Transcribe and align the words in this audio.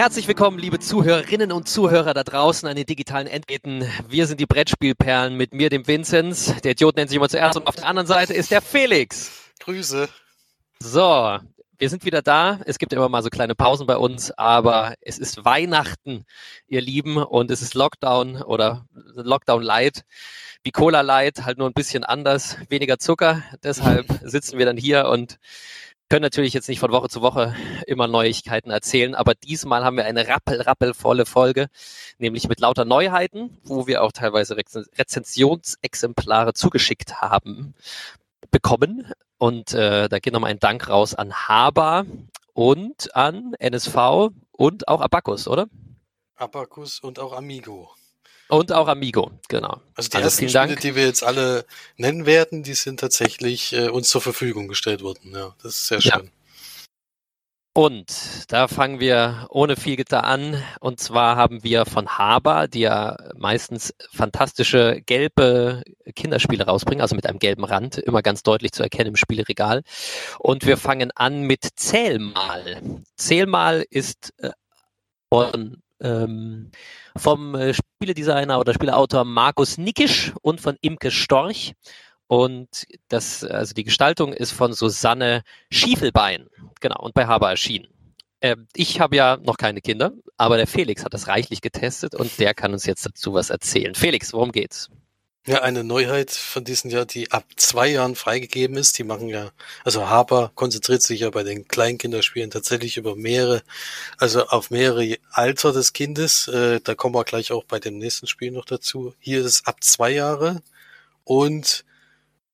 Herzlich 0.00 0.26
willkommen, 0.28 0.58
liebe 0.58 0.78
Zuhörerinnen 0.78 1.52
und 1.52 1.68
Zuhörer 1.68 2.14
da 2.14 2.24
draußen 2.24 2.66
an 2.66 2.74
den 2.74 2.86
digitalen 2.86 3.26
Endgeräten. 3.26 3.84
Wir 4.08 4.26
sind 4.26 4.40
die 4.40 4.46
Brettspielperlen 4.46 5.36
mit 5.36 5.52
mir, 5.52 5.68
dem 5.68 5.86
Vinzenz. 5.86 6.58
Der 6.62 6.70
Idiot 6.70 6.96
nennt 6.96 7.10
sich 7.10 7.18
immer 7.18 7.28
zuerst 7.28 7.58
und 7.58 7.66
auf 7.66 7.76
der 7.76 7.84
anderen 7.84 8.06
Seite 8.06 8.32
ist 8.32 8.50
der 8.50 8.62
Felix. 8.62 9.30
Grüße. 9.58 10.08
So, 10.78 11.38
wir 11.76 11.90
sind 11.90 12.06
wieder 12.06 12.22
da. 12.22 12.60
Es 12.64 12.78
gibt 12.78 12.94
immer 12.94 13.10
mal 13.10 13.22
so 13.22 13.28
kleine 13.28 13.54
Pausen 13.54 13.86
bei 13.86 13.98
uns, 13.98 14.30
aber 14.30 14.94
es 15.02 15.18
ist 15.18 15.44
Weihnachten, 15.44 16.24
ihr 16.66 16.80
Lieben, 16.80 17.18
und 17.18 17.50
es 17.50 17.60
ist 17.60 17.74
Lockdown 17.74 18.40
oder 18.40 18.86
Lockdown 18.94 19.62
Light, 19.62 20.04
wie 20.62 20.70
Cola 20.70 21.02
Light, 21.02 21.44
halt 21.44 21.58
nur 21.58 21.68
ein 21.68 21.74
bisschen 21.74 22.04
anders, 22.04 22.56
weniger 22.70 22.98
Zucker. 22.98 23.42
Deshalb 23.62 24.06
sitzen 24.24 24.56
wir 24.56 24.64
dann 24.64 24.78
hier 24.78 25.08
und 25.08 25.38
können 26.10 26.22
natürlich 26.22 26.52
jetzt 26.52 26.68
nicht 26.68 26.80
von 26.80 26.90
Woche 26.90 27.08
zu 27.08 27.22
Woche 27.22 27.54
immer 27.86 28.08
Neuigkeiten 28.08 28.70
erzählen, 28.70 29.14
aber 29.14 29.34
diesmal 29.34 29.84
haben 29.84 29.96
wir 29.96 30.04
eine 30.04 30.26
rappel, 30.26 30.60
rappelvolle 30.60 31.24
Folge, 31.24 31.68
nämlich 32.18 32.48
mit 32.48 32.60
lauter 32.60 32.84
Neuheiten, 32.84 33.58
wo 33.62 33.86
wir 33.86 34.02
auch 34.02 34.12
teilweise 34.12 34.56
Rezensionsexemplare 34.56 36.52
zugeschickt 36.52 37.20
haben, 37.22 37.74
bekommen. 38.50 39.10
Und 39.38 39.72
äh, 39.72 40.08
da 40.08 40.18
geht 40.18 40.32
nochmal 40.32 40.50
ein 40.50 40.58
Dank 40.58 40.88
raus 40.88 41.14
an 41.14 41.32
Haber 41.32 42.04
und 42.52 43.14
an 43.14 43.54
NSV 43.58 44.30
und 44.50 44.88
auch 44.88 45.00
Abacus, 45.00 45.46
oder? 45.46 45.68
Abacus 46.34 46.98
und 46.98 47.20
auch 47.20 47.32
Amigo. 47.32 47.94
Und 48.50 48.72
auch 48.72 48.88
Amigo, 48.88 49.30
genau. 49.48 49.80
Also 49.94 50.10
die 50.10 50.16
also 50.16 50.26
ersten 50.26 50.48
Spiele, 50.48 50.52
Dank. 50.52 50.80
die 50.80 50.94
wir 50.96 51.04
jetzt 51.04 51.22
alle 51.22 51.64
nennen 51.96 52.26
werden, 52.26 52.62
die 52.62 52.74
sind 52.74 53.00
tatsächlich 53.00 53.72
äh, 53.72 53.88
uns 53.88 54.08
zur 54.08 54.20
Verfügung 54.20 54.68
gestellt 54.68 55.02
worden. 55.02 55.32
Ja, 55.32 55.54
das 55.62 55.76
ist 55.76 55.86
sehr 55.86 56.00
schön. 56.00 56.24
Ja. 56.24 56.30
Und 57.72 58.52
da 58.52 58.66
fangen 58.66 58.98
wir 58.98 59.46
ohne 59.48 59.76
viel 59.76 59.94
Gitter 59.94 60.24
an. 60.24 60.60
Und 60.80 60.98
zwar 60.98 61.36
haben 61.36 61.62
wir 61.62 61.86
von 61.86 62.18
Haber, 62.18 62.66
die 62.66 62.80
ja 62.80 63.16
meistens 63.36 63.94
fantastische 64.12 65.00
gelbe 65.06 65.84
Kinderspiele 66.16 66.66
rausbringen, 66.66 67.00
also 67.00 67.14
mit 67.14 67.26
einem 67.26 67.38
gelben 67.38 67.64
Rand, 67.64 67.96
immer 67.98 68.22
ganz 68.22 68.42
deutlich 68.42 68.72
zu 68.72 68.82
erkennen 68.82 69.10
im 69.10 69.16
Spieleregal. 69.16 69.82
Und 70.40 70.66
wir 70.66 70.76
fangen 70.76 71.12
an 71.14 71.42
mit 71.42 71.68
Zählmal. 71.76 72.82
Zählmal 73.16 73.84
ist 73.88 74.32
äh, 74.38 74.50
von 75.32 75.80
ähm, 76.00 76.70
vom 77.16 77.54
äh, 77.54 77.74
Spieledesigner 77.74 78.58
oder 78.58 78.74
Spieleautor 78.74 79.24
Markus 79.24 79.78
Nickisch 79.78 80.32
und 80.42 80.60
von 80.60 80.76
Imke 80.80 81.10
Storch. 81.10 81.74
Und 82.26 82.86
das, 83.08 83.42
also 83.42 83.74
die 83.74 83.84
Gestaltung 83.84 84.32
ist 84.32 84.52
von 84.52 84.72
Susanne 84.72 85.42
Schiefelbein, 85.70 86.48
genau, 86.80 87.00
und 87.00 87.12
bei 87.12 87.26
Haber 87.26 87.50
erschienen. 87.50 87.88
Äh, 88.40 88.56
ich 88.74 89.00
habe 89.00 89.16
ja 89.16 89.36
noch 89.36 89.56
keine 89.56 89.80
Kinder, 89.80 90.12
aber 90.36 90.56
der 90.56 90.66
Felix 90.66 91.04
hat 91.04 91.12
das 91.12 91.28
reichlich 91.28 91.60
getestet 91.60 92.14
und 92.14 92.38
der 92.38 92.54
kann 92.54 92.72
uns 92.72 92.86
jetzt 92.86 93.04
dazu 93.04 93.34
was 93.34 93.50
erzählen. 93.50 93.94
Felix, 93.94 94.32
worum 94.32 94.52
geht's? 94.52 94.90
Ja, 95.46 95.62
eine 95.62 95.84
Neuheit 95.84 96.30
von 96.32 96.64
diesen 96.64 96.90
Jahr, 96.90 97.06
die 97.06 97.30
ab 97.32 97.44
zwei 97.56 97.88
Jahren 97.88 98.14
freigegeben 98.14 98.76
ist. 98.76 98.98
Die 98.98 99.04
machen 99.04 99.28
ja, 99.28 99.52
also 99.84 100.06
Haber 100.06 100.52
konzentriert 100.54 101.00
sich 101.02 101.20
ja 101.20 101.30
bei 101.30 101.42
den 101.42 101.66
Kleinkinderspielen 101.66 102.50
tatsächlich 102.50 102.98
über 102.98 103.16
mehrere, 103.16 103.62
also 104.18 104.46
auf 104.48 104.70
mehrere 104.70 105.16
Alter 105.30 105.72
des 105.72 105.94
Kindes. 105.94 106.46
Äh, 106.48 106.80
da 106.84 106.94
kommen 106.94 107.14
wir 107.14 107.24
gleich 107.24 107.52
auch 107.52 107.64
bei 107.64 107.78
dem 107.80 107.96
nächsten 107.96 108.26
Spiel 108.26 108.50
noch 108.50 108.66
dazu. 108.66 109.14
Hier 109.18 109.40
ist 109.40 109.46
es 109.46 109.66
ab 109.66 109.82
zwei 109.82 110.10
Jahre 110.10 110.62
und 111.24 111.86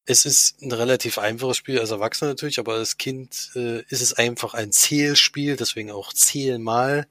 es 0.07 0.25
ist 0.25 0.63
ein 0.63 0.71
relativ 0.71 1.19
einfaches 1.19 1.57
Spiel, 1.57 1.81
als 1.81 1.91
Erwachsener 1.91 2.31
natürlich, 2.31 2.61
aber 2.61 2.75
als 2.75 2.99
Kind 2.99 3.51
äh, 3.57 3.83
ist 3.89 4.01
es 4.01 4.15
einfach 4.15 4.55
ein 4.55 4.71
Zählspiel, 4.71 5.57
deswegen 5.57 5.91
auch 5.91 6.13
Zähl 6.13 6.61
mal. 6.61 7.09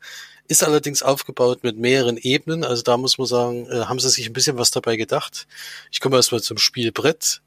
Ist 0.47 0.63
allerdings 0.63 1.01
aufgebaut 1.01 1.63
mit 1.63 1.78
mehreren 1.78 2.17
Ebenen. 2.17 2.63
Also 2.63 2.83
da 2.83 2.97
muss 2.97 3.17
man 3.17 3.28
sagen, 3.28 3.67
äh, 3.67 3.85
haben 3.85 4.00
sie 4.00 4.09
sich 4.09 4.28
ein 4.28 4.33
bisschen 4.33 4.57
was 4.57 4.72
dabei 4.72 4.95
gedacht. 4.95 5.47
Ich 5.91 6.00
komme 6.00 6.17
erstmal 6.17 6.41
zum 6.41 6.57
Spielbrett. 6.57 7.41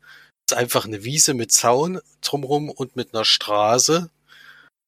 Das 0.46 0.56
ist 0.56 0.58
einfach 0.58 0.84
eine 0.84 1.04
Wiese 1.04 1.34
mit 1.34 1.52
Zaun 1.52 2.00
drumrum 2.22 2.70
und 2.70 2.96
mit 2.96 3.14
einer 3.14 3.24
Straße. 3.24 4.10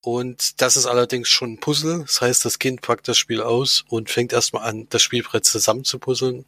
Und 0.02 0.60
das 0.60 0.76
ist 0.76 0.86
allerdings 0.86 1.28
schon 1.28 1.52
ein 1.52 1.60
Puzzle. 1.60 2.00
Das 2.00 2.20
heißt, 2.20 2.44
das 2.44 2.58
Kind 2.58 2.80
packt 2.82 3.06
das 3.06 3.18
Spiel 3.18 3.42
aus 3.42 3.84
und 3.88 4.10
fängt 4.10 4.32
erstmal 4.32 4.64
an, 4.64 4.86
das 4.88 5.02
Spielbrett 5.02 5.44
zusammen 5.44 5.84
zu 5.84 5.98
puzzeln. 5.98 6.46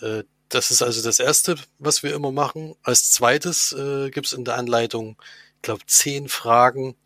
Äh, 0.00 0.24
das 0.50 0.70
ist 0.70 0.82
also 0.82 1.02
das 1.02 1.20
Erste, 1.20 1.56
was 1.78 2.02
wir 2.02 2.14
immer 2.14 2.32
machen. 2.32 2.74
Als 2.82 3.12
zweites 3.12 3.72
äh, 3.72 4.10
gibt 4.10 4.26
es 4.26 4.32
in 4.32 4.44
der 4.44 4.56
Anleitung, 4.56 5.16
ich 5.56 5.62
glaube, 5.62 5.86
zehn 5.86 6.28
Fragen, 6.28 6.96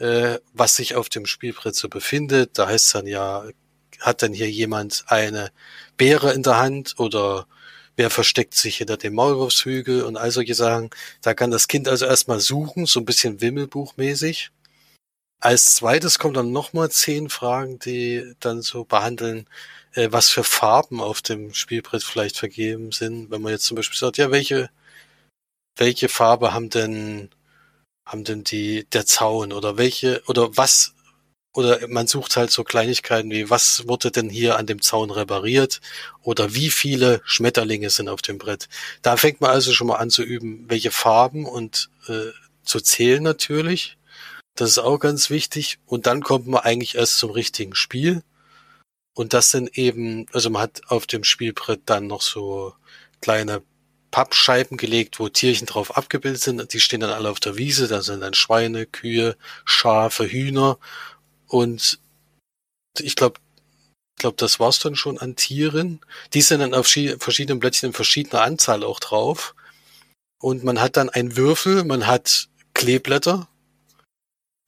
äh, 0.00 0.38
was 0.54 0.76
sich 0.76 0.96
auf 0.96 1.08
dem 1.08 1.26
Spielbrett 1.26 1.76
so 1.76 1.88
befindet. 1.88 2.58
Da 2.58 2.66
heißt 2.68 2.86
es 2.86 2.92
dann 2.92 3.06
ja, 3.06 3.44
hat 4.00 4.22
denn 4.22 4.32
hier 4.32 4.50
jemand 4.50 5.04
eine 5.06 5.52
Beere 5.96 6.32
in 6.32 6.42
der 6.42 6.58
Hand 6.58 6.98
oder 6.98 7.46
wer 7.96 8.10
versteckt 8.10 8.54
sich 8.54 8.78
hinter 8.78 8.96
dem 8.96 9.14
Maulwurfshügel 9.14 10.04
und 10.04 10.16
all 10.16 10.30
solche 10.30 10.54
Sachen. 10.54 10.90
Da 11.22 11.34
kann 11.34 11.50
das 11.50 11.68
Kind 11.68 11.86
also 11.88 12.06
erstmal 12.06 12.40
suchen, 12.40 12.86
so 12.86 13.00
ein 13.00 13.04
bisschen 13.04 13.40
Wimmelbuchmäßig. 13.40 14.50
Als 15.40 15.74
zweites 15.76 16.18
kommen 16.18 16.34
dann 16.34 16.52
nochmal 16.52 16.90
zehn 16.90 17.30
Fragen, 17.30 17.78
die 17.78 18.34
dann 18.40 18.62
so 18.62 18.84
behandeln, 18.84 19.46
äh, 19.94 20.08
was 20.10 20.28
für 20.30 20.44
Farben 20.44 21.00
auf 21.00 21.22
dem 21.22 21.54
Spielbrett 21.54 22.02
vielleicht 22.04 22.38
vergeben 22.38 22.92
sind. 22.92 23.30
Wenn 23.30 23.42
man 23.42 23.52
jetzt 23.52 23.64
zum 23.64 23.76
Beispiel 23.76 23.98
sagt, 23.98 24.18
ja, 24.18 24.30
welche, 24.30 24.70
welche 25.76 26.08
Farbe 26.08 26.52
haben 26.54 26.70
denn 26.70 27.30
haben 28.10 28.24
denn 28.24 28.42
die, 28.42 28.86
der 28.92 29.06
Zaun 29.06 29.52
oder 29.52 29.76
welche, 29.76 30.22
oder 30.26 30.56
was, 30.56 30.94
oder 31.52 31.86
man 31.88 32.08
sucht 32.08 32.36
halt 32.36 32.50
so 32.50 32.64
Kleinigkeiten 32.64 33.30
wie, 33.30 33.50
was 33.50 33.86
wurde 33.86 34.10
denn 34.10 34.28
hier 34.28 34.56
an 34.56 34.66
dem 34.66 34.82
Zaun 34.82 35.10
repariert 35.10 35.80
oder 36.22 36.54
wie 36.54 36.70
viele 36.70 37.20
Schmetterlinge 37.24 37.88
sind 37.90 38.08
auf 38.08 38.20
dem 38.20 38.38
Brett. 38.38 38.68
Da 39.02 39.16
fängt 39.16 39.40
man 39.40 39.50
also 39.50 39.72
schon 39.72 39.86
mal 39.86 39.96
an 39.96 40.10
zu 40.10 40.22
üben, 40.24 40.64
welche 40.68 40.90
Farben 40.90 41.46
und 41.46 41.90
äh, 42.08 42.30
zu 42.64 42.80
zählen 42.80 43.22
natürlich. 43.22 43.96
Das 44.56 44.70
ist 44.70 44.78
auch 44.78 44.98
ganz 44.98 45.30
wichtig. 45.30 45.78
Und 45.86 46.06
dann 46.06 46.22
kommt 46.22 46.48
man 46.48 46.62
eigentlich 46.62 46.96
erst 46.96 47.18
zum 47.18 47.30
richtigen 47.30 47.76
Spiel. 47.76 48.22
Und 49.14 49.34
das 49.34 49.50
sind 49.50 49.78
eben, 49.78 50.26
also 50.32 50.50
man 50.50 50.62
hat 50.62 50.82
auf 50.88 51.06
dem 51.06 51.22
Spielbrett 51.22 51.82
dann 51.86 52.08
noch 52.08 52.22
so 52.22 52.74
kleine 53.20 53.62
Pappscheiben 54.10 54.76
gelegt, 54.76 55.18
wo 55.20 55.28
Tierchen 55.28 55.66
drauf 55.66 55.96
abgebildet 55.96 56.42
sind. 56.42 56.72
Die 56.72 56.80
stehen 56.80 57.00
dann 57.00 57.10
alle 57.10 57.30
auf 57.30 57.40
der 57.40 57.56
Wiese. 57.56 57.88
Da 57.88 58.02
sind 58.02 58.20
dann 58.20 58.34
Schweine, 58.34 58.86
Kühe, 58.86 59.36
Schafe, 59.64 60.30
Hühner. 60.30 60.78
Und 61.46 61.98
ich 62.98 63.16
glaube, 63.16 63.40
ich 64.16 64.22
glaube, 64.22 64.36
das 64.36 64.60
war's 64.60 64.78
dann 64.80 64.96
schon 64.96 65.18
an 65.18 65.36
Tieren. 65.36 66.00
Die 66.34 66.42
sind 66.42 66.60
dann 66.60 66.74
auf 66.74 66.86
verschiedenen 66.86 67.60
Blättchen 67.60 67.88
in 67.88 67.92
verschiedener 67.92 68.42
Anzahl 68.42 68.84
auch 68.84 69.00
drauf. 69.00 69.54
Und 70.40 70.64
man 70.64 70.80
hat 70.80 70.96
dann 70.96 71.08
einen 71.08 71.36
Würfel, 71.36 71.84
man 71.84 72.06
hat 72.06 72.48
Kleeblätter. 72.74 73.48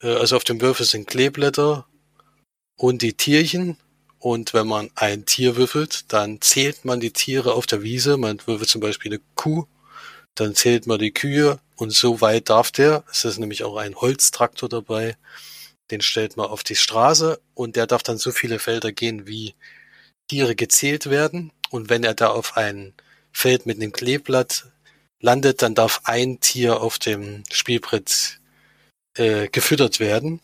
Äh, 0.01 0.15
also 0.15 0.35
auf 0.35 0.43
dem 0.43 0.61
Würfel 0.61 0.85
sind 0.85 1.07
Kleeblätter 1.07 1.87
und 2.77 3.01
die 3.01 3.13
Tierchen 3.13 3.77
und 4.23 4.53
wenn 4.53 4.67
man 4.67 4.89
ein 4.95 5.25
Tier 5.25 5.57
würfelt, 5.57 6.05
dann 6.13 6.39
zählt 6.39 6.85
man 6.85 7.01
die 7.01 7.11
Tiere 7.11 7.55
auf 7.55 7.65
der 7.65 7.83
Wiese. 7.83 8.15
Man 8.15 8.39
würfelt 8.45 8.69
zum 8.69 8.79
Beispiel 8.79 9.11
eine 9.11 9.21
Kuh, 9.35 9.65
dann 10.33 10.55
zählt 10.55 10.87
man 10.87 10.97
die 10.97 11.11
Kühe 11.11 11.59
und 11.75 11.91
so 11.91 12.21
weit 12.21 12.49
darf 12.49 12.71
der. 12.71 13.03
Es 13.11 13.25
ist 13.25 13.37
nämlich 13.37 13.65
auch 13.65 13.75
ein 13.75 13.95
Holztraktor 13.95 14.69
dabei. 14.69 15.17
Den 15.91 15.99
stellt 15.99 16.37
man 16.37 16.45
auf 16.45 16.63
die 16.63 16.77
Straße 16.77 17.41
und 17.53 17.75
der 17.75 17.85
darf 17.85 18.01
dann 18.01 18.17
so 18.17 18.31
viele 18.31 18.59
Felder 18.59 18.93
gehen, 18.93 19.27
wie 19.27 19.55
Tiere 20.29 20.55
gezählt 20.55 21.09
werden. 21.09 21.51
Und 21.69 21.89
wenn 21.89 22.05
er 22.05 22.13
da 22.13 22.29
auf 22.29 22.55
ein 22.55 22.93
Feld 23.33 23.65
mit 23.65 23.75
einem 23.75 23.91
Kleeblatt 23.91 24.71
landet, 25.19 25.61
dann 25.61 25.75
darf 25.75 25.99
ein 26.05 26.39
Tier 26.39 26.79
auf 26.79 26.97
dem 26.97 27.43
Spielbrett 27.51 28.39
äh, 29.17 29.49
gefüttert 29.49 29.99
werden. 29.99 30.39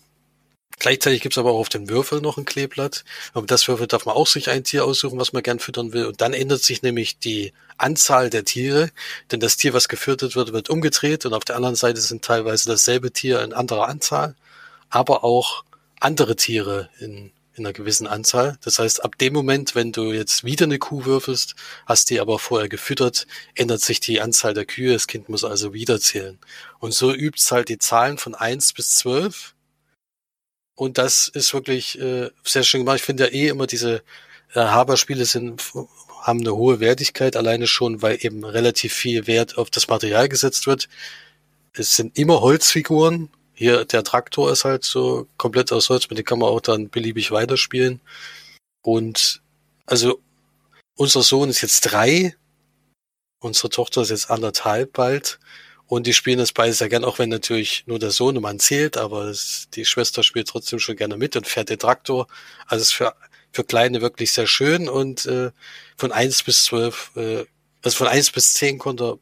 Gleichzeitig 0.80 1.22
gibt's 1.22 1.38
aber 1.38 1.52
auch 1.52 1.60
auf 1.60 1.70
dem 1.70 1.90
Würfel 1.90 2.22
noch 2.22 2.38
ein 2.38 2.46
Kleeblatt. 2.46 3.04
Aber 3.34 3.46
das 3.46 3.68
Würfel 3.68 3.86
darf 3.86 4.06
man 4.06 4.16
auch 4.16 4.28
sich 4.28 4.50
ein 4.50 4.64
Tier 4.64 4.86
aussuchen, 4.86 5.20
was 5.20 5.34
man 5.34 5.44
gern 5.44 5.60
füttern 5.60 5.92
will. 5.92 6.06
Und 6.06 6.22
dann 6.22 6.34
ändert 6.34 6.64
sich 6.64 6.82
nämlich 6.82 7.20
die 7.20 7.52
Anzahl 7.78 8.30
der 8.30 8.46
Tiere. 8.46 8.90
Denn 9.30 9.42
das 9.42 9.58
Tier, 9.58 9.74
was 9.74 9.90
gefüttert 9.90 10.38
wird, 10.38 10.54
wird 10.54 10.70
umgedreht. 10.70 11.26
Und 11.26 11.34
auf 11.34 11.44
der 11.44 11.58
anderen 11.58 11.76
Seite 11.76 12.00
sind 12.00 12.24
teilweise 12.24 12.70
dasselbe 12.70 13.12
Tier 13.12 13.42
in 13.42 13.52
anderer 13.52 13.90
Anzahl. 13.90 14.36
Aber 14.90 15.26
auch 15.26 15.66
andere 16.00 16.38
Tiere 16.38 16.90
in, 17.00 17.34
in 17.56 17.66
einer 17.66 17.74
gewissen 17.74 18.08
Anzahl. 18.08 18.58
Das 18.64 18.80
heißt, 18.80 19.04
ab 19.04 19.18
dem 19.18 19.34
Moment, 19.34 19.76
wenn 19.76 19.92
du 19.92 20.14
jetzt 20.14 20.46
wieder 20.46 20.64
eine 20.64 20.80
Kuh 20.80 21.04
würfelst, 21.04 21.56
hast 21.88 22.10
die 22.10 22.22
aber 22.22 22.40
vorher 22.40 22.70
gefüttert, 22.70 23.28
ändert 23.54 23.82
sich 23.82 24.00
die 24.00 24.22
Anzahl 24.22 24.54
der 24.54 24.66
Kühe. 24.66 24.94
Das 24.94 25.08
Kind 25.08 25.28
muss 25.28 25.44
also 25.44 25.74
wieder 25.74 26.00
zählen. 26.00 26.40
Und 26.80 26.94
so 26.94 27.14
übt's 27.14 27.52
halt 27.52 27.68
die 27.68 27.80
Zahlen 27.80 28.18
von 28.18 28.34
eins 28.34 28.72
bis 28.72 28.94
zwölf 28.94 29.56
und 30.80 30.98
das 30.98 31.28
ist 31.28 31.54
wirklich 31.54 32.00
äh, 32.00 32.30
sehr 32.46 32.64
schön 32.64 32.82
gemacht. 32.82 33.00
Ich 33.00 33.04
finde 33.04 33.26
ja 33.26 33.32
eh 33.34 33.50
immer 33.50 33.68
diese 33.68 34.02
äh, 34.54 34.62
Haber-Spiele 34.62 35.26
sind 35.26 35.62
haben 36.22 36.40
eine 36.40 36.56
hohe 36.56 36.80
Wertigkeit, 36.80 37.36
alleine 37.36 37.68
schon, 37.68 38.02
weil 38.02 38.18
eben 38.22 38.46
relativ 38.46 38.94
viel 38.94 39.28
Wert 39.28 39.58
auf 39.58 39.70
das 39.70 39.90
Material 39.90 40.30
gesetzt 40.30 40.68
wird. 40.68 40.88
Es 41.74 41.98
sind 41.98 42.18
immer 42.18 42.40
Holzfiguren, 42.40 43.30
Hier, 43.54 43.84
der 43.84 44.06
Traktor 44.06 44.54
ist 44.54 44.64
halt 44.64 44.86
so 44.86 45.28
komplett 45.36 45.74
aus 45.74 45.90
Holz, 45.90 46.10
mit 46.10 46.18
dem 46.18 46.26
kann 46.26 46.40
man 46.40 46.48
auch 46.50 46.62
dann 46.62 46.90
beliebig 46.90 47.32
weiterspielen. 47.32 48.00
Und 48.82 49.42
also 49.86 50.22
unser 50.96 51.24
Sohn 51.24 51.50
ist 51.50 51.62
jetzt 51.62 51.82
drei, 51.82 52.36
unsere 53.40 53.70
Tochter 53.70 54.02
ist 54.02 54.12
jetzt 54.12 54.32
anderthalb 54.32 54.94
bald. 54.94 55.40
Und 55.90 56.06
die 56.06 56.14
spielen 56.14 56.38
das 56.38 56.54
beide 56.54 56.72
sehr 56.72 56.88
gern, 56.88 57.04
auch 57.04 57.18
wenn 57.18 57.30
natürlich 57.30 57.84
nur 57.88 57.98
der 57.98 58.12
Sohn 58.12 58.36
Sohnemann 58.36 58.60
zählt, 58.60 58.96
aber 58.96 59.34
die 59.74 59.86
Schwester 59.86 60.22
spielt 60.22 60.48
trotzdem 60.48 60.78
schon 60.78 60.96
gerne 60.96 61.18
mit 61.18 61.36
und 61.36 61.48
fährt 61.48 61.70
den 61.70 61.80
Traktor. 61.80 62.28
Also 62.68 62.84
ist 62.84 62.94
für, 62.94 63.16
für 63.52 63.64
Kleine 63.64 64.00
wirklich 64.00 64.32
sehr 64.32 64.46
schön 64.46 64.88
und 64.88 65.26
äh, 65.26 65.50
von 65.98 66.12
eins 66.12 66.44
bis 66.44 66.66
zwölf, 66.66 67.10
äh, 67.16 67.44
also 67.84 67.98
von 67.98 68.08
eins 68.08 68.30
bis 68.30 68.54
zehn 68.54 68.78
konnte, 68.78 69.18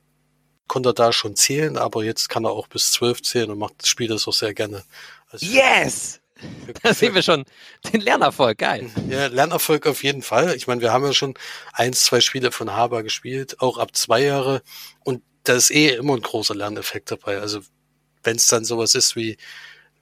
konnte 0.67 0.89
er 0.89 0.93
da 0.93 1.13
schon 1.13 1.37
zählen, 1.37 1.77
aber 1.77 2.03
jetzt 2.03 2.27
kann 2.27 2.43
er 2.43 2.51
auch 2.51 2.67
bis 2.67 2.91
zwölf 2.91 3.21
zählen 3.21 3.49
und 3.49 3.59
macht, 3.59 3.87
spielt 3.87 4.11
das 4.11 4.27
auch 4.27 4.33
sehr 4.33 4.53
gerne. 4.53 4.83
Also 5.29 5.45
yes! 5.45 6.19
Da 6.83 6.93
sehen 6.93 7.15
wir 7.15 7.23
schon 7.23 7.45
den 7.93 8.01
Lernerfolg, 8.01 8.57
geil. 8.57 8.91
Ja, 9.09 9.27
Lernerfolg 9.27 9.87
auf 9.87 10.03
jeden 10.03 10.21
Fall. 10.21 10.53
Ich 10.55 10.67
meine, 10.67 10.81
wir 10.81 10.91
haben 10.91 11.05
ja 11.05 11.13
schon 11.13 11.33
eins, 11.71 12.03
zwei 12.03 12.19
Spiele 12.19 12.51
von 12.51 12.73
Haber 12.73 13.03
gespielt, 13.03 13.61
auch 13.61 13.77
ab 13.77 13.95
zwei 13.95 14.21
Jahre. 14.21 14.61
Und 15.05 15.23
da 15.47 15.55
ist 15.55 15.71
eh 15.71 15.95
immer 15.95 16.15
ein 16.15 16.21
großer 16.21 16.55
Lerneffekt 16.55 17.11
dabei. 17.11 17.39
Also 17.39 17.61
wenn 18.23 18.35
es 18.38 18.47
dann 18.47 18.65
sowas 18.65 18.95
ist 18.95 19.15
wie, 19.15 19.38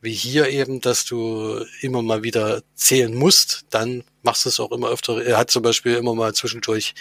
wie 0.01 0.13
hier 0.13 0.49
eben, 0.49 0.81
dass 0.81 1.05
du 1.05 1.63
immer 1.81 2.01
mal 2.01 2.23
wieder 2.23 2.63
zählen 2.75 3.13
musst, 3.13 3.65
dann 3.69 4.03
machst 4.23 4.45
du 4.45 4.49
es 4.49 4.59
auch 4.59 4.71
immer 4.71 4.89
öfter. 4.89 5.23
Er 5.23 5.37
hat 5.37 5.51
zum 5.51 5.63
Beispiel 5.63 5.95
immer 5.95 6.15
mal 6.15 6.33
zwischendurch 6.33 6.95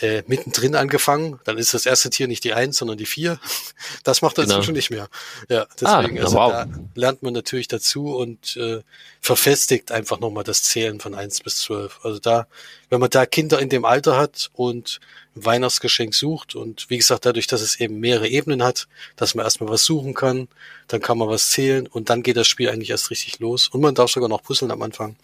äh, 0.00 0.22
mittendrin 0.26 0.74
angefangen, 0.74 1.38
dann 1.44 1.56
ist 1.56 1.72
das 1.72 1.86
erste 1.86 2.10
Tier 2.10 2.26
nicht 2.26 2.44
die 2.44 2.52
Eins, 2.52 2.78
sondern 2.78 2.98
die 2.98 3.06
Vier. 3.06 3.38
Das 4.02 4.22
macht 4.22 4.38
er 4.38 4.44
genau. 4.44 4.56
inzwischen 4.56 4.74
nicht 4.74 4.90
mehr. 4.90 5.08
Ja, 5.48 5.66
deswegen, 5.80 6.18
ah, 6.18 6.24
also 6.24 6.36
wow. 6.36 6.52
da 6.52 6.66
lernt 6.94 7.22
man 7.22 7.32
natürlich 7.32 7.68
dazu 7.68 8.16
und 8.16 8.56
äh, 8.56 8.82
verfestigt 9.20 9.92
einfach 9.92 10.20
nochmal 10.20 10.44
das 10.44 10.62
Zählen 10.62 11.00
von 11.00 11.14
eins 11.14 11.40
bis 11.40 11.56
zwölf. 11.56 12.00
Also 12.02 12.18
da, 12.18 12.46
wenn 12.90 13.00
man 13.00 13.08
da 13.08 13.24
Kinder 13.24 13.60
in 13.60 13.68
dem 13.68 13.84
Alter 13.84 14.18
hat 14.18 14.50
und 14.52 15.00
ein 15.36 15.44
Weihnachtsgeschenk 15.44 16.14
sucht 16.14 16.54
und 16.54 16.90
wie 16.90 16.98
gesagt, 16.98 17.24
dadurch, 17.24 17.46
dass 17.46 17.62
es 17.62 17.80
eben 17.80 17.98
mehrere 17.98 18.28
Ebenen 18.28 18.62
hat, 18.62 18.88
dass 19.16 19.34
man 19.34 19.44
erstmal 19.44 19.70
was 19.70 19.84
suchen 19.84 20.14
kann, 20.14 20.48
dann 20.88 21.00
kann 21.00 21.18
man 21.18 21.28
was 21.28 21.50
zählen 21.50 21.86
und 21.86 22.10
dann 22.10 22.22
geht 22.22 22.36
das 22.36 22.46
Spiel 22.46 22.68
eigentlich 22.68 22.90
erst 22.90 23.10
richtig 23.10 23.38
los. 23.38 23.68
Und 23.68 23.80
man 23.80 23.94
darf 23.94 24.10
sogar 24.10 24.28
noch 24.28 24.42
puzzeln 24.42 24.70
am 24.70 24.82
Anfang. 24.82 25.16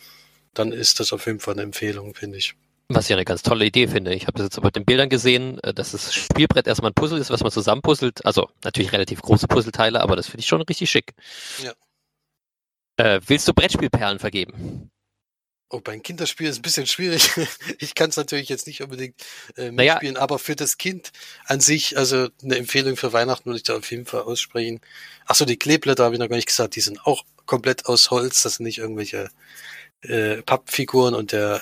Dann 0.55 0.73
ist 0.73 1.00
das 1.00 1.12
auf 1.12 1.26
jeden 1.26 1.40
Fall 1.40 1.55
eine 1.55 1.62
Empfehlung, 1.62 2.14
finde 2.14 2.38
ich. 2.38 2.55
Was 2.92 3.08
ich 3.08 3.12
eine 3.12 3.25
ganz 3.25 3.42
tolle 3.42 3.64
Idee 3.64 3.87
finde. 3.87 4.12
Ich 4.12 4.26
habe 4.26 4.32
das 4.32 4.46
jetzt 4.46 4.58
aber 4.58 4.66
mit 4.66 4.76
den 4.76 4.84
Bildern 4.84 5.08
gesehen, 5.08 5.60
äh, 5.60 5.72
dass 5.72 5.92
das 5.92 6.12
Spielbrett 6.12 6.66
erstmal 6.66 6.90
ein 6.90 6.94
Puzzle 6.94 7.20
ist, 7.20 7.31
was 7.31 7.40
man 7.40 7.52
zusammenpuzzelt. 7.52 8.26
Also 8.26 8.50
natürlich 8.64 8.92
relativ 8.92 9.22
große 9.22 9.46
Puzzleteile, 9.46 10.00
aber 10.00 10.16
das 10.16 10.26
finde 10.26 10.40
ich 10.40 10.46
schon 10.46 10.60
richtig 10.62 10.90
schick. 10.90 11.14
Ja. 11.62 11.72
Äh, 12.96 13.20
willst 13.26 13.46
du 13.46 13.54
Brettspielperlen 13.54 14.19
vergeben? 14.19 14.90
Oh, 15.72 15.78
beim 15.78 16.02
Kinderspiel 16.02 16.48
ist 16.48 16.58
ein 16.58 16.62
bisschen 16.62 16.88
schwierig. 16.88 17.31
Ich 17.78 17.94
kann 17.94 18.10
es 18.10 18.16
natürlich 18.16 18.48
jetzt 18.48 18.66
nicht 18.66 18.82
unbedingt 18.82 19.14
äh, 19.56 19.70
mitspielen, 19.70 20.14
naja. 20.14 20.22
aber 20.25 20.40
für 20.40 20.56
das 20.56 20.76
Kind 20.76 21.12
an 21.46 21.60
sich, 21.60 21.96
also 21.96 22.28
eine 22.42 22.56
Empfehlung 22.56 22.96
für 22.96 23.12
Weihnachten 23.12 23.46
würde 23.46 23.58
ich 23.58 23.62
da 23.62 23.76
auf 23.76 23.88
jeden 23.92 24.04
Fall 24.04 24.22
aussprechen. 24.22 24.81
Achso, 25.26 25.44
die 25.44 25.56
Kleeblätter 25.56 26.02
habe 26.02 26.16
ich 26.16 26.19
noch 26.19 26.28
gar 26.28 26.34
nicht 26.34 26.48
gesagt, 26.48 26.75
die 26.75 26.81
sind 26.81 27.06
auch 27.06 27.25
komplett 27.46 27.87
aus 27.87 28.10
Holz, 28.10 28.42
das 28.42 28.56
sind 28.56 28.64
nicht 28.64 28.78
irgendwelche 28.78 29.31
äh, 30.02 30.43
Pappfiguren 30.43 31.14
und 31.14 31.32
der 31.32 31.61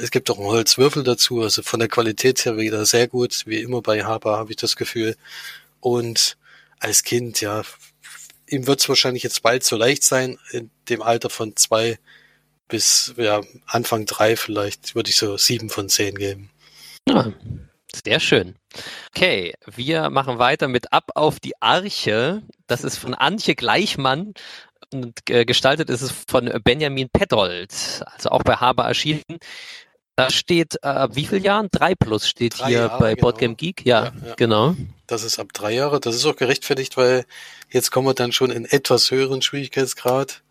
es 0.00 0.10
gibt 0.10 0.30
auch 0.30 0.38
einen 0.38 0.46
Holzwürfel 0.46 1.02
dazu, 1.02 1.40
also 1.42 1.62
von 1.62 1.80
der 1.80 1.88
Qualität 1.88 2.44
her 2.44 2.56
wieder 2.56 2.84
sehr 2.84 3.08
gut, 3.08 3.44
wie 3.46 3.60
immer 3.60 3.80
bei 3.80 4.04
Haber 4.04 4.36
habe 4.36 4.50
ich 4.50 4.56
das 4.56 4.76
Gefühl. 4.76 5.16
Und 5.80 6.36
als 6.78 7.02
Kind, 7.02 7.40
ja, 7.40 7.62
ihm 8.46 8.66
wird 8.66 8.80
es 8.80 8.88
wahrscheinlich 8.88 9.22
jetzt 9.22 9.42
bald 9.42 9.64
so 9.64 9.76
leicht 9.76 10.04
sein, 10.04 10.38
in 10.50 10.70
dem 10.88 11.02
Alter 11.02 11.30
von 11.30 11.56
zwei 11.56 11.98
bis 12.68 13.14
ja, 13.16 13.40
Anfang 13.66 14.06
drei 14.06 14.36
vielleicht, 14.36 14.94
würde 14.94 15.10
ich 15.10 15.16
so 15.16 15.36
sieben 15.36 15.70
von 15.70 15.88
zehn 15.88 16.14
geben. 16.14 16.50
Ja, 17.08 17.32
sehr 18.04 18.20
schön. 18.20 18.54
Okay, 19.14 19.54
wir 19.66 20.10
machen 20.10 20.38
weiter 20.38 20.68
mit 20.68 20.92
Ab 20.92 21.10
auf 21.14 21.40
die 21.40 21.60
Arche. 21.60 22.42
Das 22.66 22.84
ist 22.84 22.98
von 22.98 23.14
Antje 23.14 23.56
Gleichmann 23.56 24.34
und 24.92 25.18
äh, 25.28 25.44
gestaltet 25.44 25.90
ist 25.90 26.02
es 26.02 26.12
von 26.28 26.50
Benjamin 26.64 27.08
Pettold, 27.08 27.72
also 28.04 28.30
auch 28.30 28.42
bei 28.42 28.56
Haber 28.56 28.84
erschienen. 28.84 29.22
Da 30.16 30.30
steht, 30.30 30.76
äh, 30.82 31.08
wie 31.12 31.24
viel 31.24 31.42
Jahren? 31.42 31.68
Drei 31.70 31.94
plus 31.94 32.28
steht 32.28 32.60
drei 32.60 32.68
hier 32.68 32.78
Jahre, 32.80 32.98
bei 32.98 33.14
genau. 33.14 33.22
Boardgame 33.22 33.54
Geek. 33.54 33.86
Ja, 33.86 34.04
ja, 34.04 34.12
ja, 34.26 34.34
genau. 34.34 34.76
Das 35.06 35.24
ist 35.24 35.38
ab 35.38 35.52
drei 35.54 35.72
Jahre. 35.72 35.98
Das 35.98 36.14
ist 36.14 36.26
auch 36.26 36.36
gerechtfertigt, 36.36 36.96
weil 36.96 37.24
jetzt 37.70 37.90
kommen 37.90 38.06
wir 38.06 38.14
dann 38.14 38.32
schon 38.32 38.50
in 38.50 38.66
etwas 38.66 39.10
höheren 39.10 39.40
Schwierigkeitsgrad. 39.40 40.42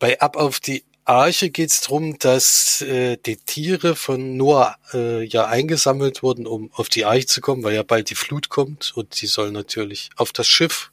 Bei 0.00 0.20
Ab 0.20 0.36
auf 0.36 0.58
die 0.58 0.84
Arche 1.04 1.50
geht 1.50 1.70
es 1.70 1.80
darum, 1.82 2.18
dass 2.18 2.82
äh, 2.82 3.16
die 3.16 3.36
Tiere 3.36 3.96
von 3.96 4.36
Noah 4.36 4.76
äh, 4.92 5.22
ja 5.24 5.46
eingesammelt 5.46 6.22
wurden, 6.22 6.46
um 6.46 6.70
auf 6.72 6.88
die 6.88 7.04
Arche 7.04 7.26
zu 7.26 7.40
kommen, 7.40 7.62
weil 7.62 7.74
ja 7.74 7.82
bald 7.82 8.10
die 8.10 8.14
Flut 8.14 8.48
kommt 8.48 8.92
und 8.94 9.14
sie 9.14 9.26
sollen 9.26 9.54
natürlich 9.54 10.10
auf 10.16 10.32
das 10.32 10.48
Schiff 10.48 10.90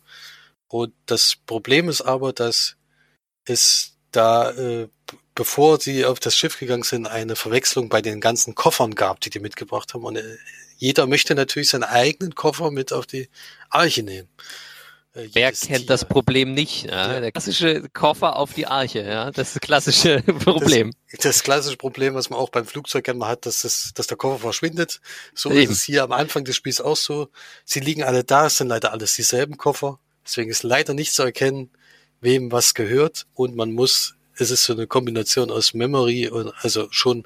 und 0.68 0.94
das 1.06 1.36
Problem 1.46 1.90
ist 1.90 2.02
aber, 2.02 2.34
dass 2.34 2.78
es 3.46 3.98
da, 4.12 4.52
äh, 4.52 4.88
bevor 5.36 5.80
sie 5.80 6.06
auf 6.06 6.20
das 6.20 6.36
Schiff 6.36 6.60
gegangen 6.60 6.84
sind, 6.84 7.08
eine 7.08 7.36
Verwechslung 7.36 7.90
bei 7.90 8.02
den 8.02 8.22
ganzen 8.22 8.56
Koffern 8.56 8.96
gab, 8.96 9.20
die 9.22 9.30
die 9.30 9.40
mitgebracht 9.40 9.94
haben. 9.94 10.04
Und 10.04 10.16
äh, 10.16 10.38
jeder 10.78 11.08
möchte 11.08 11.36
natürlich 11.36 11.70
seinen 11.70 11.84
eigenen 11.84 12.36
Koffer 12.36 12.72
mit 12.72 12.94
auf 12.94 13.06
die 13.06 13.30
Arche 13.70 14.04
nehmen. 14.04 14.30
Äh, 15.14 15.30
Wer 15.34 15.52
kennt 15.52 15.80
Tier. 15.80 15.86
das 15.86 16.06
Problem 16.06 16.54
nicht? 16.54 16.86
Ja? 16.86 17.14
Ja. 17.14 17.20
Der 17.20 17.32
klassische 17.32 17.88
Koffer 17.90 18.36
auf 18.36 18.54
die 18.54 18.68
Arche, 18.68 19.04
ja, 19.04 19.32
das 19.32 19.50
ist 19.50 19.56
das 19.56 19.62
klassische 19.62 20.22
Problem. 20.44 20.92
Das, 21.12 21.22
das 21.22 21.44
klassische 21.44 21.78
Problem, 21.78 22.16
was 22.16 22.30
man 22.30 22.40
auch 22.40 22.50
beim 22.50 22.66
Flugzeug 22.66 23.08
immer 23.08 23.28
hat, 23.28 23.46
dass, 23.46 23.62
das, 23.62 23.92
dass 23.94 24.08
der 24.08 24.18
Koffer 24.18 24.40
verschwindet. 24.40 25.00
So 25.34 25.52
Eben. 25.52 25.60
ist 25.60 25.72
es 25.72 25.84
hier 25.84 26.04
am 26.04 26.12
Anfang 26.12 26.44
des 26.44 26.56
Spiels 26.56 26.82
auch 26.82 26.98
so. 26.98 27.30
Sie 27.64 27.80
liegen 27.80 28.04
alle 28.04 28.24
da, 28.24 28.48
es 28.48 28.58
sind 28.58 28.68
leider 28.68 28.92
alles 28.92 29.16
dieselben 29.16 29.58
Koffer. 29.58 30.00
Deswegen 30.26 30.50
ist 30.50 30.64
leider 30.64 30.94
nicht 30.94 31.14
zu 31.14 31.24
erkennen, 31.24 31.70
wem 32.22 32.52
was 32.52 32.74
gehört 32.74 33.28
und 33.34 33.56
man 33.56 33.72
muss, 33.72 34.16
es 34.36 34.52
ist 34.52 34.64
so 34.64 34.74
eine 34.74 34.88
Kombination 34.88 35.52
aus 35.52 35.74
Memory 35.74 36.28
und 36.28 36.54
also 36.62 36.88
schon 36.92 37.24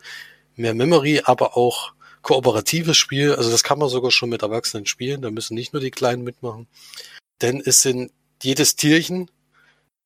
mehr 0.56 0.74
Memory, 0.74 1.22
aber 1.24 1.58
auch 1.58 1.94
kooperatives 2.22 2.98
Spiel. 2.98 3.34
Also 3.34 3.50
das 3.50 3.64
kann 3.64 3.80
man 3.80 3.90
sogar 3.90 4.12
schon 4.12 4.30
mit 4.30 4.42
Erwachsenen 4.42 4.86
spielen. 4.86 5.22
Da 5.22 5.32
müssen 5.32 5.56
nicht 5.56 5.74
nur 5.74 5.82
die 5.82 5.92
Kleinen 5.92 6.24
mitmachen. 6.24 6.68
Denn 7.42 7.62
es 7.66 7.82
sind 7.82 8.12
jedes 8.44 8.76
Tierchen 8.76 9.32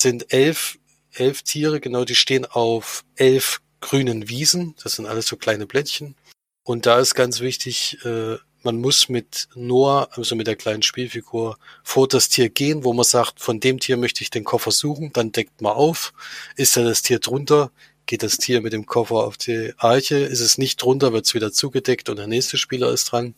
sind 0.02 0.34
elf, 0.34 0.78
elf 1.14 1.44
Tiere, 1.44 1.80
genau, 1.80 2.04
die 2.04 2.16
stehen 2.16 2.46
auf 2.46 3.04
elf 3.16 3.62
grünen 3.80 4.30
Wiesen. 4.30 4.76
Das 4.84 4.94
sind 4.94 5.06
alles 5.06 5.28
so 5.28 5.38
kleine 5.38 5.66
Blättchen. 5.66 6.16
Und 6.64 6.86
da 6.86 7.00
ist 7.00 7.16
ganz 7.16 7.40
wichtig, 7.40 7.98
äh, 8.06 8.38
man 8.64 8.80
muss 8.80 9.10
mit 9.10 9.48
Noah, 9.56 10.10
also 10.12 10.36
mit 10.36 10.48
der 10.48 10.56
kleinen 10.56 10.84
Spielfigur, 10.84 11.58
vor 11.84 12.08
das 12.08 12.30
Tier 12.30 12.50
gehen, 12.50 12.84
wo 12.84 12.94
man 12.94 13.06
sagt, 13.06 13.40
von 13.40 13.60
dem 13.60 13.80
Tier 13.80 13.98
möchte 13.98 14.24
ich 14.24 14.30
den 14.30 14.44
Koffer 14.44 14.72
suchen, 14.72 15.12
dann 15.14 15.32
deckt 15.32 15.62
man 15.62 15.74
auf, 15.74 16.14
ist 16.56 16.78
da 16.78 16.84
das 16.84 17.02
Tier 17.02 17.20
drunter, 17.20 17.72
geht 18.06 18.24
das 18.24 18.38
Tier 18.38 18.62
mit 18.62 18.74
dem 18.74 18.86
Koffer 18.86 19.16
auf 19.16 19.38
die 19.38 19.74
Arche, 19.78 20.18
ist 20.18 20.40
es 20.40 20.58
nicht 20.58 20.82
drunter, 20.82 21.14
wird 21.14 21.26
es 21.26 21.34
wieder 21.34 21.52
zugedeckt 21.52 22.10
und 22.10 22.18
der 22.18 22.28
nächste 22.28 22.58
Spieler 22.58 22.92
ist 22.92 23.06
dran. 23.06 23.36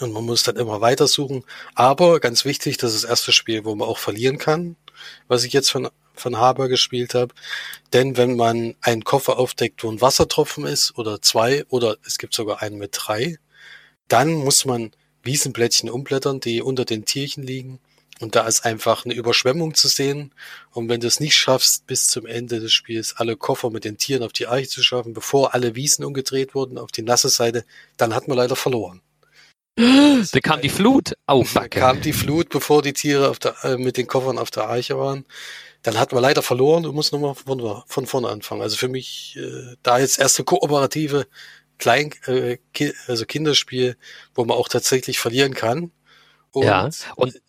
Und 0.00 0.12
man 0.12 0.24
muss 0.24 0.42
dann 0.42 0.56
immer 0.56 0.82
weiter 0.82 1.06
suchen. 1.06 1.42
Aber 1.74 2.20
ganz 2.20 2.44
wichtig, 2.44 2.76
das 2.76 2.94
ist 2.94 3.04
das 3.04 3.10
erste 3.10 3.32
Spiel, 3.32 3.64
wo 3.64 3.74
man 3.74 3.88
auch 3.88 3.98
verlieren 3.98 4.36
kann, 4.36 4.76
was 5.26 5.44
ich 5.44 5.54
jetzt 5.54 5.70
von, 5.70 5.88
von 6.14 6.36
Haber 6.36 6.68
gespielt 6.68 7.14
habe. 7.14 7.34
Denn 7.94 8.16
wenn 8.18 8.36
man 8.36 8.74
einen 8.82 9.04
Koffer 9.04 9.38
aufdeckt, 9.38 9.82
wo 9.84 9.90
ein 9.90 10.02
Wassertropfen 10.02 10.66
ist, 10.66 10.98
oder 10.98 11.22
zwei, 11.22 11.64
oder 11.68 11.96
es 12.04 12.18
gibt 12.18 12.34
sogar 12.34 12.60
einen 12.60 12.76
mit 12.76 12.90
drei, 12.92 13.38
dann 14.08 14.34
muss 14.34 14.64
man 14.64 14.92
Wiesenblättchen 15.22 15.90
umblättern, 15.90 16.40
die 16.40 16.62
unter 16.62 16.84
den 16.84 17.04
Tierchen 17.04 17.42
liegen. 17.42 17.80
Und 18.20 18.34
da 18.34 18.46
ist 18.46 18.64
einfach 18.64 19.04
eine 19.04 19.14
Überschwemmung 19.14 19.74
zu 19.74 19.88
sehen. 19.88 20.32
Und 20.70 20.88
wenn 20.88 21.00
du 21.00 21.06
es 21.06 21.20
nicht 21.20 21.36
schaffst, 21.36 21.86
bis 21.86 22.06
zum 22.06 22.24
Ende 22.24 22.60
des 22.60 22.72
Spiels 22.72 23.14
alle 23.16 23.36
Koffer 23.36 23.70
mit 23.70 23.84
den 23.84 23.98
Tieren 23.98 24.22
auf 24.22 24.32
die 24.32 24.46
Arche 24.46 24.68
zu 24.68 24.82
schaffen, 24.82 25.12
bevor 25.12 25.52
alle 25.52 25.74
Wiesen 25.74 26.04
umgedreht 26.04 26.54
wurden 26.54 26.78
auf 26.78 26.90
die 26.92 27.02
nasse 27.02 27.28
Seite, 27.28 27.66
dann 27.98 28.14
hat 28.14 28.26
man 28.28 28.38
leider 28.38 28.56
verloren. 28.56 29.02
Da 30.32 30.40
kam 30.40 30.62
die 30.62 30.70
Flut. 30.70 31.12
Oh, 31.28 31.44
Da 31.52 31.68
kam 31.68 32.00
die 32.00 32.14
Flut, 32.14 32.48
bevor 32.48 32.80
die 32.80 32.94
Tiere 32.94 33.34
der, 33.42 33.64
äh, 33.64 33.76
mit 33.76 33.98
den 33.98 34.06
Koffern 34.06 34.38
auf 34.38 34.50
der 34.50 34.64
Arche 34.64 34.98
waren. 34.98 35.26
Dann 35.82 35.98
hat 35.98 36.12
man 36.12 36.22
leider 36.22 36.42
verloren 36.42 36.86
und 36.86 36.94
muss 36.94 37.12
nochmal 37.12 37.34
von, 37.34 37.82
von 37.86 38.06
vorne 38.06 38.28
anfangen. 38.28 38.62
Also 38.62 38.76
für 38.76 38.88
mich, 38.88 39.36
äh, 39.38 39.76
da 39.82 39.98
jetzt 39.98 40.18
erste 40.18 40.42
kooperative 40.42 41.26
Klein, 41.78 42.12
äh, 42.26 42.58
also 43.06 43.24
Kinderspiel, 43.26 43.96
wo 44.34 44.44
man 44.44 44.56
auch 44.56 44.68
tatsächlich 44.68 45.18
verlieren 45.18 45.54
kann. 45.54 45.92
Und 46.52 46.64
ja, 46.64 46.88
und 47.16 47.40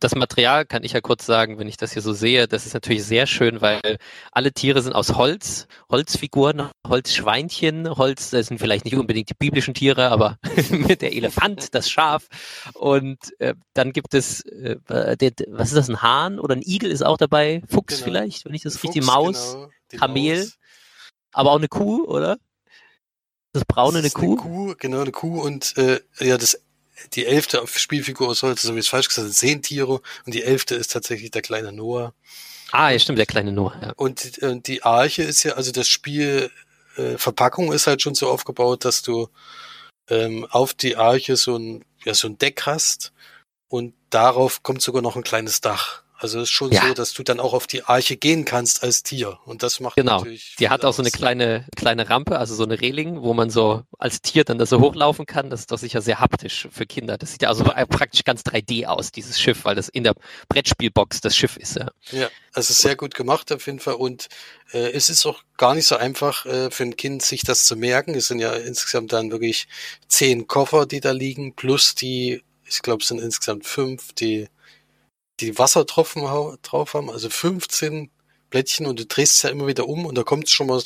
das 0.00 0.14
Material 0.14 0.64
kann 0.66 0.84
ich 0.84 0.92
ja 0.92 1.00
kurz 1.00 1.24
sagen, 1.24 1.58
wenn 1.58 1.68
ich 1.68 1.76
das 1.76 1.92
hier 1.92 2.02
so 2.02 2.12
sehe, 2.12 2.46
das 2.46 2.66
ist 2.66 2.74
natürlich 2.74 3.04
sehr 3.04 3.26
schön, 3.26 3.60
weil 3.60 3.98
alle 4.32 4.52
Tiere 4.52 4.82
sind 4.82 4.94
aus 4.94 5.14
Holz, 5.14 5.66
Holzfiguren, 5.90 6.70
Holzschweinchen, 6.86 7.88
Holz, 7.96 8.30
das 8.30 8.46
sind 8.46 8.58
vielleicht 8.58 8.84
nicht 8.84 8.96
unbedingt 8.96 9.30
die 9.30 9.34
biblischen 9.34 9.74
Tiere, 9.74 10.08
aber 10.08 10.38
der 11.00 11.14
Elefant, 11.14 11.74
das 11.74 11.90
Schaf 11.90 12.26
und 12.74 13.18
äh, 13.40 13.54
dann 13.72 13.92
gibt 13.92 14.14
es, 14.14 14.42
äh, 14.42 14.76
der, 15.16 15.32
was 15.48 15.68
ist 15.68 15.76
das, 15.76 15.88
ein 15.88 16.02
Hahn 16.02 16.38
oder 16.38 16.54
ein 16.54 16.62
Igel 16.62 16.90
ist 16.90 17.02
auch 17.02 17.18
dabei, 17.18 17.62
Fuchs 17.68 17.96
genau. 17.96 18.04
vielleicht, 18.04 18.44
wenn 18.44 18.54
ich 18.54 18.62
das 18.62 18.82
richtig, 18.82 19.04
Maus, 19.04 19.56
genau, 19.88 20.00
Kamel, 20.00 20.38
Maus. 20.38 20.58
aber 21.32 21.52
auch 21.52 21.58
eine 21.58 21.68
Kuh, 21.68 22.04
oder? 22.04 22.38
Das 23.54 23.64
braune 23.64 24.02
das 24.02 24.14
eine 24.14 24.26
Kuh? 24.26 24.32
Eine 24.32 24.42
Kuh, 24.42 24.74
genau, 24.78 25.00
eine 25.00 25.12
Kuh 25.12 25.40
und 25.40 25.78
äh, 25.78 26.00
ja, 26.18 26.36
das 26.36 26.60
die 27.12 27.26
elfte 27.26 27.62
Spielfigur 27.66 28.28
Holz, 28.28 28.62
so 28.62 28.74
wie 28.74 28.78
es 28.78 28.88
falsch 28.88 29.08
gesagt 29.08 29.28
ist, 29.28 29.38
zehn 29.38 29.62
Tiere 29.62 30.00
und 30.26 30.34
die 30.34 30.42
elfte 30.42 30.74
ist 30.74 30.92
tatsächlich 30.92 31.30
der 31.30 31.42
kleine 31.42 31.72
Noah. 31.72 32.14
Ah, 32.72 32.90
ja, 32.90 32.98
stimmt, 32.98 33.18
der 33.18 33.26
kleine 33.26 33.52
Noah. 33.52 33.76
Ja. 33.80 33.92
Und, 33.96 34.38
und 34.38 34.66
die 34.66 34.82
Arche 34.82 35.22
ist 35.22 35.42
ja, 35.42 35.52
also 35.52 35.70
das 35.70 35.88
Spiel 35.88 36.50
äh, 36.96 37.18
Verpackung 37.18 37.72
ist 37.72 37.86
halt 37.86 38.02
schon 38.02 38.14
so 38.14 38.28
aufgebaut, 38.28 38.84
dass 38.84 39.02
du 39.02 39.28
ähm, 40.08 40.46
auf 40.50 40.74
die 40.74 40.96
Arche 40.96 41.36
so 41.36 41.56
ein, 41.56 41.84
ja, 42.04 42.14
so 42.14 42.28
ein 42.28 42.38
Deck 42.38 42.62
hast 42.66 43.12
und 43.68 43.94
darauf 44.10 44.62
kommt 44.62 44.82
sogar 44.82 45.02
noch 45.02 45.16
ein 45.16 45.24
kleines 45.24 45.60
Dach. 45.60 46.03
Also 46.24 46.38
es 46.38 46.44
ist 46.44 46.54
schon 46.54 46.72
ja. 46.72 46.88
so, 46.88 46.94
dass 46.94 47.12
du 47.12 47.22
dann 47.22 47.38
auch 47.38 47.52
auf 47.52 47.66
die 47.66 47.82
Arche 47.82 48.16
gehen 48.16 48.46
kannst 48.46 48.82
als 48.82 49.02
Tier. 49.02 49.40
Und 49.44 49.62
das 49.62 49.78
macht 49.80 49.96
genau. 49.96 50.20
natürlich. 50.20 50.56
Die 50.58 50.70
hat 50.70 50.82
auch 50.86 50.94
so 50.94 51.02
eine 51.02 51.10
kleine, 51.10 51.66
kleine 51.76 52.08
Rampe, 52.08 52.38
also 52.38 52.54
so 52.54 52.64
eine 52.64 52.80
Reling, 52.80 53.20
wo 53.20 53.34
man 53.34 53.50
so 53.50 53.82
als 53.98 54.22
Tier 54.22 54.44
dann 54.44 54.56
da 54.56 54.64
so 54.64 54.80
hochlaufen 54.80 55.26
kann. 55.26 55.50
Das 55.50 55.60
ist 55.60 55.70
doch 55.70 55.76
sicher 55.76 56.00
sehr 56.00 56.20
haptisch 56.20 56.66
für 56.72 56.86
Kinder. 56.86 57.18
Das 57.18 57.32
sieht 57.32 57.42
ja 57.42 57.50
also 57.50 57.64
praktisch 57.64 58.24
ganz 58.24 58.40
3D 58.40 58.86
aus, 58.86 59.12
dieses 59.12 59.38
Schiff, 59.38 59.66
weil 59.66 59.74
das 59.74 59.90
in 59.90 60.02
der 60.02 60.14
Brettspielbox 60.48 61.20
das 61.20 61.36
Schiff 61.36 61.58
ist. 61.58 61.76
Ja, 61.76 61.90
ja 62.12 62.30
also 62.54 62.72
sehr 62.72 62.96
gut 62.96 63.14
gemacht 63.14 63.52
auf 63.52 63.66
jeden 63.66 63.80
Fall. 63.80 63.96
Und 63.96 64.28
äh, 64.72 64.92
es 64.92 65.10
ist 65.10 65.26
auch 65.26 65.42
gar 65.58 65.74
nicht 65.74 65.86
so 65.86 65.96
einfach 65.96 66.46
äh, 66.46 66.70
für 66.70 66.84
ein 66.84 66.96
Kind, 66.96 67.20
sich 67.20 67.42
das 67.42 67.66
zu 67.66 67.76
merken. 67.76 68.14
Es 68.14 68.28
sind 68.28 68.38
ja 68.38 68.54
insgesamt 68.54 69.12
dann 69.12 69.30
wirklich 69.30 69.68
zehn 70.08 70.46
Koffer, 70.46 70.86
die 70.86 71.00
da 71.00 71.10
liegen, 71.10 71.54
plus 71.54 71.94
die, 71.94 72.42
ich 72.64 72.80
glaube, 72.80 73.02
es 73.02 73.08
sind 73.08 73.20
insgesamt 73.20 73.66
fünf, 73.66 74.14
die 74.14 74.48
die 75.40 75.58
Wassertropfen 75.58 76.22
drauf 76.62 76.94
haben, 76.94 77.10
also 77.10 77.28
15 77.28 78.10
Blättchen 78.50 78.86
und 78.86 79.00
du 79.00 79.06
drehst 79.06 79.36
es 79.36 79.42
ja 79.42 79.50
immer 79.50 79.66
wieder 79.66 79.88
um 79.88 80.06
und 80.06 80.16
da 80.16 80.22
kommt 80.22 80.44
es 80.44 80.52
schon 80.52 80.68
mal 80.68 80.80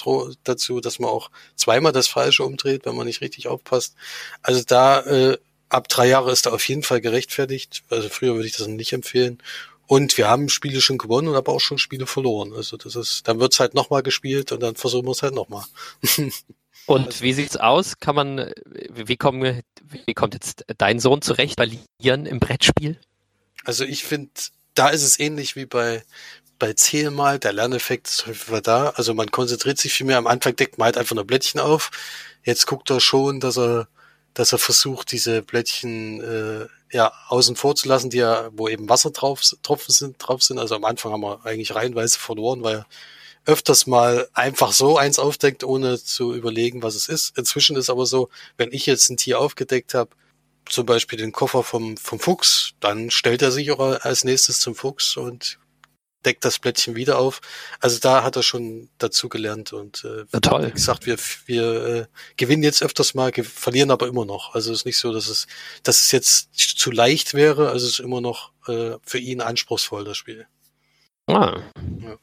dazu, 0.45 0.81
dass 0.81 0.99
man 0.99 1.11
auch 1.11 1.31
zweimal 1.55 1.93
das 1.93 2.09
Falsche 2.09 2.45
umdreht, 2.45 2.87
wenn 2.87 2.97
man 2.97 3.07
nicht 3.07 3.21
richtig 3.21 3.47
aufpasst. 3.47 3.95
Also 4.43 4.62
da 4.67 5.00
äh, 5.00 5.38
ab 5.69 5.88
drei 5.88 6.09
Jahre 6.09 6.33
ist 6.33 6.47
da 6.47 6.50
auf 6.50 6.67
jeden 6.67 6.83
Fall 6.83 7.00
gerechtfertigt. 7.00 7.83
Also 7.90 8.09
früher 8.09 8.35
würde 8.35 8.47
ich 8.47 8.57
das 8.57 8.67
nicht 8.67 8.93
empfehlen. 8.93 9.43
Und 9.87 10.17
wir 10.19 10.28
haben 10.28 10.49
Spiele 10.49 10.81
schon 10.81 10.99
gewonnen 10.99 11.28
und 11.28 11.35
aber 11.35 11.52
auch 11.52 11.61
schon 11.61 11.78
Spiele 11.78 12.07
verloren. 12.07 12.52
Also 12.55 12.76
das 12.76 12.95
ist, 12.95 13.28
dann 13.28 13.40
wird's 13.40 13.61
halt 13.61 13.75
nochmal 13.75 14.02
gespielt 14.02 14.52
und 14.52 14.62
dann 14.62 14.76
versuchen 14.76 15.07
wir 15.07 15.12
es 15.12 15.23
halt 15.23 15.35
nochmal. 15.35 15.64
Und 16.87 17.21
wie 17.21 17.35
sieht's 17.35 17.59
aus? 17.59 17.99
Kann 18.00 18.14
man, 18.14 18.50
wie, 18.64 19.19
kommen, 19.19 19.62
wie 20.07 20.14
kommt 20.14 20.33
jetzt 20.33 20.64
dein 20.78 21.00
Sohn 21.00 21.21
zurecht 21.21 21.57
bei 21.57 21.69
Lieren 22.00 22.25
im 22.25 22.40
Brettspiel? 22.40 22.99
Also 23.65 23.85
ich 23.85 24.05
finde, 24.05 24.31
da 24.75 24.88
ist 24.88 25.03
es 25.03 25.19
ähnlich 25.19 25.57
wie 25.57 25.67
bei 25.67 26.05
bei 26.59 26.73
Zähl 26.73 27.11
mal, 27.11 27.38
der 27.38 27.53
Lerneffekt 27.53 28.09
ist 28.09 28.27
häufiger 28.27 28.61
da. 28.61 28.91
Also 28.91 29.15
man 29.15 29.31
konzentriert 29.31 29.79
sich 29.79 29.93
viel 29.93 30.07
mehr. 30.07 30.19
Am 30.19 30.27
Anfang 30.27 30.57
deckt 30.57 30.79
man 30.79 30.87
halt 30.87 30.99
einfach 30.99 31.15
nur 31.15 31.25
Blättchen 31.25 31.61
auf. 31.61 31.91
Jetzt 32.45 32.67
guckt 32.67 32.91
er 32.91 33.00
schon, 33.00 33.41
dass 33.41 33.57
er, 33.59 33.88
dass 34.35 34.53
er 34.53 34.59
versucht, 34.59 35.12
diese 35.12 35.43
Blättchen 35.43 36.21
äh, 36.21 36.67
ja 36.93 37.12
außen 37.29 37.57
vor 37.57 37.77
zu 37.77 37.88
lassen, 37.88 38.11
die 38.11 38.19
ja, 38.19 38.50
wo 38.53 38.69
eben 38.69 38.88
Wasser 38.88 39.11
drauf, 39.11 39.41
Tropfen 39.62 39.93
sind, 39.93 40.17
drauf 40.19 40.43
sind. 40.43 40.59
Also 40.59 40.75
am 40.75 40.85
Anfang 40.85 41.12
haben 41.12 41.23
wir 41.23 41.45
eigentlich 41.45 41.75
reihenweise 41.75 42.19
verloren, 42.19 42.62
weil 42.62 42.77
er 42.79 42.87
öfters 43.45 43.87
mal 43.87 44.29
einfach 44.35 44.73
so 44.73 44.99
eins 44.99 45.19
aufdeckt, 45.19 45.65
ohne 45.65 46.03
zu 46.03 46.35
überlegen, 46.35 46.83
was 46.83 46.95
es 46.95 47.09
ist. 47.09 47.38
Inzwischen 47.38 47.77
ist 47.77 47.88
aber 47.88 48.05
so, 48.05 48.29
wenn 48.57 48.73
ich 48.73 48.87
jetzt 48.87 49.09
ein 49.11 49.17
Tier 49.17 49.41
aufgedeckt 49.41 49.95
habe, 49.95 50.11
zum 50.69 50.87
Beispiel 50.87 51.19
den 51.19 51.33
Koffer 51.33 51.63
vom, 51.63 51.97
vom 51.97 52.19
Fuchs, 52.19 52.73
dann 52.81 53.11
stellt 53.11 53.43
er 53.43 53.51
sich 53.51 53.71
auch 53.71 53.81
als 53.81 54.25
nächstes 54.25 54.61
zum 54.61 54.75
Fuchs 54.75 55.17
und 55.17 55.59
deckt 56.25 56.45
das 56.45 56.59
Blättchen 56.59 56.97
wieder 56.97 57.19
auf. 57.19 57.41
Also 57.81 57.99
da 58.01 58.23
hat 58.23 58.37
er 58.37 58.43
schon 58.43 58.91
dazu 58.99 59.29
gelernt 59.29 59.73
und 59.73 60.05
äh, 60.05 60.25
ja, 60.33 60.41
toll. 60.41 60.67
wie 60.67 60.73
gesagt, 60.73 61.07
wir, 61.07 61.17
wir 61.47 61.85
äh, 61.87 62.07
gewinnen 62.37 62.63
jetzt 62.63 62.83
öfters 62.83 63.15
mal, 63.15 63.33
verlieren 63.33 63.91
aber 63.91 64.09
immer 64.09 64.25
noch. 64.25 64.55
Also 64.55 64.73
es 64.73 64.81
ist 64.81 64.87
nicht 64.87 64.99
so, 64.99 65.13
dass 65.13 65.29
es, 65.29 65.47
dass 65.83 66.01
es 66.01 66.13
jetzt 66.13 66.51
zu 66.55 66.91
leicht 66.91 67.35
wäre, 67.35 67.71
also 67.71 67.87
es 67.87 67.95
ist 67.95 68.01
immer 68.01 68.21
noch 68.21 68.53
äh, 68.67 68.97
für 69.03 69.19
ihn 69.19 69.41
anspruchsvoll, 69.41 70.05
das 70.05 70.17
Spiel. 70.17 70.47
Ah. 71.27 71.61
Ja. 72.01 72.19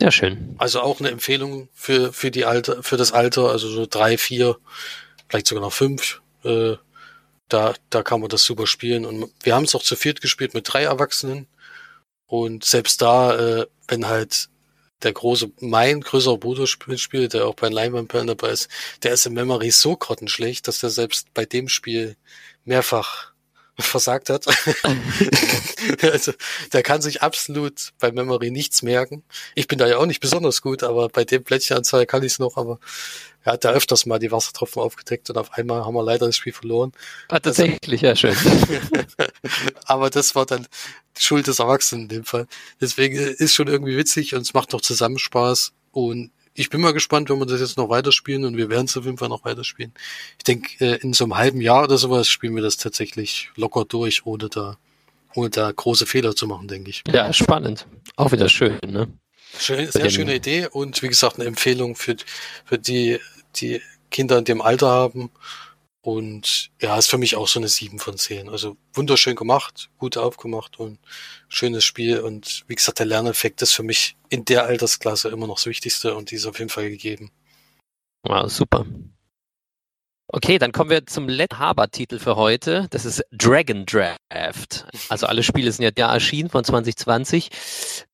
Sehr 0.00 0.10
schön. 0.10 0.54
Also 0.58 0.80
auch 0.80 1.00
eine 1.00 1.10
Empfehlung 1.10 1.68
für, 1.72 2.12
für 2.12 2.30
die 2.30 2.44
Alter, 2.44 2.82
für 2.82 2.96
das 2.96 3.12
Alter, 3.12 3.50
also 3.50 3.68
so 3.68 3.86
drei, 3.86 4.18
vier, 4.18 4.58
vielleicht 5.28 5.46
sogar 5.46 5.62
noch 5.62 5.72
fünf, 5.72 6.20
äh, 6.44 6.76
da, 7.48 7.74
da 7.90 8.02
kann 8.02 8.20
man 8.20 8.28
das 8.28 8.44
super 8.44 8.66
spielen. 8.66 9.04
Und 9.04 9.32
wir 9.42 9.54
haben 9.54 9.64
es 9.64 9.74
auch 9.74 9.82
zu 9.82 9.96
viert 9.96 10.20
gespielt 10.20 10.54
mit 10.54 10.72
drei 10.72 10.84
Erwachsenen. 10.84 11.46
Und 12.26 12.64
selbst 12.64 13.02
da, 13.02 13.36
äh, 13.36 13.66
wenn 13.88 14.06
halt 14.06 14.48
der 15.02 15.12
große, 15.12 15.52
mein 15.60 16.00
größerer 16.00 16.38
Bruder 16.38 16.66
spielt, 16.66 17.34
der 17.34 17.46
auch 17.46 17.54
bei 17.54 17.68
Leinwandperlen 17.68 18.28
dabei 18.28 18.50
ist, 18.50 18.68
der 19.02 19.12
ist 19.12 19.26
im 19.26 19.34
Memory 19.34 19.70
so 19.70 19.96
grottenschlecht, 19.96 20.66
dass 20.66 20.80
der 20.80 20.90
selbst 20.90 21.32
bei 21.34 21.44
dem 21.44 21.68
Spiel 21.68 22.16
mehrfach 22.64 23.33
versagt 23.78 24.30
hat. 24.30 24.46
also 26.02 26.32
der 26.72 26.82
kann 26.82 27.02
sich 27.02 27.22
absolut 27.22 27.92
bei 27.98 28.12
Memory 28.12 28.50
nichts 28.50 28.82
merken. 28.82 29.24
Ich 29.54 29.66
bin 29.66 29.78
da 29.78 29.86
ja 29.86 29.98
auch 29.98 30.06
nicht 30.06 30.20
besonders 30.20 30.62
gut, 30.62 30.82
aber 30.82 31.08
bei 31.08 31.24
dem 31.24 31.42
Plättchenanzahl 31.42 32.06
kann 32.06 32.22
ich 32.22 32.32
es 32.32 32.38
noch, 32.38 32.56
aber 32.56 32.78
er 33.42 33.54
hat 33.54 33.64
da 33.64 33.72
öfters 33.72 34.06
mal 34.06 34.18
die 34.18 34.32
Wassertropfen 34.32 34.80
aufgedeckt 34.80 35.28
und 35.28 35.36
auf 35.36 35.52
einmal 35.52 35.84
haben 35.84 35.94
wir 35.94 36.02
leider 36.02 36.26
das 36.26 36.36
Spiel 36.36 36.52
verloren. 36.52 36.92
Ah, 37.28 37.40
tatsächlich, 37.40 38.00
ja, 38.00 38.14
schön. 38.16 38.36
aber 39.84 40.08
das 40.08 40.34
war 40.34 40.46
dann 40.46 40.66
Schuld 41.18 41.46
des 41.46 41.58
Erwachsenen 41.58 42.02
in 42.04 42.08
dem 42.08 42.24
Fall. 42.24 42.46
Deswegen 42.80 43.16
ist 43.16 43.54
schon 43.54 43.68
irgendwie 43.68 43.96
witzig 43.96 44.34
und 44.34 44.42
es 44.42 44.54
macht 44.54 44.72
noch 44.72 44.80
zusammen 44.80 45.18
Spaß 45.18 45.72
und 45.92 46.30
ich 46.54 46.70
bin 46.70 46.80
mal 46.80 46.92
gespannt, 46.92 47.30
wenn 47.30 47.38
wir 47.38 47.46
das 47.46 47.60
jetzt 47.60 47.76
noch 47.76 47.88
weiterspielen 47.88 48.44
und 48.44 48.56
wir 48.56 48.70
werden 48.70 48.86
es 48.86 48.96
auf 48.96 49.04
jeden 49.04 49.18
Fall 49.18 49.28
noch 49.28 49.44
weiterspielen. 49.44 49.92
Ich 50.38 50.44
denke, 50.44 50.84
äh, 50.84 50.98
in 51.00 51.12
so 51.12 51.24
einem 51.24 51.36
halben 51.36 51.60
Jahr 51.60 51.84
oder 51.84 51.98
sowas 51.98 52.28
spielen 52.28 52.54
wir 52.54 52.62
das 52.62 52.76
tatsächlich 52.76 53.50
locker 53.56 53.84
durch, 53.84 54.24
ohne 54.24 54.48
da, 54.48 54.78
ohne 55.34 55.50
da 55.50 55.70
große 55.70 56.06
Fehler 56.06 56.36
zu 56.36 56.46
machen, 56.46 56.68
denke 56.68 56.90
ich. 56.90 57.02
Ja, 57.08 57.32
spannend. 57.32 57.86
Auch 58.16 58.30
wieder 58.30 58.48
schön, 58.48 58.78
ne? 58.86 59.08
Schön, 59.58 59.90
sehr 59.90 60.10
schöne 60.10 60.34
Idee 60.34 60.68
und 60.70 61.02
wie 61.02 61.08
gesagt 61.08 61.36
eine 61.38 61.46
Empfehlung 61.46 61.94
für, 61.94 62.16
für 62.64 62.78
die, 62.78 63.18
die 63.56 63.80
Kinder 64.10 64.38
in 64.38 64.44
dem 64.44 64.62
Alter 64.62 64.88
haben. 64.88 65.30
Und 66.04 66.70
ja, 66.82 66.98
ist 66.98 67.08
für 67.08 67.16
mich 67.16 67.34
auch 67.34 67.48
so 67.48 67.58
eine 67.58 67.68
7 67.68 67.98
von 67.98 68.18
10. 68.18 68.50
Also 68.50 68.76
wunderschön 68.92 69.36
gemacht, 69.36 69.88
gut 69.96 70.18
aufgemacht 70.18 70.78
und 70.78 70.98
schönes 71.48 71.82
Spiel. 71.82 72.20
Und 72.20 72.64
wie 72.66 72.74
gesagt, 72.74 72.98
der 72.98 73.06
Lerneffekt 73.06 73.62
ist 73.62 73.72
für 73.72 73.84
mich 73.84 74.14
in 74.28 74.44
der 74.44 74.64
Altersklasse 74.64 75.30
immer 75.30 75.46
noch 75.46 75.54
das 75.54 75.64
Wichtigste 75.64 76.14
und 76.14 76.30
die 76.30 76.34
ist 76.34 76.44
auf 76.44 76.58
jeden 76.58 76.68
Fall 76.68 76.90
gegeben. 76.90 77.30
Wow, 78.22 78.50
super. 78.52 78.84
Okay, 80.28 80.58
dann 80.58 80.72
kommen 80.72 80.90
wir 80.90 81.06
zum 81.06 81.26
letzten 81.26 81.58
Haber-Titel 81.58 82.18
für 82.18 82.36
heute. 82.36 82.86
Das 82.90 83.06
ist 83.06 83.24
Dragon 83.32 83.86
Draft. 83.86 84.84
Also 85.08 85.26
alle 85.26 85.42
Spiele 85.42 85.72
sind 85.72 85.84
ja 85.84 85.90
da 85.90 86.12
erschienen 86.12 86.50
von 86.50 86.64
2020. 86.64 87.48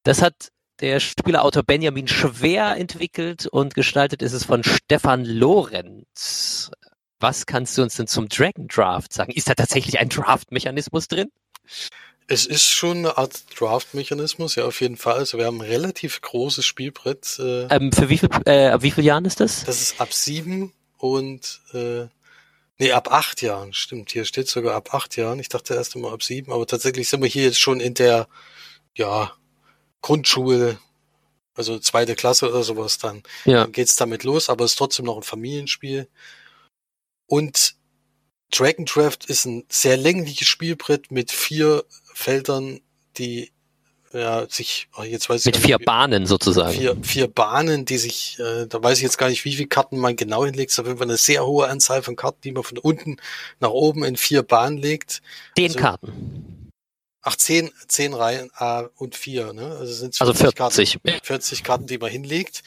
Das 0.04 0.22
hat 0.22 0.50
der 0.80 1.00
Spielerautor 1.00 1.64
Benjamin 1.64 2.06
Schwer 2.06 2.76
entwickelt 2.76 3.46
und 3.46 3.74
gestaltet 3.74 4.22
ist 4.22 4.32
es 4.32 4.44
von 4.44 4.62
Stefan 4.62 5.24
Lorenz. 5.24 6.70
Was 7.20 7.46
kannst 7.46 7.76
du 7.76 7.82
uns 7.82 7.96
denn 7.96 8.06
zum 8.06 8.28
Dragon 8.28 8.66
Draft 8.66 9.12
sagen? 9.12 9.32
Ist 9.32 9.48
da 9.48 9.54
tatsächlich 9.54 9.98
ein 9.98 10.08
Draft-Mechanismus 10.08 11.06
drin? 11.06 11.30
Es 12.26 12.46
ist 12.46 12.64
schon 12.64 12.98
eine 12.98 13.18
Art 13.18 13.42
Draft-Mechanismus, 13.58 14.54
ja, 14.54 14.64
auf 14.64 14.80
jeden 14.80 14.96
Fall. 14.96 15.16
Also 15.16 15.36
wir 15.36 15.44
haben 15.44 15.60
ein 15.60 15.68
relativ 15.68 16.20
großes 16.20 16.64
Spielbrett. 16.64 17.38
Äh, 17.38 17.64
ähm, 17.66 17.92
für 17.92 18.08
wie 18.08 18.18
viel, 18.18 18.30
äh, 18.46 18.68
ab 18.68 18.82
wie 18.82 18.90
vielen 18.90 19.06
Jahren 19.06 19.24
ist 19.24 19.40
das? 19.40 19.64
Das 19.64 19.80
ist 19.80 20.00
ab 20.00 20.12
sieben 20.12 20.72
und 20.96 21.60
äh, 21.74 22.06
nee, 22.78 22.92
ab 22.92 23.12
acht 23.12 23.42
Jahren, 23.42 23.74
stimmt. 23.74 24.12
Hier 24.12 24.24
steht 24.24 24.48
sogar 24.48 24.74
ab 24.74 24.94
acht 24.94 25.16
Jahren. 25.16 25.40
Ich 25.40 25.48
dachte 25.48 25.74
erst 25.74 25.96
immer 25.96 26.12
ab 26.12 26.22
sieben, 26.22 26.52
aber 26.52 26.66
tatsächlich 26.66 27.08
sind 27.08 27.20
wir 27.20 27.28
hier 27.28 27.42
jetzt 27.42 27.60
schon 27.60 27.80
in 27.80 27.94
der, 27.94 28.28
ja, 28.94 29.32
Grundschule, 30.00 30.78
also 31.54 31.78
zweite 31.78 32.14
Klasse 32.14 32.48
oder 32.48 32.62
sowas 32.62 32.96
dann. 32.98 33.22
Ja. 33.44 33.64
Dann 33.64 33.72
geht's 33.72 33.96
damit 33.96 34.24
los, 34.24 34.48
aber 34.48 34.64
es 34.64 34.72
ist 34.72 34.76
trotzdem 34.76 35.04
noch 35.06 35.16
ein 35.16 35.22
Familienspiel. 35.22 36.08
Und 37.30 37.76
Dragon 38.50 38.86
Draft 38.86 39.26
ist 39.26 39.44
ein 39.44 39.64
sehr 39.68 39.96
längliches 39.96 40.48
Spielbrett 40.48 41.12
mit 41.12 41.30
vier 41.30 41.84
Feldern, 42.12 42.80
die 43.18 43.52
ja, 44.12 44.48
sich, 44.48 44.88
oh, 44.98 45.04
jetzt 45.04 45.30
weiß 45.30 45.44
mit 45.44 45.56
ich 45.56 45.62
vier 45.62 45.78
nicht, 45.78 45.86
Bahnen 45.86 46.26
sozusagen. 46.26 46.76
Vier, 46.76 46.96
vier 47.00 47.28
Bahnen, 47.28 47.84
die 47.84 47.98
sich, 47.98 48.36
äh, 48.40 48.66
da 48.66 48.82
weiß 48.82 48.98
ich 48.98 49.04
jetzt 49.04 49.16
gar 49.16 49.28
nicht, 49.28 49.44
wie 49.44 49.54
viele 49.54 49.68
Karten 49.68 49.96
man 49.98 50.16
genau 50.16 50.44
hinlegt. 50.44 50.76
Auf 50.76 50.86
jeden 50.86 50.98
Fall 50.98 51.06
eine 51.06 51.18
sehr 51.18 51.46
hohe 51.46 51.68
Anzahl 51.68 52.02
von 52.02 52.16
Karten, 52.16 52.40
die 52.42 52.50
man 52.50 52.64
von 52.64 52.78
unten 52.78 53.18
nach 53.60 53.70
oben 53.70 54.02
in 54.02 54.16
vier 54.16 54.42
Bahnen 54.42 54.76
legt. 54.78 55.22
Zehn 55.56 55.66
also, 55.66 55.78
Karten. 55.78 56.72
Ach, 57.22 57.36
zehn, 57.36 57.70
zehn 57.86 58.12
Reihen 58.12 58.50
A 58.54 58.88
und 58.96 59.14
vier, 59.14 59.52
ne? 59.52 59.76
Also 59.78 59.92
sind 59.92 60.16
40 60.16 60.20
also 60.20 60.34
40. 60.34 61.02
Karten, 61.04 61.24
40 61.24 61.62
Karten, 61.62 61.86
die 61.86 61.98
man 61.98 62.10
hinlegt. 62.10 62.64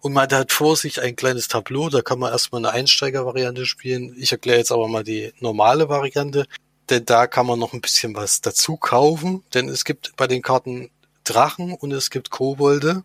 Und 0.00 0.12
man 0.12 0.30
hat 0.30 0.52
vor 0.52 0.76
sich 0.76 1.00
ein 1.00 1.16
kleines 1.16 1.48
Tableau, 1.48 1.88
da 1.88 2.02
kann 2.02 2.18
man 2.18 2.32
erstmal 2.32 2.60
eine 2.60 2.72
Einsteigervariante 2.72 3.66
spielen. 3.66 4.14
Ich 4.18 4.32
erkläre 4.32 4.58
jetzt 4.58 4.72
aber 4.72 4.88
mal 4.88 5.04
die 5.04 5.32
normale 5.40 5.88
Variante, 5.88 6.46
denn 6.90 7.04
da 7.04 7.26
kann 7.26 7.46
man 7.46 7.58
noch 7.58 7.72
ein 7.72 7.80
bisschen 7.80 8.14
was 8.14 8.40
dazu 8.40 8.76
kaufen, 8.76 9.42
denn 9.54 9.68
es 9.68 9.84
gibt 9.84 10.14
bei 10.16 10.26
den 10.26 10.42
Karten 10.42 10.90
Drachen 11.24 11.74
und 11.74 11.92
es 11.92 12.10
gibt 12.10 12.30
Kobolde. 12.30 13.02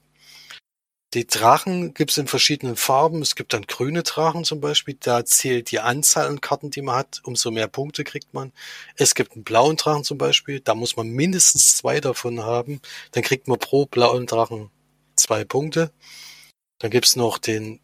Die 1.13 1.27
Drachen 1.27 1.93
gibt 1.93 2.11
es 2.11 2.17
in 2.17 2.27
verschiedenen 2.27 2.77
Farben. 2.77 3.21
Es 3.21 3.35
gibt 3.35 3.51
dann 3.51 3.63
grüne 3.63 4.01
Drachen 4.03 4.45
zum 4.45 4.61
Beispiel. 4.61 4.95
Da 4.97 5.25
zählt 5.25 5.69
die 5.71 5.81
Anzahl 5.81 6.27
an 6.27 6.39
Karten, 6.39 6.71
die 6.71 6.81
man 6.81 6.95
hat. 6.95 7.19
Umso 7.25 7.51
mehr 7.51 7.67
Punkte 7.67 8.05
kriegt 8.05 8.33
man. 8.33 8.53
Es 8.95 9.13
gibt 9.13 9.33
einen 9.33 9.43
blauen 9.43 9.75
Drachen 9.75 10.05
zum 10.05 10.17
Beispiel. 10.17 10.61
Da 10.61 10.73
muss 10.73 10.95
man 10.95 11.09
mindestens 11.09 11.75
zwei 11.75 11.99
davon 11.99 12.45
haben. 12.45 12.79
Dann 13.11 13.23
kriegt 13.23 13.49
man 13.49 13.59
pro 13.59 13.85
blauen 13.87 14.25
Drachen 14.25 14.69
zwei 15.17 15.43
Punkte. 15.43 15.91
Dann 16.81 16.89
gibt's 16.89 17.15
noch 17.15 17.37
den 17.37 17.79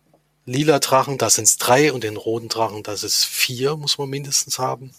lila 0.45 0.79
Drachen. 0.79 1.19
Da 1.19 1.29
sind's 1.29 1.57
drei. 1.57 1.93
Und 1.93 2.03
den 2.03 2.17
roten 2.17 2.49
Drachen, 2.49 2.81
das 2.81 3.03
ist 3.03 3.25
vier, 3.25 3.77
muss 3.77 3.99
man 3.99 4.09
mindestens 4.09 4.57
haben. 4.57 4.91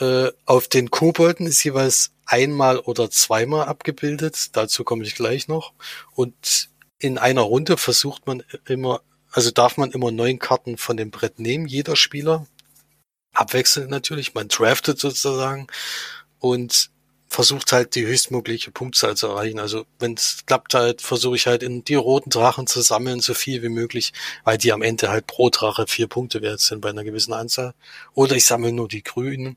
Äh, 0.00 0.32
auf 0.44 0.66
den 0.66 0.90
Kobolden 0.90 1.46
ist 1.46 1.62
jeweils 1.62 2.10
einmal 2.26 2.80
oder 2.80 3.10
zweimal 3.10 3.66
abgebildet. 3.66 4.56
Dazu 4.56 4.82
komme 4.82 5.04
ich 5.04 5.14
gleich 5.14 5.46
noch. 5.46 5.72
Und 6.14 6.68
in 6.98 7.16
einer 7.16 7.42
Runde 7.42 7.76
versucht 7.76 8.26
man 8.26 8.42
immer, 8.66 9.02
also 9.30 9.52
darf 9.52 9.76
man 9.76 9.92
immer 9.92 10.10
neun 10.10 10.40
Karten 10.40 10.76
von 10.76 10.96
dem 10.96 11.12
Brett 11.12 11.38
nehmen, 11.38 11.66
jeder 11.66 11.94
Spieler. 11.94 12.46
Abwechselnd 13.32 13.88
natürlich, 13.88 14.34
man 14.34 14.48
draftet 14.48 14.98
sozusagen 14.98 15.68
und 16.40 16.90
versucht 17.30 17.70
halt 17.70 17.94
die 17.94 18.04
höchstmögliche 18.04 18.72
Punktzahl 18.72 19.16
zu 19.16 19.28
erreichen. 19.28 19.60
Also 19.60 19.86
wenn 20.00 20.14
es 20.14 20.44
klappt 20.46 20.74
halt, 20.74 21.00
versuche 21.00 21.36
ich 21.36 21.46
halt 21.46 21.62
in 21.62 21.84
die 21.84 21.94
roten 21.94 22.28
Drachen 22.28 22.66
zu 22.66 22.82
sammeln, 22.82 23.20
so 23.20 23.34
viel 23.34 23.62
wie 23.62 23.68
möglich, 23.68 24.12
weil 24.44 24.58
die 24.58 24.72
am 24.72 24.82
Ende 24.82 25.08
halt 25.08 25.28
pro 25.28 25.48
Drache 25.48 25.86
vier 25.86 26.08
Punkte 26.08 26.42
wert 26.42 26.60
sind 26.60 26.80
bei 26.80 26.90
einer 26.90 27.04
gewissen 27.04 27.32
Anzahl. 27.32 27.72
Oder 28.14 28.34
ich 28.34 28.44
sammle 28.44 28.72
nur 28.72 28.88
die 28.88 29.04
grünen. 29.04 29.56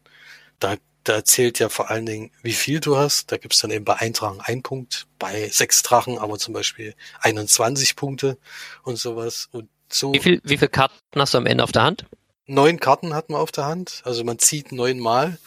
Da 0.60 0.77
da 1.03 1.25
zählt 1.25 1.60
ja 1.60 1.68
vor 1.68 1.89
allen 1.89 2.06
Dingen, 2.06 2.32
wie 2.44 2.53
viel 2.53 2.80
du 2.80 2.96
hast. 2.96 3.32
Da 3.32 3.38
gibt's 3.38 3.60
dann 3.60 3.72
eben 3.72 3.84
bei 3.84 3.96
Eintragen 3.96 4.39
ein 4.39 4.62
Punkt, 4.62 5.08
bei 5.20 5.50
sechs 5.50 5.84
Drachen 5.84 6.18
aber 6.18 6.38
zum 6.38 6.53
Beispiel 6.53 6.96
21 7.20 7.98
Punkte 7.98 8.38
und 8.84 8.98
sowas. 8.98 9.50
Und 9.51 9.68
so. 9.89 10.13
Wie 10.13 10.20
viel, 10.20 10.39
wie 10.44 10.58
viele 10.58 10.70
Karten 10.70 10.96
hast 11.15 11.34
du 11.34 11.39
am 11.39 11.46
Ende 11.46 11.63
auf 11.63 11.74
der 11.74 11.84
Hand? 11.84 12.06
Neun 12.46 12.80
Karten 12.80 13.13
hat 13.13 13.30
man 13.30 13.42
auf 13.42 13.51
der 13.51 13.65
Hand. 13.65 14.01
Also 14.06 14.24
man 14.24 14.39
zieht 14.39 14.72
neunmal. 14.72 15.39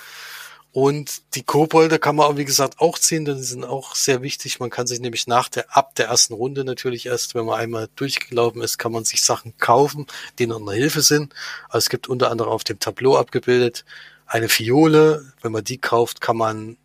Und 0.76 1.23
die 1.35 1.42
Kobolde 1.42 1.99
kann 1.99 2.16
man 2.16 2.26
auch, 2.26 2.37
wie 2.37 2.45
gesagt, 2.45 2.80
auch 2.80 2.99
ziehen, 2.99 3.25
denn 3.25 3.38
die 3.38 3.42
sind 3.45 3.64
auch 3.64 3.95
sehr 3.95 4.21
wichtig. 4.21 4.61
Man 4.61 4.68
kann 4.68 4.87
sich 4.87 5.00
nämlich 5.00 5.26
nach 5.26 5.49
der, 5.49 5.75
ab 5.75 5.95
der 5.95 6.09
ersten 6.09 6.35
Runde 6.35 6.64
natürlich 6.64 7.06
erst, 7.06 7.35
wenn 7.35 7.47
man 7.47 7.59
einmal 7.59 7.88
durchgelaufen 7.97 8.61
ist, 8.61 8.76
kann 8.76 8.92
man 8.92 9.02
sich 9.06 9.23
Sachen 9.23 9.56
kaufen, 9.56 10.06
die 10.38 10.47
noch 10.47 10.61
eine 10.61 10.73
Hilfe 10.73 11.00
sind. 11.00 11.35
Also 11.71 11.78
es 11.78 11.88
gibt 11.88 12.11
unter 12.11 12.30
anderem 12.30 12.50
auf 12.50 12.62
dem 12.62 12.78
Tableau 12.78 13.16
abgebildet 13.16 13.87
eine 14.26 14.50
Fiole. 14.50 15.33
Wenn 15.40 15.52
man 15.52 15.64
die 15.64 15.78
kauft, 15.78 16.21
kann 16.21 16.37
man, 16.37 16.76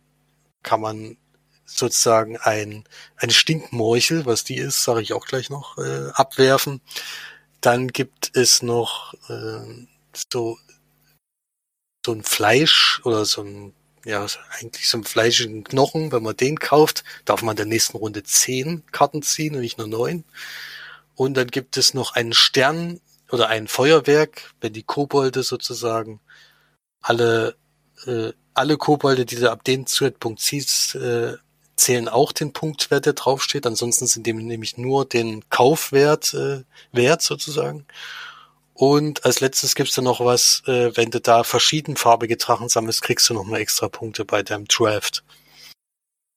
kann 0.62 0.80
man 0.80 1.18
sozusagen 1.66 2.38
ein, 2.38 2.84
eine 3.18 3.32
Stinkmorchel, 3.32 4.24
was 4.24 4.42
die 4.42 4.56
ist, 4.56 4.84
sage 4.84 5.02
ich 5.02 5.12
auch 5.12 5.26
gleich 5.26 5.50
noch, 5.50 5.76
äh, 5.76 6.08
abwerfen. 6.14 6.80
Dann 7.60 7.88
gibt 7.88 8.34
es 8.38 8.62
noch 8.62 9.12
äh, 9.28 9.84
so, 10.30 10.56
so 12.06 12.12
ein 12.12 12.24
Fleisch 12.24 13.02
oder 13.04 13.26
so 13.26 13.42
ein, 13.42 13.74
ja, 14.04 14.26
eigentlich 14.58 14.88
so 14.88 14.98
ein 14.98 15.04
fleischigen 15.04 15.64
Knochen. 15.64 16.12
Wenn 16.12 16.22
man 16.22 16.36
den 16.36 16.58
kauft, 16.58 17.04
darf 17.24 17.42
man 17.42 17.52
in 17.52 17.56
der 17.58 17.66
nächsten 17.66 17.96
Runde 17.96 18.22
zehn 18.22 18.84
Karten 18.92 19.22
ziehen 19.22 19.54
und 19.54 19.60
nicht 19.60 19.78
nur 19.78 19.86
neun. 19.86 20.24
Und 21.14 21.34
dann 21.34 21.48
gibt 21.48 21.76
es 21.76 21.94
noch 21.94 22.14
einen 22.14 22.32
Stern 22.32 23.00
oder 23.30 23.48
ein 23.48 23.68
Feuerwerk, 23.68 24.52
wenn 24.60 24.72
die 24.72 24.82
Kobolde 24.82 25.42
sozusagen 25.42 26.20
alle, 27.00 27.56
äh, 28.06 28.32
alle 28.54 28.76
Kobolde, 28.76 29.24
die 29.24 29.36
du 29.36 29.50
ab 29.50 29.64
dem 29.64 29.86
Zeitpunkt 29.86 30.40
ziehst, 30.40 30.94
äh, 30.96 31.36
zählen 31.76 32.08
auch 32.08 32.32
den 32.32 32.52
Punktwert, 32.52 33.06
der 33.06 33.14
draufsteht. 33.14 33.66
Ansonsten 33.66 34.06
sind 34.06 34.26
dem 34.26 34.38
nämlich 34.38 34.76
nur 34.78 35.04
den 35.04 35.48
Kaufwert 35.48 36.34
äh, 36.34 36.62
wert 36.92 37.22
sozusagen. 37.22 37.86
Und 38.74 39.24
als 39.24 39.40
letztes 39.40 39.74
gibt's 39.74 39.94
dann 39.94 40.04
noch 40.04 40.20
was, 40.20 40.62
äh, 40.66 40.96
wenn 40.96 41.10
du 41.10 41.20
da 41.20 41.44
verschiedenfarbige 41.44 42.36
Drachen 42.36 42.68
sammelst, 42.68 43.02
kriegst 43.02 43.28
du 43.28 43.34
nochmal 43.34 43.60
extra 43.60 43.88
Punkte 43.88 44.24
bei 44.24 44.42
deinem 44.42 44.66
Draft. 44.66 45.24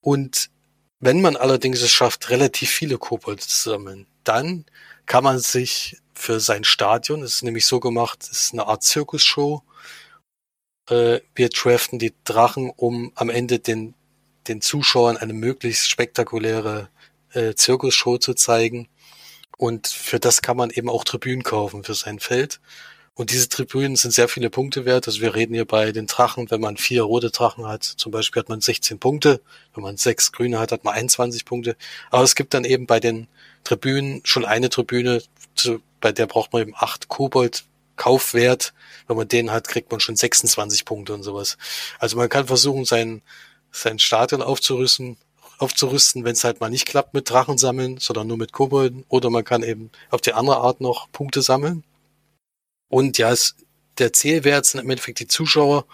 Und 0.02 0.50
wenn 1.00 1.21
man 1.21 1.36
allerdings 1.38 1.82
es 1.82 1.91
schafft, 1.91 2.30
relativ 2.30 2.69
viele 2.69 2.98
Kobolde 2.98 3.41
zu 3.41 3.69
sammeln, 3.69 4.08
dann 4.24 4.65
kann 5.06 5.24
man 5.24 5.39
sich 5.39 5.98
für 6.13 6.39
sein 6.39 6.63
Stadion, 6.63 7.21
es 7.21 7.36
ist 7.36 7.43
nämlich 7.43 7.65
so 7.65 7.80
gemacht, 7.80 8.19
es 8.24 8.43
ist 8.43 8.54
eine 8.54 8.67
Art 8.67 8.84
Zirkusshow, 8.84 9.63
äh, 10.89 11.19
wir 11.34 11.50
draften 11.50 12.00
die 12.00 12.13
Drachen, 12.24 12.71
um 12.76 13.12
am 13.15 13.30
Ende 13.30 13.60
den, 13.60 13.93
den 14.48 14.62
Zuschauern 14.62 15.17
eine 15.17 15.34
möglichst 15.34 15.89
spektakuläre 15.89 16.89
äh, 17.34 17.54
Zirkusshow 17.56 18.17
zu 18.17 18.34
zeigen. 18.34 18.88
Und 19.58 19.88
für 19.88 20.20
das 20.20 20.41
kann 20.41 20.58
man 20.58 20.70
eben 20.70 20.89
auch 20.89 21.04
Tribünen 21.04 21.44
kaufen 21.44 21.84
für 21.84 21.94
sein 21.94 22.20
Feld. 22.20 22.60
Und 23.18 23.32
diese 23.32 23.48
Tribünen 23.48 23.96
sind 23.96 24.12
sehr 24.12 24.28
viele 24.28 24.50
Punkte 24.50 24.84
wert. 24.84 25.08
Also 25.08 25.22
wir 25.22 25.36
reden 25.36 25.54
hier 25.54 25.65
bei 25.65 25.94
den 25.94 26.06
Drachen, 26.06 26.52
wenn 26.52 26.60
man 26.60 26.76
vier 26.76 27.04
rote 27.04 27.32
Drachen 27.32 27.65
hat, 27.65 27.84
zum 27.84 28.12
Beispiel 28.12 28.41
hat 28.41 28.50
man 28.50 28.60
16 28.60 29.00
Punkte. 29.00 29.41
Wenn 29.74 29.84
man 29.84 29.96
sechs 29.96 30.34
grüne 30.34 30.60
hat, 30.60 30.74
hat 30.74 30.84
man 30.84 30.94
21 30.94 31.46
Punkte. 31.46 31.78
Aber 32.12 32.24
es 32.24 32.36
gibt 32.36 32.54
dann 32.54 32.65
eben 32.65 32.88
bei 32.88 33.00
den 33.00 33.28
Tribünen 33.63 34.22
schon 34.26 34.44
eine 34.44 34.70
Tribüne, 34.70 35.24
bei 36.02 36.12
der 36.12 36.28
braucht 36.28 36.52
man 36.52 36.63
eben 36.63 36.76
acht 36.76 37.08
Kobold 37.08 37.63
Kaufwert. 37.96 38.74
Wenn 39.08 39.15
man 39.15 39.30
den 39.30 39.52
hat, 39.52 39.70
kriegt 39.70 39.91
man 39.91 40.02
schon 40.02 40.18
26 40.18 40.84
Punkte 40.84 41.13
und 41.13 41.24
sowas. 41.24 41.58
Also 42.00 42.18
man 42.18 42.28
kann 42.28 42.48
versuchen, 42.48 42.84
sein, 42.84 43.22
sein 43.72 43.98
Stadion 43.98 44.41
aufzurüsten, 44.41 45.15
aufzurüsten, 45.58 46.24
wenn 46.24 46.34
es 46.34 46.44
halt 46.44 46.60
mal 46.60 46.70
nicht 46.70 46.86
klappt 46.86 47.13
mit 47.13 47.30
Drachen 47.30 47.58
sammeln, 47.58 47.98
sondern 47.98 48.28
nur 48.28 48.38
mit 48.38 48.52
Kobolden. 48.52 49.06
Oder 49.10 49.30
man 49.30 49.44
kann 49.44 49.63
eben 49.63 49.91
auf 50.10 50.22
die 50.22 50.34
andere 50.34 50.58
Art 50.58 50.82
noch 50.82 51.12
Punkte 51.12 51.41
sammeln. 51.41 51.84
Und 52.89 53.18
ja, 53.18 53.32
es, 53.32 53.56
der 53.98 54.13
Zählwert 54.13 54.65
sind 54.65 54.82
im 54.82 54.89
Endeffekt 54.89 55.20
die 55.20 55.28
Zuschauer. 55.28 55.86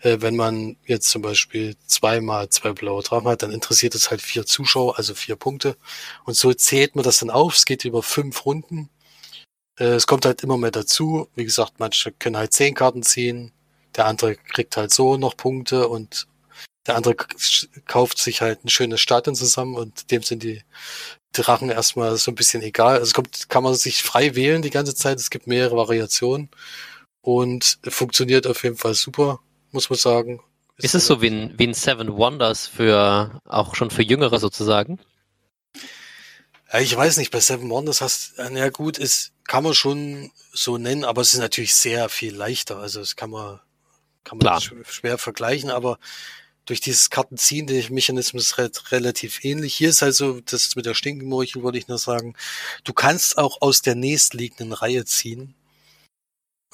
Äh, 0.00 0.18
wenn 0.20 0.36
man 0.36 0.76
jetzt 0.86 1.08
zum 1.10 1.22
Beispiel 1.22 1.76
zweimal 1.86 2.48
zwei 2.48 2.72
blaue 2.72 3.02
Drachen 3.02 3.28
hat, 3.28 3.42
dann 3.42 3.52
interessiert 3.52 3.94
es 3.94 4.10
halt 4.10 4.22
vier 4.22 4.46
Zuschauer, 4.46 4.98
also 4.98 5.14
vier 5.14 5.36
Punkte. 5.36 5.76
Und 6.24 6.34
so 6.34 6.52
zählt 6.52 6.96
man 6.96 7.04
das 7.04 7.18
dann 7.18 7.30
auf. 7.30 7.54
Es 7.54 7.64
geht 7.64 7.84
über 7.84 8.02
fünf 8.02 8.44
Runden. 8.46 8.90
Äh, 9.78 9.94
es 9.94 10.06
kommt 10.06 10.24
halt 10.26 10.42
immer 10.42 10.58
mehr 10.58 10.70
dazu. 10.70 11.28
Wie 11.34 11.44
gesagt, 11.44 11.74
manche 11.78 12.12
können 12.12 12.36
halt 12.36 12.52
zehn 12.52 12.74
Karten 12.74 13.02
ziehen, 13.02 13.52
der 13.96 14.06
andere 14.06 14.36
kriegt 14.36 14.76
halt 14.76 14.92
so 14.92 15.16
noch 15.16 15.36
Punkte 15.36 15.88
und 15.88 16.26
der 16.86 16.96
andere 16.96 17.16
kauft 17.86 18.18
sich 18.18 18.40
halt 18.40 18.64
ein 18.64 18.68
schönes 18.68 19.00
Stadion 19.00 19.34
zusammen 19.34 19.76
und 19.76 20.10
dem 20.10 20.22
sind 20.22 20.42
die 20.42 20.62
Drachen 21.32 21.70
erstmal 21.70 22.16
so 22.16 22.30
ein 22.30 22.34
bisschen 22.34 22.62
egal. 22.62 22.94
Also 22.94 23.04
es 23.04 23.14
kommt, 23.14 23.48
kann 23.48 23.62
man 23.62 23.74
sich 23.74 24.02
frei 24.02 24.34
wählen 24.34 24.62
die 24.62 24.70
ganze 24.70 24.94
Zeit. 24.94 25.18
Es 25.18 25.30
gibt 25.30 25.46
mehrere 25.46 25.76
Variationen 25.76 26.50
und 27.20 27.78
funktioniert 27.84 28.46
auf 28.46 28.62
jeden 28.64 28.76
Fall 28.76 28.94
super, 28.94 29.40
muss 29.70 29.88
man 29.88 29.98
sagen. 29.98 30.40
Ist, 30.76 30.86
ist 30.86 30.94
es 30.94 31.06
so 31.06 31.22
wie 31.22 31.28
ein, 31.28 31.58
wie 31.58 31.68
ein 31.68 31.74
Seven 31.74 32.16
Wonders 32.16 32.66
für 32.66 33.40
auch 33.46 33.74
schon 33.74 33.90
für 33.90 34.02
Jüngere 34.02 34.38
sozusagen? 34.38 34.98
Ja, 36.72 36.80
ich 36.80 36.96
weiß 36.96 37.18
nicht, 37.18 37.30
bei 37.30 37.40
Seven 37.40 37.70
Wonders 37.70 38.00
hast, 38.00 38.34
ja 38.38 38.68
gut, 38.70 38.98
ist, 38.98 39.32
kann 39.44 39.62
man 39.62 39.74
schon 39.74 40.32
so 40.52 40.78
nennen, 40.78 41.04
aber 41.04 41.20
es 41.20 41.32
ist 41.34 41.40
natürlich 41.40 41.74
sehr 41.74 42.08
viel 42.08 42.34
leichter. 42.34 42.78
Also 42.78 43.00
es 43.00 43.14
kann 43.14 43.30
man, 43.30 43.60
kann 44.24 44.38
man 44.38 44.60
schwer 44.60 45.18
vergleichen, 45.18 45.70
aber 45.70 45.98
durch 46.66 46.80
dieses 46.80 47.10
Kartenziehen, 47.10 47.66
der 47.66 47.90
Mechanismus 47.90 48.52
ist 48.58 48.92
relativ 48.92 49.44
ähnlich. 49.44 49.74
Hier 49.74 49.88
ist 49.88 50.02
also, 50.02 50.40
das 50.40 50.76
mit 50.76 50.86
der 50.86 50.94
Stinkenmorchel 50.94 51.62
wollte 51.62 51.78
ich 51.78 51.88
nur 51.88 51.98
sagen, 51.98 52.34
du 52.84 52.92
kannst 52.92 53.38
auch 53.38 53.60
aus 53.60 53.82
der 53.82 53.94
nächstliegenden 53.94 54.72
Reihe 54.72 55.04
ziehen, 55.04 55.54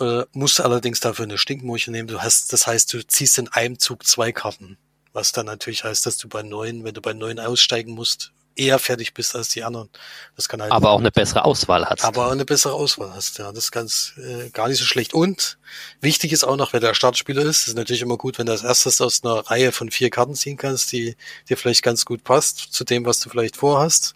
äh, 0.01 0.25
musst 0.33 0.61
allerdings 0.61 1.01
dafür 1.01 1.25
eine 1.25 1.39
Stinkmorchel 1.39 1.93
nehmen. 1.93 2.09
Du 2.09 2.23
hast, 2.23 2.53
das 2.53 2.67
heißt, 2.67 2.93
du 2.93 3.07
ziehst 3.07 3.39
in 3.39 3.49
einem 3.49 3.79
Zug 3.79 4.07
zwei 4.07 4.33
Karten. 4.33 4.79
Was 5.13 5.33
dann 5.33 5.47
natürlich 5.47 5.85
heißt, 5.85 6.07
dass 6.07 6.19
du 6.19 6.29
bei 6.29 6.43
neun, 6.43 6.85
wenn 6.85 6.95
du 6.95 7.01
bei 7.01 7.15
neun 7.15 7.41
aussteigen 7.41 7.93
musst, 7.93 8.33
eher 8.59 8.79
fertig 8.79 9.15
bist 9.15 9.35
als 9.37 9.49
die 9.51 9.65
anderen. 9.65 9.89
Das 10.37 10.49
kann 10.49 10.61
halt 10.61 10.73
aber 10.73 10.91
auch 10.91 10.99
eine 10.99 11.11
bessere 11.11 11.45
Auswahl 11.45 11.87
hast. 11.87 12.05
Aber 12.05 12.27
auch 12.27 12.33
eine 12.33 12.45
bessere 12.45 12.75
Auswahl 12.75 13.13
hast, 13.15 13.39
ja. 13.39 13.53
Das 13.53 13.65
ist 13.65 13.73
ganz 13.73 14.15
äh, 14.17 14.51
gar 14.51 14.69
nicht 14.69 14.79
so 14.79 14.85
schlecht. 14.85 15.15
Und 15.15 15.59
wichtig 16.01 16.33
ist 16.33 16.45
auch 16.45 16.57
noch, 16.57 16.73
wer 16.73 16.81
der 16.81 16.95
Startspieler 16.95 17.43
ist, 17.43 17.69
ist 17.69 17.75
natürlich 17.75 18.03
immer 18.03 18.17
gut, 18.17 18.39
wenn 18.39 18.47
du 18.47 18.53
als 18.53 18.65
erstes 18.65 19.01
aus 19.01 19.25
einer 19.25 19.39
Reihe 19.51 19.73
von 19.73 19.91
vier 19.91 20.11
Karten 20.11 20.35
ziehen 20.35 20.57
kannst, 20.57 20.93
die 20.93 21.17
dir 21.49 21.57
vielleicht 21.57 21.83
ganz 21.83 22.05
gut 22.05 22.25
passt 22.25 22.59
zu 22.73 22.85
dem, 22.85 23.05
was 23.05 23.21
du 23.21 23.31
vielleicht 23.31 23.57
vorhast. 23.57 24.15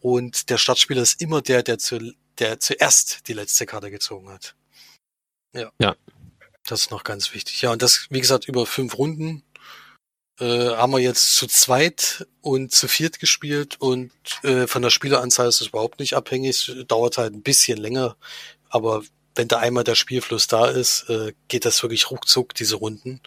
Und 0.00 0.50
der 0.50 0.58
Startspieler 0.58 1.02
ist 1.02 1.20
immer 1.20 1.42
der, 1.42 1.62
der, 1.62 1.78
zu, 1.78 2.14
der 2.38 2.60
zuerst 2.60 3.28
die 3.28 3.32
letzte 3.32 3.66
Karte 3.66 3.90
gezogen 3.90 4.30
hat. 4.30 4.54
Ja. 5.52 5.70
Ja. 5.80 5.96
Das 6.66 6.82
ist 6.82 6.90
noch 6.90 7.02
ganz 7.02 7.32
wichtig. 7.32 7.62
Ja, 7.62 7.72
und 7.72 7.80
das, 7.80 8.06
wie 8.10 8.20
gesagt, 8.20 8.46
über 8.46 8.66
fünf 8.66 8.98
Runden 8.98 9.42
äh, 10.40 10.68
haben 10.70 10.92
wir 10.92 11.00
jetzt 11.00 11.34
zu 11.34 11.46
zweit 11.46 12.26
und 12.40 12.72
zu 12.72 12.88
viert 12.88 13.18
gespielt 13.18 13.76
und 13.80 14.12
äh, 14.42 14.66
von 14.66 14.82
der 14.82 14.90
Spieleranzahl 14.90 15.48
ist 15.48 15.60
es 15.60 15.68
überhaupt 15.68 16.00
nicht 16.00 16.14
abhängig. 16.14 16.72
Dauert 16.86 17.18
halt 17.18 17.34
ein 17.34 17.42
bisschen 17.42 17.78
länger, 17.78 18.16
aber 18.68 19.02
wenn 19.34 19.48
da 19.48 19.58
einmal 19.58 19.84
der 19.84 19.94
Spielfluss 19.94 20.46
da 20.46 20.66
ist, 20.66 21.08
äh, 21.08 21.32
geht 21.48 21.64
das 21.64 21.82
wirklich 21.82 22.10
ruckzuck, 22.10 22.54
diese 22.54 22.76
Runden. 22.76 23.20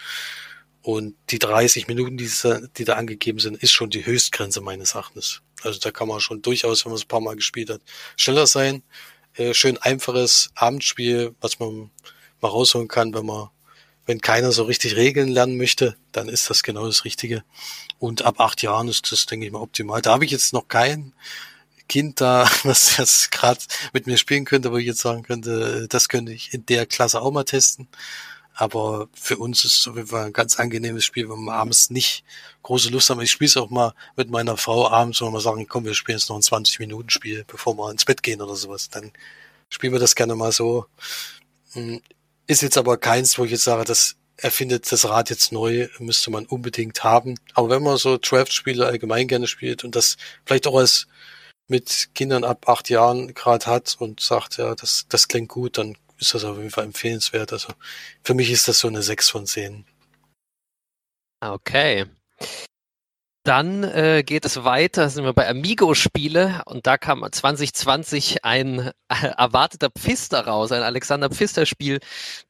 Und 0.82 1.16
die 1.30 1.40
30 1.40 1.88
Minuten, 1.88 2.18
die, 2.18 2.30
die 2.78 2.86
da 2.86 2.96
angegeben 2.96 3.40
sind, 3.40 3.62
ist 3.62 3.72
schon 3.72 3.92
die 3.92 4.06
Höchstgrenze 4.06 4.62
meines 4.62 4.96
Erachtens. 4.96 5.42
Also 5.62 5.80
da 5.80 5.92
kann 5.92 6.08
man 6.08 6.20
schon 6.20 6.42
durchaus, 6.42 6.84
wenn 6.84 6.92
man 6.92 6.98
es 6.98 7.06
ein 7.06 7.08
paar 7.08 7.22
Mal 7.22 7.36
gespielt 7.36 7.70
hat, 7.70 7.82
schneller 8.18 8.48
sein. 8.48 8.84
Äh, 9.36 9.54
schön 9.54 9.78
einfaches 9.78 10.50
Abendspiel, 10.56 11.36
was 11.40 11.60
man 11.60 11.92
mal 12.42 12.50
rausholen 12.50 12.88
kann, 12.88 13.14
wenn 13.14 13.26
man 13.26 13.50
wenn 14.06 14.22
keiner 14.22 14.52
so 14.52 14.64
richtig 14.64 14.96
Regeln 14.96 15.30
lernen 15.30 15.58
möchte, 15.58 15.96
dann 16.12 16.28
ist 16.28 16.50
das 16.50 16.64
genau 16.64 16.86
das 16.86 17.06
Richtige. 17.06 17.44
Und 18.00 18.24
ab 18.24 18.40
acht 18.40 18.62
Jahren 18.62 18.88
ist 18.88 19.12
das, 19.12 19.26
denke 19.26 19.46
ich 19.46 19.52
mal, 19.52 19.62
optimal. 19.62 20.02
Da 20.02 20.14
habe 20.14 20.26
ich 20.26 20.32
jetzt 20.32 20.54
noch 20.54 20.68
kein 20.68 21.14
Kind 21.88 22.22
da, 22.22 22.50
was 22.64 22.98
jetzt 22.98 23.32
gerade 23.32 23.60
mit 23.94 24.08
mir 24.08 24.18
spielen 24.18 24.46
könnte, 24.46 24.72
wo 24.72 24.78
ich 24.78 24.86
jetzt 24.86 25.02
sagen 25.02 25.24
könnte, 25.24 25.88
das 25.90 26.10
könnte 26.10 26.32
ich 26.32 26.54
in 26.54 26.66
der 26.66 26.86
Klasse 26.86 27.22
auch 27.22 27.32
mal 27.32 27.44
testen. 27.44 27.88
Aber 28.54 29.08
für 29.14 29.38
uns 29.38 29.64
ist 29.66 29.80
es 29.80 29.88
auf 29.88 29.96
jeden 29.96 30.10
Fall 30.10 30.26
ein 30.26 30.34
ganz 30.34 30.60
angenehmes 30.60 31.06
Spiel, 31.06 31.30
wenn 31.30 31.46
wir 31.46 31.54
abends 31.54 31.90
nicht 31.90 32.24
große 32.64 32.90
Lust 32.90 33.10
haben. 33.10 33.22
Ich 33.22 33.32
spiele 33.32 33.48
es 33.48 33.58
auch 33.58 33.70
mal 33.70 33.94
mit 34.16 34.30
meiner 34.30 34.58
Frau 34.58 34.90
abends, 34.90 35.22
wenn 35.22 35.32
wir 35.32 35.40
sagen, 35.40 35.68
komm, 35.68 35.86
wir 35.86 35.94
spielen 35.94 36.18
jetzt 36.18 36.30
noch 36.30 36.36
ein 36.36 36.42
20-Minuten-Spiel, 36.42 37.46
bevor 37.48 37.78
wir 37.78 37.92
ins 37.92 38.06
Bett 38.06 38.22
gehen 38.24 38.42
oder 38.42 38.56
sowas. 38.56 38.90
Dann 38.90 39.12
spielen 39.70 39.94
wir 39.94 40.00
das 40.00 40.16
gerne 40.16 40.36
mal 40.36 40.52
so. 40.52 40.86
Ist 42.52 42.62
jetzt 42.62 42.78
aber 42.78 42.98
keins, 42.98 43.38
wo 43.38 43.46
ich 43.46 43.52
jetzt 43.52 43.64
sage, 43.64 43.86
das 43.86 44.18
erfindet 44.36 44.92
das 44.92 45.08
Rad 45.08 45.30
jetzt 45.30 45.54
neu, 45.54 45.88
müsste 46.00 46.32
man 46.32 46.46
unbedingt 46.46 47.02
haben. 47.02 47.36
Aber 47.54 47.70
wenn 47.70 47.82
man 47.82 47.96
so 47.96 48.18
Draft-Spiele 48.18 48.86
allgemein 48.86 49.30
gerne 49.30 49.48
spielt 49.48 49.86
und 49.86 49.96
das 49.96 50.18
vielleicht 50.46 50.68
auch 50.68 50.76
als 50.76 51.08
mit 51.70 52.10
Kindern 52.14 52.44
ab 52.44 52.68
acht 52.68 52.90
Jahren 52.90 53.34
gerade 53.34 53.68
hat 53.68 53.96
und 54.00 54.20
sagt, 54.20 54.58
ja, 54.58 54.76
das, 54.76 55.06
das 55.08 55.30
klingt 55.30 55.48
gut, 55.48 55.78
dann 55.78 55.98
ist 56.18 56.34
das 56.34 56.44
auf 56.44 56.58
jeden 56.58 56.72
Fall 56.72 56.84
empfehlenswert. 56.84 57.54
Also 57.54 57.70
für 58.22 58.34
mich 58.34 58.52
ist 58.52 58.68
das 58.68 58.80
so 58.80 58.90
eine 58.90 59.02
sechs 59.02 59.30
von 59.30 59.46
zehn. 59.46 59.86
Okay. 61.40 62.06
Dann 63.44 63.84
äh, 63.84 64.22
geht 64.24 64.46
es 64.46 64.64
weiter, 64.64 65.10
sind 65.10 65.24
wir 65.24 65.34
bei 65.34 65.50
Amigo-Spiele 65.50 66.62
und 66.66 66.86
da 66.86 67.00
kam 67.00 67.26
2020 67.30 68.46
ein 68.46 68.92
äh, 69.10 69.28
erwarteter 69.36 69.90
Pfister 69.90 70.46
raus, 70.46 70.72
ein 70.72 70.84
Alexander 70.84 71.28
Pfister-Spiel, 71.28 72.02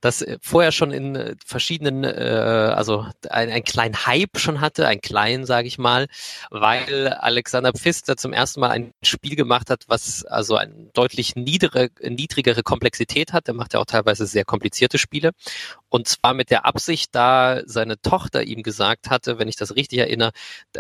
das 0.01 0.21
äh, 0.21 0.38
vorher 0.41 0.73
schon 0.73 0.91
in 0.91 1.15
äh, 1.15 1.36
verschiedenen, 1.45 2.04
äh, 2.04 2.73
also 2.75 3.06
ein, 3.30 3.49
ein 3.49 3.63
kleinen 3.63 4.06
Hype 4.06 4.38
schon 4.38 4.60
hatte, 4.60 4.86
ein 4.86 4.99
kleinen, 4.99 5.45
sage 5.45 5.69
ich 5.69 5.77
mal, 5.77 6.08
weil 6.49 7.08
Alexander 7.08 7.71
Pfister 7.71 8.17
zum 8.17 8.34
ersten 8.34 8.60
Mal 8.60 8.71
ein 8.71 8.91
Spiel 9.01 9.38
gemacht 9.38 9.69
hat, 9.69 9.86
was 9.88 10.25
also 10.25 10.58
eine 10.58 10.89
deutlich 10.93 11.38
niedere, 11.38 11.89
niedrigere 12.01 12.63
Komplexität 12.63 13.32
hat. 13.32 13.47
Der 13.47 13.54
macht 13.54 13.73
ja 13.73 13.80
auch 13.80 13.86
teilweise 13.86 14.25
sehr 14.27 14.43
komplizierte 14.43 14.97
Spiele 14.97 15.32
und 15.91 16.08
zwar 16.08 16.34
mit 16.34 16.49
der 16.49 16.65
Absicht, 16.65 17.13
da 17.13 17.62
seine 17.65 18.01
Tochter 18.01 18.43
ihm 18.43 18.63
gesagt 18.63 19.10
hatte, 19.10 19.39
wenn 19.39 19.47
ich 19.47 19.58
das 19.58 19.75
richtig 19.75 19.99
erinnere, 19.99 20.32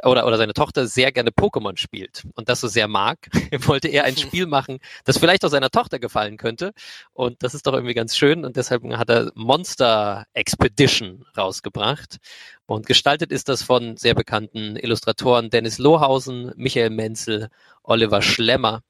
oder, 0.03 0.25
oder 0.25 0.37
seine 0.37 0.53
Tochter 0.53 0.87
sehr 0.87 1.11
gerne 1.11 1.31
Pokémon 1.31 1.77
spielt 1.77 2.25
und 2.35 2.49
das 2.49 2.61
so 2.61 2.67
sehr 2.67 2.87
mag, 2.87 3.17
wollte 3.65 3.87
er 3.87 4.03
ein 4.05 4.17
Spiel 4.17 4.45
machen, 4.45 4.79
das 5.05 5.17
vielleicht 5.17 5.45
auch 5.45 5.49
seiner 5.49 5.69
Tochter 5.69 5.99
gefallen 5.99 6.37
könnte. 6.37 6.73
Und 7.13 7.43
das 7.43 7.53
ist 7.53 7.67
doch 7.67 7.73
irgendwie 7.73 7.93
ganz 7.93 8.15
schön. 8.17 8.45
Und 8.45 8.55
deshalb 8.55 8.83
hat 8.97 9.09
er 9.09 9.31
Monster 9.35 10.25
Expedition 10.33 11.25
rausgebracht. 11.37 12.17
Und 12.65 12.85
gestaltet 12.85 13.31
ist 13.31 13.49
das 13.49 13.63
von 13.63 13.97
sehr 13.97 14.15
bekannten 14.15 14.75
Illustratoren 14.75 15.49
Dennis 15.49 15.77
Lohausen, 15.77 16.53
Michael 16.55 16.89
Menzel, 16.89 17.49
Oliver 17.83 18.21
Schlemmer. 18.21 18.81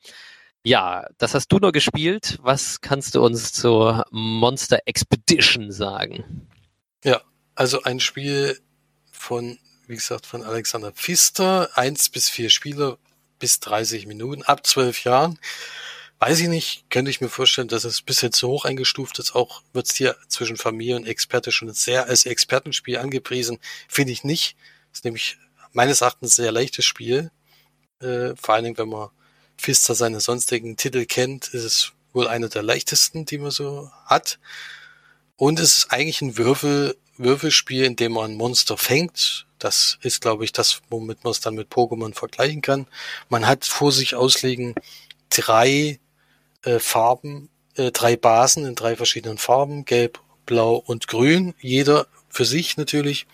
Ja, 0.63 1.07
das 1.17 1.33
hast 1.33 1.47
du 1.47 1.57
nur 1.57 1.71
gespielt. 1.71 2.37
Was 2.41 2.81
kannst 2.81 3.15
du 3.15 3.23
uns 3.23 3.51
zur 3.51 4.05
Monster 4.11 4.79
Expedition 4.85 5.71
sagen? 5.71 6.47
Ja, 7.03 7.21
also 7.55 7.81
ein 7.81 7.99
Spiel 7.99 8.59
von 9.11 9.57
wie 9.91 9.97
gesagt, 9.97 10.25
von 10.25 10.41
Alexander 10.41 10.93
Pfister. 10.93 11.69
Eins 11.75 12.09
bis 12.09 12.29
vier 12.29 12.49
Spieler 12.49 12.97
bis 13.39 13.59
30 13.59 14.07
Minuten, 14.07 14.41
ab 14.43 14.65
zwölf 14.65 15.03
Jahren. 15.03 15.37
Weiß 16.17 16.39
ich 16.39 16.47
nicht, 16.47 16.89
könnte 16.89 17.11
ich 17.11 17.19
mir 17.19 17.27
vorstellen, 17.27 17.67
dass 17.67 17.83
es 17.83 18.01
bis 18.01 18.21
jetzt 18.21 18.37
so 18.37 18.47
hoch 18.49 18.63
eingestuft 18.63 19.19
ist. 19.19 19.35
Auch 19.35 19.63
wird 19.73 19.87
es 19.87 19.95
hier 19.95 20.15
zwischen 20.29 20.55
Familie 20.55 20.95
und 20.95 21.05
Experte 21.05 21.51
schon 21.51 21.73
sehr 21.73 22.07
als 22.07 22.25
Expertenspiel 22.25 22.97
angepriesen. 22.99 23.59
Finde 23.89 24.13
ich 24.13 24.23
nicht. 24.23 24.55
ist 24.93 25.03
nämlich 25.03 25.37
meines 25.73 25.99
Erachtens 26.01 26.37
ein 26.37 26.43
sehr 26.43 26.51
leichtes 26.53 26.85
Spiel. 26.85 27.29
Äh, 27.99 28.33
vor 28.41 28.55
allen 28.55 28.63
Dingen, 28.63 28.77
wenn 28.77 28.89
man 28.89 29.09
Pfister 29.57 29.93
seine 29.93 30.21
sonstigen 30.21 30.77
Titel 30.77 31.05
kennt, 31.05 31.49
ist 31.49 31.63
es 31.65 31.91
wohl 32.13 32.27
einer 32.27 32.47
der 32.47 32.63
leichtesten, 32.63 33.25
die 33.25 33.39
man 33.39 33.51
so 33.51 33.91
hat. 34.05 34.39
Und 35.35 35.59
es 35.59 35.79
ist 35.79 35.91
eigentlich 35.91 36.21
ein 36.21 36.37
Würfel, 36.37 36.95
Würfelspiel, 37.17 37.83
in 37.83 37.97
dem 37.97 38.13
man 38.13 38.31
ein 38.31 38.37
Monster 38.37 38.77
fängt 38.77 39.47
das 39.63 39.97
ist, 40.01 40.21
glaube 40.21 40.43
ich, 40.43 40.51
das, 40.51 40.81
womit 40.89 41.23
man 41.23 41.31
es 41.31 41.39
dann 41.39 41.55
mit 41.55 41.71
Pokémon 41.71 42.13
vergleichen 42.13 42.61
kann. 42.61 42.87
Man 43.29 43.47
hat 43.47 43.65
vor 43.65 43.91
sich 43.91 44.15
ausliegen 44.15 44.75
drei 45.29 45.99
äh, 46.63 46.79
Farben, 46.79 47.49
äh, 47.75 47.91
drei 47.91 48.15
Basen 48.15 48.65
in 48.65 48.75
drei 48.75 48.95
verschiedenen 48.95 49.37
Farben, 49.37 49.85
gelb, 49.85 50.19
blau 50.45 50.75
und 50.75 51.07
grün, 51.07 51.53
jeder 51.59 52.07
für 52.29 52.45
sich 52.45 52.77
natürlich. 52.77 53.27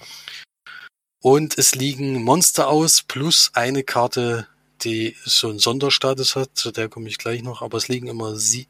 Und 1.22 1.58
es 1.58 1.76
liegen 1.76 2.24
Monster 2.24 2.68
aus 2.68 3.02
plus 3.02 3.52
eine 3.54 3.84
Karte, 3.84 4.48
die 4.84 5.16
so 5.26 5.50
einen 5.50 5.60
Sonderstatus 5.60 6.36
hat, 6.36 6.52
zu 6.54 6.72
der 6.72 6.90
komme 6.90 7.10
ich 7.10 7.18
gleich 7.18 7.42
noch, 7.42 7.62
aber 7.62 7.78
es 7.78 7.88
liegen 7.88 8.08
immer 8.08 8.36
sie 8.36 8.68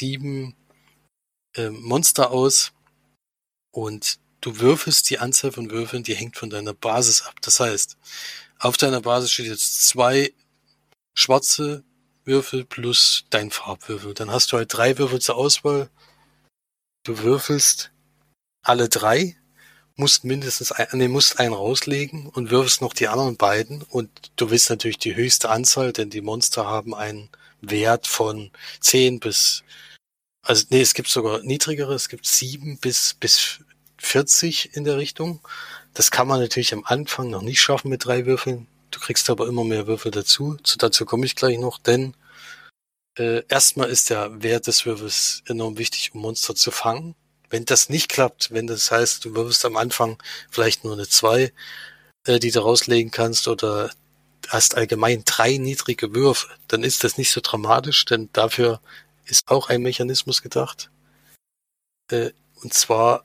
sieben 0.00 0.54
äh, 1.54 1.70
Monster 1.70 2.30
aus. 2.30 2.72
Und 3.70 4.18
du 4.44 4.60
würfelst 4.60 5.08
die 5.08 5.18
Anzahl 5.18 5.52
von 5.52 5.70
Würfeln, 5.70 6.02
die 6.02 6.14
hängt 6.14 6.36
von 6.36 6.50
deiner 6.50 6.74
Basis 6.74 7.22
ab. 7.22 7.36
Das 7.40 7.60
heißt, 7.60 7.96
auf 8.58 8.76
deiner 8.76 9.00
Basis 9.00 9.32
steht 9.32 9.46
jetzt 9.46 9.88
zwei 9.88 10.34
schwarze 11.14 11.82
Würfel 12.24 12.64
plus 12.64 13.24
dein 13.30 13.50
Farbwürfel. 13.50 14.12
Dann 14.12 14.30
hast 14.30 14.52
du 14.52 14.58
halt 14.58 14.72
drei 14.72 14.98
Würfel 14.98 15.20
zur 15.20 15.36
Auswahl. 15.36 15.88
Du 17.04 17.18
würfelst 17.20 17.90
alle 18.62 18.88
drei, 18.90 19.36
musst 19.96 20.24
mindestens 20.24 20.72
ein, 20.72 20.88
nee, 20.92 21.08
musst 21.08 21.38
einen 21.38 21.54
rauslegen 21.54 22.26
und 22.28 22.50
würfelst 22.50 22.82
noch 22.82 22.92
die 22.92 23.08
anderen 23.08 23.36
beiden. 23.36 23.82
Und 23.82 24.10
du 24.36 24.50
willst 24.50 24.68
natürlich 24.68 24.98
die 24.98 25.16
höchste 25.16 25.48
Anzahl, 25.48 25.92
denn 25.92 26.10
die 26.10 26.20
Monster 26.20 26.66
haben 26.66 26.94
einen 26.94 27.30
Wert 27.62 28.06
von 28.06 28.50
zehn 28.80 29.20
bis 29.20 29.64
also 30.46 30.66
nee, 30.68 30.82
es 30.82 30.92
gibt 30.92 31.08
sogar 31.08 31.42
niedrigere, 31.42 31.94
es 31.94 32.10
gibt 32.10 32.26
sieben 32.26 32.78
bis 32.78 33.14
bis 33.14 33.63
40 34.04 34.74
in 34.74 34.84
der 34.84 34.96
Richtung. 34.96 35.40
Das 35.94 36.10
kann 36.10 36.28
man 36.28 36.40
natürlich 36.40 36.72
am 36.72 36.84
Anfang 36.84 37.30
noch 37.30 37.42
nicht 37.42 37.60
schaffen 37.60 37.88
mit 37.88 38.04
drei 38.04 38.26
Würfeln. 38.26 38.66
Du 38.90 39.00
kriegst 39.00 39.30
aber 39.30 39.46
immer 39.48 39.64
mehr 39.64 39.86
Würfel 39.86 40.10
dazu. 40.10 40.56
Zu, 40.62 40.78
dazu 40.78 41.04
komme 41.04 41.26
ich 41.26 41.36
gleich 41.36 41.58
noch, 41.58 41.78
denn 41.78 42.14
äh, 43.18 43.42
erstmal 43.48 43.88
ist 43.90 44.10
der 44.10 44.42
Wert 44.42 44.66
des 44.66 44.86
Würfels 44.86 45.42
enorm 45.46 45.78
wichtig, 45.78 46.14
um 46.14 46.20
Monster 46.20 46.54
zu 46.54 46.70
fangen. 46.70 47.14
Wenn 47.50 47.64
das 47.64 47.88
nicht 47.88 48.08
klappt, 48.08 48.52
wenn 48.52 48.66
das 48.66 48.90
heißt, 48.90 49.24
du 49.24 49.34
würfelst 49.34 49.64
am 49.64 49.76
Anfang 49.76 50.20
vielleicht 50.50 50.84
nur 50.84 50.94
eine 50.94 51.08
zwei, 51.08 51.52
äh, 52.26 52.38
die 52.38 52.50
du 52.50 52.60
rauslegen 52.60 53.10
kannst, 53.10 53.48
oder 53.48 53.90
hast 54.48 54.76
allgemein 54.76 55.22
drei 55.24 55.56
niedrige 55.56 56.14
Würfe, 56.14 56.48
dann 56.68 56.82
ist 56.82 57.04
das 57.04 57.18
nicht 57.18 57.30
so 57.30 57.40
dramatisch, 57.40 58.04
denn 58.04 58.28
dafür 58.32 58.80
ist 59.24 59.48
auch 59.48 59.68
ein 59.68 59.82
Mechanismus 59.82 60.42
gedacht. 60.42 60.90
Äh, 62.10 62.30
und 62.62 62.74
zwar 62.74 63.24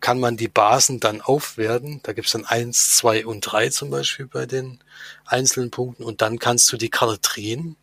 kann 0.00 0.18
man 0.18 0.36
die 0.36 0.48
Basen 0.48 1.00
dann 1.00 1.20
aufwerten. 1.20 2.00
Da 2.02 2.12
gibt's 2.12 2.32
dann 2.32 2.46
eins, 2.46 2.96
zwei 2.96 3.26
und 3.26 3.40
drei 3.42 3.68
zum 3.68 3.90
Beispiel 3.90 4.26
bei 4.26 4.46
den 4.46 4.80
einzelnen 5.26 5.70
Punkten. 5.70 6.04
Und 6.04 6.22
dann 6.22 6.38
kannst 6.38 6.72
du 6.72 6.76
die 6.76 6.90
Karte 6.90 7.18
drehen 7.18 7.76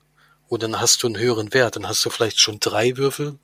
und 0.47 0.63
dann 0.63 0.79
hast 0.79 1.03
du 1.03 1.07
einen 1.07 1.17
höheren 1.17 1.53
Wert. 1.53 1.75
Dann 1.75 1.87
hast 1.87 2.03
du 2.05 2.09
vielleicht 2.09 2.39
schon 2.39 2.59
drei 2.59 2.97
Würfel 2.97 3.37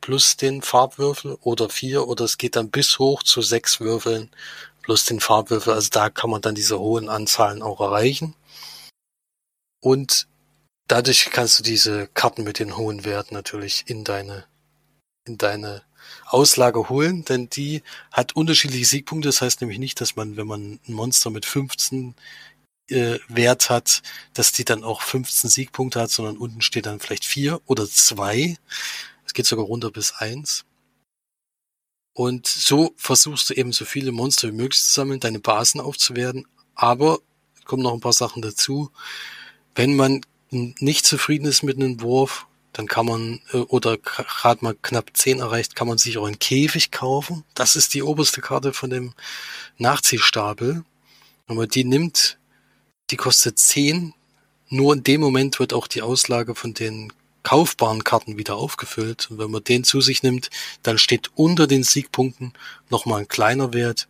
plus 0.00 0.36
den 0.36 0.62
Farbwürfel 0.62 1.38
oder 1.42 1.68
vier 1.68 2.08
oder 2.08 2.24
es 2.24 2.38
geht 2.38 2.56
dann 2.56 2.70
bis 2.70 2.98
hoch 2.98 3.22
zu 3.22 3.42
sechs 3.42 3.80
Würfeln 3.80 4.30
plus 4.82 5.04
den 5.04 5.20
Farbwürfel. 5.20 5.72
Also 5.72 5.88
da 5.90 6.10
kann 6.10 6.30
man 6.30 6.42
dann 6.42 6.54
diese 6.54 6.78
hohen 6.78 7.08
Anzahlen 7.08 7.62
auch 7.62 7.80
erreichen. 7.80 8.34
Und 9.82 10.28
dadurch 10.88 11.30
kannst 11.30 11.58
du 11.58 11.62
diese 11.62 12.06
Karten 12.08 12.44
mit 12.44 12.58
den 12.58 12.76
hohen 12.76 13.04
Werten 13.04 13.34
natürlich 13.34 13.84
in 13.86 14.04
deine, 14.04 14.44
in 15.26 15.38
deine 15.38 15.82
Auslage 16.32 16.88
holen, 16.88 17.24
denn 17.24 17.48
die 17.50 17.82
hat 18.12 18.36
unterschiedliche 18.36 18.84
Siegpunkte. 18.84 19.28
Das 19.28 19.42
heißt 19.42 19.60
nämlich 19.60 19.78
nicht, 19.78 20.00
dass 20.00 20.16
man, 20.16 20.36
wenn 20.36 20.46
man 20.46 20.80
ein 20.86 20.92
Monster 20.92 21.30
mit 21.30 21.44
15 21.44 22.14
äh, 22.88 23.18
Wert 23.28 23.70
hat, 23.70 24.02
dass 24.34 24.52
die 24.52 24.64
dann 24.64 24.84
auch 24.84 25.02
15 25.02 25.50
Siegpunkte 25.50 26.00
hat, 26.00 26.10
sondern 26.10 26.36
unten 26.36 26.62
steht 26.62 26.86
dann 26.86 27.00
vielleicht 27.00 27.24
vier 27.24 27.60
oder 27.66 27.88
zwei. 27.88 28.56
Es 29.26 29.34
geht 29.34 29.46
sogar 29.46 29.64
runter 29.64 29.90
bis 29.90 30.12
eins. 30.12 30.64
Und 32.12 32.46
so 32.46 32.92
versuchst 32.96 33.50
du 33.50 33.54
eben 33.54 33.72
so 33.72 33.84
viele 33.84 34.12
Monster 34.12 34.48
wie 34.48 34.56
möglich 34.56 34.82
zu 34.82 34.92
sammeln, 34.92 35.20
deine 35.20 35.38
Basen 35.38 35.80
aufzuwerten. 35.80 36.46
Aber 36.74 37.20
kommen 37.64 37.82
noch 37.82 37.94
ein 37.94 38.00
paar 38.00 38.12
Sachen 38.12 38.42
dazu. 38.42 38.90
Wenn 39.74 39.94
man 39.94 40.22
nicht 40.50 41.06
zufrieden 41.06 41.46
ist 41.46 41.62
mit 41.62 41.76
einem 41.76 42.00
Wurf, 42.00 42.46
dann 42.72 42.86
kann 42.86 43.06
man, 43.06 43.40
äh, 43.52 43.58
oder 43.58 43.98
gerade 43.98 44.64
mal 44.64 44.76
knapp 44.80 45.10
10 45.16 45.40
erreicht, 45.40 45.74
kann 45.74 45.88
man 45.88 45.98
sich 45.98 46.18
auch 46.18 46.26
einen 46.26 46.38
Käfig 46.38 46.90
kaufen. 46.90 47.44
Das 47.54 47.76
ist 47.76 47.94
die 47.94 48.02
oberste 48.02 48.40
Karte 48.40 48.72
von 48.72 48.90
dem 48.90 49.12
Nachziehstapel. 49.78 50.84
Wenn 51.46 51.56
man 51.56 51.68
die 51.68 51.84
nimmt, 51.84 52.38
die 53.10 53.16
kostet 53.16 53.58
10. 53.58 54.14
Nur 54.68 54.94
in 54.94 55.02
dem 55.02 55.20
Moment 55.20 55.58
wird 55.58 55.72
auch 55.72 55.88
die 55.88 56.02
Auslage 56.02 56.54
von 56.54 56.74
den 56.74 57.12
kaufbaren 57.42 58.04
Karten 58.04 58.38
wieder 58.38 58.56
aufgefüllt. 58.56 59.30
Und 59.30 59.38
wenn 59.38 59.50
man 59.50 59.64
den 59.64 59.84
zu 59.84 60.00
sich 60.00 60.22
nimmt, 60.22 60.50
dann 60.82 60.98
steht 60.98 61.30
unter 61.34 61.66
den 61.66 61.82
Siegpunkten 61.82 62.52
nochmal 62.88 63.20
ein 63.22 63.28
kleiner 63.28 63.72
Wert. 63.72 64.08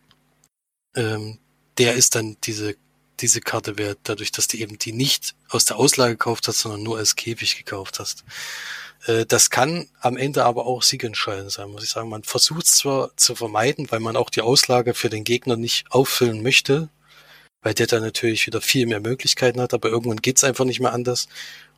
Ähm, 0.95 1.39
der 1.77 1.95
ist 1.95 2.15
dann 2.15 2.37
diese, 2.43 2.75
diese 3.21 3.41
Karte 3.41 3.77
wert, 3.77 3.99
dadurch, 4.03 4.31
dass 4.31 4.47
du 4.47 4.57
eben 4.57 4.77
die 4.77 4.93
nicht 4.93 5.35
aus 5.49 5.65
der 5.65 5.77
Auslage 5.77 6.13
gekauft 6.13 6.47
hast, 6.47 6.59
sondern 6.59 6.83
nur 6.83 6.97
als 6.97 7.15
Käfig 7.15 7.57
gekauft 7.57 7.99
hast. 7.99 8.23
Äh, 9.05 9.25
das 9.25 9.49
kann 9.49 9.87
am 9.99 10.17
Ende 10.17 10.45
aber 10.45 10.65
auch 10.65 10.83
siegentscheidend 10.83 11.51
sein, 11.51 11.69
muss 11.69 11.83
ich 11.83 11.89
sagen. 11.89 12.09
Man 12.09 12.23
versucht 12.23 12.67
zwar 12.67 13.15
zu 13.17 13.35
vermeiden, 13.35 13.87
weil 13.91 13.99
man 13.99 14.15
auch 14.15 14.29
die 14.29 14.41
Auslage 14.41 14.93
für 14.93 15.09
den 15.09 15.23
Gegner 15.23 15.57
nicht 15.57 15.85
auffüllen 15.89 16.43
möchte, 16.43 16.89
weil 17.61 17.73
der 17.73 17.87
dann 17.87 18.03
natürlich 18.03 18.47
wieder 18.47 18.61
viel 18.61 18.85
mehr 18.87 18.99
Möglichkeiten 18.99 19.61
hat, 19.61 19.73
aber 19.73 19.89
irgendwann 19.89 20.21
geht's 20.21 20.43
einfach 20.43 20.65
nicht 20.65 20.79
mehr 20.79 20.93
anders. 20.93 21.27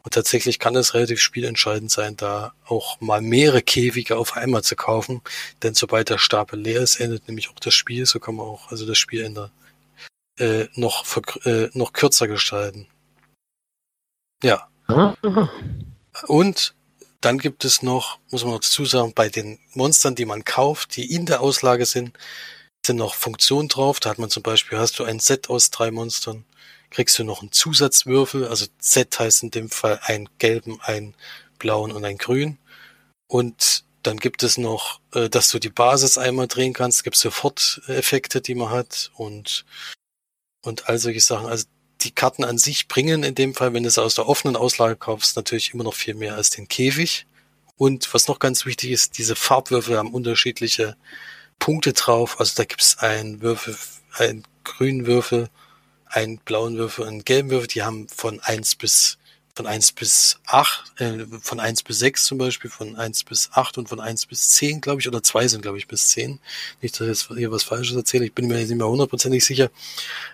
Und 0.04 0.14
tatsächlich 0.14 0.60
kann 0.60 0.76
es 0.76 0.94
relativ 0.94 1.22
spielentscheidend 1.22 1.90
sein, 1.90 2.18
da 2.18 2.54
auch 2.66 3.00
mal 3.00 3.22
mehrere 3.22 3.62
Käfige 3.62 4.18
auf 4.18 4.36
einmal 4.36 4.62
zu 4.62 4.76
kaufen. 4.76 5.22
Denn 5.64 5.76
sobald 5.76 6.10
der 6.10 6.18
Stapel 6.18 6.60
leer 6.60 6.82
ist, 6.82 7.00
endet 7.00 7.28
nämlich 7.30 7.50
auch 7.50 7.60
das 7.60 7.74
Spiel. 7.74 8.06
So 8.06 8.20
kann 8.20 8.36
man 8.36 8.46
auch 8.46 8.70
also 8.70 8.86
das 8.86 8.98
Spielende 8.98 9.50
äh, 10.38 10.68
noch, 10.76 11.06
äh, 11.46 11.70
noch 11.74 11.94
kürzer 11.94 12.28
gestalten. 12.28 12.88
Ja. 14.44 14.68
Und 16.28 16.76
dann 17.22 17.38
gibt 17.38 17.64
es 17.64 17.82
noch, 17.82 18.20
muss 18.32 18.44
man 18.44 18.54
noch 18.54 18.60
dazu 18.60 18.86
sagen, 18.86 19.14
bei 19.14 19.30
den 19.30 19.60
Monstern, 19.74 20.16
die 20.16 20.26
man 20.26 20.44
kauft, 20.44 20.98
die 20.98 21.14
in 21.14 21.26
der 21.26 21.42
Auslage 21.42 21.86
sind, 21.86 22.18
sind 22.86 22.98
noch 22.98 23.16
Funktionen 23.16 23.70
drauf. 23.70 24.00
Da 24.00 24.10
hat 24.10 24.20
man 24.20 24.30
zum 24.30 24.44
Beispiel, 24.44 24.78
hast 24.78 25.00
du 25.00 25.06
ein 25.06 25.20
Set 25.20 25.50
aus 25.50 25.70
drei 25.70 25.90
Monstern, 25.90 26.44
kriegst 26.90 27.18
du 27.18 27.24
noch 27.24 27.42
einen 27.42 27.54
Zusatzwürfel. 27.54 28.48
Also 28.48 28.66
Set 28.80 29.18
heißt 29.18 29.44
in 29.44 29.52
dem 29.52 29.70
Fall 29.70 30.00
einen 30.04 30.28
gelben, 30.38 30.82
einen 30.82 31.16
blauen 31.60 31.94
und 31.94 32.04
einen 32.04 32.18
grün. 32.18 32.58
Und 33.28 33.86
dann 34.04 34.18
gibt 34.18 34.44
es 34.44 34.58
noch, 34.58 35.00
äh, 35.14 35.30
dass 35.30 35.50
du 35.50 35.60
die 35.60 35.70
Basis 35.70 36.18
einmal 36.18 36.48
drehen 36.48 36.74
kannst, 36.74 37.06
gibt 37.06 37.16
Sofort-Effekte, 37.16 38.42
die 38.42 38.56
man 38.56 38.70
hat 38.70 39.12
und, 39.16 39.66
und 40.64 40.90
all 40.90 40.98
solche 40.98 41.22
Sachen. 41.22 41.48
Also 41.48 41.66
die 42.02 42.12
Karten 42.12 42.44
an 42.44 42.58
sich 42.58 42.88
bringen 42.88 43.24
in 43.24 43.36
dem 43.36 43.54
Fall, 43.54 43.74
wenn 43.74 43.84
du 43.84 43.90
es 43.90 43.98
aus 43.98 44.16
der 44.16 44.28
offenen 44.28 44.56
Auslage 44.56 44.96
kaufst, 44.96 45.36
natürlich 45.36 45.74
immer 45.74 45.84
noch 45.84 45.94
viel 45.94 46.16
mehr 46.16 46.36
als 46.36 46.50
den 46.50 46.68
Käfig. 46.68 47.28
Und 47.78 48.14
was 48.14 48.28
noch 48.28 48.40
ganz 48.40 48.66
wichtig 48.66 48.92
ist, 48.92 49.18
diese 49.18 49.36
Farbwürfel 49.36 49.98
haben 49.98 50.14
unterschiedliche 50.14 50.96
Punkte 51.60 51.94
drauf. 51.94 52.40
Also 52.40 52.54
da 52.56 52.66
gibt 52.66 52.82
es 52.82 52.98
einen 52.98 53.42
Würfel, 53.42 53.78
einen 54.14 54.44
grünen 54.64 55.06
Würfel, 55.06 55.50
einen 56.06 56.38
blauen 56.40 56.78
Würfel, 56.78 57.08
einen 57.08 57.24
gelben 57.24 57.50
Würfel. 57.50 57.68
Die 57.68 57.84
haben 57.84 58.08
von 58.10 58.40
eins 58.42 58.76
bis 58.76 59.18
von 59.56 59.68
eins 59.68 59.92
bis 59.92 60.40
acht, 60.46 61.00
äh, 61.00 61.26
von 61.42 61.60
eins 61.60 61.84
bis 61.84 62.00
sechs 62.00 62.26
zum 62.26 62.38
Beispiel, 62.38 62.72
von 62.72 62.96
eins 62.96 63.24
bis 63.24 63.50
acht 63.54 63.78
und 63.78 63.88
von 63.88 64.00
eins 64.00 64.26
bis 64.26 64.50
zehn, 64.50 64.82
glaube 64.82 65.02
ich, 65.02 65.08
oder 65.08 65.22
zwei 65.22 65.48
sind, 65.48 65.62
glaube 65.62 65.78
ich, 65.78 65.88
bis 65.88 66.10
zehn. 66.10 66.40
Nicht, 66.82 66.96
dass 66.96 67.02
ich 67.02 67.08
jetzt 67.08 67.38
hier 67.38 67.52
was 67.52 67.64
Falsches 67.64 67.96
erzähle, 67.96 68.26
ich 68.26 68.34
bin 68.34 68.48
mir 68.48 68.56
nicht 68.56 68.70
mehr 68.70 68.88
hundertprozentig 68.88 69.46
sicher. 69.46 69.70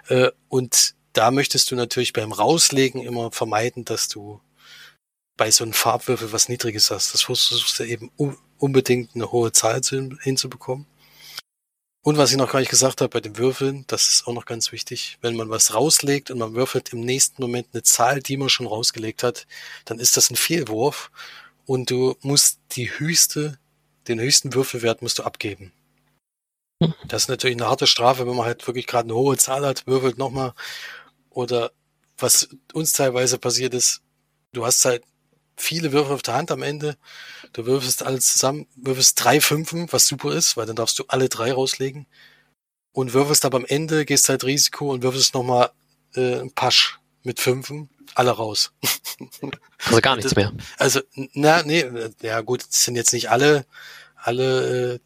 Äh, 0.07 0.31
und 0.47 0.95
da 1.13 1.31
möchtest 1.31 1.69
du 1.71 1.75
natürlich 1.75 2.13
beim 2.13 2.31
Rauslegen 2.31 3.01
immer 3.01 3.31
vermeiden, 3.31 3.83
dass 3.83 4.07
du 4.07 4.39
bei 5.35 5.51
so 5.51 5.63
einem 5.63 5.73
Farbwürfel 5.73 6.31
was 6.31 6.49
Niedriges 6.49 6.91
hast. 6.91 7.13
Das 7.13 7.23
versuchst 7.23 7.79
du 7.79 7.83
eben 7.83 8.11
unbedingt 8.57 9.15
eine 9.15 9.31
hohe 9.31 9.51
Zahl 9.51 9.81
hinzubekommen. 10.21 10.85
Und 12.01 12.17
was 12.17 12.31
ich 12.31 12.37
noch 12.37 12.51
gar 12.51 12.59
nicht 12.59 12.69
gesagt 12.69 13.01
habe 13.01 13.09
bei 13.09 13.19
den 13.19 13.37
Würfeln, 13.37 13.83
das 13.87 14.07
ist 14.07 14.27
auch 14.27 14.33
noch 14.33 14.45
ganz 14.45 14.71
wichtig. 14.71 15.17
Wenn 15.21 15.35
man 15.35 15.49
was 15.49 15.73
rauslegt 15.73 16.31
und 16.31 16.37
man 16.37 16.55
würfelt 16.55 16.93
im 16.93 17.01
nächsten 17.01 17.41
Moment 17.41 17.67
eine 17.73 17.83
Zahl, 17.83 18.21
die 18.21 18.37
man 18.37 18.49
schon 18.49 18.67
rausgelegt 18.67 19.21
hat, 19.21 19.47
dann 19.85 19.99
ist 19.99 20.15
das 20.15 20.31
ein 20.31 20.37
Fehlwurf 20.37 21.11
und 21.65 21.89
du 21.91 22.15
musst 22.21 22.59
die 22.71 22.89
höchste, 22.97 23.59
den 24.07 24.19
höchsten 24.19 24.53
Würfelwert 24.53 25.01
musst 25.01 25.19
du 25.19 25.23
abgeben. 25.23 25.73
Das 27.07 27.23
ist 27.23 27.27
natürlich 27.27 27.57
eine 27.57 27.67
harte 27.67 27.87
Strafe, 27.87 28.25
wenn 28.25 28.35
man 28.35 28.45
halt 28.45 28.65
wirklich 28.65 28.87
gerade 28.87 29.05
eine 29.05 29.15
hohe 29.15 29.37
Zahl 29.37 29.65
hat, 29.65 29.85
würfelt 29.85 30.17
nochmal. 30.17 30.53
Oder 31.29 31.71
was 32.17 32.49
uns 32.73 32.93
teilweise 32.93 33.37
passiert 33.37 33.73
ist, 33.73 34.01
du 34.53 34.65
hast 34.65 34.85
halt 34.85 35.03
viele 35.61 35.91
Würfe 35.91 36.13
auf 36.13 36.21
der 36.21 36.35
Hand 36.35 36.51
am 36.51 36.63
Ende. 36.63 36.97
Du 37.53 37.65
würfelst 37.65 38.03
alles 38.03 38.31
zusammen, 38.31 38.67
würfelst 38.75 39.23
drei 39.23 39.41
Fünfen, 39.41 39.87
was 39.91 40.07
super 40.07 40.33
ist, 40.33 40.57
weil 40.57 40.65
dann 40.65 40.75
darfst 40.75 40.97
du 40.99 41.03
alle 41.07 41.29
drei 41.29 41.51
rauslegen. 41.51 42.07
Und 42.91 43.13
würfelst 43.13 43.45
aber 43.45 43.57
am 43.57 43.65
Ende, 43.65 44.05
gehst 44.05 44.29
halt 44.29 44.43
Risiko 44.43 44.91
und 44.91 45.03
würfelst 45.03 45.33
nochmal 45.33 45.71
äh, 46.15 46.39
ein 46.39 46.51
Pasch 46.51 46.99
mit 47.23 47.39
Fünfen, 47.39 47.89
alle 48.15 48.31
raus. 48.31 48.71
Also 49.85 50.01
gar 50.01 50.17
nichts 50.17 50.35
mehr. 50.35 50.51
Also, 50.77 50.99
na, 51.33 51.63
nee, 51.63 51.85
ja 52.21 52.41
gut, 52.41 52.65
das 52.69 52.83
sind 52.83 52.95
jetzt 52.95 53.13
nicht 53.13 53.29
alle, 53.29 53.65
alle 54.15 54.95
äh, 54.95 54.99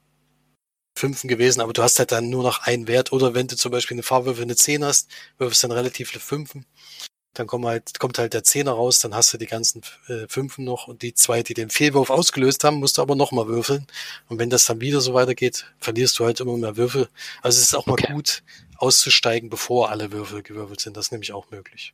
Fünfen 0.95 1.27
gewesen, 1.27 1.61
aber 1.61 1.73
du 1.73 1.83
hast 1.83 1.99
halt 1.99 2.11
dann 2.11 2.31
nur 2.31 2.41
noch 2.41 2.63
einen 2.63 2.87
Wert. 2.87 3.11
Oder 3.11 3.35
wenn 3.35 3.47
du 3.47 3.55
zum 3.55 3.71
Beispiel 3.71 3.95
eine 3.95 4.03
Fahrwürfel 4.03 4.43
eine 4.43 4.55
10 4.55 4.83
hast, 4.83 5.09
würfelst 5.37 5.63
dann 5.63 5.71
relativ 5.71 6.09
viele 6.09 6.21
Fünfen 6.21 6.65
dann 7.33 7.47
kommt 7.47 7.65
halt, 7.65 7.99
kommt 7.99 8.17
halt 8.17 8.33
der 8.33 8.43
Zehner 8.43 8.71
raus, 8.71 8.99
dann 8.99 9.15
hast 9.15 9.33
du 9.33 9.37
die 9.37 9.47
ganzen 9.47 9.81
äh, 10.07 10.27
Fünfen 10.27 10.65
noch 10.65 10.87
und 10.87 11.01
die 11.01 11.13
zwei, 11.13 11.43
die 11.43 11.53
den 11.53 11.69
Fehlwurf 11.69 12.09
ausgelöst 12.09 12.63
haben, 12.63 12.77
musst 12.77 12.97
du 12.97 13.01
aber 13.01 13.15
nochmal 13.15 13.47
würfeln. 13.47 13.87
Und 14.29 14.39
wenn 14.39 14.49
das 14.49 14.65
dann 14.65 14.81
wieder 14.81 15.01
so 15.01 15.13
weitergeht, 15.13 15.65
verlierst 15.79 16.19
du 16.19 16.25
halt 16.25 16.39
immer 16.39 16.57
mehr 16.57 16.77
Würfel. 16.77 17.09
Also 17.41 17.57
es 17.57 17.65
ist 17.65 17.75
auch 17.75 17.87
okay. 17.87 18.07
mal 18.07 18.15
gut, 18.15 18.43
auszusteigen, 18.77 19.49
bevor 19.49 19.89
alle 19.89 20.11
Würfel 20.11 20.43
gewürfelt 20.43 20.79
sind. 20.79 20.95
Das 20.97 21.07
ist 21.07 21.11
nämlich 21.11 21.33
auch 21.33 21.49
möglich. 21.51 21.93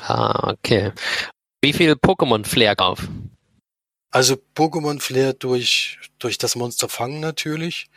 Ah, 0.00 0.52
okay. 0.52 0.92
Wie 1.62 1.72
viel 1.72 1.92
Pokémon-Flair 1.92 2.74
auf? 2.78 3.08
Also 4.10 4.36
Pokémon-Flair 4.54 5.34
durch, 5.34 5.98
durch 6.18 6.38
das 6.38 6.56
Monster 6.56 6.88
fangen 6.88 7.20
natürlich. 7.20 7.88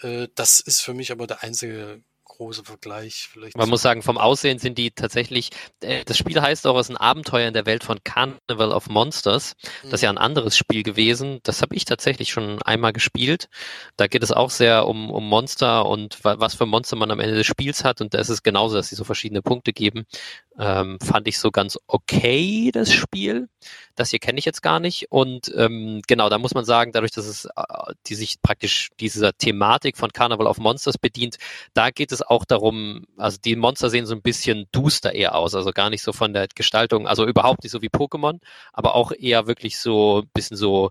Äh, 0.00 0.28
das 0.34 0.60
ist 0.60 0.80
für 0.80 0.94
mich 0.94 1.10
aber 1.10 1.26
der 1.26 1.42
einzige 1.42 2.02
große 2.38 2.64
Vergleich. 2.64 3.28
Vielleicht 3.30 3.56
Man 3.56 3.68
muss 3.68 3.82
sagen, 3.82 4.02
vom 4.02 4.16
Aussehen 4.16 4.58
sind 4.58 4.78
die 4.78 4.92
tatsächlich, 4.92 5.50
äh, 5.80 6.04
das 6.04 6.16
Spiel 6.16 6.40
heißt 6.40 6.66
auch, 6.66 6.78
es 6.78 6.88
ist 6.88 6.94
ein 6.94 6.96
Abenteuer 6.96 7.48
in 7.48 7.54
der 7.54 7.66
Welt 7.66 7.84
von 7.84 7.98
Carnival 8.04 8.72
of 8.72 8.88
Monsters. 8.88 9.56
Das 9.82 9.94
ist 9.94 10.02
ja 10.02 10.12
mhm. 10.12 10.18
ein 10.18 10.24
anderes 10.24 10.56
Spiel 10.56 10.84
gewesen. 10.84 11.40
Das 11.42 11.62
habe 11.62 11.74
ich 11.74 11.84
tatsächlich 11.84 12.30
schon 12.30 12.62
einmal 12.62 12.92
gespielt. 12.92 13.48
Da 13.96 14.06
geht 14.06 14.22
es 14.22 14.32
auch 14.32 14.50
sehr 14.50 14.86
um, 14.86 15.10
um 15.10 15.28
Monster 15.28 15.86
und 15.86 16.18
was 16.22 16.54
für 16.54 16.66
Monster 16.66 16.96
man 16.96 17.10
am 17.10 17.20
Ende 17.20 17.34
des 17.34 17.46
Spiels 17.46 17.84
hat. 17.84 18.00
Und 18.00 18.14
da 18.14 18.18
ist 18.18 18.28
es 18.28 18.42
genauso, 18.42 18.76
dass 18.76 18.88
sie 18.88 18.96
so 18.96 19.04
verschiedene 19.04 19.42
Punkte 19.42 19.72
geben. 19.72 20.06
Ähm, 20.58 20.98
fand 21.00 21.28
ich 21.28 21.38
so 21.38 21.52
ganz 21.52 21.78
okay, 21.86 22.70
das 22.72 22.92
Spiel. 22.92 23.48
Das 23.94 24.10
hier 24.10 24.18
kenne 24.18 24.38
ich 24.38 24.44
jetzt 24.44 24.62
gar 24.62 24.80
nicht. 24.80 25.06
Und 25.10 25.52
ähm, 25.56 26.02
genau, 26.08 26.28
da 26.28 26.38
muss 26.38 26.54
man 26.54 26.64
sagen, 26.64 26.90
dadurch, 26.92 27.12
dass 27.12 27.26
es 27.26 27.44
äh, 27.44 27.50
die 28.06 28.16
sich 28.16 28.42
praktisch 28.42 28.90
dieser 28.98 29.32
Thematik 29.36 29.96
von 29.96 30.12
Carnival 30.12 30.46
of 30.48 30.58
Monsters 30.58 30.98
bedient, 30.98 31.36
da 31.74 31.90
geht 31.90 32.10
es 32.10 32.22
auch 32.22 32.44
darum, 32.44 33.04
also 33.16 33.38
die 33.44 33.54
Monster 33.54 33.88
sehen 33.88 34.06
so 34.06 34.14
ein 34.14 34.22
bisschen 34.22 34.66
duster 34.72 35.14
eher 35.14 35.36
aus, 35.36 35.54
also 35.54 35.70
gar 35.70 35.90
nicht 35.90 36.02
so 36.02 36.12
von 36.12 36.32
der 36.32 36.48
Gestaltung, 36.54 37.06
also 37.06 37.24
überhaupt 37.26 37.62
nicht 37.62 37.72
so 37.72 37.82
wie 37.82 37.88
Pokémon, 37.88 38.40
aber 38.72 38.94
auch 38.96 39.12
eher 39.12 39.46
wirklich 39.46 39.78
so 39.78 40.22
ein 40.22 40.30
bisschen 40.34 40.56
so 40.56 40.90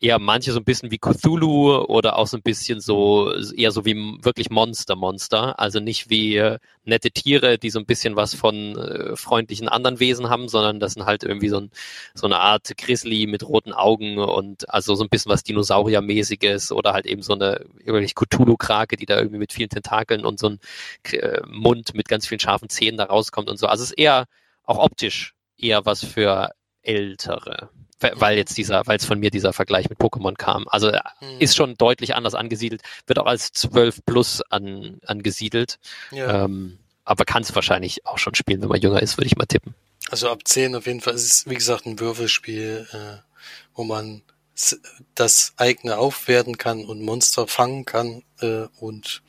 eher 0.00 0.18
manche 0.18 0.52
so 0.52 0.60
ein 0.60 0.64
bisschen 0.64 0.90
wie 0.90 0.98
Cthulhu 0.98 1.76
oder 1.76 2.16
auch 2.16 2.26
so 2.26 2.36
ein 2.36 2.42
bisschen 2.42 2.80
so, 2.80 3.32
eher 3.56 3.72
so 3.72 3.84
wie 3.84 3.94
wirklich 4.22 4.50
Monster, 4.50 4.96
Monster. 4.96 5.58
Also 5.58 5.80
nicht 5.80 6.10
wie 6.10 6.36
äh, 6.36 6.58
nette 6.84 7.10
Tiere, 7.10 7.58
die 7.58 7.70
so 7.70 7.78
ein 7.78 7.86
bisschen 7.86 8.16
was 8.16 8.34
von 8.34 8.76
äh, 8.76 9.16
freundlichen 9.16 9.68
anderen 9.68 10.00
Wesen 10.00 10.30
haben, 10.30 10.48
sondern 10.48 10.80
das 10.80 10.94
sind 10.94 11.04
halt 11.06 11.24
irgendwie 11.24 11.48
so, 11.48 11.58
ein, 11.60 11.70
so 12.14 12.26
eine 12.26 12.38
Art 12.38 12.76
Grizzly 12.78 13.26
mit 13.26 13.42
roten 13.42 13.72
Augen 13.72 14.18
und 14.18 14.72
also 14.72 14.94
so 14.94 15.02
ein 15.02 15.08
bisschen 15.08 15.32
was 15.32 15.42
Dinosauriermäßiges 15.42 16.72
oder 16.72 16.92
halt 16.92 17.06
eben 17.06 17.22
so 17.22 17.34
eine 17.34 17.64
wirklich 17.84 18.14
Cthulhu-Krake, 18.14 18.96
die 18.96 19.06
da 19.06 19.18
irgendwie 19.18 19.38
mit 19.38 19.52
vielen 19.52 19.70
Tentakeln 19.70 20.24
und 20.24 20.38
so 20.38 20.50
ein 20.50 20.60
äh, 21.12 21.40
Mund 21.46 21.94
mit 21.94 22.08
ganz 22.08 22.26
vielen 22.26 22.40
scharfen 22.40 22.68
Zähnen 22.68 22.98
da 22.98 23.04
rauskommt 23.04 23.50
und 23.50 23.58
so. 23.58 23.66
Also 23.66 23.82
es 23.82 23.90
ist 23.90 23.98
eher 23.98 24.26
auch 24.64 24.78
optisch 24.78 25.34
eher 25.56 25.84
was 25.86 26.04
für 26.04 26.50
Ältere 26.82 27.70
weil 28.00 28.36
jetzt 28.36 28.56
dieser, 28.56 28.86
weil 28.86 28.96
es 28.96 29.04
von 29.04 29.18
mir 29.18 29.30
dieser 29.30 29.52
Vergleich 29.52 29.88
mit 29.88 29.98
Pokémon 29.98 30.36
kam. 30.36 30.66
Also 30.68 30.88
mhm. 30.88 31.40
ist 31.40 31.56
schon 31.56 31.76
deutlich 31.76 32.14
anders 32.14 32.34
angesiedelt, 32.34 32.82
wird 33.06 33.18
auch 33.18 33.26
als 33.26 33.52
12 33.52 34.00
plus 34.06 34.42
an, 34.50 34.98
angesiedelt. 35.06 35.78
Ja. 36.10 36.44
Ähm, 36.44 36.78
aber 37.04 37.24
kann 37.24 37.42
es 37.42 37.54
wahrscheinlich 37.54 38.06
auch 38.06 38.18
schon 38.18 38.34
spielen, 38.34 38.60
wenn 38.60 38.68
man 38.68 38.80
jünger 38.80 39.00
ist, 39.00 39.16
würde 39.16 39.26
ich 39.26 39.36
mal 39.36 39.46
tippen. 39.46 39.74
Also 40.10 40.28
ab 40.28 40.40
10 40.44 40.76
auf 40.76 40.86
jeden 40.86 41.00
Fall. 41.00 41.14
Es 41.14 41.24
ist, 41.24 41.50
wie 41.50 41.54
gesagt, 41.54 41.86
ein 41.86 41.98
Würfelspiel, 41.98 42.86
äh, 42.92 43.18
wo 43.74 43.84
man 43.84 44.22
das 45.14 45.52
eigene 45.56 45.98
aufwerten 45.98 46.58
kann 46.58 46.84
und 46.84 47.02
Monster 47.02 47.46
fangen 47.46 47.84
kann 47.84 48.22
äh, 48.40 48.66
und 48.80 49.22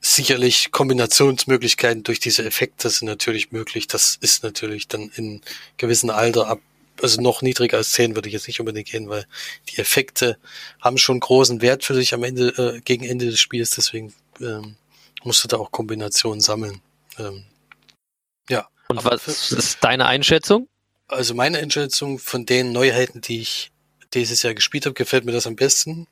sicherlich 0.00 0.70
Kombinationsmöglichkeiten 0.70 2.02
durch 2.02 2.20
diese 2.20 2.44
Effekte 2.44 2.90
sind 2.90 3.08
natürlich 3.08 3.52
möglich. 3.52 3.86
Das 3.86 4.16
ist 4.20 4.42
natürlich 4.42 4.86
dann 4.86 5.10
in 5.14 5.40
gewissen 5.76 6.10
Alter 6.10 6.46
ab, 6.46 6.60
also 7.02 7.20
noch 7.20 7.42
niedriger 7.42 7.78
als 7.78 7.92
10 7.92 8.14
würde 8.14 8.28
ich 8.28 8.34
jetzt 8.34 8.46
nicht 8.46 8.60
unbedingt 8.60 8.88
gehen, 8.88 9.08
weil 9.08 9.26
die 9.68 9.78
Effekte 9.78 10.38
haben 10.80 10.98
schon 10.98 11.20
großen 11.20 11.60
Wert 11.60 11.84
für 11.84 11.94
sich 11.94 12.14
am 12.14 12.22
Ende, 12.22 12.48
äh, 12.48 12.80
gegen 12.80 13.04
Ende 13.04 13.26
des 13.26 13.40
Spiels, 13.40 13.70
deswegen 13.70 14.14
ähm, 14.40 14.76
musst 15.22 15.42
du 15.44 15.48
da 15.48 15.56
auch 15.56 15.70
Kombinationen 15.70 16.40
sammeln. 16.40 16.80
Ähm, 17.18 17.44
ja. 18.48 18.68
Und 18.88 19.04
was 19.04 19.22
für, 19.22 19.56
ist 19.56 19.78
deine 19.82 20.06
Einschätzung? 20.06 20.68
Also 21.08 21.34
meine 21.34 21.58
Einschätzung 21.58 22.18
von 22.18 22.46
den 22.46 22.72
Neuheiten, 22.72 23.20
die 23.20 23.40
ich 23.40 23.70
dieses 24.14 24.42
Jahr 24.42 24.54
gespielt 24.54 24.86
habe, 24.86 24.94
gefällt 24.94 25.24
mir 25.24 25.32
das 25.32 25.46
am 25.46 25.56
besten. 25.56 26.06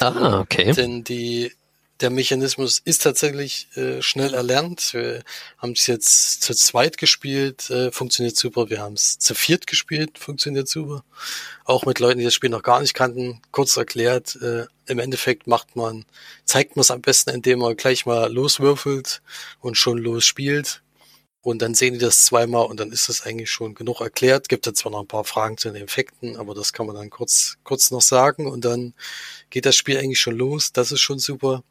Ah, 0.00 0.40
okay. 0.40 0.72
Denn 0.72 1.04
die 1.04 1.52
der 2.02 2.10
Mechanismus 2.10 2.80
ist 2.84 3.02
tatsächlich 3.02 3.68
äh, 3.76 4.02
schnell 4.02 4.34
erlernt. 4.34 4.92
Wir 4.92 5.22
haben 5.58 5.72
es 5.72 5.86
jetzt 5.86 6.42
zu 6.42 6.52
zweit 6.54 6.98
gespielt, 6.98 7.70
äh, 7.70 7.92
funktioniert 7.92 8.36
super. 8.36 8.68
Wir 8.68 8.80
haben 8.80 8.94
es 8.94 9.18
zu 9.18 9.34
viert 9.34 9.66
gespielt, 9.66 10.18
funktioniert 10.18 10.68
super. 10.68 11.04
Auch 11.64 11.86
mit 11.86 12.00
Leuten, 12.00 12.18
die 12.18 12.24
das 12.24 12.34
Spiel 12.34 12.50
noch 12.50 12.64
gar 12.64 12.80
nicht 12.80 12.94
kannten, 12.94 13.40
kurz 13.52 13.76
erklärt. 13.76 14.36
Äh, 14.42 14.66
Im 14.86 14.98
Endeffekt 14.98 15.46
macht 15.46 15.76
man, 15.76 16.04
zeigt 16.44 16.76
man 16.76 16.82
es 16.82 16.90
am 16.90 17.00
besten, 17.00 17.30
indem 17.30 17.60
man 17.60 17.76
gleich 17.76 18.04
mal 18.04 18.30
loswürfelt 18.30 19.22
und 19.60 19.76
schon 19.76 19.98
losspielt. 19.98 20.82
Und 21.42 21.60
dann 21.60 21.74
sehen 21.74 21.94
die 21.94 21.98
das 21.98 22.24
zweimal 22.24 22.66
und 22.66 22.78
dann 22.78 22.92
ist 22.92 23.08
das 23.08 23.22
eigentlich 23.22 23.50
schon 23.50 23.74
genug 23.74 24.00
erklärt. 24.00 24.48
Gibt 24.48 24.66
da 24.66 24.72
zwar 24.72 24.92
noch 24.92 25.00
ein 25.00 25.08
paar 25.08 25.24
Fragen 25.24 25.58
zu 25.58 25.70
den 25.70 25.82
Effekten, 25.82 26.36
aber 26.36 26.54
das 26.54 26.72
kann 26.72 26.86
man 26.86 26.94
dann 26.94 27.10
kurz, 27.10 27.58
kurz 27.64 27.90
noch 27.90 28.00
sagen 28.00 28.46
und 28.46 28.64
dann 28.64 28.94
geht 29.50 29.66
das 29.66 29.74
Spiel 29.74 29.98
eigentlich 29.98 30.20
schon 30.20 30.36
los. 30.36 30.72
Das 30.72 30.92
ist 30.92 31.00
schon 31.00 31.18
super. 31.18 31.64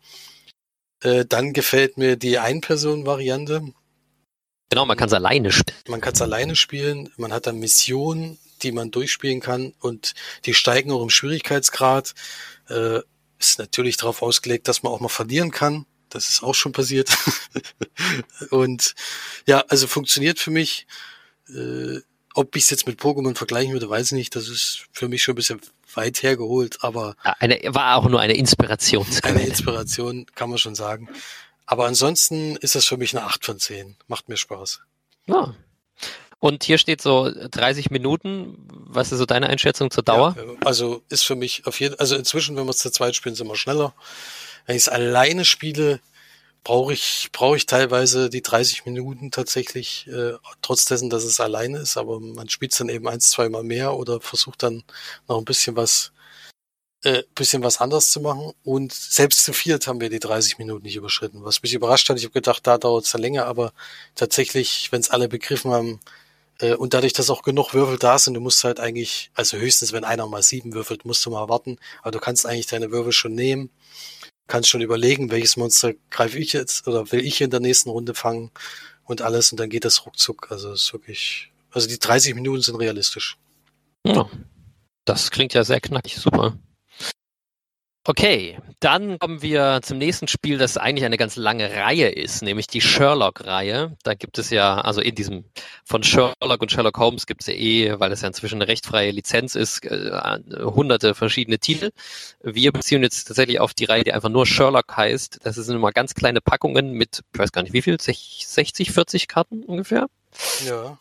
Äh, 1.01 1.25
dann 1.25 1.53
gefällt 1.53 1.97
mir 1.97 2.17
die 2.17 2.37
Ein-Personen-Variante. 2.37 3.73
Genau, 4.69 4.85
man 4.85 4.97
kann 4.97 5.07
es 5.07 5.13
alleine 5.13 5.51
spielen. 5.53 5.77
Man 5.87 6.01
kann 6.01 6.13
es 6.13 6.21
alleine 6.21 6.55
spielen. 6.57 7.09
Man 7.15 7.31
hat 7.31 7.47
dann 7.47 7.59
Missionen, 7.59 8.39
die 8.63 8.73
man 8.73 8.91
durchspielen 8.91 9.39
kann 9.39 9.73
und 9.79 10.13
die 10.45 10.53
steigen 10.53 10.91
auch 10.91 11.01
im 11.01 11.09
Schwierigkeitsgrad. 11.09 12.13
Äh, 12.67 12.99
ist 13.39 13.57
natürlich 13.57 13.97
darauf 13.97 14.21
ausgelegt, 14.21 14.67
dass 14.67 14.83
man 14.83 14.91
auch 14.91 14.99
mal 14.99 15.07
verlieren 15.07 15.51
kann. 15.51 15.85
Das 16.13 16.29
ist 16.29 16.43
auch 16.43 16.55
schon 16.55 16.71
passiert. 16.71 17.09
und 18.49 18.95
ja, 19.47 19.63
also 19.67 19.87
funktioniert 19.87 20.39
für 20.39 20.51
mich. 20.51 20.87
Äh, 21.49 21.99
ob 22.33 22.55
ich 22.55 22.63
es 22.63 22.69
jetzt 22.69 22.87
mit 22.87 22.99
Pokémon 22.99 23.35
vergleichen 23.35 23.73
würde, 23.73 23.89
weiß 23.89 24.07
ich 24.07 24.17
nicht. 24.17 24.35
Das 24.35 24.47
ist 24.47 24.85
für 24.93 25.09
mich 25.09 25.21
schon 25.21 25.33
ein 25.33 25.35
bisschen 25.35 25.61
weit 25.95 26.23
hergeholt, 26.23 26.77
aber. 26.81 27.15
Eine, 27.23 27.59
war 27.67 27.97
auch 27.97 28.07
nur 28.07 28.21
eine 28.21 28.35
Inspiration. 28.35 29.05
Eine 29.23 29.45
Inspiration, 29.45 30.25
kann 30.35 30.49
man 30.49 30.57
schon 30.57 30.75
sagen. 30.75 31.09
Aber 31.65 31.85
ansonsten 31.85 32.55
ist 32.57 32.75
das 32.75 32.85
für 32.85 32.97
mich 32.97 33.15
eine 33.15 33.25
8 33.25 33.45
von 33.45 33.59
10. 33.59 33.95
Macht 34.07 34.29
mir 34.29 34.37
Spaß. 34.37 34.81
Ja. 35.27 35.55
Und 36.39 36.63
hier 36.63 36.77
steht 36.77 37.01
so 37.01 37.31
30 37.31 37.91
Minuten. 37.91 38.57
Was 38.69 39.11
ist 39.11 39.19
so 39.19 39.25
deine 39.25 39.47
Einschätzung 39.47 39.91
zur 39.91 40.03
Dauer? 40.03 40.35
Ja, 40.35 40.43
also 40.65 41.03
ist 41.09 41.23
für 41.23 41.35
mich 41.35 41.67
auf 41.67 41.79
jeden 41.79 41.99
also 41.99 42.15
inzwischen, 42.15 42.57
wenn 42.57 42.65
wir 42.65 42.71
es 42.71 42.79
zu 42.79 42.89
zweit 42.89 43.15
spielen, 43.15 43.35
sind 43.35 43.47
wir 43.47 43.55
schneller. 43.55 43.93
Wenn 44.65 44.75
ich 44.75 44.83
es 44.83 44.89
alleine 44.89 45.45
spiele, 45.45 45.99
brauche 46.63 46.93
ich, 46.93 47.29
brauche 47.31 47.57
ich 47.57 47.65
teilweise 47.65 48.29
die 48.29 48.41
30 48.41 48.85
Minuten 48.85 49.31
tatsächlich, 49.31 50.07
äh, 50.07 50.33
trotz 50.61 50.85
dessen, 50.85 51.09
dass 51.09 51.23
es 51.23 51.39
alleine 51.39 51.79
ist, 51.79 51.97
aber 51.97 52.19
man 52.19 52.49
spielt 52.49 52.79
dann 52.79 52.89
eben 52.89 53.07
eins, 53.07 53.31
zweimal 53.31 53.63
mehr 53.63 53.95
oder 53.95 54.21
versucht 54.21 54.63
dann 54.63 54.83
noch 55.27 55.37
ein 55.39 55.45
bisschen 55.45 55.75
was, 55.75 56.11
äh, 57.03 57.23
bisschen 57.35 57.63
was 57.63 57.81
anders 57.81 58.11
zu 58.11 58.21
machen. 58.21 58.53
Und 58.63 58.93
selbst 58.93 59.43
zu 59.43 59.53
viert 59.53 59.87
haben 59.87 60.01
wir 60.01 60.09
die 60.09 60.19
30 60.19 60.59
Minuten 60.59 60.83
nicht 60.85 60.95
überschritten. 60.95 61.43
Was 61.43 61.63
mich 61.63 61.73
überrascht 61.73 62.09
hat, 62.09 62.17
ich 62.17 62.25
habe 62.25 62.33
gedacht, 62.33 62.67
da 62.67 62.77
dauert 62.77 63.05
es 63.05 63.11
dann 63.11 63.21
länger, 63.21 63.45
aber 63.45 63.73
tatsächlich, 64.15 64.91
wenn 64.91 65.01
es 65.01 65.09
alle 65.11 65.27
begriffen 65.29 65.71
haben, 65.71 65.99
äh, 66.59 66.75
und 66.75 66.93
dadurch, 66.93 67.13
dass 67.13 67.29
auch 67.29 67.43
genug 67.43 67.73
Würfel 67.73 67.97
da 67.97 68.19
sind, 68.19 68.35
du 68.35 68.41
musst 68.41 68.63
halt 68.63 68.79
eigentlich, 68.79 69.31
also 69.35 69.57
höchstens, 69.57 69.93
wenn 69.93 70.03
einer 70.05 70.27
mal 70.27 70.43
sieben 70.43 70.73
würfelt, 70.73 71.05
musst 71.05 71.25
du 71.25 71.31
mal 71.31 71.49
warten, 71.49 71.77
aber 72.01 72.11
du 72.11 72.19
kannst 72.19 72.45
eigentlich 72.45 72.67
deine 72.67 72.91
Würfel 72.91 73.11
schon 73.13 73.33
nehmen 73.35 73.71
kannst 74.47 74.69
schon 74.69 74.81
überlegen, 74.81 75.31
welches 75.31 75.57
Monster 75.57 75.93
greife 76.09 76.37
ich 76.37 76.53
jetzt 76.53 76.87
oder 76.87 77.11
will 77.11 77.25
ich 77.25 77.41
in 77.41 77.49
der 77.49 77.59
nächsten 77.59 77.89
Runde 77.89 78.13
fangen 78.13 78.51
und 79.05 79.21
alles 79.21 79.51
und 79.51 79.59
dann 79.59 79.69
geht 79.69 79.85
das 79.85 80.05
ruckzuck. 80.05 80.51
Also 80.51 80.71
es 80.71 80.83
ist 80.83 80.93
wirklich, 80.93 81.51
also 81.71 81.87
die 81.87 81.99
30 81.99 82.35
Minuten 82.35 82.61
sind 82.61 82.75
realistisch. 82.75 83.37
Ja, 84.05 84.29
das 85.05 85.31
klingt 85.31 85.53
ja 85.53 85.63
sehr 85.63 85.81
knackig, 85.81 86.15
super. 86.17 86.57
Okay, 88.11 88.57
dann 88.81 89.17
kommen 89.19 89.41
wir 89.41 89.79
zum 89.83 89.97
nächsten 89.97 90.27
Spiel, 90.27 90.57
das 90.57 90.75
eigentlich 90.75 91.05
eine 91.05 91.15
ganz 91.15 91.37
lange 91.37 91.71
Reihe 91.73 92.09
ist, 92.09 92.41
nämlich 92.41 92.67
die 92.67 92.81
Sherlock-Reihe. 92.81 93.95
Da 94.03 94.15
gibt 94.15 94.37
es 94.37 94.49
ja, 94.49 94.81
also 94.81 94.99
in 94.99 95.15
diesem 95.15 95.45
von 95.85 96.03
Sherlock 96.03 96.61
und 96.61 96.69
Sherlock 96.73 96.97
Holmes 96.97 97.25
gibt 97.25 97.39
es 97.39 97.47
ja 97.47 97.53
eh, 97.53 98.01
weil 98.01 98.11
es 98.11 98.19
ja 98.19 98.27
inzwischen 98.27 98.55
eine 98.55 98.67
rechtfreie 98.67 99.11
Lizenz 99.11 99.55
ist, 99.55 99.85
äh, 99.85 100.11
hunderte 100.59 101.15
verschiedene 101.15 101.57
Titel. 101.57 101.91
Wir 102.43 102.73
beziehen 102.73 103.01
jetzt 103.01 103.29
tatsächlich 103.29 103.61
auf 103.61 103.73
die 103.73 103.85
Reihe, 103.85 104.03
die 104.03 104.11
einfach 104.11 104.27
nur 104.27 104.45
Sherlock 104.45 104.97
heißt. 104.97 105.39
Das 105.43 105.55
sind 105.55 105.73
immer 105.73 105.93
ganz 105.93 106.13
kleine 106.13 106.41
Packungen 106.41 106.91
mit, 106.91 107.23
ich 107.31 107.39
weiß 107.39 107.53
gar 107.53 107.63
nicht 107.63 107.71
wie 107.71 107.81
viel, 107.81 107.97
60, 108.01 108.91
40 108.91 109.29
Karten 109.29 109.63
ungefähr. 109.63 110.07
Ja. 110.67 110.99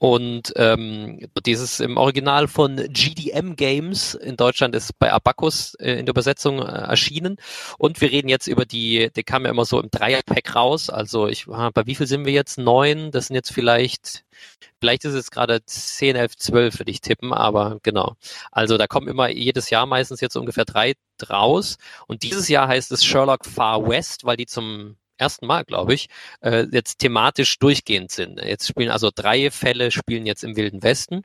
Und 0.00 0.54
ähm, 0.56 1.28
dieses 1.44 1.78
im 1.78 1.98
Original 1.98 2.48
von 2.48 2.76
GDM 2.88 3.54
Games 3.54 4.14
in 4.14 4.38
Deutschland 4.38 4.74
ist 4.74 4.98
bei 4.98 5.12
Abacus 5.12 5.74
äh, 5.74 5.92
in 5.98 6.06
der 6.06 6.14
Übersetzung 6.14 6.60
äh, 6.60 6.62
erschienen. 6.62 7.36
Und 7.76 8.00
wir 8.00 8.10
reden 8.10 8.30
jetzt 8.30 8.46
über 8.46 8.64
die, 8.64 9.10
der 9.14 9.24
kam 9.24 9.44
ja 9.44 9.50
immer 9.50 9.66
so 9.66 9.78
im 9.78 9.90
Dreierpack 9.90 10.56
raus. 10.56 10.88
Also 10.88 11.28
ich, 11.28 11.44
bei 11.48 11.84
wie 11.84 11.94
viel 11.94 12.06
sind 12.06 12.24
wir 12.24 12.32
jetzt? 12.32 12.56
Neun? 12.56 13.10
Das 13.10 13.26
sind 13.26 13.36
jetzt 13.36 13.52
vielleicht, 13.52 14.24
vielleicht 14.80 15.04
ist 15.04 15.12
es 15.12 15.30
gerade 15.30 15.62
zehn, 15.66 16.16
elf, 16.16 16.34
zwölf, 16.34 16.78
würde 16.78 16.92
ich 16.92 17.02
tippen, 17.02 17.34
aber 17.34 17.78
genau. 17.82 18.16
Also 18.50 18.78
da 18.78 18.86
kommen 18.86 19.06
immer 19.06 19.28
jedes 19.28 19.68
Jahr 19.68 19.84
meistens 19.84 20.22
jetzt 20.22 20.34
ungefähr 20.34 20.64
drei 20.64 20.94
draus. 21.18 21.76
Und 22.06 22.22
dieses 22.22 22.48
Jahr 22.48 22.68
heißt 22.68 22.90
es 22.90 23.04
Sherlock 23.04 23.44
Far 23.44 23.86
West, 23.86 24.24
weil 24.24 24.38
die 24.38 24.46
zum 24.46 24.96
ersten 25.20 25.46
Mal, 25.46 25.64
glaube 25.64 25.94
ich, 25.94 26.08
äh, 26.40 26.66
jetzt 26.72 26.98
thematisch 26.98 27.58
durchgehend 27.58 28.10
sind. 28.10 28.40
Jetzt 28.42 28.66
spielen 28.66 28.90
also 28.90 29.10
drei 29.14 29.50
Fälle 29.50 29.90
spielen 29.90 30.26
jetzt 30.26 30.44
im 30.44 30.56
Wilden 30.56 30.82
Westen. 30.82 31.22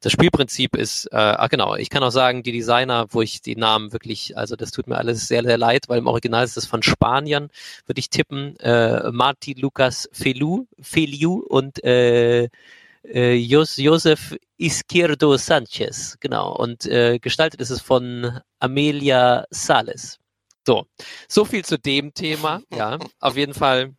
Das 0.00 0.12
Spielprinzip 0.12 0.76
ist, 0.76 1.06
äh, 1.06 1.16
ah 1.16 1.48
genau, 1.48 1.74
ich 1.76 1.90
kann 1.90 2.02
auch 2.02 2.10
sagen, 2.10 2.42
die 2.42 2.52
Designer, 2.52 3.06
wo 3.10 3.22
ich 3.22 3.40
die 3.42 3.56
Namen 3.56 3.92
wirklich, 3.92 4.36
also 4.36 4.56
das 4.56 4.70
tut 4.70 4.86
mir 4.86 4.98
alles 4.98 5.28
sehr, 5.28 5.42
sehr 5.42 5.58
leid, 5.58 5.88
weil 5.88 5.98
im 5.98 6.06
Original 6.06 6.44
ist 6.44 6.56
es 6.56 6.66
von 6.66 6.82
Spaniern, 6.82 7.50
würde 7.86 8.00
ich 8.00 8.10
tippen, 8.10 8.56
äh, 8.60 9.10
Marti 9.10 9.54
Lucas 9.54 10.08
Felu, 10.12 10.66
Feliu 10.80 11.44
und 11.48 11.82
äh, 11.84 12.48
äh, 13.04 13.34
Josef 13.34 14.36
Izquierdo 14.58 15.36
Sanchez, 15.36 16.16
genau. 16.20 16.54
Und 16.56 16.86
äh, 16.86 17.18
gestaltet 17.18 17.60
ist 17.60 17.70
es 17.70 17.80
von 17.80 18.40
Amelia 18.58 19.46
Sales. 19.50 20.18
So, 20.68 20.84
so 21.28 21.46
viel 21.46 21.64
zu 21.64 21.78
dem 21.78 22.12
Thema. 22.12 22.60
Ja, 22.74 22.98
auf 23.20 23.38
jeden 23.38 23.54
Fall 23.54 23.94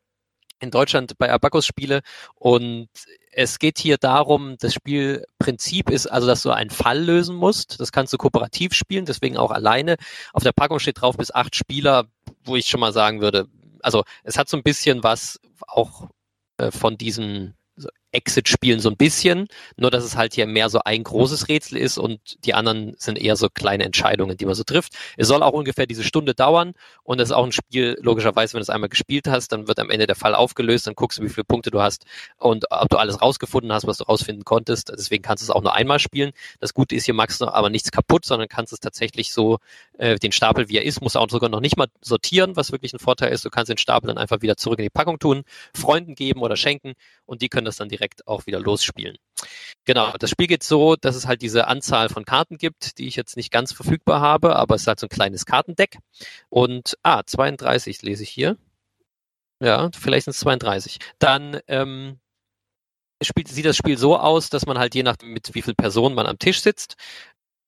in 0.59 0.69
Deutschland 0.69 1.17
bei 1.17 1.31
Abacus 1.31 1.65
Spiele 1.65 2.01
und 2.35 2.89
es 3.31 3.57
geht 3.57 3.79
hier 3.79 3.97
darum, 3.97 4.55
das 4.59 4.75
Spielprinzip 4.75 5.89
ist 5.89 6.05
also, 6.05 6.27
dass 6.27 6.43
du 6.43 6.51
einen 6.51 6.69
Fall 6.69 6.99
lösen 6.99 7.35
musst. 7.35 7.79
Das 7.79 7.91
kannst 7.91 8.13
du 8.13 8.17
kooperativ 8.17 8.75
spielen, 8.75 9.05
deswegen 9.05 9.35
auch 9.35 9.49
alleine. 9.49 9.95
Auf 10.31 10.43
der 10.43 10.51
Packung 10.51 10.77
steht 10.77 11.01
drauf 11.01 11.17
bis 11.17 11.33
acht 11.33 11.55
Spieler, 11.55 12.05
wo 12.43 12.55
ich 12.55 12.67
schon 12.67 12.81
mal 12.81 12.93
sagen 12.93 13.19
würde, 13.19 13.47
also 13.81 14.03
es 14.23 14.37
hat 14.37 14.47
so 14.47 14.55
ein 14.55 14.63
bisschen 14.63 15.01
was 15.01 15.39
auch 15.65 16.09
äh, 16.57 16.69
von 16.69 16.99
diesen 16.99 17.55
Exit-Spielen 18.11 18.79
so 18.79 18.89
ein 18.89 18.97
bisschen, 18.97 19.47
nur 19.77 19.91
dass 19.91 20.03
es 20.03 20.15
halt 20.15 20.33
hier 20.33 20.47
mehr 20.47 20.69
so 20.69 20.79
ein 20.83 21.03
großes 21.03 21.47
Rätsel 21.47 21.77
ist 21.77 21.97
und 21.97 22.43
die 22.45 22.53
anderen 22.53 22.95
sind 22.97 23.17
eher 23.17 23.35
so 23.35 23.49
kleine 23.49 23.85
Entscheidungen, 23.85 24.37
die 24.37 24.45
man 24.45 24.55
so 24.55 24.63
trifft. 24.63 24.93
Es 25.17 25.27
soll 25.27 25.43
auch 25.43 25.53
ungefähr 25.53 25.85
diese 25.85 26.03
Stunde 26.03 26.33
dauern 26.33 26.73
und 27.03 27.19
es 27.19 27.29
ist 27.29 27.35
auch 27.35 27.45
ein 27.45 27.51
Spiel, 27.51 27.97
logischerweise, 28.01 28.53
wenn 28.53 28.59
du 28.59 28.63
es 28.63 28.69
einmal 28.69 28.89
gespielt 28.89 29.27
hast, 29.27 29.51
dann 29.51 29.67
wird 29.67 29.79
am 29.79 29.89
Ende 29.89 30.07
der 30.07 30.15
Fall 30.15 30.35
aufgelöst, 30.35 30.87
dann 30.87 30.95
guckst 30.95 31.19
du, 31.19 31.23
wie 31.23 31.29
viele 31.29 31.43
Punkte 31.43 31.71
du 31.71 31.81
hast 31.81 32.05
und 32.37 32.65
ob 32.71 32.89
du 32.89 32.97
alles 32.97 33.21
rausgefunden 33.21 33.71
hast, 33.71 33.85
was 33.87 33.97
du 33.97 34.05
rausfinden 34.05 34.43
konntest. 34.43 34.89
Deswegen 34.89 35.21
kannst 35.21 35.43
du 35.43 35.45
es 35.45 35.49
auch 35.51 35.61
nur 35.61 35.73
einmal 35.73 35.99
spielen. 35.99 36.31
Das 36.59 36.73
Gute 36.73 36.95
ist, 36.95 37.05
hier 37.05 37.13
magst 37.13 37.41
du 37.41 37.47
aber 37.47 37.69
nichts 37.69 37.91
kaputt, 37.91 38.25
sondern 38.25 38.47
kannst 38.47 38.73
es 38.73 38.79
tatsächlich 38.79 39.31
so, 39.31 39.59
äh, 39.99 40.15
den 40.15 40.31
Stapel, 40.31 40.69
wie 40.69 40.77
er 40.77 40.85
ist, 40.85 41.01
musst 41.01 41.15
du 41.15 41.19
auch 41.19 41.29
sogar 41.29 41.49
noch 41.49 41.59
nicht 41.59 41.77
mal 41.77 41.87
sortieren, 42.01 42.55
was 42.55 42.71
wirklich 42.71 42.93
ein 42.93 42.99
Vorteil 42.99 43.31
ist. 43.31 43.45
Du 43.45 43.49
kannst 43.49 43.69
den 43.69 43.77
Stapel 43.77 44.07
dann 44.07 44.17
einfach 44.17 44.41
wieder 44.41 44.57
zurück 44.57 44.79
in 44.79 44.83
die 44.83 44.89
Packung 44.89 45.19
tun, 45.19 45.43
Freunden 45.73 46.15
geben 46.15 46.41
oder 46.41 46.55
schenken 46.55 46.93
und 47.25 47.41
die 47.41 47.49
können 47.49 47.65
das 47.65 47.75
dann 47.75 47.89
direkt 47.89 47.98
auch 48.25 48.45
wieder 48.45 48.59
losspielen. 48.59 49.17
Genau, 49.85 50.13
das 50.17 50.29
Spiel 50.29 50.47
geht 50.47 50.63
so, 50.63 50.95
dass 50.95 51.15
es 51.15 51.25
halt 51.25 51.41
diese 51.41 51.67
Anzahl 51.67 52.09
von 52.09 52.25
Karten 52.25 52.57
gibt, 52.57 52.97
die 52.97 53.07
ich 53.07 53.15
jetzt 53.15 53.37
nicht 53.37 53.51
ganz 53.51 53.71
verfügbar 53.71 54.21
habe, 54.21 54.55
aber 54.55 54.75
es 54.75 54.81
ist 54.81 54.87
halt 54.87 54.99
so 54.99 55.07
ein 55.07 55.09
kleines 55.09 55.45
Kartendeck. 55.45 55.97
Und, 56.49 56.97
ah, 57.03 57.23
32 57.25 58.01
lese 58.01 58.23
ich 58.23 58.29
hier. 58.29 58.57
Ja, 59.61 59.89
vielleicht 59.97 60.25
sind 60.25 60.31
es 60.31 60.39
32. 60.39 60.99
Dann 61.19 61.59
ähm, 61.67 62.19
spielt, 63.21 63.47
sieht 63.47 63.65
das 63.65 63.77
Spiel 63.77 63.97
so 63.97 64.17
aus, 64.17 64.49
dass 64.49 64.65
man 64.65 64.77
halt 64.77 64.95
je 64.95 65.03
nachdem, 65.03 65.33
mit 65.33 65.53
wie 65.53 65.61
vielen 65.61 65.75
Personen 65.75 66.15
man 66.15 66.27
am 66.27 66.39
Tisch 66.39 66.61
sitzt, 66.61 66.95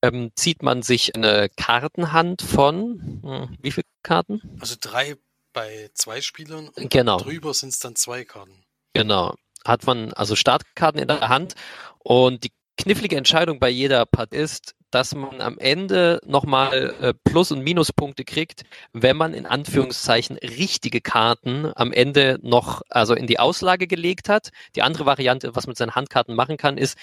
ähm, 0.01 0.31
zieht 0.35 0.63
man 0.63 0.81
sich 0.81 1.15
eine 1.15 1.49
Kartenhand 1.49 2.41
von 2.41 3.21
hm, 3.23 3.57
wie 3.61 3.71
viele 3.71 3.85
Karten? 4.03 4.41
Also 4.59 4.75
drei 4.79 5.17
bei 5.53 5.89
zwei 5.93 6.21
Spielern 6.21 6.69
und 6.69 6.89
genau. 6.89 7.17
drüber 7.17 7.53
sind 7.53 7.69
es 7.69 7.79
dann 7.79 7.95
zwei 7.95 8.23
Karten. 8.23 8.63
Genau. 8.93 9.35
Hat 9.65 9.85
man 9.85 10.13
also 10.13 10.35
Startkarten 10.35 10.99
in 11.01 11.07
der 11.07 11.29
Hand 11.29 11.55
und 11.99 12.43
die 12.43 12.51
knifflige 12.77 13.17
Entscheidung 13.17 13.59
bei 13.59 13.69
jeder 13.69 14.05
Part 14.05 14.33
ist, 14.33 14.75
dass 14.91 15.15
man 15.15 15.41
am 15.41 15.57
Ende 15.57 16.19
nochmal 16.25 16.93
äh, 17.01 17.13
Plus- 17.23 17.51
und 17.51 17.61
Minuspunkte 17.61 18.25
kriegt, 18.25 18.63
wenn 18.91 19.15
man 19.15 19.33
in 19.33 19.45
Anführungszeichen 19.45 20.37
richtige 20.37 20.99
Karten 20.99 21.71
am 21.75 21.93
Ende 21.93 22.39
noch 22.41 22.81
also 22.89 23.13
in 23.13 23.25
die 23.25 23.39
Auslage 23.39 23.87
gelegt 23.87 24.29
hat. 24.29 24.49
Die 24.75 24.81
andere 24.81 25.05
Variante, 25.05 25.55
was 25.55 25.65
man 25.65 25.71
mit 25.71 25.77
seinen 25.77 25.95
Handkarten 25.95 26.35
machen 26.35 26.57
kann, 26.57 26.77
ist, 26.77 26.97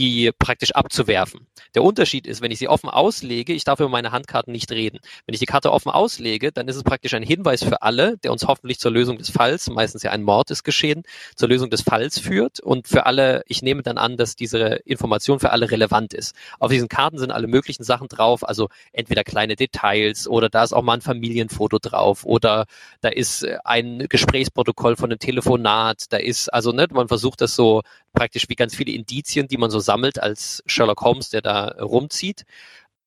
die 0.00 0.32
praktisch 0.38 0.72
abzuwerfen. 0.72 1.46
Der 1.74 1.84
Unterschied 1.84 2.26
ist, 2.26 2.40
wenn 2.40 2.50
ich 2.50 2.58
sie 2.58 2.68
offen 2.68 2.88
auslege, 2.88 3.52
ich 3.52 3.64
darf 3.64 3.80
über 3.80 3.90
meine 3.90 4.12
Handkarten 4.12 4.50
nicht 4.50 4.72
reden. 4.72 4.98
Wenn 5.26 5.34
ich 5.34 5.40
die 5.40 5.46
Karte 5.46 5.70
offen 5.70 5.90
auslege, 5.90 6.52
dann 6.52 6.68
ist 6.68 6.76
es 6.76 6.84
praktisch 6.84 7.12
ein 7.12 7.22
Hinweis 7.22 7.62
für 7.62 7.82
alle, 7.82 8.16
der 8.18 8.32
uns 8.32 8.46
hoffentlich 8.46 8.80
zur 8.80 8.92
Lösung 8.92 9.18
des 9.18 9.28
Falls, 9.28 9.68
meistens 9.68 10.02
ja 10.02 10.10
ein 10.10 10.22
Mord 10.22 10.50
ist 10.50 10.64
geschehen, 10.64 11.02
zur 11.36 11.50
Lösung 11.50 11.68
des 11.68 11.82
Falls 11.82 12.18
führt 12.18 12.60
und 12.60 12.88
für 12.88 13.04
alle, 13.04 13.42
ich 13.46 13.60
nehme 13.60 13.82
dann 13.82 13.98
an, 13.98 14.16
dass 14.16 14.36
diese 14.36 14.80
Information 14.86 15.38
für 15.38 15.50
alle 15.50 15.70
relevant 15.70 16.14
ist. 16.14 16.34
Auf 16.58 16.70
diesen 16.70 16.88
Karten 16.88 17.18
sind 17.18 17.30
alle 17.30 17.46
möglichen 17.46 17.84
Sachen 17.84 18.08
drauf, 18.08 18.48
also 18.48 18.68
entweder 18.92 19.22
kleine 19.22 19.54
Details 19.54 20.26
oder 20.26 20.48
da 20.48 20.64
ist 20.64 20.72
auch 20.72 20.82
mal 20.82 20.94
ein 20.94 21.02
Familienfoto 21.02 21.78
drauf 21.78 22.24
oder 22.24 22.64
da 23.02 23.10
ist 23.10 23.46
ein 23.64 24.06
Gesprächsprotokoll 24.08 24.96
von 24.96 25.10
einem 25.10 25.18
Telefonat, 25.18 26.04
da 26.08 26.16
ist, 26.16 26.48
also 26.48 26.72
ne, 26.72 26.86
man 26.90 27.08
versucht 27.08 27.42
das 27.42 27.54
so 27.54 27.82
praktisch 28.12 28.48
wie 28.48 28.56
ganz 28.56 28.74
viele 28.74 28.92
Indizien, 28.92 29.48
die 29.48 29.56
man 29.56 29.70
so 29.70 29.80
sammelt 29.80 30.20
als 30.22 30.62
Sherlock 30.66 31.02
Holmes, 31.02 31.30
der 31.30 31.42
da 31.42 31.68
rumzieht 31.80 32.44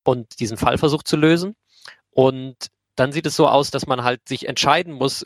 und 0.03 0.39
diesen 0.39 0.57
Fall 0.57 0.77
versucht 0.77 1.07
zu 1.07 1.17
lösen. 1.17 1.55
Und 2.11 2.67
dann 2.95 3.11
sieht 3.11 3.25
es 3.25 3.35
so 3.35 3.47
aus, 3.47 3.71
dass 3.71 3.87
man 3.87 4.03
halt 4.03 4.27
sich 4.27 4.47
entscheiden 4.47 4.93
muss, 4.93 5.25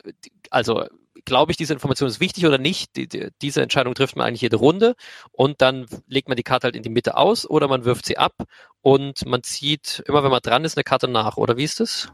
also 0.50 0.86
glaube 1.24 1.52
ich, 1.52 1.56
diese 1.56 1.74
Information 1.74 2.08
ist 2.08 2.20
wichtig 2.20 2.46
oder 2.46 2.58
nicht. 2.58 2.96
Die, 2.96 3.06
die, 3.06 3.28
diese 3.42 3.62
Entscheidung 3.62 3.94
trifft 3.94 4.16
man 4.16 4.26
eigentlich 4.26 4.40
jede 4.40 4.56
Runde 4.56 4.96
und 5.32 5.60
dann 5.60 5.86
legt 6.06 6.28
man 6.28 6.36
die 6.36 6.42
Karte 6.42 6.66
halt 6.66 6.76
in 6.76 6.82
die 6.82 6.88
Mitte 6.88 7.16
aus 7.16 7.48
oder 7.48 7.68
man 7.68 7.84
wirft 7.84 8.06
sie 8.06 8.16
ab 8.16 8.34
und 8.80 9.26
man 9.26 9.42
zieht 9.42 10.02
immer, 10.06 10.24
wenn 10.24 10.30
man 10.30 10.40
dran 10.40 10.64
ist, 10.64 10.76
eine 10.76 10.84
Karte 10.84 11.06
nach. 11.06 11.36
Oder 11.36 11.56
wie 11.56 11.64
ist 11.64 11.80
das? 11.80 12.08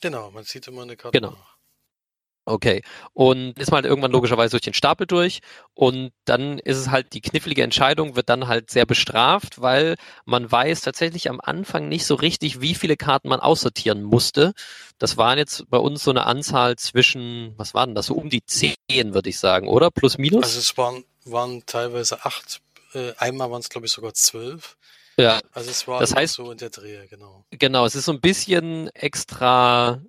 Genau, 0.00 0.30
man 0.30 0.44
zieht 0.44 0.68
immer 0.68 0.82
eine 0.82 0.96
Karte 0.96 1.18
genau. 1.18 1.32
nach. 1.32 1.57
Okay. 2.48 2.82
Und 3.12 3.58
ist 3.58 3.70
man 3.70 3.82
halt 3.82 3.84
irgendwann 3.84 4.10
logischerweise 4.10 4.52
durch 4.52 4.62
den 4.62 4.72
Stapel 4.72 5.06
durch 5.06 5.40
und 5.74 6.12
dann 6.24 6.58
ist 6.58 6.78
es 6.78 6.90
halt 6.90 7.12
die 7.12 7.20
knifflige 7.20 7.62
Entscheidung, 7.62 8.16
wird 8.16 8.30
dann 8.30 8.48
halt 8.48 8.70
sehr 8.70 8.86
bestraft, 8.86 9.60
weil 9.60 9.96
man 10.24 10.50
weiß 10.50 10.80
tatsächlich 10.80 11.28
am 11.28 11.42
Anfang 11.42 11.88
nicht 11.88 12.06
so 12.06 12.14
richtig, 12.14 12.62
wie 12.62 12.74
viele 12.74 12.96
Karten 12.96 13.28
man 13.28 13.40
aussortieren 13.40 14.02
musste. 14.02 14.54
Das 14.96 15.18
waren 15.18 15.36
jetzt 15.36 15.68
bei 15.68 15.76
uns 15.76 16.02
so 16.02 16.10
eine 16.10 16.24
Anzahl 16.24 16.76
zwischen, 16.76 17.52
was 17.58 17.74
waren 17.74 17.94
das, 17.94 18.06
so 18.06 18.14
um 18.14 18.30
die 18.30 18.44
zehn, 18.46 18.74
würde 18.88 19.28
ich 19.28 19.38
sagen, 19.38 19.68
oder? 19.68 19.90
Plus 19.90 20.16
minus? 20.16 20.44
Also 20.44 20.58
es 20.60 20.78
waren, 20.78 21.04
waren 21.26 21.66
teilweise 21.66 22.24
acht, 22.24 22.62
äh, 22.94 23.12
einmal 23.18 23.50
waren 23.50 23.60
es 23.60 23.68
glaube 23.68 23.86
ich 23.86 23.92
sogar 23.92 24.14
zwölf. 24.14 24.78
Ja. 25.18 25.40
Also 25.52 25.70
es 25.70 25.86
war 25.86 26.00
das 26.00 26.14
heißt, 26.14 26.36
so 26.36 26.50
in 26.50 26.56
der 26.56 26.70
Drehe, 26.70 27.06
genau. 27.08 27.44
Genau, 27.50 27.84
es 27.84 27.94
ist 27.94 28.06
so 28.06 28.12
ein 28.12 28.22
bisschen 28.22 28.88
extra 28.94 30.00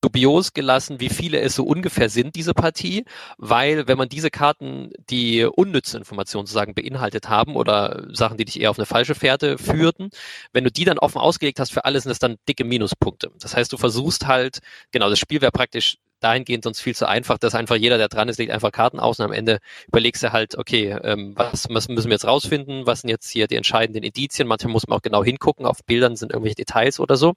dubios 0.00 0.52
gelassen, 0.52 1.00
wie 1.00 1.08
viele 1.08 1.40
es 1.40 1.54
so 1.54 1.64
ungefähr 1.64 2.08
sind, 2.08 2.34
diese 2.36 2.54
Partie, 2.54 3.04
weil 3.38 3.86
wenn 3.86 3.98
man 3.98 4.08
diese 4.08 4.30
Karten, 4.30 4.90
die 5.10 5.44
unnütze 5.44 5.96
Informationen 5.98 6.46
sozusagen 6.46 6.74
beinhaltet 6.74 7.28
haben 7.28 7.56
oder 7.56 8.06
Sachen, 8.12 8.36
die 8.36 8.44
dich 8.44 8.60
eher 8.60 8.70
auf 8.70 8.78
eine 8.78 8.86
falsche 8.86 9.14
Fährte 9.14 9.58
führten, 9.58 10.10
wenn 10.52 10.64
du 10.64 10.70
die 10.70 10.84
dann 10.84 10.98
offen 10.98 11.18
ausgelegt 11.18 11.60
hast 11.60 11.72
für 11.72 11.84
alles, 11.84 12.04
sind 12.04 12.10
das 12.10 12.18
dann 12.18 12.36
dicke 12.48 12.64
Minuspunkte. 12.64 13.30
Das 13.40 13.56
heißt, 13.56 13.72
du 13.72 13.76
versuchst 13.76 14.26
halt, 14.26 14.58
genau, 14.90 15.10
das 15.10 15.18
Spiel 15.18 15.40
wäre 15.40 15.52
praktisch 15.52 15.98
dahingehend 16.20 16.64
sonst 16.64 16.80
viel 16.80 16.94
zu 16.94 17.08
einfach, 17.08 17.38
dass 17.38 17.54
einfach 17.54 17.76
jeder, 17.76 17.98
der 17.98 18.08
dran 18.08 18.28
ist, 18.28 18.38
legt 18.38 18.52
einfach 18.52 18.72
Karten 18.72 19.00
aus 19.00 19.18
und 19.18 19.24
am 19.24 19.32
Ende 19.32 19.58
überlegst 19.88 20.22
du 20.22 20.32
halt, 20.32 20.56
okay, 20.56 20.96
ähm, 21.02 21.32
was, 21.36 21.68
was 21.70 21.88
müssen 21.88 22.08
wir 22.08 22.14
jetzt 22.14 22.26
rausfinden, 22.26 22.86
was 22.86 23.00
sind 23.00 23.10
jetzt 23.10 23.30
hier 23.30 23.46
die 23.46 23.56
entscheidenden 23.56 24.02
Indizien, 24.02 24.46
manchmal 24.46 24.72
muss 24.72 24.86
man 24.86 24.98
auch 24.98 25.02
genau 25.02 25.24
hingucken, 25.24 25.66
auf 25.66 25.78
Bildern 25.84 26.16
sind 26.16 26.32
irgendwelche 26.32 26.56
Details 26.56 27.00
oder 27.00 27.16
so. 27.16 27.34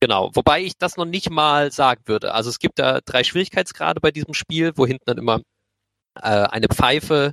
Genau, 0.00 0.30
wobei 0.34 0.62
ich 0.62 0.78
das 0.78 0.96
noch 0.96 1.04
nicht 1.06 1.28
mal 1.30 1.72
sagen 1.72 2.02
würde. 2.06 2.32
Also 2.32 2.50
es 2.50 2.58
gibt 2.60 2.78
da 2.78 3.00
drei 3.04 3.24
Schwierigkeitsgrade 3.24 4.00
bei 4.00 4.12
diesem 4.12 4.32
Spiel, 4.34 4.72
wo 4.76 4.86
hinten 4.86 5.04
dann 5.06 5.18
immer 5.18 5.40
äh, 6.16 6.20
eine 6.22 6.68
Pfeife, 6.68 7.32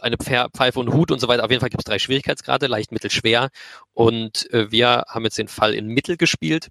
eine 0.00 0.16
Pfeife 0.18 0.80
und 0.80 0.92
Hut 0.92 1.10
und 1.10 1.20
so 1.20 1.28
weiter. 1.28 1.44
Auf 1.44 1.50
jeden 1.50 1.60
Fall 1.60 1.70
gibt 1.70 1.82
es 1.82 1.84
drei 1.84 1.98
Schwierigkeitsgrade, 1.98 2.66
leicht, 2.66 2.92
mittel, 2.92 3.10
schwer. 3.10 3.50
Und 3.92 4.50
äh, 4.52 4.70
wir 4.70 5.04
haben 5.08 5.24
jetzt 5.24 5.38
den 5.38 5.48
Fall 5.48 5.74
in 5.74 5.88
Mittel 5.88 6.16
gespielt. 6.16 6.68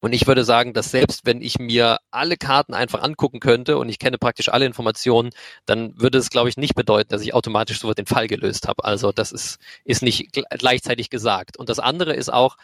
Und 0.00 0.12
ich 0.12 0.26
würde 0.26 0.44
sagen, 0.44 0.74
dass 0.74 0.90
selbst 0.90 1.22
wenn 1.24 1.40
ich 1.42 1.58
mir 1.58 1.98
alle 2.10 2.36
Karten 2.36 2.74
einfach 2.74 3.02
angucken 3.02 3.40
könnte 3.40 3.78
und 3.78 3.88
ich 3.88 3.98
kenne 3.98 4.18
praktisch 4.18 4.48
alle 4.50 4.66
Informationen, 4.66 5.30
dann 5.66 5.98
würde 6.00 6.18
es, 6.18 6.30
glaube 6.30 6.48
ich, 6.48 6.56
nicht 6.56 6.74
bedeuten, 6.74 7.08
dass 7.10 7.22
ich 7.22 7.34
automatisch 7.34 7.80
sofort 7.80 7.98
den 7.98 8.06
Fall 8.06 8.28
gelöst 8.28 8.68
habe. 8.68 8.84
Also 8.84 9.12
das 9.12 9.32
ist, 9.32 9.58
ist 9.84 10.02
nicht 10.02 10.32
gleichzeitig 10.50 11.10
gesagt. 11.10 11.56
Und 11.56 11.68
das 11.70 11.78
andere 11.78 12.14
ist 12.14 12.32
auch, 12.32 12.56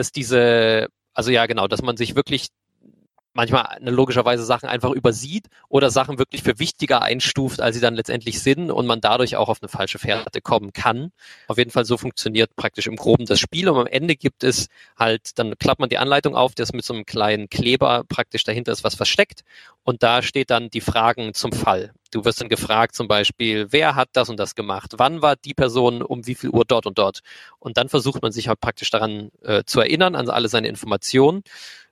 dass 0.00 0.12
diese, 0.12 0.88
also 1.14 1.30
ja 1.30 1.46
genau, 1.46 1.68
dass 1.68 1.82
man 1.82 1.96
sich 1.96 2.16
wirklich 2.16 2.48
manchmal 3.32 3.78
logischerweise 3.82 4.44
Sachen 4.44 4.68
einfach 4.68 4.90
übersieht 4.90 5.46
oder 5.68 5.90
Sachen 5.90 6.18
wirklich 6.18 6.42
für 6.42 6.58
wichtiger 6.58 7.02
einstuft, 7.02 7.60
als 7.60 7.76
sie 7.76 7.80
dann 7.80 7.94
letztendlich 7.94 8.42
sind 8.42 8.70
und 8.70 8.86
man 8.86 9.00
dadurch 9.00 9.36
auch 9.36 9.48
auf 9.48 9.62
eine 9.62 9.68
falsche 9.68 9.98
Fährte 9.98 10.40
kommen 10.40 10.72
kann. 10.72 11.12
Auf 11.46 11.58
jeden 11.58 11.70
Fall 11.70 11.84
so 11.84 11.96
funktioniert 11.96 12.56
praktisch 12.56 12.86
im 12.86 12.96
Groben 12.96 13.26
das 13.26 13.38
Spiel 13.38 13.68
und 13.68 13.78
am 13.78 13.86
Ende 13.86 14.16
gibt 14.16 14.42
es 14.42 14.68
halt, 14.98 15.38
dann 15.38 15.56
klappt 15.58 15.80
man 15.80 15.88
die 15.88 15.98
Anleitung 15.98 16.34
auf, 16.34 16.54
das 16.54 16.72
mit 16.72 16.84
so 16.84 16.92
einem 16.92 17.06
kleinen 17.06 17.48
Kleber 17.48 18.02
praktisch 18.08 18.42
dahinter 18.44 18.72
ist 18.72 18.84
was 18.84 18.96
versteckt 18.96 19.42
und 19.84 20.02
da 20.02 20.22
steht 20.22 20.50
dann 20.50 20.70
die 20.70 20.80
Fragen 20.80 21.34
zum 21.34 21.52
Fall. 21.52 21.92
Du 22.10 22.24
wirst 22.24 22.40
dann 22.40 22.48
gefragt 22.48 22.94
zum 22.94 23.08
Beispiel, 23.08 23.68
wer 23.70 23.94
hat 23.94 24.08
das 24.12 24.28
und 24.28 24.38
das 24.38 24.54
gemacht? 24.54 24.94
Wann 24.96 25.22
war 25.22 25.36
die 25.36 25.54
Person 25.54 26.02
um 26.02 26.26
wie 26.26 26.34
viel 26.34 26.50
Uhr 26.50 26.64
dort 26.64 26.86
und 26.86 26.98
dort? 26.98 27.20
Und 27.58 27.76
dann 27.76 27.88
versucht 27.88 28.22
man 28.22 28.32
sich 28.32 28.48
halt 28.48 28.60
praktisch 28.60 28.90
daran 28.90 29.30
äh, 29.42 29.64
zu 29.64 29.80
erinnern, 29.80 30.16
an 30.16 30.28
alle 30.28 30.48
seine 30.48 30.68
Informationen 30.68 31.42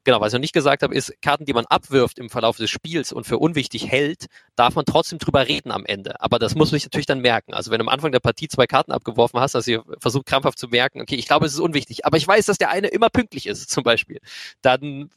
Genau, 0.09 0.23
was 0.23 0.33
ich 0.33 0.39
noch 0.39 0.41
nicht 0.41 0.55
gesagt 0.55 0.83
habe, 0.83 0.95
ist, 0.95 1.13
Karten, 1.21 1.45
die 1.45 1.53
man 1.53 1.67
abwirft 1.67 2.19
im 2.19 2.31
Verlauf 2.31 2.57
des 2.57 2.71
Spiels 2.71 3.13
und 3.13 3.27
für 3.27 3.37
unwichtig 3.37 3.89
hält, 3.89 4.25
darf 4.57 4.75
man 4.75 4.87
trotzdem 4.87 5.19
drüber 5.19 5.47
reden 5.47 5.71
am 5.71 5.85
Ende. 5.85 6.19
Aber 6.23 6.39
das 6.39 6.55
muss 6.55 6.71
man 6.71 6.79
sich 6.79 6.87
natürlich 6.87 7.05
dann 7.05 7.21
merken. 7.21 7.53
Also 7.53 7.71
wenn 7.71 7.79
du 7.79 7.85
am 7.85 7.91
Anfang 7.91 8.11
der 8.11 8.21
Partie 8.21 8.49
zwei 8.49 8.67
Karten 8.67 8.91
abgeworfen 8.91 9.39
hast, 9.39 9.55
dass 9.55 9.67
ihr 9.67 9.85
versucht 10.01 10.25
krampfhaft 10.25 10.59
zu 10.59 10.69
merken, 10.69 11.03
okay, 11.03 11.17
ich 11.17 11.27
glaube, 11.27 11.45
es 11.45 11.53
ist 11.53 11.61
unwichtig, 11.61 12.07
aber 12.07 12.17
ich 12.17 12.27
weiß, 12.27 12.47
dass 12.47 12.57
der 12.57 12.71
eine 12.71 12.87
immer 12.87 13.11
pünktlich 13.11 13.47
ist, 13.47 13.69
zum 13.71 13.85
Beispiel, 13.85 14.19
dann 14.63 15.11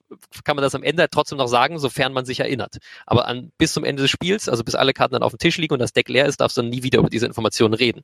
kann 0.43 0.57
man 0.57 0.63
das 0.63 0.75
am 0.75 0.83
Ende 0.83 1.07
trotzdem 1.09 1.37
noch 1.37 1.47
sagen, 1.47 1.79
sofern 1.79 2.11
man 2.11 2.25
sich 2.25 2.41
erinnert. 2.41 2.75
Aber 3.05 3.29
an, 3.29 3.53
bis 3.57 3.71
zum 3.71 3.85
Ende 3.85 4.01
des 4.01 4.11
Spiels, 4.11 4.49
also 4.49 4.65
bis 4.65 4.75
alle 4.75 4.91
Karten 4.91 5.13
dann 5.13 5.23
auf 5.23 5.31
dem 5.31 5.39
Tisch 5.39 5.55
liegen 5.55 5.73
und 5.73 5.79
das 5.79 5.93
Deck 5.93 6.09
leer 6.09 6.25
ist, 6.25 6.41
darfst 6.41 6.57
du 6.57 6.63
dann 6.63 6.69
nie 6.69 6.83
wieder 6.83 6.99
über 6.99 7.09
diese 7.09 7.27
Informationen 7.27 7.75
reden. 7.75 8.01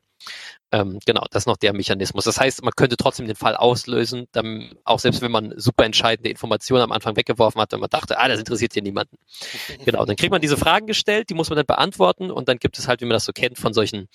Ähm, 0.72 1.00
genau, 1.04 1.26
das 1.30 1.42
ist 1.42 1.46
noch 1.48 1.58
der 1.58 1.74
Mechanismus. 1.74 2.24
Das 2.24 2.40
heißt, 2.40 2.62
man 2.62 2.72
könnte 2.74 2.96
trotzdem 2.96 3.26
den 3.26 3.36
Fall 3.36 3.56
auslösen, 3.56 4.26
dann, 4.32 4.70
auch 4.84 5.00
selbst 5.00 5.20
wenn 5.20 5.30
man 5.30 5.52
super 5.58 5.84
entscheidende 5.84 6.30
Informationen 6.30 6.77
am 6.82 6.92
Anfang 6.92 7.16
weggeworfen 7.16 7.60
hat 7.60 7.72
und 7.74 7.80
man 7.80 7.90
dachte, 7.90 8.18
ah, 8.18 8.28
das 8.28 8.38
interessiert 8.38 8.72
hier 8.72 8.82
niemanden. 8.82 9.16
Genau, 9.84 10.04
dann 10.04 10.16
kriegt 10.16 10.32
man 10.32 10.40
diese 10.40 10.56
Fragen 10.56 10.86
gestellt, 10.86 11.30
die 11.30 11.34
muss 11.34 11.48
man 11.50 11.56
dann 11.56 11.66
beantworten 11.66 12.30
und 12.30 12.48
dann 12.48 12.58
gibt 12.58 12.78
es 12.78 12.88
halt, 12.88 13.00
wie 13.00 13.04
man 13.04 13.14
das 13.14 13.24
so 13.24 13.32
kennt, 13.32 13.58
von 13.58 13.72
solchen 13.72 14.08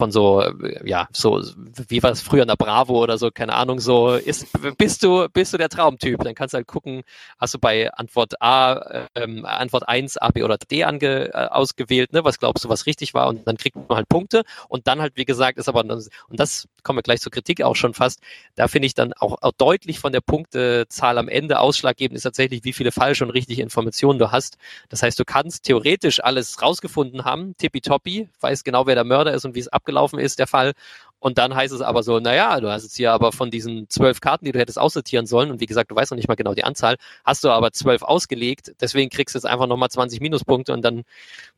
von 0.00 0.10
so, 0.10 0.42
ja, 0.82 1.08
so, 1.12 1.42
wie 1.88 2.02
war 2.02 2.10
es 2.10 2.22
früher 2.22 2.42
in 2.42 2.48
der 2.48 2.56
Bravo 2.56 3.02
oder 3.02 3.18
so, 3.18 3.30
keine 3.30 3.52
Ahnung, 3.52 3.80
so, 3.80 4.14
ist, 4.14 4.46
bist 4.78 5.02
du, 5.02 5.28
bist 5.28 5.52
du 5.52 5.58
der 5.58 5.68
Traumtyp? 5.68 6.24
Dann 6.24 6.34
kannst 6.34 6.54
du 6.54 6.56
halt 6.56 6.66
gucken, 6.66 7.02
hast 7.38 7.52
du 7.52 7.58
bei 7.58 7.92
Antwort 7.92 8.40
A, 8.40 9.06
ähm, 9.14 9.44
Antwort 9.44 9.86
1, 9.86 10.16
A, 10.16 10.30
B 10.30 10.42
oder 10.42 10.56
D 10.56 10.84
ange, 10.84 11.28
äh, 11.34 11.48
ausgewählt, 11.48 12.14
ne? 12.14 12.24
Was 12.24 12.38
glaubst 12.38 12.64
du, 12.64 12.70
was 12.70 12.86
richtig 12.86 13.12
war? 13.12 13.28
Und 13.28 13.46
dann 13.46 13.58
kriegt 13.58 13.76
man 13.76 13.98
halt 13.98 14.08
Punkte. 14.08 14.42
Und 14.68 14.86
dann 14.86 15.02
halt, 15.02 15.12
wie 15.16 15.26
gesagt, 15.26 15.58
ist 15.58 15.68
aber, 15.68 15.82
und 15.82 16.10
das 16.30 16.66
kommen 16.82 16.98
wir 16.98 17.02
gleich 17.02 17.20
zur 17.20 17.32
Kritik 17.32 17.62
auch 17.62 17.76
schon 17.76 17.94
fast, 17.94 18.20
da 18.54 18.68
finde 18.68 18.86
ich 18.86 18.94
dann 18.94 19.12
auch, 19.12 19.42
auch 19.42 19.52
deutlich 19.52 19.98
von 19.98 20.12
der 20.12 20.20
Punktezahl 20.20 21.18
am 21.18 21.28
Ende 21.28 21.60
ausschlaggebend 21.60 22.16
ist 22.16 22.22
tatsächlich, 22.22 22.64
wie 22.64 22.72
viele 22.72 22.92
falsche 22.92 23.24
und 23.24 23.30
richtige 23.30 23.62
Informationen 23.62 24.18
du 24.18 24.30
hast. 24.30 24.58
Das 24.88 25.02
heißt, 25.02 25.18
du 25.18 25.24
kannst 25.24 25.64
theoretisch 25.64 26.22
alles 26.22 26.60
rausgefunden 26.62 27.24
haben, 27.24 27.56
tippitoppi, 27.56 28.28
weißt 28.40 28.64
genau, 28.64 28.86
wer 28.86 28.94
der 28.94 29.04
Mörder 29.04 29.34
ist 29.34 29.44
und 29.44 29.54
wie 29.54 29.60
es 29.60 29.68
abgelaufen 29.68 30.18
ist, 30.18 30.38
der 30.38 30.46
Fall. 30.46 30.72
Und 31.20 31.36
dann 31.38 31.54
heißt 31.54 31.72
es 31.72 31.82
aber 31.82 32.02
so, 32.02 32.18
naja, 32.18 32.60
du 32.60 32.70
hast 32.70 32.82
jetzt 32.82 32.96
hier 32.96 33.12
aber 33.12 33.30
von 33.30 33.50
diesen 33.50 33.88
zwölf 33.90 34.20
Karten, 34.20 34.46
die 34.46 34.52
du 34.52 34.58
hättest 34.58 34.78
aussortieren 34.78 35.26
sollen, 35.26 35.50
und 35.50 35.60
wie 35.60 35.66
gesagt, 35.66 35.90
du 35.90 35.94
weißt 35.94 36.10
noch 36.10 36.16
nicht 36.16 36.28
mal 36.28 36.34
genau 36.34 36.54
die 36.54 36.64
Anzahl, 36.64 36.96
hast 37.24 37.44
du 37.44 37.50
aber 37.50 37.72
zwölf 37.72 38.02
ausgelegt, 38.02 38.72
deswegen 38.80 39.10
kriegst 39.10 39.34
du 39.34 39.38
jetzt 39.38 39.44
einfach 39.44 39.66
nochmal 39.66 39.90
20 39.90 40.20
Minuspunkte 40.20 40.72
und 40.72 40.82
dann 40.82 41.04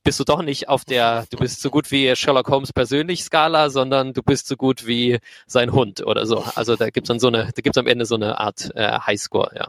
bist 0.03 0.19
du 0.19 0.25
doch 0.25 0.43
nicht 0.43 0.69
auf 0.69 0.85
der, 0.85 1.27
du 1.31 1.39
bist 1.39 1.63
so 1.63 1.71
gut 1.71 1.91
wie 1.93 2.15
Sherlock 2.17 2.49
Holmes 2.49 2.73
persönlich 2.73 3.23
Skala, 3.23 3.71
sondern 3.71 4.13
du 4.13 4.23
bist 4.23 4.49
so 4.49 4.57
gut 4.57 4.87
wie 4.87 5.21
sein 5.47 5.73
Hund 5.73 6.05
oder 6.05 6.27
so. 6.27 6.45
Also 6.57 6.75
da 6.77 6.91
gibt's 6.91 7.09
dann 7.09 7.21
so 7.21 7.29
eine, 7.29 7.51
da 7.55 7.63
gibt's 7.63 7.79
am 7.79 7.87
Ende 7.87 8.05
so 8.05 8.17
eine 8.17 8.39
Art 8.41 8.71
äh, 8.75 8.99
Highscore, 8.99 9.53
ja. 9.57 9.69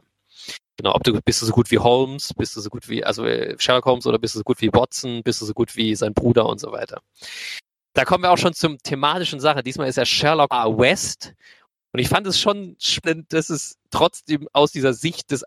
Genau, 0.77 0.95
ob 0.95 1.03
du 1.03 1.21
bist 1.21 1.41
du 1.41 1.45
so 1.45 1.53
gut 1.53 1.69
wie 1.69 1.77
Holmes, 1.77 2.33
bist 2.35 2.55
du 2.57 2.61
so 2.61 2.69
gut 2.71 2.89
wie, 2.89 3.03
also 3.03 3.25
äh, 3.25 3.55
Sherlock 3.59 3.85
Holmes 3.85 4.07
oder 4.07 4.17
bist 4.17 4.33
du 4.33 4.39
so 4.39 4.43
gut 4.43 4.59
wie 4.59 4.73
Watson, 4.73 5.21
bist 5.23 5.39
du 5.41 5.45
so 5.45 5.53
gut 5.53 5.75
wie 5.75 5.95
sein 5.95 6.15
Bruder 6.15 6.47
und 6.47 6.59
so 6.59 6.71
weiter. 6.71 7.01
Da 7.93 8.05
kommen 8.05 8.23
wir 8.23 8.31
auch 8.31 8.37
schon 8.37 8.53
zum 8.53 8.77
thematischen 8.79 9.39
Sache. 9.39 9.63
Diesmal 9.63 9.87
ist 9.87 9.97
er 9.97 10.05
Sherlock 10.05 10.51
West. 10.51 11.33
Und 11.91 11.99
ich 11.99 12.09
fand 12.09 12.25
es 12.25 12.39
schon 12.39 12.75
spannend, 12.79 13.31
dass 13.33 13.49
es 13.49 13.77
trotzdem 13.93 14.49
aus 14.53 14.71
dieser 14.71 14.93
Sicht 14.93 15.31
des 15.31 15.43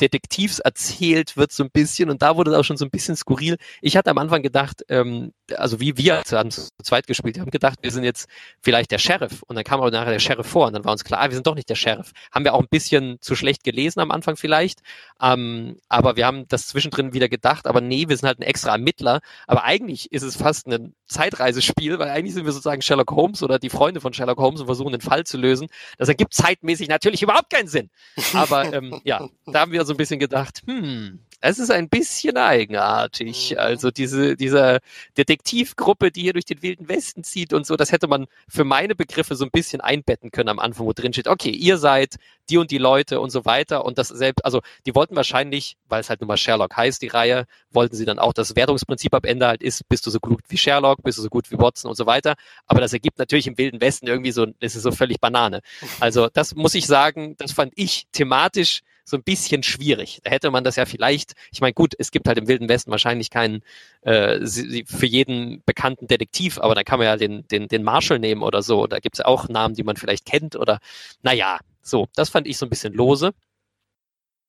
Detektivs 0.00 0.58
erzählt 0.58 1.36
wird, 1.36 1.50
so 1.50 1.64
ein 1.64 1.70
bisschen. 1.70 2.10
Und 2.10 2.22
da 2.22 2.36
wurde 2.36 2.50
es 2.50 2.56
auch 2.56 2.64
schon 2.64 2.76
so 2.76 2.84
ein 2.84 2.90
bisschen 2.90 3.16
skurril. 3.16 3.56
Ich 3.80 3.96
hatte 3.96 4.10
am 4.10 4.18
Anfang 4.18 4.42
gedacht, 4.42 4.84
ähm, 4.88 5.32
also 5.56 5.80
wie 5.80 5.96
wir 5.96 6.22
haben 6.30 6.50
zu 6.50 6.68
zweit 6.82 7.06
gespielt, 7.06 7.38
haben 7.38 7.50
gedacht, 7.50 7.78
wir 7.82 7.90
sind 7.90 8.04
jetzt 8.04 8.28
vielleicht 8.60 8.90
der 8.90 8.98
Sheriff. 8.98 9.42
Und 9.44 9.56
dann 9.56 9.64
kam 9.64 9.80
aber 9.80 9.90
nachher 9.90 10.10
der 10.10 10.18
Sheriff 10.18 10.46
vor. 10.46 10.66
Und 10.66 10.74
dann 10.74 10.84
war 10.84 10.92
uns 10.92 11.04
klar, 11.04 11.20
ah, 11.20 11.28
wir 11.30 11.34
sind 11.34 11.46
doch 11.46 11.54
nicht 11.54 11.70
der 11.70 11.74
Sheriff. 11.74 12.12
Haben 12.30 12.44
wir 12.44 12.54
auch 12.54 12.60
ein 12.60 12.68
bisschen 12.68 13.16
zu 13.20 13.34
schlecht 13.34 13.64
gelesen 13.64 14.00
am 14.00 14.10
Anfang 14.10 14.36
vielleicht. 14.36 14.80
Ähm, 15.20 15.78
aber 15.88 16.16
wir 16.16 16.26
haben 16.26 16.46
das 16.48 16.66
zwischendrin 16.66 17.14
wieder 17.14 17.28
gedacht, 17.28 17.66
aber 17.66 17.80
nee, 17.80 18.08
wir 18.08 18.16
sind 18.16 18.26
halt 18.26 18.40
ein 18.40 18.42
extra 18.42 18.72
Ermittler. 18.72 19.20
Aber 19.46 19.64
eigentlich 19.64 20.12
ist 20.12 20.22
es 20.22 20.36
fast 20.36 20.66
ein 20.66 20.94
Zeitreisespiel, 21.06 21.98
weil 21.98 22.10
eigentlich 22.10 22.34
sind 22.34 22.44
wir 22.44 22.52
sozusagen 22.52 22.82
Sherlock 22.82 23.12
Holmes 23.12 23.42
oder 23.42 23.58
die 23.58 23.70
Freunde 23.70 24.00
von 24.00 24.12
Sherlock 24.12 24.38
Holmes 24.38 24.60
und 24.60 24.66
versuchen 24.66 24.92
den 24.92 25.00
Fall 25.00 25.24
zu 25.24 25.38
lösen. 25.38 25.68
Das 25.96 26.08
ergibt 26.08 26.34
zeitmäßig 26.34 26.88
natürlich 26.88 27.22
überhaupt 27.22 27.50
keinen 27.50 27.68
Sinn. 27.68 27.85
Aber 28.32 28.72
ähm, 28.72 29.00
ja, 29.04 29.28
da 29.46 29.60
haben 29.60 29.72
wir 29.72 29.84
so 29.84 29.92
ein 29.94 29.96
bisschen 29.96 30.20
gedacht, 30.20 30.62
hm, 30.66 31.20
es 31.40 31.58
ist 31.58 31.70
ein 31.70 31.88
bisschen 31.88 32.36
eigenartig. 32.36 33.52
Mhm. 33.52 33.58
Also 33.58 33.90
diese, 33.90 34.36
dieser 34.36 34.80
Detektivgruppe, 35.16 36.10
die 36.10 36.22
hier 36.22 36.32
durch 36.32 36.44
den 36.44 36.62
Wilden 36.62 36.88
Westen 36.88 37.24
zieht 37.24 37.52
und 37.52 37.66
so, 37.66 37.76
das 37.76 37.92
hätte 37.92 38.08
man 38.08 38.26
für 38.48 38.64
meine 38.64 38.94
Begriffe 38.94 39.34
so 39.34 39.44
ein 39.44 39.50
bisschen 39.50 39.80
einbetten 39.80 40.30
können 40.30 40.48
am 40.48 40.58
Anfang, 40.58 40.86
wo 40.86 40.92
drin 40.92 41.12
steht, 41.12 41.28
okay, 41.28 41.50
ihr 41.50 41.78
seid 41.78 42.16
die 42.48 42.58
und 42.58 42.70
die 42.70 42.78
Leute 42.78 43.20
und 43.20 43.30
so 43.30 43.44
weiter. 43.44 43.84
Und 43.84 43.98
das 43.98 44.08
selbst, 44.08 44.44
also 44.44 44.60
die 44.86 44.94
wollten 44.94 45.16
wahrscheinlich, 45.16 45.76
weil 45.88 46.00
es 46.00 46.08
halt 46.08 46.20
nun 46.20 46.28
mal 46.28 46.36
Sherlock 46.36 46.76
heißt, 46.76 47.02
die 47.02 47.08
Reihe, 47.08 47.46
wollten 47.70 47.96
sie 47.96 48.04
dann 48.04 48.18
auch 48.18 48.32
das 48.32 48.56
Wertungsprinzip 48.56 49.14
am 49.14 49.24
Ende 49.24 49.46
halt 49.46 49.62
ist, 49.62 49.88
bist 49.88 50.06
du 50.06 50.10
so 50.10 50.20
gut 50.20 50.40
wie 50.48 50.56
Sherlock, 50.56 51.02
bist 51.02 51.18
du 51.18 51.22
so 51.22 51.28
gut 51.28 51.50
wie 51.50 51.58
Watson 51.58 51.88
und 51.88 51.96
so 51.96 52.06
weiter. 52.06 52.34
Aber 52.66 52.80
das 52.80 52.92
ergibt 52.92 53.18
natürlich 53.18 53.46
im 53.46 53.58
Wilden 53.58 53.80
Westen 53.80 54.06
irgendwie 54.06 54.32
so, 54.32 54.46
das 54.60 54.76
ist 54.76 54.82
so 54.82 54.92
völlig 54.92 55.20
Banane. 55.20 55.60
Also 56.00 56.28
das 56.28 56.54
muss 56.54 56.74
ich 56.74 56.86
sagen, 56.86 57.36
das 57.38 57.52
fand 57.52 57.72
ich 57.74 58.06
thematisch 58.12 58.82
so 59.08 59.16
ein 59.16 59.22
bisschen 59.22 59.62
schwierig. 59.62 60.20
Da 60.24 60.30
hätte 60.30 60.50
man 60.50 60.64
das 60.64 60.76
ja 60.76 60.84
vielleicht, 60.84 61.34
ich 61.52 61.60
meine, 61.60 61.72
gut, 61.72 61.94
es 61.96 62.10
gibt 62.10 62.26
halt 62.26 62.38
im 62.38 62.48
Wilden 62.48 62.68
Westen 62.68 62.90
wahrscheinlich 62.90 63.30
keinen 63.30 63.62
äh, 64.02 64.44
für 64.44 65.06
jeden 65.06 65.62
bekannten 65.64 66.08
Detektiv, 66.08 66.58
aber 66.58 66.74
da 66.74 66.82
kann 66.82 66.98
man 66.98 67.06
ja 67.06 67.16
den, 67.16 67.46
den, 67.48 67.68
den 67.68 67.84
Marshall 67.84 68.18
nehmen 68.18 68.42
oder 68.42 68.62
so. 68.62 68.88
Da 68.88 68.98
gibt 68.98 69.16
es 69.16 69.24
auch 69.24 69.48
Namen, 69.48 69.74
die 69.74 69.84
man 69.84 69.96
vielleicht 69.96 70.26
kennt 70.26 70.56
oder 70.56 70.80
naja, 71.22 71.60
so, 71.82 72.08
das 72.16 72.30
fand 72.30 72.48
ich 72.48 72.58
so 72.58 72.66
ein 72.66 72.70
bisschen 72.70 72.92
lose. 72.92 73.32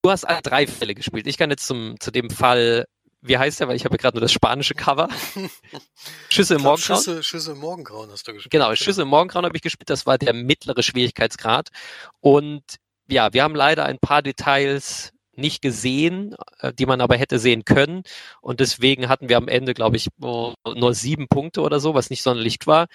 Du 0.02 0.10
hast 0.10 0.26
alle 0.26 0.42
drei 0.42 0.66
Fälle 0.66 0.96
gespielt. 0.96 1.28
Ich 1.28 1.38
kann 1.38 1.52
jetzt 1.52 1.68
zum, 1.68 2.00
zu 2.00 2.10
dem 2.10 2.32
Fall 2.32 2.86
wie 3.22 3.38
heißt 3.38 3.60
der, 3.60 3.68
weil 3.68 3.76
ich 3.76 3.84
habe 3.84 3.98
gerade 3.98 4.16
nur 4.16 4.22
das 4.22 4.32
spanische 4.32 4.74
Cover. 4.74 5.10
Schüsse 6.30 6.56
im 6.56 6.62
Morgengrauen. 6.62 6.98
Schüsse, 6.98 7.24
Schüsse 7.24 7.52
im 7.54 7.58
Morgengrauen 7.60 8.12
hast 8.12 8.28
du 8.28 8.34
gespielt. 8.34 8.52
Genau, 8.52 8.74
Schüsse 8.76 9.02
im 9.02 9.08
Morgengrauen 9.08 9.46
habe 9.46 9.56
ich 9.56 9.64
gespielt. 9.64 9.90
Das 9.90 10.06
war 10.06 10.18
der 10.18 10.34
mittlere 10.34 10.82
Schwierigkeitsgrad. 10.84 11.70
Und 12.22 12.64
ja, 13.10 13.34
wir 13.34 13.44
haben 13.44 13.56
leider 13.56 13.86
ein 13.86 14.00
paar 14.00 14.22
Details 14.22 15.14
nicht 15.38 15.62
gesehen, 15.62 16.36
äh, 16.60 16.74
die 16.74 16.86
man 16.86 17.00
aber 17.02 17.16
hätte 17.16 17.40
sehen 17.40 17.64
können. 17.64 18.04
Und 18.42 18.60
deswegen 18.60 19.08
hatten 19.08 19.30
wir 19.30 19.38
am 19.38 19.48
Ende, 19.48 19.74
glaube 19.74 19.96
ich, 19.96 20.08
nur 20.20 20.94
sieben 20.94 21.28
Punkte 21.28 21.62
oder 21.62 21.80
so, 21.80 21.94
was 21.94 22.10
nicht 22.10 22.24
sonderlich 22.24 22.58
war. 22.66 22.88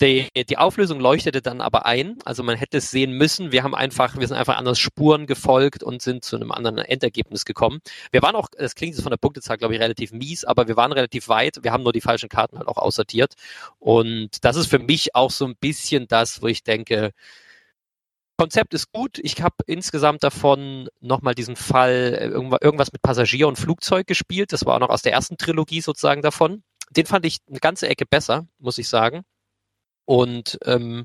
Die, 0.00 0.26
die 0.48 0.58
Auflösung 0.58 0.98
leuchtete 0.98 1.42
dann 1.42 1.60
aber 1.60 1.86
ein. 1.86 2.18
Also 2.24 2.42
man 2.42 2.56
hätte 2.56 2.78
es 2.78 2.90
sehen 2.90 3.12
müssen. 3.12 3.52
Wir 3.52 3.62
haben 3.62 3.74
einfach, 3.74 4.18
wir 4.18 4.26
sind 4.26 4.36
einfach 4.36 4.56
anders 4.56 4.78
Spuren 4.78 5.26
gefolgt 5.26 5.82
und 5.82 6.02
sind 6.02 6.24
zu 6.24 6.36
einem 6.36 6.50
anderen 6.50 6.78
Endergebnis 6.78 7.44
gekommen. 7.44 7.80
Wir 8.10 8.22
waren 8.22 8.34
auch, 8.34 8.48
das 8.56 8.74
klingt 8.74 8.94
jetzt 8.94 9.02
von 9.02 9.10
der 9.10 9.18
Punktezahl, 9.18 9.58
glaube 9.58 9.74
ich, 9.74 9.80
relativ 9.80 10.12
mies, 10.12 10.44
aber 10.44 10.66
wir 10.66 10.76
waren 10.76 10.92
relativ 10.92 11.28
weit. 11.28 11.58
Wir 11.62 11.72
haben 11.72 11.84
nur 11.84 11.92
die 11.92 12.00
falschen 12.00 12.28
Karten 12.28 12.58
halt 12.58 12.68
auch 12.68 12.78
aussortiert. 12.78 13.34
Und 13.78 14.44
das 14.44 14.56
ist 14.56 14.68
für 14.68 14.80
mich 14.80 15.14
auch 15.14 15.30
so 15.30 15.44
ein 15.44 15.56
bisschen 15.56 16.08
das, 16.08 16.42
wo 16.42 16.46
ich 16.48 16.64
denke, 16.64 17.12
Konzept 18.42 18.74
ist 18.74 18.90
gut. 18.90 19.20
Ich 19.22 19.40
habe 19.40 19.54
insgesamt 19.66 20.24
davon 20.24 20.88
nochmal 20.98 21.36
diesen 21.36 21.54
Fall, 21.54 22.18
äh, 22.18 22.26
irgendwas 22.26 22.90
mit 22.90 23.00
Passagier 23.00 23.46
und 23.46 23.56
Flugzeug 23.56 24.08
gespielt. 24.08 24.52
Das 24.52 24.66
war 24.66 24.74
auch 24.74 24.80
noch 24.80 24.88
aus 24.88 25.02
der 25.02 25.12
ersten 25.12 25.36
Trilogie 25.36 25.80
sozusagen 25.80 26.22
davon. 26.22 26.64
Den 26.90 27.06
fand 27.06 27.24
ich 27.24 27.38
eine 27.48 27.60
ganze 27.60 27.88
Ecke 27.88 28.04
besser, 28.04 28.48
muss 28.58 28.78
ich 28.78 28.88
sagen. 28.88 29.22
Und 30.06 30.58
ähm, 30.64 31.04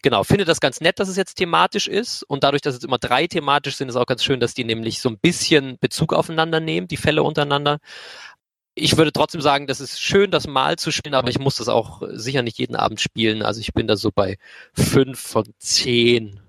genau, 0.00 0.22
finde 0.22 0.44
das 0.44 0.60
ganz 0.60 0.80
nett, 0.80 1.00
dass 1.00 1.08
es 1.08 1.16
jetzt 1.16 1.34
thematisch 1.34 1.88
ist. 1.88 2.22
Und 2.22 2.44
dadurch, 2.44 2.62
dass 2.62 2.76
es 2.76 2.84
immer 2.84 2.98
drei 2.98 3.26
thematisch 3.26 3.74
sind, 3.74 3.88
ist 3.88 3.96
auch 3.96 4.06
ganz 4.06 4.22
schön, 4.22 4.38
dass 4.38 4.54
die 4.54 4.62
nämlich 4.62 5.00
so 5.00 5.08
ein 5.08 5.18
bisschen 5.18 5.78
Bezug 5.80 6.12
aufeinander 6.12 6.60
nehmen, 6.60 6.86
die 6.86 6.96
Fälle 6.96 7.24
untereinander. 7.24 7.80
Ich 8.76 8.96
würde 8.96 9.10
trotzdem 9.10 9.40
sagen, 9.40 9.66
das 9.66 9.80
ist 9.80 10.00
schön, 10.00 10.30
das 10.30 10.46
mal 10.46 10.76
zu 10.76 10.92
spielen, 10.92 11.16
aber 11.16 11.30
ich 11.30 11.40
muss 11.40 11.56
das 11.56 11.68
auch 11.68 12.02
sicher 12.12 12.42
nicht 12.42 12.58
jeden 12.58 12.76
Abend 12.76 13.00
spielen. 13.00 13.42
Also 13.42 13.60
ich 13.60 13.74
bin 13.74 13.88
da 13.88 13.96
so 13.96 14.12
bei 14.12 14.38
fünf 14.72 15.18
von 15.18 15.52
zehn 15.58 16.45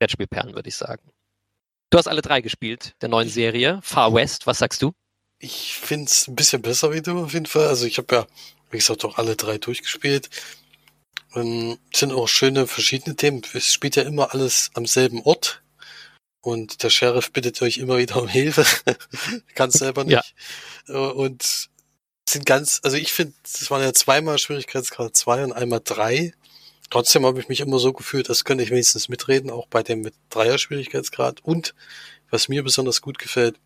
Brettspielperlen, 0.00 0.54
würde 0.54 0.68
ich 0.68 0.76
sagen. 0.76 1.02
Du 1.90 1.98
hast 1.98 2.08
alle 2.08 2.22
drei 2.22 2.40
gespielt, 2.40 2.94
der 3.02 3.08
neuen 3.08 3.28
Serie. 3.28 3.80
Far 3.82 4.14
West, 4.14 4.46
was 4.46 4.58
sagst 4.58 4.82
du? 4.82 4.92
Ich 5.38 5.74
finde 5.74 6.06
es 6.06 6.26
ein 6.26 6.36
bisschen 6.36 6.62
besser 6.62 6.92
wie 6.92 7.02
du 7.02 7.24
auf 7.24 7.32
jeden 7.32 7.46
Fall. 7.46 7.66
Also 7.66 7.86
ich 7.86 7.98
habe 7.98 8.14
ja, 8.14 8.26
wie 8.70 8.78
gesagt, 8.78 9.04
auch 9.04 9.18
alle 9.18 9.36
drei 9.36 9.58
durchgespielt. 9.58 10.30
Ähm, 11.34 11.78
sind 11.94 12.12
auch 12.12 12.28
schöne 12.28 12.66
verschiedene 12.66 13.16
Themen. 13.16 13.42
Es 13.52 13.72
spielt 13.72 13.96
ja 13.96 14.02
immer 14.02 14.32
alles 14.32 14.70
am 14.74 14.86
selben 14.86 15.22
Ort. 15.22 15.62
Und 16.40 16.82
der 16.82 16.90
Sheriff 16.90 17.32
bittet 17.32 17.60
euch 17.60 17.78
immer 17.78 17.98
wieder 17.98 18.22
um 18.22 18.28
Hilfe. 18.28 18.64
Kann 19.54 19.70
selber 19.70 20.04
nicht. 20.04 20.34
Ja. 20.88 21.08
Und 21.08 21.68
sind 22.28 22.46
ganz, 22.46 22.80
also 22.82 22.96
ich 22.96 23.12
finde, 23.12 23.34
das 23.42 23.70
waren 23.70 23.82
ja 23.82 23.92
zweimal 23.92 24.38
Schwierigkeitsgrad 24.38 25.16
zwei 25.16 25.44
und 25.44 25.52
einmal 25.52 25.80
drei. 25.84 26.32
Trotzdem 26.90 27.24
habe 27.24 27.40
ich 27.40 27.48
mich 27.48 27.60
immer 27.60 27.78
so 27.78 27.92
gefühlt, 27.92 28.28
als 28.28 28.44
könnte 28.44 28.64
ich 28.64 28.70
wenigstens 28.70 29.08
mitreden, 29.08 29.50
auch 29.50 29.68
bei 29.68 29.82
dem 29.82 30.00
mit 30.00 30.14
Dreier-Schwierigkeitsgrad. 30.30 31.40
Und 31.42 31.74
was 32.30 32.48
mir 32.48 32.64
besonders 32.64 33.00
gut 33.00 33.18
gefällt, 33.18 33.56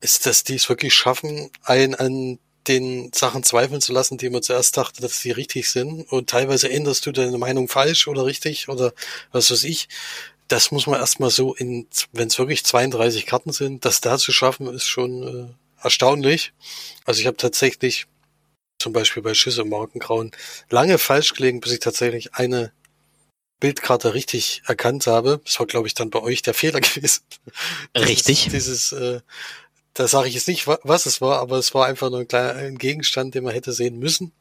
ist, 0.00 0.26
dass 0.26 0.44
die 0.44 0.56
es 0.56 0.68
wirklich 0.68 0.94
schaffen, 0.94 1.50
einen 1.62 1.94
an 1.94 2.38
den 2.66 3.12
Sachen 3.14 3.44
zweifeln 3.44 3.80
zu 3.80 3.92
lassen, 3.92 4.18
die 4.18 4.30
man 4.30 4.42
zuerst 4.42 4.76
dachte, 4.76 5.00
dass 5.00 5.20
sie 5.20 5.30
richtig 5.30 5.70
sind. 5.70 6.02
Und 6.10 6.28
teilweise 6.28 6.68
änderst 6.68 7.06
du 7.06 7.12
deine 7.12 7.38
Meinung 7.38 7.68
falsch 7.68 8.08
oder 8.08 8.26
richtig 8.26 8.68
oder 8.68 8.92
was 9.30 9.50
weiß 9.50 9.64
ich. 9.64 9.88
Das 10.48 10.70
muss 10.70 10.86
man 10.86 11.00
erstmal 11.00 11.30
so 11.30 11.54
in, 11.54 11.86
wenn 12.12 12.28
es 12.28 12.38
wirklich 12.38 12.64
32 12.64 13.26
Karten 13.26 13.52
sind, 13.52 13.84
das 13.84 14.00
da 14.00 14.18
zu 14.18 14.32
schaffen, 14.32 14.66
ist 14.66 14.86
schon 14.86 15.22
äh, 15.22 15.82
erstaunlich. 15.82 16.52
Also 17.04 17.20
ich 17.20 17.26
habe 17.26 17.36
tatsächlich 17.36 18.06
zum 18.78 18.92
Beispiel 18.92 19.22
bei 19.22 19.34
Schüsse 19.34 19.62
im 19.62 19.68
Morgengrauen, 19.68 20.32
lange 20.70 20.98
falsch 20.98 21.34
gelegen, 21.34 21.60
bis 21.60 21.72
ich 21.72 21.80
tatsächlich 21.80 22.34
eine 22.34 22.72
Bildkarte 23.60 24.14
richtig 24.14 24.62
erkannt 24.66 25.06
habe. 25.06 25.40
Das 25.44 25.58
war, 25.58 25.66
glaube 25.66 25.88
ich, 25.88 25.94
dann 25.94 26.10
bei 26.10 26.20
euch 26.20 26.42
der 26.42 26.54
Fehler 26.54 26.80
gewesen. 26.82 27.22
Richtig. 27.96 28.48
Dieses, 28.50 28.92
äh, 28.92 29.20
da 29.94 30.08
sage 30.08 30.28
ich 30.28 30.34
jetzt 30.34 30.48
nicht, 30.48 30.66
was 30.66 31.06
es 31.06 31.20
war, 31.20 31.40
aber 31.40 31.56
es 31.56 31.74
war 31.74 31.86
einfach 31.86 32.10
nur 32.10 32.20
ein 32.20 32.28
kleiner 32.28 32.54
ein 32.54 32.78
Gegenstand, 32.78 33.34
den 33.34 33.44
man 33.44 33.54
hätte 33.54 33.72
sehen 33.72 33.98
müssen. 33.98 34.32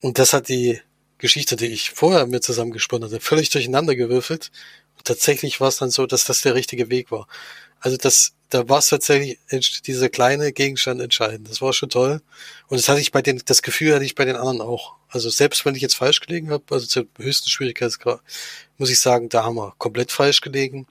Und 0.00 0.18
das 0.18 0.32
hat 0.32 0.48
die 0.48 0.80
Geschichte, 1.18 1.56
die 1.56 1.66
ich 1.66 1.90
vorher 1.90 2.26
mit 2.26 2.44
zusammengesponnen 2.44 3.08
hatte, 3.08 3.20
völlig 3.20 3.50
durcheinander 3.50 3.94
gewürfelt. 3.94 4.50
Und 4.96 5.06
tatsächlich 5.06 5.60
war 5.60 5.68
es 5.68 5.78
dann 5.78 5.90
so, 5.90 6.06
dass 6.06 6.24
das 6.24 6.42
der 6.42 6.54
richtige 6.54 6.90
Weg 6.90 7.10
war. 7.10 7.26
Also 7.80 7.96
das, 7.96 8.34
da 8.50 8.68
war 8.68 8.78
es 8.78 8.88
tatsächlich 8.88 9.38
dieser 9.82 10.08
kleine 10.08 10.52
Gegenstand 10.52 11.00
entscheidend. 11.00 11.48
Das 11.48 11.60
war 11.60 11.72
schon 11.72 11.88
toll. 11.88 12.20
Und 12.68 12.78
das 12.78 12.88
hatte 12.88 13.00
ich 13.00 13.12
bei 13.12 13.22
den, 13.22 13.42
das 13.44 13.62
Gefühl 13.62 13.94
hatte 13.94 14.04
ich 14.04 14.14
bei 14.14 14.24
den 14.24 14.36
anderen 14.36 14.60
auch. 14.60 14.96
Also 15.08 15.30
selbst 15.30 15.64
wenn 15.64 15.74
ich 15.74 15.82
jetzt 15.82 15.96
falsch 15.96 16.20
gelegen 16.20 16.50
habe, 16.50 16.64
also 16.70 16.86
zur 16.86 17.06
höchsten 17.18 17.50
Schwierigkeitsgrad, 17.50 18.20
muss 18.78 18.90
ich 18.90 19.00
sagen, 19.00 19.28
da 19.28 19.44
haben 19.44 19.56
wir 19.56 19.74
komplett 19.78 20.12
falsch 20.12 20.40
gelegen. 20.40 20.86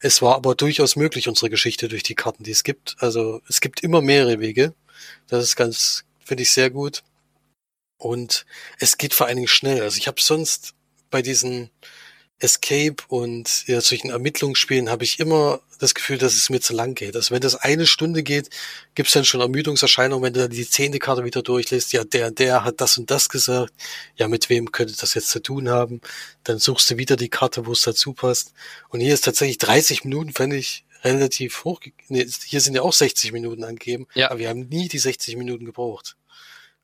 Es 0.00 0.20
war 0.20 0.34
aber 0.34 0.54
durchaus 0.54 0.96
möglich, 0.96 1.28
unsere 1.28 1.50
Geschichte 1.50 1.88
durch 1.88 2.02
die 2.02 2.16
Karten, 2.16 2.42
die 2.42 2.50
es 2.50 2.64
gibt. 2.64 2.96
Also 2.98 3.40
es 3.48 3.60
gibt 3.60 3.82
immer 3.82 4.00
mehrere 4.00 4.40
Wege. 4.40 4.74
Das 5.28 5.44
ist 5.44 5.56
ganz, 5.56 6.04
finde 6.24 6.42
ich 6.42 6.50
sehr 6.52 6.70
gut. 6.70 7.02
Und 7.98 8.46
es 8.78 8.98
geht 8.98 9.14
vor 9.14 9.26
allen 9.26 9.36
Dingen 9.36 9.48
schnell. 9.48 9.82
Also 9.82 9.98
ich 9.98 10.08
habe 10.08 10.20
sonst 10.20 10.74
bei 11.10 11.22
diesen 11.22 11.70
Escape 12.38 12.96
und 13.08 13.66
ja, 13.68 13.80
solchen 13.80 14.10
Ermittlungsspielen 14.10 14.90
habe 14.90 15.04
ich 15.04 15.20
immer 15.20 15.60
das 15.78 15.94
Gefühl, 15.94 16.18
dass 16.18 16.34
es 16.34 16.50
mir 16.50 16.60
zu 16.60 16.72
lang 16.74 16.94
geht. 16.94 17.16
Also 17.16 17.34
wenn 17.34 17.40
das 17.40 17.56
eine 17.56 17.86
Stunde 17.86 18.22
geht, 18.22 18.50
gibt 18.94 19.08
es 19.08 19.14
dann 19.14 19.24
schon 19.24 19.40
Ermüdungserscheinungen, 19.40 20.24
wenn 20.24 20.32
du 20.32 20.40
dann 20.40 20.50
die 20.50 20.68
zehnte 20.68 20.98
Karte 20.98 21.24
wieder 21.24 21.42
durchlässt, 21.42 21.92
ja, 21.92 22.04
der, 22.04 22.30
der 22.30 22.64
hat 22.64 22.80
das 22.80 22.98
und 22.98 23.10
das 23.10 23.28
gesagt, 23.28 23.72
ja, 24.16 24.28
mit 24.28 24.48
wem 24.48 24.70
könnte 24.70 24.94
das 24.96 25.14
jetzt 25.14 25.30
zu 25.30 25.40
tun 25.40 25.68
haben? 25.68 26.00
Dann 26.44 26.58
suchst 26.58 26.90
du 26.90 26.98
wieder 26.98 27.16
die 27.16 27.28
Karte, 27.28 27.66
wo 27.66 27.72
es 27.72 27.82
dazu 27.82 28.12
passt. 28.12 28.52
Und 28.88 29.00
hier 29.00 29.14
ist 29.14 29.24
tatsächlich 29.24 29.58
30 29.58 30.04
Minuten, 30.04 30.32
fände 30.32 30.56
ich 30.56 30.84
relativ 31.04 31.64
hoch. 31.64 31.80
Nee, 32.08 32.26
hier 32.46 32.60
sind 32.60 32.74
ja 32.74 32.82
auch 32.82 32.92
60 32.92 33.32
Minuten 33.32 33.64
angegeben, 33.64 34.06
ja. 34.14 34.30
aber 34.30 34.38
wir 34.38 34.48
haben 34.48 34.68
nie 34.68 34.88
die 34.88 34.98
60 34.98 35.36
Minuten 35.36 35.64
gebraucht. 35.64 36.16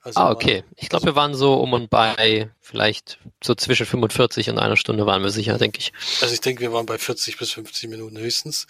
Also 0.09 0.21
ah, 0.21 0.31
okay. 0.31 0.65
Ich 0.77 0.89
glaube, 0.89 1.07
wir 1.07 1.17
waren 1.17 1.35
so 1.35 1.55
um 1.55 1.73
und 1.73 1.91
bei 1.91 2.51
vielleicht 2.61 3.19
so 3.43 3.55
zwischen 3.55 3.87
45 3.87 4.51
und 4.51 4.59
einer 4.59 4.77
Stunde 4.77 5.07
waren 5.07 5.23
wir 5.23 5.31
sicher, 5.31 5.59
denke 5.59 5.79
ich. 5.79 5.93
Also 6.23 6.35
ich 6.35 6.41
denke, 6.41 6.63
wir 6.63 6.73
waren 6.73 6.87
bei 6.87 6.99
40 6.99 7.37
bis 7.39 7.53
50 7.53 7.91
Minuten 7.91 8.19
höchstens. 8.19 8.67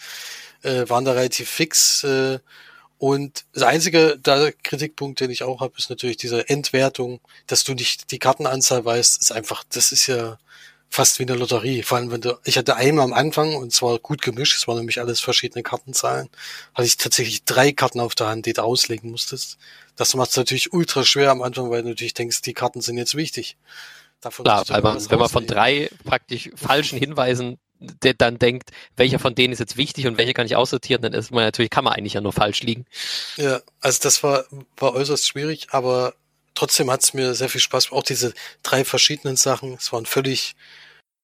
Äh, 0.63 0.89
waren 0.89 1.05
da 1.05 1.13
relativ 1.13 1.49
fix. 1.49 2.03
Äh, 2.03 2.39
Und 2.97 3.45
das 3.53 3.63
einzige 3.63 4.19
da 4.21 4.51
Kritikpunkt, 4.63 5.21
den 5.21 5.31
ich 5.31 5.43
auch 5.43 5.61
habe, 5.61 5.73
ist 5.77 5.89
natürlich 5.89 6.17
diese 6.17 6.49
Entwertung, 6.49 7.21
dass 7.47 7.63
du 7.63 7.73
nicht 7.73 8.11
die 8.11 8.19
Kartenanzahl 8.19 8.83
weißt, 8.83 9.21
ist 9.21 9.31
einfach, 9.31 9.63
das 9.71 9.93
ist 9.93 10.07
ja 10.07 10.37
fast 10.89 11.19
wie 11.19 11.23
eine 11.23 11.35
Lotterie. 11.35 11.83
Vor 11.83 11.97
allem, 11.97 12.11
wenn 12.11 12.21
du, 12.21 12.37
ich 12.43 12.57
hatte 12.57 12.75
einmal 12.75 13.05
am 13.05 13.13
Anfang 13.13 13.55
und 13.55 13.71
zwar 13.71 13.99
gut 13.99 14.21
gemischt, 14.21 14.57
es 14.57 14.67
waren 14.67 14.77
nämlich 14.77 14.99
alles 14.99 15.19
verschiedene 15.19 15.63
Kartenzahlen, 15.63 16.29
hatte 16.73 16.87
ich 16.87 16.97
tatsächlich 16.97 17.45
drei 17.45 17.71
Karten 17.71 17.99
auf 17.99 18.15
der 18.15 18.27
Hand, 18.27 18.45
die 18.45 18.53
du 18.53 18.63
auslegen 18.63 19.11
musstest. 19.11 19.57
Das 19.95 20.15
macht 20.15 20.31
es 20.31 20.37
natürlich 20.37 20.73
ultra 20.73 21.03
schwer 21.03 21.31
am 21.31 21.41
Anfang, 21.41 21.69
weil 21.69 21.83
du 21.83 21.89
natürlich 21.89 22.13
denkst, 22.13 22.41
die 22.41 22.53
Karten 22.53 22.81
sind 22.81 22.97
jetzt 22.97 23.15
wichtig. 23.15 23.57
Davon 24.21 24.43
Klar, 24.43 24.65
weil 24.67 24.81
man, 24.81 25.09
wenn 25.09 25.19
man 25.19 25.29
von 25.29 25.47
drei 25.47 25.89
praktisch 26.03 26.49
falschen 26.55 26.99
Hinweisen 26.99 27.57
der 27.79 28.13
dann 28.13 28.37
denkt, 28.39 28.71
welcher 28.97 29.19
von 29.19 29.35
denen 29.35 29.53
ist 29.53 29.59
jetzt 29.59 29.77
wichtig 29.77 30.05
und 30.05 30.17
welche 30.17 30.33
kann 30.33 30.45
ich 30.45 30.55
aussortieren, 30.55 31.01
dann 31.01 31.13
ist 31.13 31.31
man 31.31 31.45
natürlich, 31.45 31.69
kann 31.69 31.85
man 31.85 31.93
eigentlich 31.93 32.13
ja 32.13 32.21
nur 32.21 32.33
falsch 32.33 32.61
liegen. 32.61 32.85
Ja, 33.37 33.61
also 33.79 33.99
das 34.03 34.21
war, 34.21 34.45
war 34.77 34.93
äußerst 34.93 35.25
schwierig, 35.25 35.67
aber 35.71 36.13
trotzdem 36.55 36.91
hat 36.91 37.03
es 37.03 37.13
mir 37.13 37.33
sehr 37.33 37.49
viel 37.49 37.61
Spaß. 37.61 37.91
Auch 37.91 38.03
diese 38.03 38.33
drei 38.63 38.85
verschiedenen 38.85 39.35
Sachen, 39.35 39.73
es 39.73 39.91
waren 39.91 40.05
völlig 40.05 40.55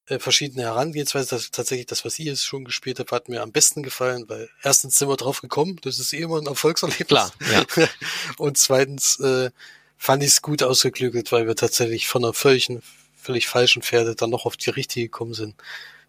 äh, 0.08 0.20
verschiedene 0.20 0.64
Herangehensweise. 0.64 1.30
Das, 1.30 1.52
tatsächlich 1.52 1.88
das, 1.88 2.06
was 2.06 2.20
ihr 2.20 2.26
jetzt 2.26 2.46
schon 2.46 2.66
gespielt 2.66 3.00
habt, 3.00 3.12
hat 3.12 3.30
mir 3.30 3.42
am 3.42 3.52
besten 3.52 3.84
gefallen, 3.84 4.26
weil 4.28 4.50
erstens 4.64 4.96
sind 4.96 5.10
wir 5.10 5.18
drauf 5.18 5.42
gekommen, 5.42 5.80
das 5.84 6.00
ist 6.00 6.14
eh 6.14 6.22
immer 6.22 6.40
ein 6.40 6.48
Erfolgserlebnis. 6.48 7.08
Klar, 7.08 7.34
ja. 7.52 7.66
und 8.38 8.58
zweitens 8.58 9.20
äh, 9.20 9.52
fand 9.98 10.24
ich 10.24 10.30
es 10.30 10.42
gut 10.42 10.64
ausgeklügelt, 10.64 11.32
weil 11.32 11.48
wir 11.48 11.56
tatsächlich 11.56 12.08
von 12.08 12.24
einer 12.24 12.34
völlig, 12.34 12.70
völlig 13.16 13.48
falschen 13.48 13.82
Pferde 13.82 14.16
dann 14.16 14.30
noch 14.30 14.46
auf 14.46 14.58
die 14.58 14.70
richtige 14.70 15.08
gekommen 15.08 15.34
sind 15.34 15.56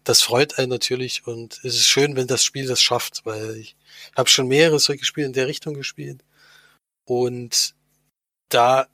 das 0.07 0.21
freut 0.21 0.57
einen 0.57 0.69
natürlich 0.69 1.27
und 1.27 1.59
es 1.63 1.75
ist 1.75 1.87
schön, 1.87 2.15
wenn 2.15 2.27
das 2.27 2.43
Spiel 2.43 2.65
das 2.65 2.81
schafft, 2.81 3.25
weil 3.25 3.57
ich 3.57 3.75
habe 4.15 4.29
schon 4.29 4.47
mehrere 4.47 4.79
solche 4.79 5.03
Spiele 5.03 5.27
in 5.27 5.33
der 5.33 5.47
Richtung 5.47 5.73
gespielt 5.73 6.23
und 7.05 7.75
da 8.49 8.87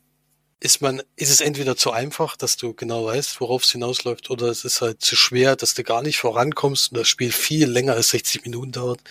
ist 0.63 0.81
man, 0.81 1.01
ist 1.17 1.29
es 1.29 1.41
entweder 1.41 1.75
zu 1.75 1.91
einfach, 1.91 2.37
dass 2.37 2.55
du 2.55 2.73
genau 2.73 3.05
weißt, 3.05 3.41
worauf 3.41 3.63
es 3.63 3.71
hinausläuft, 3.71 4.29
oder 4.29 4.47
es 4.47 4.63
ist 4.63 4.81
halt 4.81 5.01
zu 5.01 5.17
schwer, 5.17 5.57
dass 5.57 5.73
du 5.73 5.83
gar 5.83 6.01
nicht 6.01 6.19
vorankommst 6.19 6.91
und 6.91 6.97
das 6.97 7.09
Spiel 7.09 7.33
viel 7.33 7.69
länger 7.69 7.93
als 7.93 8.09
60 8.09 8.43
Minuten 8.45 8.71
dauert. 8.71 9.01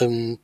Ähm, 0.00 0.38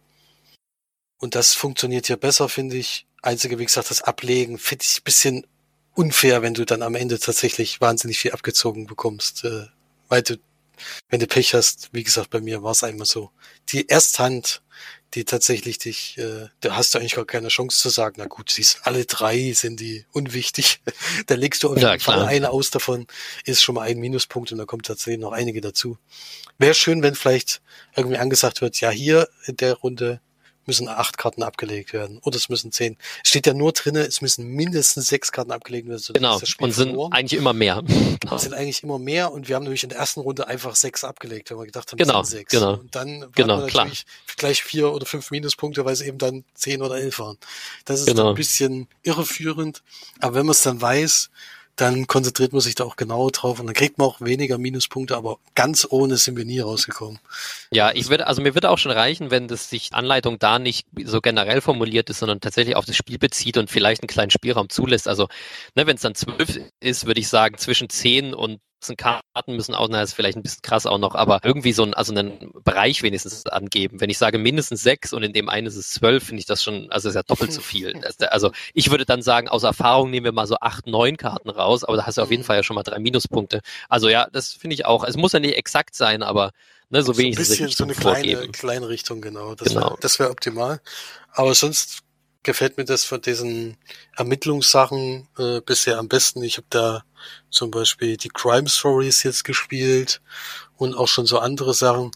und 1.19 1.35
das 1.35 1.55
funktioniert 1.55 2.07
hier 2.07 2.19
besser, 2.19 2.51
finde 2.51 2.77
ich. 2.77 3.07
Einzige, 3.23 3.59
wie 3.59 3.65
gesagt, 3.65 3.91
das 3.91 4.03
Ablegen 4.03 4.59
finde 4.59 4.85
ich 4.87 4.99
ein 4.99 5.05
bisschen 5.05 5.47
unfair, 5.95 6.43
wenn 6.43 6.55
du 6.55 6.67
dann 6.67 6.83
am 6.83 6.95
Ende 6.95 7.19
tatsächlich 7.19 7.81
wahnsinnig 7.81 8.19
viel 8.19 8.33
abgezogen 8.33 8.87
bekommst, 8.87 9.45
äh, 9.45 9.67
weil 10.09 10.23
du 10.23 10.37
wenn 11.11 11.21
du 11.21 11.27
Pech 11.27 11.55
hast, 11.55 11.91
wie 11.93 12.05
gesagt, 12.05 12.31
bei 12.31 12.41
mir 12.41 12.63
war 12.63 12.73
es 12.73 12.83
einmal 12.85 13.07
so. 13.07 13.31
Die 13.69 13.89
Ersthand, 13.91 14.63
die 15.15 15.25
tatsächlich 15.25 15.79
dich, 15.79 16.19
äh, 16.19 16.49
da 16.61 16.77
hast 16.77 16.95
du 16.95 16.99
eigentlich 16.99 17.15
gar 17.15 17.27
keine 17.27 17.49
Chance 17.49 17.79
zu 17.81 17.89
sagen, 17.89 18.17
na 18.19 18.27
gut, 18.27 18.51
siehst, 18.51 18.81
alle 18.83 19.05
drei 19.05 19.53
sind 19.53 19.81
die 19.81 20.05
unwichtig. 20.13 20.81
da 21.27 21.35
legst 21.35 21.63
du 21.63 21.71
auf 21.71 21.79
jeden 21.79 22.01
Fall 22.01 22.25
eine 22.25 22.51
aus 22.51 22.71
davon, 22.71 23.07
ist 23.45 23.63
schon 23.63 23.75
mal 23.75 23.83
ein 23.83 23.99
Minuspunkt 23.99 24.53
und 24.53 24.59
da 24.59 24.65
kommt 24.65 24.87
tatsächlich 24.87 25.21
noch 25.21 25.33
einige 25.33 25.61
dazu. 25.61 25.99
Wäre 26.59 26.75
schön, 26.75 27.03
wenn 27.03 27.15
vielleicht 27.15 27.61
irgendwie 27.97 28.19
angesagt 28.19 28.61
wird, 28.61 28.81
ja, 28.81 28.91
hier 28.91 29.29
in 29.47 29.57
der 29.57 29.75
Runde 29.75 30.21
müssen 30.71 30.89
acht 30.89 31.19
Karten 31.19 31.43
abgelegt 31.43 31.93
werden 31.93 32.19
oder 32.23 32.37
es 32.37 32.49
müssen 32.49 32.71
zehn. 32.71 32.97
Steht 33.25 33.45
ja 33.45 33.55
nur 33.55 33.73
drinne, 33.73 34.01
es 34.03 34.21
müssen 34.21 34.47
mindestens 34.47 35.09
sechs 35.09 35.33
Karten 35.33 35.51
abgelegt 35.51 35.89
werden. 35.89 36.01
Genau, 36.13 36.39
und 36.59 36.73
sind 36.73 36.91
verloren. 36.91 37.13
eigentlich 37.13 37.39
immer 37.39 37.53
mehr. 37.53 37.83
Es 38.33 38.43
sind 38.43 38.55
eigentlich 38.55 38.85
immer 38.85 39.01
mehr 39.01 39.33
und 39.33 39.49
wir 39.49 39.57
haben 39.57 39.65
nämlich 39.65 39.83
in 39.83 39.89
der 39.89 39.99
ersten 39.99 40.21
Runde 40.21 40.47
einfach 40.47 40.77
sechs 40.77 41.03
abgelegt, 41.03 41.51
weil 41.51 41.59
wir 41.59 41.67
gedacht 41.67 41.91
haben, 41.91 41.99
genau, 41.99 42.23
sechs. 42.23 42.53
Genau, 42.53 42.75
und 42.75 42.95
dann 42.95 43.27
genau, 43.35 43.59
wir 43.59 43.63
natürlich 43.65 44.05
klar. 44.05 44.37
gleich 44.37 44.63
vier 44.63 44.93
oder 44.93 45.07
fünf 45.07 45.33
Minuspunkte, 45.33 45.85
weil 45.85 45.93
es 45.93 46.03
eben 46.03 46.19
dann 46.19 46.45
zehn 46.55 46.83
oder 46.83 46.99
elf 46.99 47.19
waren. 47.19 47.37
Das 47.85 48.01
ist 48.01 48.07
genau. 48.07 48.29
ein 48.29 48.35
bisschen 48.37 48.87
irreführend, 49.03 49.83
aber 50.21 50.37
wenn 50.37 50.47
man 50.47 50.53
es 50.53 50.63
dann 50.63 50.81
weiß, 50.81 51.31
dann 51.77 52.07
konzentriert 52.07 52.53
man 52.53 52.61
sich 52.61 52.75
da 52.75 52.85
auch 52.85 52.97
genau 52.97 53.31
drauf 53.31 53.59
und 53.59 53.67
dann 53.67 53.75
kriegt 53.75 53.99
man 53.99 54.07
auch 54.07 54.21
weniger 54.21 54.59
Minuspunkte, 54.59 55.17
aber 55.17 55.39
ganz 55.55 55.87
ohne 55.89 56.17
sind 56.17 56.37
wir 56.37 56.45
nie 56.45 56.61
rausgekommen. 56.61 57.19
Ja, 57.73 57.91
ich 57.93 58.09
würde, 58.09 58.27
also 58.27 58.43
mir 58.43 58.55
würde 58.55 58.71
auch 58.71 58.79
schon 58.79 58.93
reichen, 58.93 59.31
wenn 59.31 59.49
das 59.49 59.71
sich 59.71 59.93
Anleitung 59.93 60.39
da 60.39 60.59
nicht 60.59 60.87
so 61.05 61.21
generell 61.21 61.61
formuliert 61.61 62.11
ist, 62.11 62.19
sondern 62.19 62.41
tatsächlich 62.41 62.77
auf 62.77 62.85
das 62.85 62.97
Spiel 62.97 63.19
bezieht 63.19 63.57
und 63.57 63.71
vielleicht 63.71 64.03
einen 64.03 64.09
kleinen 64.09 64.31
Spielraum 64.31 64.69
zulässt. 64.69 65.09
Also, 65.09 65.29
ne, 65.75 65.87
wenn 65.87 65.97
es 65.97 66.03
dann 66.03 66.15
zwölf 66.15 66.61
ist, 66.81 67.07
würde 67.07 67.21
ich 67.21 67.29
sagen, 67.29 67.57
zwischen 67.57 67.89
zehn 67.89 68.35
und 68.35 68.61
Karten 68.97 69.57
müssen 69.57 69.75
auch, 69.75 69.89
na, 69.89 70.03
ist 70.03 70.15
vielleicht 70.15 70.37
ein 70.37 70.43
bisschen 70.43 70.63
krass 70.63 70.87
auch 70.87 70.99
noch, 70.99 71.15
aber 71.15 71.41
irgendwie 71.45 71.73
so 71.73 71.83
ein, 71.83 71.95
also 71.95 72.13
einen 72.13 72.53
Bereich 72.65 73.03
wenigstens 73.03 73.47
angeben. 73.47 74.01
Wenn 74.01 74.11
ich 74.11 74.19
sage 74.19 74.39
mindestens 74.39 74.83
sechs 74.83 75.13
und 75.13 75.23
in 75.23 75.33
dem 75.33 75.49
einen 75.49 75.67
ist 75.67 75.77
es 75.77 75.91
zwölf, 75.91 76.25
finde 76.25 76.41
ich 76.41 76.47
das 76.47 76.63
schon, 76.63 76.91
also 76.91 77.09
ist 77.09 77.15
ja 77.15 77.23
doppelt 77.23 77.53
so 77.53 77.61
viel. 77.61 78.01
Also 78.31 78.53
ich 78.75 78.91
würde 78.91 79.05
dann 79.05 79.23
sagen, 79.23 79.49
aus 79.49 79.63
Erfahrung 79.63 80.11
nehmen 80.11 80.25
wir 80.25 80.33
mal 80.33 80.47
so 80.47 80.57
acht, 80.61 80.87
neun 80.87 81.17
Karten 81.17 81.51
raus, 81.51 81.85
aber 81.85 81.97
da 81.97 82.07
hast 82.07 82.19
du 82.19 82.23
auf 82.23 82.31
jeden 82.31 82.43
mhm. 82.43 82.47
Fall 82.47 82.57
ja 82.57 82.63
schon 82.63 82.75
mal 82.75 82.83
drei 82.83 82.99
Minuspunkte. 82.99 83.61
Also 83.89 84.09
ja, 84.09 84.29
das 84.33 84.53
finde 84.53 84.75
ich 84.75 84.85
auch. 84.85 85.05
Es 85.05 85.17
muss 85.17 85.33
ja 85.33 85.41
nicht 85.41 85.57
exakt 85.57 85.95
sein, 85.95 86.23
aber 86.23 86.53
ne, 86.91 87.03
so, 87.03 87.13
so 87.13 87.19
wenig. 87.19 87.37
Ein 87.37 87.39
bisschen 87.39 87.69
so 87.69 87.85
eine 87.85 87.95
kleine, 87.95 88.49
kleine 88.49 88.89
Richtung, 88.89 89.21
genau. 89.21 89.55
Das 89.55 89.69
genau. 89.69 89.97
wäre 90.01 90.19
wär 90.19 90.31
optimal. 90.31 90.81
Aber 91.33 91.55
sonst 91.55 92.03
gefällt 92.43 92.77
mir 92.77 92.85
das 92.85 93.05
von 93.05 93.21
diesen 93.21 93.77
Ermittlungssachen 94.17 95.29
äh, 95.39 95.61
bisher 95.61 95.99
am 95.99 96.09
besten. 96.09 96.43
Ich 96.43 96.57
habe 96.57 96.67
da 96.71 97.05
zum 97.51 97.71
Beispiel 97.71 98.17
die 98.17 98.31
Crime 98.31 98.69
Stories 98.69 99.23
jetzt 99.23 99.45
gespielt 99.45 100.21
und 100.77 100.95
auch 100.95 101.09
schon 101.09 101.27
so 101.27 101.39
andere 101.39 101.75
Sachen. 101.75 102.13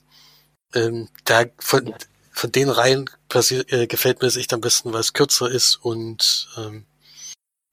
Ähm, 0.75 1.09
da 1.25 1.45
von, 1.59 1.95
von 2.33 2.53
den 2.53 2.69
Reihen 2.71 3.11
äh, 3.33 3.87
gefällt 3.87 4.23
mir 4.23 4.29
es 4.29 4.37
echt 4.37 4.53
am 4.53 4.61
besten, 4.61 4.93
weil 4.93 5.01
es 5.01 5.13
kürzer 5.13 5.51
ist 5.51 5.77
und 5.77 6.49
ähm, 6.57 6.87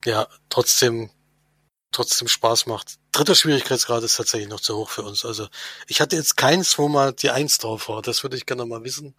ja, 0.04 0.26
trotzdem 0.50 1.10
trotzdem 1.92 2.26
Spaß 2.26 2.66
macht. 2.66 2.98
Dritter 3.12 3.34
Schwierigkeitsgrad 3.34 4.02
ist 4.02 4.16
tatsächlich 4.16 4.48
noch 4.48 4.60
zu 4.60 4.76
hoch 4.76 4.90
für 4.90 5.02
uns. 5.02 5.24
Also 5.24 5.46
ich 5.86 6.00
hatte 6.00 6.16
jetzt 6.16 6.36
keins, 6.36 6.78
wo 6.78 6.88
mal 6.88 7.12
die 7.12 7.30
Eins 7.30 7.58
drauf 7.58 7.88
war. 7.88 8.02
Das 8.02 8.22
würde 8.22 8.36
ich 8.36 8.46
gerne 8.46 8.64
mal 8.64 8.82
wissen. 8.82 9.14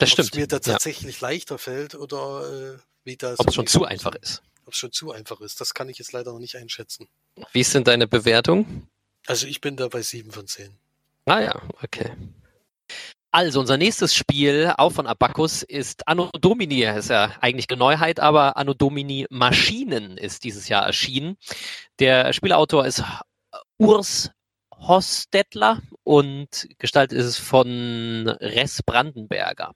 Das 0.00 0.10
stimmt. 0.10 0.28
Ob 0.28 0.32
es 0.32 0.38
mir 0.38 0.46
da 0.46 0.58
tatsächlich 0.58 1.20
ja. 1.20 1.28
leichter 1.28 1.58
fällt 1.58 1.94
oder 1.94 2.74
äh, 2.74 2.78
wie 3.04 3.16
das. 3.16 3.38
Ob 3.38 3.48
es 3.48 3.54
schon 3.54 3.66
zu 3.66 3.84
einfach 3.84 4.14
ist. 4.14 4.42
Ob 4.64 4.72
es 4.72 4.78
schon 4.78 4.92
zu 4.92 5.12
einfach 5.12 5.40
ist, 5.40 5.60
das 5.60 5.74
kann 5.74 5.88
ich 5.88 5.98
jetzt 5.98 6.12
leider 6.12 6.32
noch 6.32 6.38
nicht 6.38 6.56
einschätzen. 6.56 7.08
Wie 7.52 7.60
ist 7.60 7.74
denn 7.74 7.84
deine 7.84 8.06
Bewertung? 8.06 8.88
Also 9.26 9.46
ich 9.46 9.60
bin 9.60 9.76
da 9.76 9.88
bei 9.88 10.02
sieben 10.02 10.32
von 10.32 10.46
zehn. 10.46 10.74
Ah 11.26 11.40
ja, 11.40 11.62
okay. 11.82 12.12
Also 13.30 13.60
unser 13.60 13.76
nächstes 13.76 14.14
Spiel, 14.14 14.72
auch 14.76 14.90
von 14.90 15.06
Abacus, 15.06 15.62
ist 15.62 16.08
Anno 16.08 16.30
Domini. 16.40 16.82
Ist 16.82 17.10
ja 17.10 17.36
eigentlich 17.40 17.68
eine 17.68 17.78
Neuheit, 17.78 18.18
aber 18.18 18.56
Anno 18.56 18.74
Domini 18.74 19.26
Maschinen 19.30 20.16
ist 20.16 20.44
dieses 20.44 20.68
Jahr 20.68 20.86
erschienen. 20.86 21.36
Der 21.98 22.32
Spielautor 22.32 22.86
ist 22.86 23.04
Urs 23.78 24.30
Hostetler 24.74 25.80
und 26.04 26.68
gestaltet 26.78 27.18
ist 27.18 27.26
es 27.26 27.38
von 27.38 28.28
Res 28.40 28.82
Brandenberger. 28.82 29.74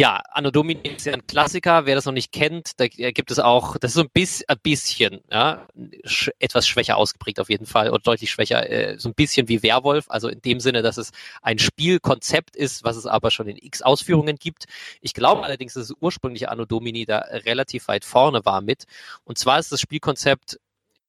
Ja, 0.00 0.22
Anno 0.30 0.52
Domini 0.52 0.90
ist 0.90 1.06
ja 1.06 1.12
ein 1.12 1.26
Klassiker. 1.26 1.84
Wer 1.84 1.96
das 1.96 2.04
noch 2.04 2.12
nicht 2.12 2.30
kennt, 2.30 2.78
da 2.78 2.86
gibt 2.86 3.32
es 3.32 3.40
auch, 3.40 3.76
das 3.78 3.90
ist 3.90 3.94
so 3.96 4.02
ein 4.02 4.10
bisschen, 4.12 4.44
ein 4.48 4.58
bisschen 4.62 5.20
ja, 5.28 5.66
sch 6.04 6.30
etwas 6.38 6.68
schwächer 6.68 6.96
ausgeprägt 6.96 7.40
auf 7.40 7.50
jeden 7.50 7.66
Fall 7.66 7.90
oder 7.90 7.98
deutlich 7.98 8.30
schwächer, 8.30 8.70
äh, 8.70 8.96
so 8.96 9.08
ein 9.08 9.14
bisschen 9.14 9.48
wie 9.48 9.64
Werwolf. 9.64 10.04
Also 10.08 10.28
in 10.28 10.40
dem 10.40 10.60
Sinne, 10.60 10.82
dass 10.82 10.98
es 10.98 11.10
ein 11.42 11.58
Spielkonzept 11.58 12.54
ist, 12.54 12.84
was 12.84 12.96
es 12.96 13.06
aber 13.06 13.32
schon 13.32 13.48
in 13.48 13.56
x 13.56 13.82
Ausführungen 13.82 14.36
gibt. 14.36 14.66
Ich 15.00 15.14
glaube 15.14 15.42
allerdings, 15.42 15.74
dass 15.74 15.88
das 15.88 15.96
ursprüngliche 16.00 16.48
Anno 16.48 16.64
Domini 16.64 17.04
da 17.04 17.18
relativ 17.18 17.88
weit 17.88 18.04
vorne 18.04 18.44
war 18.44 18.60
mit. 18.60 18.84
Und 19.24 19.36
zwar 19.36 19.58
ist 19.58 19.72
das 19.72 19.80
Spielkonzept 19.80 20.60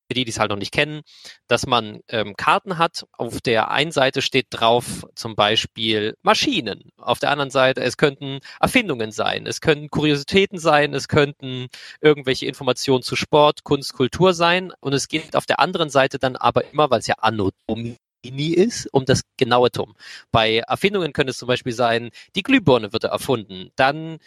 für 0.10 0.16
die, 0.16 0.26
die 0.26 0.32
es 0.32 0.40
halt 0.40 0.50
noch 0.50 0.58
nicht 0.58 0.74
kennen, 0.74 1.02
dass 1.48 1.68
man 1.68 2.00
ähm, 2.10 2.36
Karten 2.36 2.80
hat. 2.80 3.06
Auf 3.12 3.42
der 3.42 3.70
einen 3.70 3.92
Seite 3.92 4.24
steht 4.24 4.48
drauf 4.50 5.06
zum 5.14 5.36
Beispiel 5.36 6.16
Maschinen. 6.24 6.90
Auf 6.98 7.20
der 7.20 7.30
anderen 7.30 7.52
Seite, 7.52 7.82
es 7.82 7.96
könnten 7.96 8.40
Erfindungen 8.60 9.12
sein, 9.12 9.46
es 9.46 9.62
könnten 9.62 9.90
Kuriositäten 9.90 10.58
sein, 10.58 10.96
es 10.96 11.08
könnten 11.08 11.68
irgendwelche 12.02 12.48
Informationen 12.48 13.04
zu 13.04 13.16
Sport, 13.16 13.64
Kunst, 13.64 13.94
Kultur 13.94 14.34
sein. 14.34 14.74
Und 14.80 14.94
es 14.94 15.08
geht 15.08 15.36
auf 15.36 15.46
der 15.46 15.60
anderen 15.60 15.90
Seite 15.92 16.18
dann 16.18 16.36
aber 16.36 16.66
immer, 16.72 16.90
weil 16.90 17.00
es 17.00 17.08
ja 17.08 17.16
Anotomie 17.20 17.98
ist, 18.24 18.88
um 18.92 19.06
das 19.06 19.22
genaue 19.38 19.70
Tum. 19.70 19.96
Bei 20.32 20.58
Erfindungen 20.68 21.14
könnte 21.14 21.32
es 21.32 21.38
zum 21.38 21.48
Beispiel 21.48 21.74
sein, 21.74 22.10
die 22.36 22.44
Glühbirne 22.44 22.94
wird 22.94 23.04
erfunden. 23.04 23.70
Dann 23.76 24.18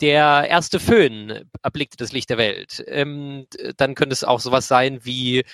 der 0.00 0.48
erste 0.48 0.80
Föhn 0.80 1.48
erblickte 1.62 1.96
das 1.96 2.12
Licht 2.12 2.30
der 2.30 2.38
Welt. 2.38 2.84
Ähm, 2.86 3.46
dann 3.76 3.94
könnte 3.94 4.12
es 4.12 4.24
auch 4.24 4.40
sowas 4.40 4.68
sein 4.68 5.04
wie 5.04 5.44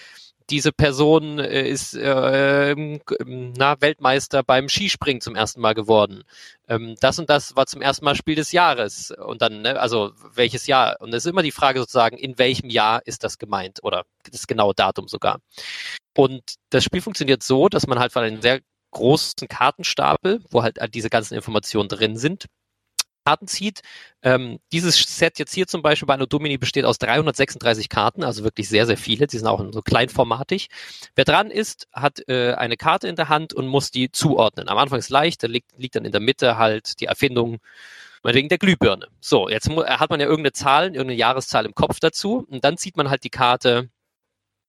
diese 0.51 0.72
Person 0.72 1.38
äh, 1.38 1.68
ist 1.68 1.95
äh, 1.95 2.74
na, 3.24 3.80
Weltmeister 3.80 4.43
beim 4.43 4.68
Skispringen 4.68 5.20
zum 5.20 5.36
ersten 5.36 5.61
Mal 5.61 5.74
geworden. 5.74 6.24
Ähm, 6.68 6.97
das 7.01 7.18
und 7.18 7.30
das 7.30 7.57
war 7.57 7.66
zum 7.66 7.82
ersten 7.82 8.05
Mal 8.05 8.16
Spiel 8.16 8.34
des 8.34 8.53
Jahres. 8.53 9.12
Und 9.12 9.43
dann, 9.43 9.62
ne, 9.62 9.78
also 9.78 10.12
welches 10.34 10.66
Jahr? 10.66 10.97
Und 11.01 11.14
es 11.14 11.24
ist 11.24 11.30
immer 11.30 11.43
die 11.43 11.53
Frage 11.53 11.78
sozusagen, 11.78 12.18
in 12.18 12.38
welchem 12.38 12.68
Jahr 12.68 13.07
ist 13.07 13.24
das 13.24 13.38
gemeint 13.38 13.78
oder 13.82 14.05
das 14.30 14.47
genaue 14.47 14.74
Datum 14.74 15.09
sogar. 15.09 15.41
Und 16.16 16.43
das 16.70 16.84
Spiel 16.84 17.01
funktioniert 17.01 17.43
so, 17.43 17.68
dass 17.68 17.86
man 17.86 17.99
halt 17.99 18.12
von 18.12 18.24
einem 18.24 18.43
sehr 18.43 18.61
großen 18.91 19.47
Kartenstapel, 19.49 20.43
wo 20.51 20.62
halt 20.62 20.78
diese 20.95 21.11
ganzen 21.11 21.34
Informationen 21.34 21.88
drin 21.88 22.16
sind, 22.16 22.47
Karten 23.25 23.47
zieht. 23.47 23.81
Ähm, 24.23 24.59
dieses 24.73 24.99
Set 24.99 25.39
jetzt 25.39 25.55
hier 25.55 25.66
zum 25.66 25.83
Beispiel 25.83 26.07
bei 26.07 26.14
Anno 26.14 26.27
Domini 26.27 26.59
besteht 26.59 26.85
aus 26.85 26.99
336 26.99 27.89
Karten, 27.89 28.23
also 28.23 28.45
wirklich 28.45 28.68
sehr, 28.68 28.87
sehr 28.87 28.97
viele. 28.97 29.27
Die 29.27 29.39
sind 29.39 29.47
auch 29.47 29.64
so 29.73 29.83
kleinformatig. 29.83 30.68
Wer 31.14 31.25
dran 31.25 31.51
ist, 31.51 31.89
hat 31.93 32.27
äh, 32.29 32.55
eine 32.55 32.77
Karte 32.77 33.09
in 33.09 33.16
der 33.16 33.29
Hand 33.29 33.55
und 33.55 33.66
muss 33.66 33.91
die 33.91 34.11
zuordnen. 34.11 34.68
Am 34.68 34.79
Anfang 34.79 34.99
ist 34.99 35.11
leicht, 35.11 35.43
da 35.43 35.47
liegt, 35.47 35.73
liegt 35.79 35.97
dann 35.97 36.05
in 36.05 36.12
der 36.12 36.21
Mitte 36.21 36.57
halt 36.59 37.01
die 37.01 37.07
Erfindung 37.07 37.59
wegen 38.23 38.49
der 38.49 38.59
Glühbirne. 38.59 39.09
So, 39.21 39.49
jetzt 39.49 39.71
hat 39.71 40.11
man 40.11 40.21
ja 40.21 40.27
irgendeine 40.27 40.53
Zahl, 40.53 40.87
irgendeine 40.87 41.14
Jahreszahl 41.14 41.64
im 41.64 41.75
Kopf 41.75 42.01
dazu 42.01 42.47
und 42.51 42.64
dann 42.64 42.77
zieht 42.77 42.97
man 42.97 43.11
halt 43.11 43.25
die 43.25 43.31
Karte 43.31 43.89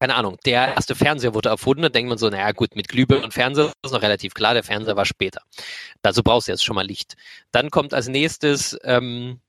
keine 0.02 0.16
Ahnung, 0.16 0.40
der 0.46 0.74
erste 0.74 0.96
Fernseher 0.96 1.36
wurde 1.36 1.50
erfunden, 1.50 1.84
da 1.84 1.90
denkt 1.90 2.10
man 2.10 2.18
so, 2.18 2.28
naja 2.28 2.54
gut, 2.54 2.76
mit 2.76 2.88
Glühbirne 2.88 3.24
und 3.24 3.36
Fernseher 3.36 3.72
ist 3.86 3.92
noch 3.92 4.02
relativ 4.02 4.34
klar, 4.34 4.56
der 4.56 4.64
Fernseher 4.64 4.96
war 4.96 5.06
später. 5.06 5.44
Dazu 6.02 6.24
brauchst 6.24 6.48
du 6.48 6.52
jetzt 6.52 6.64
schon 6.64 6.76
mal 6.76 6.88
Licht. 6.88 7.14
Dann 7.52 7.70
kommt 7.70 7.94
als 7.94 8.08
nächstes, 8.08 8.76
ähm, 8.84 9.42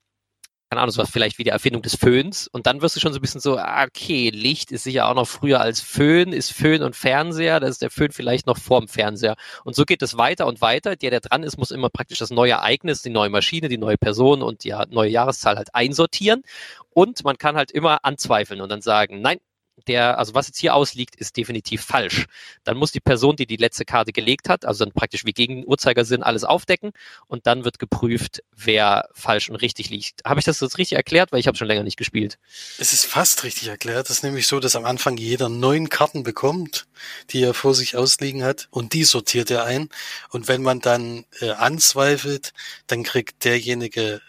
keine 0.69 0.83
Ahnung, 0.83 0.93
sowas 0.93 1.09
vielleicht 1.11 1.39
wie 1.39 1.45
die 1.45 1.51
Erfindung 1.51 1.81
des 1.81 1.97
Föhns 1.97 2.49
und 2.49 2.67
dann 2.67 2.83
wirst 2.83 2.95
du 2.95 3.01
schon 3.01 3.15
so 3.15 3.19
ein 3.19 3.23
bisschen 3.23 3.41
so, 3.41 3.57
ah, 3.57 3.85
okay, 3.85 4.29
Licht 4.29 4.73
ist 4.73 4.85
sicher 4.85 5.09
auch 5.09 5.15
noch 5.15 5.27
früher 5.27 5.59
als 5.63 5.81
Föhn, 5.81 6.35
ist 6.35 6.53
Föhn 6.53 6.83
und 6.83 6.97
Fernseher, 6.97 7.59
da 7.59 7.67
ist 7.67 7.81
der 7.81 7.89
Föhn 7.91 8.13
vielleicht 8.13 8.47
noch 8.47 8.59
vorm 8.59 8.89
Fernseher. 8.89 9.37
Und 9.65 9.75
so 9.75 9.87
geht 9.87 10.03
es 10.03 10.19
weiter 10.19 10.47
und 10.47 10.61
weiter. 10.61 10.97
Der, 10.97 11.09
der 11.09 11.21
dran 11.21 11.45
ist, 11.45 11.57
muss 11.57 11.71
immer 11.71 11.89
praktisch 11.89 12.19
das 12.19 12.29
neue 12.29 12.53
Ereignis, 12.53 13.01
die 13.01 13.09
neue 13.09 13.31
Maschine, 13.31 13.71
die 13.71 13.79
neue 13.79 13.97
Person 13.97 14.43
und 14.43 14.65
die 14.65 14.75
neue 14.91 15.09
Jahreszahl 15.09 15.57
halt 15.57 15.75
einsortieren. 15.75 16.43
Und 16.91 17.25
man 17.25 17.39
kann 17.39 17.57
halt 17.57 17.71
immer 17.71 18.05
anzweifeln 18.05 18.61
und 18.61 18.69
dann 18.69 18.83
sagen, 18.83 19.23
nein, 19.23 19.39
der, 19.83 20.18
also 20.18 20.35
was 20.35 20.47
jetzt 20.47 20.59
hier 20.59 20.74
ausliegt, 20.74 21.16
ist 21.16 21.37
definitiv 21.37 21.83
falsch. 21.83 22.26
Dann 22.64 22.76
muss 22.76 22.93
die 22.93 23.01
Person, 23.01 23.37
die 23.37 23.47
die 23.47 23.57
letzte 23.57 23.85
Karte 23.85 24.12
gelegt 24.12 24.49
hat, 24.49 24.64
also 24.64 24.85
dann 24.85 24.93
praktisch 24.93 25.24
wie 25.24 25.33
gegen 25.33 25.66
Uhrzeigersinn 25.66 26.22
alles 26.22 26.45
aufdecken 26.45 26.93
und 27.26 27.47
dann 27.47 27.64
wird 27.64 27.78
geprüft, 27.78 28.43
wer 28.55 29.09
falsch 29.12 29.51
und 29.51 29.57
richtig 29.57 29.91
liegt. 29.91 30.24
Habe 30.24 30.41
ich 30.41 30.47
das 30.47 30.61
jetzt 30.61 30.78
richtig 30.78 30.97
erklärt? 30.97 31.33
Weil 31.33 31.41
ich 31.41 31.47
habe 31.47 31.57
schon 31.57 31.68
länger 31.68 31.83
nicht 31.83 31.97
gespielt. 31.97 32.39
Es 32.78 32.93
ist 32.93 33.05
fast 33.07 33.45
richtig 33.45 33.68
erklärt. 33.68 34.09
Es 34.09 34.16
ist 34.16 34.22
nämlich 34.22 34.47
so, 34.47 34.61
dass 34.61 34.76
am 34.76 34.85
Anfang 34.85 35.16
jeder 35.16 35.49
neun 35.49 35.89
Karten 35.89 36.22
bekommt, 36.22 36.87
die 37.30 37.43
er 37.43 37.55
vor 37.55 37.74
sich 37.74 37.97
ausliegen 37.97 38.45
hat 38.45 38.68
und 38.70 38.93
die 38.93 39.05
sortiert 39.05 39.51
er 39.51 39.64
ein. 39.64 39.89
Und 40.30 40.49
wenn 40.49 40.62
man 40.62 40.80
dann 40.80 41.24
äh, 41.41 41.51
anzweifelt, 41.51 42.53
dann 42.87 43.03
kriegt 43.03 43.45
derjenige, 43.45 44.20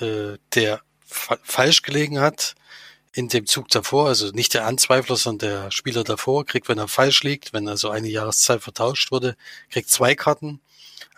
äh, 0.00 0.38
der 0.54 0.80
fa 1.06 1.38
falsch 1.42 1.82
gelegen 1.82 2.20
hat, 2.20 2.54
in 3.14 3.28
dem 3.28 3.46
Zug 3.46 3.68
davor, 3.68 4.08
also 4.08 4.30
nicht 4.30 4.54
der 4.54 4.66
Anzweifler, 4.66 5.16
sondern 5.16 5.62
der 5.62 5.70
Spieler 5.70 6.02
davor, 6.02 6.44
kriegt, 6.44 6.68
wenn 6.68 6.78
er 6.78 6.88
falsch 6.88 7.22
liegt, 7.22 7.52
wenn 7.52 7.68
also 7.68 7.88
eine 7.90 8.08
Jahreszahl 8.08 8.58
vertauscht 8.58 9.12
wurde, 9.12 9.36
kriegt 9.70 9.88
zwei 9.88 10.16
Karten, 10.16 10.60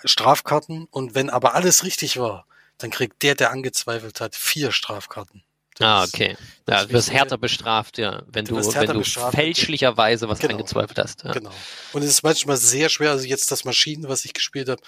Strafkarten 0.05 0.87
und 0.91 1.15
wenn 1.15 1.31
aber 1.31 1.55
alles 1.55 1.85
richtig 1.85 2.19
war, 2.19 2.47
dann 2.79 2.91
kriegt 2.91 3.23
der, 3.23 3.35
der 3.35 3.51
angezweifelt 3.51 4.21
hat, 4.21 4.37
vier 4.37 4.73
Strafkarten. 4.73 5.43
Das 5.79 5.87
ah, 5.87 6.05
okay. 6.05 6.37
Ja, 6.69 6.85
du 6.85 6.93
wirst 6.93 7.13
härter 7.13 7.39
bestraft, 7.39 7.99
ja, 7.99 8.23
wenn 8.27 8.45
du, 8.45 8.57
du 8.57 8.75
wenn 8.75 8.93
du 8.93 9.05
fälschlicherweise 9.05 10.29
was 10.29 10.39
genau, 10.39 10.55
angezweifelt 10.55 10.99
hast. 10.99 11.23
Ja. 11.23 11.33
Genau. 11.33 11.51
Und 11.93 12.03
es 12.03 12.09
ist 12.09 12.23
manchmal 12.23 12.57
sehr 12.57 12.89
schwer, 12.89 13.11
also 13.11 13.27
jetzt 13.27 13.51
das 13.53 13.65
Maschinen, 13.65 14.09
was 14.09 14.25
ich 14.25 14.33
gespielt 14.33 14.69
habe, 14.69 14.81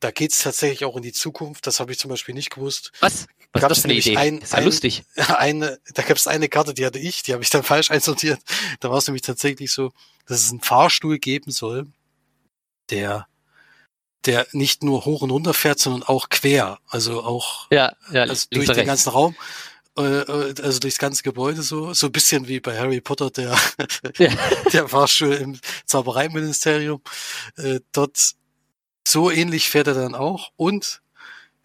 da 0.00 0.10
geht's 0.10 0.42
tatsächlich 0.42 0.84
auch 0.84 0.96
in 0.96 1.02
die 1.02 1.12
Zukunft. 1.12 1.66
Das 1.66 1.80
habe 1.80 1.90
ich 1.92 1.98
zum 1.98 2.10
Beispiel 2.10 2.34
nicht 2.34 2.50
gewusst. 2.50 2.92
Was? 3.00 3.26
Was 3.52 3.62
ist 3.62 3.70
das 3.70 3.78
für 3.80 3.84
eine 3.84 3.94
Idee? 3.94 4.16
Ein, 4.16 4.38
ist 4.38 4.52
ja 4.52 4.58
ein, 4.58 4.64
lustig. 4.64 5.04
Eine, 5.16 5.78
da 5.94 6.02
gab 6.02 6.18
es 6.18 6.26
eine 6.26 6.48
Karte, 6.48 6.74
die 6.74 6.84
hatte 6.84 6.98
ich, 6.98 7.22
die 7.22 7.32
habe 7.32 7.42
ich 7.42 7.48
dann 7.48 7.62
falsch 7.64 7.90
einsortiert. 7.90 8.38
Da 8.80 8.90
war 8.90 8.98
es 8.98 9.06
nämlich 9.06 9.22
tatsächlich 9.22 9.72
so, 9.72 9.92
dass 10.26 10.42
es 10.42 10.50
einen 10.50 10.60
Fahrstuhl 10.60 11.18
geben 11.18 11.50
soll, 11.50 11.86
der 12.90 13.26
der 14.26 14.46
nicht 14.50 14.82
nur 14.82 15.04
hoch 15.04 15.22
und 15.22 15.30
runter 15.30 15.54
fährt, 15.54 15.78
sondern 15.78 16.02
auch 16.02 16.28
quer, 16.28 16.80
also 16.88 17.22
auch 17.22 17.68
ja, 17.70 17.94
ja, 18.10 18.22
also 18.22 18.46
durch 18.50 18.68
den 18.68 18.86
ganzen 18.86 19.10
Raum, 19.10 19.36
also 19.96 20.78
durchs 20.78 20.98
ganze 20.98 21.22
Gebäude 21.22 21.62
so, 21.62 21.94
so 21.94 22.06
ein 22.06 22.12
bisschen 22.12 22.48
wie 22.48 22.60
bei 22.60 22.78
Harry 22.78 23.00
Potter, 23.00 23.30
der, 23.30 23.56
ja. 24.18 24.30
der 24.72 24.88
Fahrstuhl 24.88 25.34
im 25.34 25.58
Zaubereiministerium. 25.86 27.00
Äh, 27.56 27.80
dort 27.92 28.34
so 29.06 29.30
ähnlich 29.30 29.68
fährt 29.68 29.86
er 29.86 29.94
dann 29.94 30.14
auch 30.14 30.50
und 30.56 31.00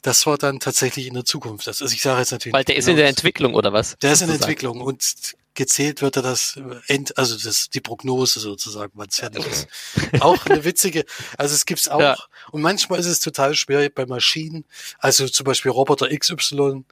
das 0.01 0.25
war 0.25 0.38
dann 0.38 0.59
tatsächlich 0.59 1.07
in 1.07 1.13
der 1.13 1.25
Zukunft. 1.25 1.67
Also 1.67 1.86
ich 1.86 2.01
sage 2.01 2.19
jetzt 2.19 2.32
natürlich. 2.32 2.53
Weil 2.53 2.63
der 2.63 2.75
genau 2.75 2.86
ist 2.86 2.89
in 2.89 2.95
der 2.95 3.07
Entwicklung 3.07 3.53
oder 3.53 3.71
was? 3.73 3.97
Der 4.01 4.13
ist 4.13 4.21
in 4.21 4.27
der 4.27 4.38
Entwicklung 4.38 4.82
und 4.82 5.36
gezählt 5.53 6.01
wird 6.01 6.15
er 6.15 6.21
das 6.21 6.59
End, 6.88 7.17
also 7.17 7.38
das 7.38 7.69
die 7.69 7.82
Prognose 7.82 8.39
sozusagen, 8.39 8.93
wann 8.95 9.09
es 9.09 9.17
fertig 9.17 9.45
ist. 9.45 9.67
auch 10.21 10.45
eine 10.45 10.63
witzige, 10.63 11.05
also 11.38 11.53
es 11.53 11.65
gibt's 11.65 11.89
auch. 11.89 11.99
Ja. 11.99 12.17
Und 12.51 12.61
manchmal 12.61 12.99
ist 12.99 13.07
es 13.07 13.19
total 13.19 13.53
schwer 13.53 13.89
bei 13.89 14.05
Maschinen. 14.05 14.65
Also 14.97 15.27
zum 15.27 15.43
Beispiel 15.43 15.71
Roboter 15.71 16.07
XY 16.07 16.86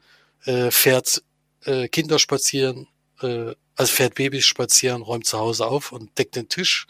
äh, 0.44 0.70
fährt 0.70 1.22
äh, 1.64 1.88
Kinder 1.88 2.18
spazieren, 2.18 2.88
äh, 3.20 3.54
also 3.76 3.92
fährt 3.92 4.14
Babys 4.14 4.44
spazieren, 4.44 5.02
räumt 5.02 5.26
zu 5.26 5.38
Hause 5.38 5.66
auf 5.66 5.92
und 5.92 6.18
deckt 6.18 6.36
den 6.36 6.48
Tisch 6.48 6.86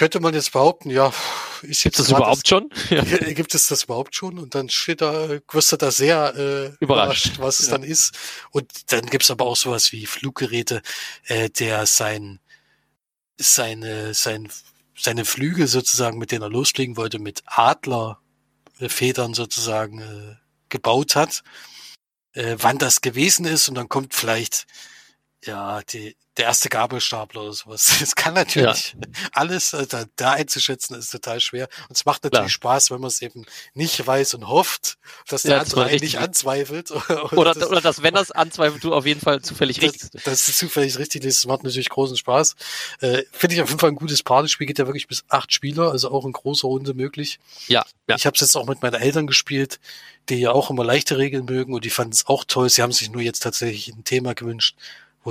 könnte 0.00 0.20
man 0.20 0.32
jetzt 0.32 0.52
behaupten, 0.52 0.88
ja, 0.88 1.12
ist 1.60 1.84
jetzt. 1.84 1.96
Gibt 1.96 1.98
es 1.98 2.06
das 2.06 2.10
überhaupt 2.10 2.48
schon? 2.48 2.70
Ja. 2.90 3.02
Gibt 3.02 3.54
es 3.54 3.66
das 3.66 3.84
überhaupt 3.84 4.14
schon? 4.14 4.38
Und 4.38 4.54
dann 4.54 4.70
steht 4.70 5.02
da, 5.02 5.28
wirst 5.52 5.72
du 5.72 5.76
da 5.76 5.90
sehr 5.90 6.34
äh, 6.34 6.82
überrascht. 6.82 7.26
überrascht, 7.26 7.38
was 7.38 7.60
es 7.60 7.66
ja. 7.66 7.72
dann 7.72 7.82
ist. 7.82 8.16
Und 8.50 8.92
dann 8.92 9.04
gibt's 9.06 9.30
aber 9.30 9.44
auch 9.44 9.56
sowas 9.56 9.92
wie 9.92 10.06
Fluggeräte, 10.06 10.80
äh, 11.26 11.50
der 11.50 11.84
sein, 11.84 12.40
seine, 13.36 14.14
sein, 14.14 14.48
seine 14.96 15.26
Flügel 15.26 15.66
sozusagen, 15.66 16.16
mit 16.16 16.32
denen 16.32 16.42
er 16.42 16.50
losfliegen 16.50 16.96
wollte, 16.96 17.18
mit 17.18 17.42
Adlerfedern 17.44 19.34
sozusagen 19.34 20.00
äh, 20.00 20.36
gebaut 20.70 21.14
hat. 21.14 21.42
Äh, 22.34 22.56
wann 22.58 22.78
das 22.78 23.00
gewesen 23.00 23.44
ist 23.44 23.68
und 23.68 23.74
dann 23.74 23.88
kommt 23.88 24.14
vielleicht 24.14 24.66
ja, 25.44 25.80
die, 25.82 26.16
der 26.36 26.46
erste 26.46 26.68
Gabelstapler 26.68 27.42
oder 27.42 27.52
sowas. 27.52 27.90
Es 28.02 28.14
kann 28.14 28.34
natürlich 28.34 28.94
ja. 28.94 29.00
alles, 29.32 29.72
äh, 29.72 29.86
da, 29.86 30.04
da 30.16 30.32
einzuschätzen, 30.32 30.94
ist 30.96 31.10
total 31.10 31.40
schwer. 31.40 31.68
Und 31.88 31.96
es 31.96 32.04
macht 32.04 32.24
natürlich 32.24 32.52
Klar. 32.58 32.78
Spaß, 32.78 32.90
wenn 32.90 33.00
man 33.00 33.08
es 33.08 33.22
eben 33.22 33.44
nicht 33.74 34.06
weiß 34.06 34.34
und 34.34 34.48
hofft, 34.48 34.98
dass 35.28 35.42
der 35.42 35.56
ja, 35.56 35.62
andere 35.62 35.84
einen 35.84 36.00
nicht 36.00 36.18
anzweifelt. 36.18 36.90
Oder, 37.32 37.54
das, 37.54 37.68
oder 37.68 37.80
dass, 37.80 38.02
wenn 38.02 38.14
das 38.14 38.30
anzweifelt, 38.30 38.82
du 38.84 38.94
auf 38.94 39.06
jeden 39.06 39.20
Fall 39.20 39.40
zufällig 39.42 39.80
richtig 39.82 40.10
Das, 40.12 40.22
das 40.24 40.48
ist 40.48 40.58
zufällig 40.58 40.98
richtig 40.98 41.24
ist. 41.24 41.38
Das 41.38 41.46
macht 41.46 41.64
natürlich 41.64 41.88
großen 41.88 42.16
Spaß. 42.16 42.56
Äh, 43.00 43.22
Finde 43.32 43.54
ich 43.54 43.62
auf 43.62 43.68
jeden 43.68 43.80
Fall 43.80 43.90
ein 43.90 43.96
gutes 43.96 44.22
Partyspiel. 44.22 44.66
Geht 44.66 44.78
ja 44.78 44.86
wirklich 44.86 45.08
bis 45.08 45.24
acht 45.28 45.52
Spieler, 45.52 45.90
also 45.90 46.10
auch 46.10 46.24
in 46.24 46.32
großer 46.32 46.68
Runde 46.68 46.94
möglich. 46.94 47.38
Ja. 47.68 47.84
ja. 48.08 48.16
Ich 48.16 48.26
habe 48.26 48.34
es 48.34 48.40
jetzt 48.40 48.56
auch 48.56 48.66
mit 48.66 48.82
meinen 48.82 49.00
Eltern 49.00 49.26
gespielt, 49.26 49.80
die 50.28 50.36
ja 50.36 50.52
auch 50.52 50.70
immer 50.70 50.84
leichte 50.84 51.18
Regeln 51.18 51.44
mögen 51.44 51.74
und 51.74 51.84
die 51.84 51.90
fanden 51.90 52.12
es 52.12 52.26
auch 52.26 52.44
toll. 52.44 52.68
Sie 52.68 52.82
haben 52.82 52.92
sich 52.92 53.10
nur 53.10 53.22
jetzt 53.22 53.40
tatsächlich 53.40 53.88
ein 53.88 54.04
Thema 54.04 54.34
gewünscht, 54.34 54.76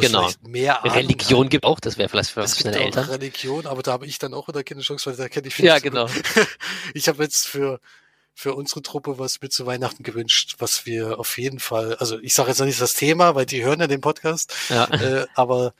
wo 0.02 0.08
genau. 0.08 0.30
mehr 0.48 0.84
Ahnung 0.84 0.94
Religion 0.94 1.46
hat. 1.46 1.52
gibt 1.52 1.66
auch, 1.66 1.80
das 1.80 1.98
wäre 1.98 2.10
vielleicht 2.10 2.32
für, 2.32 2.42
es 2.42 2.58
seine 2.58 2.80
Eltern. 2.80 3.10
Religion, 3.10 3.68
aber 3.68 3.82
da 3.84 3.92
habe 3.92 4.06
ich 4.06 4.20
dann 4.20 4.34
auch 4.34 4.48
wieder 4.48 4.64
keine 4.64 4.82
Chance, 4.82 5.10
weil 5.10 5.18
da 5.18 5.30
kenne 5.30 5.48
ich 5.48 5.56
viel 5.56 5.66
Ja, 5.66 5.80
genau. 5.80 6.08
ich 6.94 7.08
habe 7.08 7.24
jetzt 7.24 7.48
für 7.48 7.80
für 8.40 8.56
unsere 8.56 8.82
Truppe 8.82 9.20
was 9.20 9.42
mit 9.42 9.52
zu 9.52 9.66
Weihnachten 9.66 10.02
gewünscht, 10.02 10.56
was 10.60 10.86
wir 10.86 11.20
auf 11.20 11.38
jeden 11.38 11.60
Fall, 11.60 11.96
also 11.96 12.18
ich 12.20 12.34
sage 12.34 12.48
jetzt 12.48 12.60
noch 12.60 12.68
nicht 12.68 12.80
das 12.80 12.94
Thema, 12.94 13.36
weil 13.36 13.46
die 13.46 13.66
hören 13.66 13.82
ja 13.82 13.88
den 13.88 14.00
Podcast, 14.00 14.56
ja. 14.70 14.86
Äh, 14.86 15.28
aber 15.36 15.74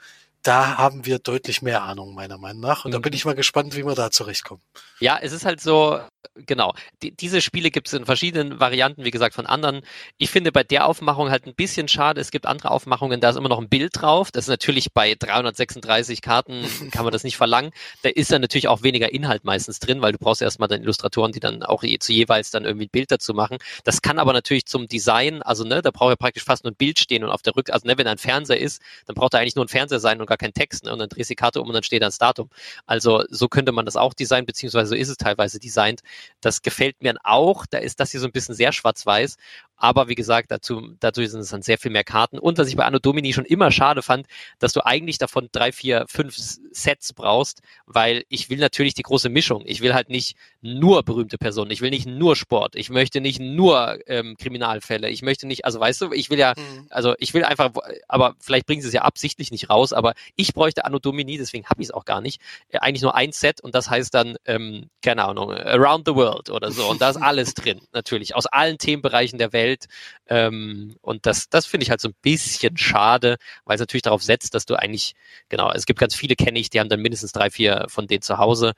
da 0.44 0.78
haben 0.78 1.06
wir 1.06 1.20
deutlich 1.20 1.62
mehr 1.62 1.84
Ahnung, 1.84 2.14
meiner 2.14 2.38
Meinung 2.38 2.62
nach. 2.62 2.86
Und 2.86 2.92
mhm. 2.92 2.94
da 2.94 3.00
bin 3.00 3.14
ich 3.14 3.26
mal 3.26 3.36
gespannt, 3.36 3.76
wie 3.76 3.86
wir 3.86 3.96
da 3.96 4.12
zurechtkommen. 4.12 4.62
Ja, 5.00 5.18
es 5.22 5.32
ist 5.32 5.46
halt 5.46 5.62
so, 5.62 6.00
genau. 6.46 6.74
Die, 7.02 7.12
diese 7.12 7.42
Spiele 7.42 7.72
gibt 7.72 7.88
es 7.88 7.94
in 7.94 8.06
verschiedenen 8.06 8.60
Varianten, 8.60 9.04
wie 9.04 9.12
gesagt, 9.12 9.36
von 9.36 9.46
anderen. 9.46 9.82
Ich 10.18 10.30
finde 10.30 10.52
bei 10.52 10.64
der 10.64 10.86
Aufmachung 10.86 11.30
halt 11.30 11.46
ein 11.46 11.56
bisschen 11.56 11.88
schade. 11.88 12.22
Es 12.22 12.32
gibt 12.32 12.46
andere 12.46 12.72
Aufmachungen, 12.72 13.20
da 13.20 13.30
ist 13.30 13.36
immer 13.36 13.50
noch 13.50 13.60
ein 13.60 13.70
Bild 13.70 13.92
drauf. 13.94 14.32
Das 14.32 14.46
ist 14.46 14.50
natürlich 14.50 14.94
bei 14.94 15.16
336 15.18 16.22
Karten, 16.22 16.64
kann 16.92 17.04
man 17.04 17.12
das 17.12 17.24
nicht 17.24 17.38
verlangen. 17.38 17.72
Da 18.04 18.10
ist 18.10 18.32
dann 18.32 18.42
natürlich 18.42 18.68
auch 18.68 18.84
weniger 18.84 19.12
Inhalt 19.12 19.44
meistens 19.44 19.80
drin, 19.80 20.02
weil 20.02 20.14
du 20.14 20.18
brauchst 20.18 20.42
erstmal 20.42 20.68
dann 20.68 20.82
Illustratoren, 20.82 21.32
die 21.32 21.40
dann 21.40 21.64
auch 21.64 21.84
je, 21.84 22.00
zu 22.00 22.14
jeweils 22.14 22.52
dann 22.52 22.66
irgendwie 22.66 22.86
ein 22.86 22.92
Bild 22.92 23.12
dazu 23.12 23.34
machen. 23.34 23.58
Das 23.84 24.02
kann 24.02 24.20
aber 24.20 24.34
natürlich 24.34 24.66
zum 24.66 24.88
Design, 24.88 25.42
also 25.42 25.64
ne, 25.64 25.82
da 25.82 25.92
braucht 25.92 26.12
ja 26.12 26.16
praktisch 26.16 26.44
fast 26.44 26.64
nur 26.64 26.72
ein 26.72 26.78
Bild 26.78 27.00
stehen 27.00 27.24
und 27.24 27.30
auf 27.30 27.42
der 27.42 27.56
Rück, 27.56 27.72
also 27.72 27.88
ne, 27.88 27.98
wenn 27.98 28.08
ein 28.08 28.18
Fernseher 28.18 28.60
ist, 28.60 28.82
dann 29.06 29.16
braucht 29.16 29.34
er 29.34 29.42
eigentlich 29.42 29.56
nur 29.56 29.66
ein 29.66 29.70
Fernseher 29.70 30.00
sein 30.00 30.22
und 30.22 30.29
gar 30.30 30.38
kein 30.38 30.54
Text, 30.54 30.86
ne, 30.86 30.94
und 30.94 31.00
dann 31.00 31.10
drehst 31.10 31.30
du 31.30 31.34
die 31.34 31.36
Karte 31.36 31.62
um 31.62 31.68
und 31.68 31.74
dann 31.74 31.84
steht 31.84 32.02
da 32.02 32.08
das 32.08 32.18
Datum. 32.20 32.50
Also 32.86 33.24
so 33.30 33.48
könnte 33.50 33.72
man 33.74 33.86
das 33.86 33.96
auch 33.98 34.14
designen, 34.14 34.46
beziehungsweise 34.46 34.90
so 34.90 34.96
ist 34.96 35.10
es 35.10 35.18
teilweise 35.18 35.60
designt. 35.60 36.02
Das 36.42 36.62
gefällt 36.62 37.02
mir 37.04 37.16
auch. 37.24 37.66
Da 37.70 37.80
ist 37.80 38.00
das 38.00 38.12
hier 38.12 38.20
so 38.22 38.28
ein 38.28 38.32
bisschen 38.32 38.56
sehr 38.56 38.72
schwarz-weiß. 38.72 39.38
Aber 39.80 40.10
wie 40.10 40.16
gesagt, 40.16 40.52
dazu, 40.52 40.94
dazu 41.00 41.26
sind 41.26 41.40
es 41.40 41.50
dann 41.50 41.62
sehr 41.62 41.78
viel 41.78 41.90
mehr 41.90 42.04
Karten. 42.04 42.38
Und 42.38 42.58
was 42.58 42.68
ich 42.68 42.76
bei 42.76 42.86
Anno 42.86 43.00
Domini 43.00 43.34
schon 43.34 43.46
immer 43.46 43.72
schade 43.72 44.02
fand, 44.02 44.28
dass 44.60 44.74
du 44.74 44.86
eigentlich 44.86 45.18
davon 45.18 45.48
drei, 45.52 45.72
vier, 45.72 46.06
fünf 46.08 46.36
Sets 46.36 47.14
brauchst, 47.14 47.62
weil 47.86 48.26
ich 48.28 48.50
will 48.50 48.60
natürlich 48.60 48.94
die 48.94 49.04
große 49.04 49.30
Mischung. 49.30 49.64
Ich 49.66 49.82
will 49.82 49.94
halt 49.94 50.10
nicht 50.10 50.36
nur 50.62 51.04
berühmte 51.04 51.38
Personen. 51.38 51.72
Ich 51.72 51.82
will 51.82 51.90
nicht 51.90 52.06
nur 52.06 52.36
Sport. 52.36 52.76
Ich 52.76 52.90
möchte 52.90 53.22
nicht 53.22 53.40
nur 53.40 53.98
ähm, 54.08 54.36
Kriminalfälle. 54.38 55.10
Ich 55.10 55.22
möchte 55.22 55.48
nicht, 55.48 55.64
also 55.64 55.80
weißt 55.80 56.02
du, 56.02 56.12
ich 56.12 56.30
will 56.30 56.40
ja, 56.40 56.54
mhm. 56.58 56.88
also 56.90 57.16
ich 57.18 57.34
will 57.34 57.46
einfach, 57.46 57.72
aber 58.10 58.36
vielleicht 58.40 58.66
bringen 58.66 58.82
sie 58.82 58.90
es 58.90 58.94
ja 58.94 59.04
absichtlich 59.04 59.50
nicht 59.52 59.70
raus, 59.70 59.94
aber 59.94 60.14
ich 60.36 60.54
bräuchte 60.54 60.84
Anno 60.84 61.00
Domini, 61.00 61.38
deswegen 61.38 61.66
habe 61.68 61.82
ich 61.82 61.88
es 61.88 61.94
auch 61.94 62.04
gar 62.04 62.20
nicht. 62.20 62.42
Äh, 62.68 62.80
eigentlich 62.80 63.02
nur 63.02 63.16
ein 63.16 63.32
Set 63.32 63.62
und 63.62 63.74
das 63.76 63.90
heißt 63.90 64.14
dann, 64.14 64.36
ähm, 64.46 64.90
keine 65.02 65.24
Ahnung, 65.24 65.52
Around 65.52 66.06
the 66.06 66.16
World 66.16 66.50
oder 66.50 66.72
so. 66.72 66.86
Und 66.90 67.02
da 67.02 67.10
ist 67.10 67.18
alles 67.22 67.54
drin, 67.54 67.80
natürlich, 67.94 68.36
aus 68.36 68.46
allen 68.46 68.78
Themenbereichen 68.78 69.40
der 69.40 69.54
Welt 69.54 69.69
Welt. 69.70 69.86
Ähm, 70.28 70.96
und 71.02 71.26
das, 71.26 71.50
das 71.50 71.66
finde 71.66 71.84
ich 71.84 71.90
halt 71.90 72.02
so 72.02 72.10
ein 72.10 72.16
bisschen 72.22 72.78
schade, 72.78 73.38
weil 73.66 73.76
es 73.76 73.80
natürlich 73.80 74.04
darauf 74.04 74.24
setzt, 74.24 74.54
dass 74.56 74.66
du 74.66 74.76
eigentlich, 74.76 75.14
genau, 75.50 75.72
es 75.72 75.86
gibt 75.86 76.00
ganz 76.00 76.16
viele, 76.16 76.36
kenne 76.36 76.60
ich, 76.60 76.70
die 76.70 76.80
haben 76.80 76.90
dann 76.90 77.02
mindestens 77.02 77.32
drei, 77.32 77.50
vier 77.50 77.86
von 77.90 78.08
denen 78.08 78.22
zu 78.22 78.38
Hause. 78.38 78.74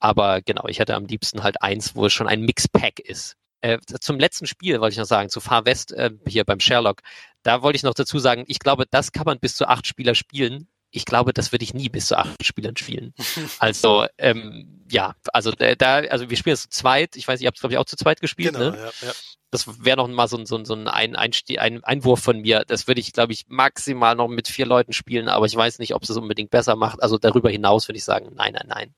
Aber 0.00 0.42
genau, 0.42 0.66
ich 0.68 0.78
hätte 0.78 0.94
am 0.94 1.06
liebsten 1.06 1.42
halt 1.42 1.62
eins, 1.62 1.94
wo 1.96 2.06
es 2.06 2.12
schon 2.12 2.28
ein 2.28 2.42
Mixpack 2.42 3.00
ist. 3.00 3.36
Äh, 3.60 3.78
zum 4.00 4.18
letzten 4.20 4.46
Spiel 4.46 4.80
wollte 4.80 4.92
ich 4.94 4.98
noch 4.98 5.04
sagen, 5.06 5.30
zu 5.30 5.40
Far 5.40 5.64
West 5.66 5.92
äh, 5.92 6.10
hier 6.26 6.44
beim 6.44 6.60
Sherlock. 6.60 7.00
Da 7.42 7.62
wollte 7.62 7.76
ich 7.76 7.82
noch 7.82 7.94
dazu 7.94 8.18
sagen, 8.20 8.44
ich 8.46 8.60
glaube, 8.60 8.84
das 8.90 9.10
kann 9.12 9.24
man 9.24 9.40
bis 9.40 9.56
zu 9.56 9.66
acht 9.66 9.86
Spieler 9.86 10.14
spielen. 10.14 10.68
Ich 10.90 11.04
glaube, 11.04 11.32
das 11.32 11.52
würde 11.52 11.64
ich 11.64 11.74
nie 11.74 11.88
bis 11.88 12.06
zu 12.06 12.18
acht 12.18 12.44
Spielern 12.44 12.76
spielen. 12.76 13.14
Also 13.58 14.06
ähm, 14.18 14.84
ja, 14.90 15.14
also 15.32 15.50
äh, 15.52 15.76
da, 15.76 15.96
also 15.96 16.30
wir 16.30 16.36
spielen 16.36 16.54
es 16.54 16.62
zu 16.62 16.68
zweit. 16.70 17.16
Ich 17.16 17.26
weiß, 17.26 17.40
ihr 17.40 17.46
habt 17.46 17.56
es 17.56 17.60
glaube 17.60 17.74
ich 17.74 17.78
auch 17.78 17.84
zu 17.84 17.96
zweit 17.96 18.20
gespielt. 18.20 18.54
Genau, 18.54 18.70
ne? 18.70 18.76
ja, 18.76 19.08
ja. 19.08 19.12
Das 19.50 19.82
wäre 19.84 19.96
noch 19.96 20.08
mal 20.08 20.28
so, 20.28 20.36
ein 20.36 20.44
so, 20.44 20.62
so 20.64 20.74
ein, 20.74 20.88
ein, 20.88 21.16
ein 21.16 21.84
Einwurf 21.84 22.20
von 22.20 22.40
mir. 22.40 22.64
Das 22.66 22.86
würde 22.86 23.00
ich, 23.00 23.12
glaube 23.12 23.32
ich, 23.32 23.46
maximal 23.48 24.14
noch 24.14 24.28
mit 24.28 24.46
vier 24.46 24.66
Leuten 24.66 24.92
spielen, 24.92 25.28
aber 25.28 25.46
ich 25.46 25.56
weiß 25.56 25.78
nicht, 25.78 25.94
ob 25.94 26.02
es 26.02 26.10
es 26.10 26.16
unbedingt 26.18 26.50
besser 26.50 26.76
macht. 26.76 27.02
Also 27.02 27.16
darüber 27.16 27.48
hinaus 27.48 27.88
würde 27.88 27.96
ich 27.96 28.04
sagen, 28.04 28.30
nein, 28.34 28.52
nein, 28.52 28.66
nein. 28.68 28.94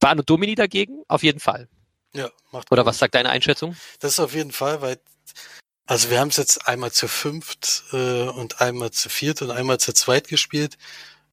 War 0.00 0.14
nur 0.14 0.24
Domini 0.24 0.54
dagegen? 0.54 1.02
Auf 1.08 1.22
jeden 1.22 1.40
Fall. 1.40 1.68
Ja, 2.14 2.28
macht 2.50 2.70
Oder 2.70 2.84
was 2.84 2.98
sagt 2.98 3.14
deine 3.14 3.30
Einschätzung? 3.30 3.74
Das 4.00 4.12
ist 4.12 4.20
auf 4.20 4.34
jeden 4.34 4.52
Fall, 4.52 4.82
weil 4.82 4.98
also 5.86 6.10
wir 6.10 6.20
haben 6.20 6.28
es 6.28 6.36
jetzt 6.36 6.68
einmal 6.68 6.92
zu 6.92 7.08
fünft 7.08 7.84
äh, 7.92 8.28
und 8.28 8.60
einmal 8.60 8.90
zu 8.90 9.08
viert 9.08 9.42
und 9.42 9.50
einmal 9.50 9.78
zu 9.78 9.92
zweit 9.92 10.28
gespielt. 10.28 10.78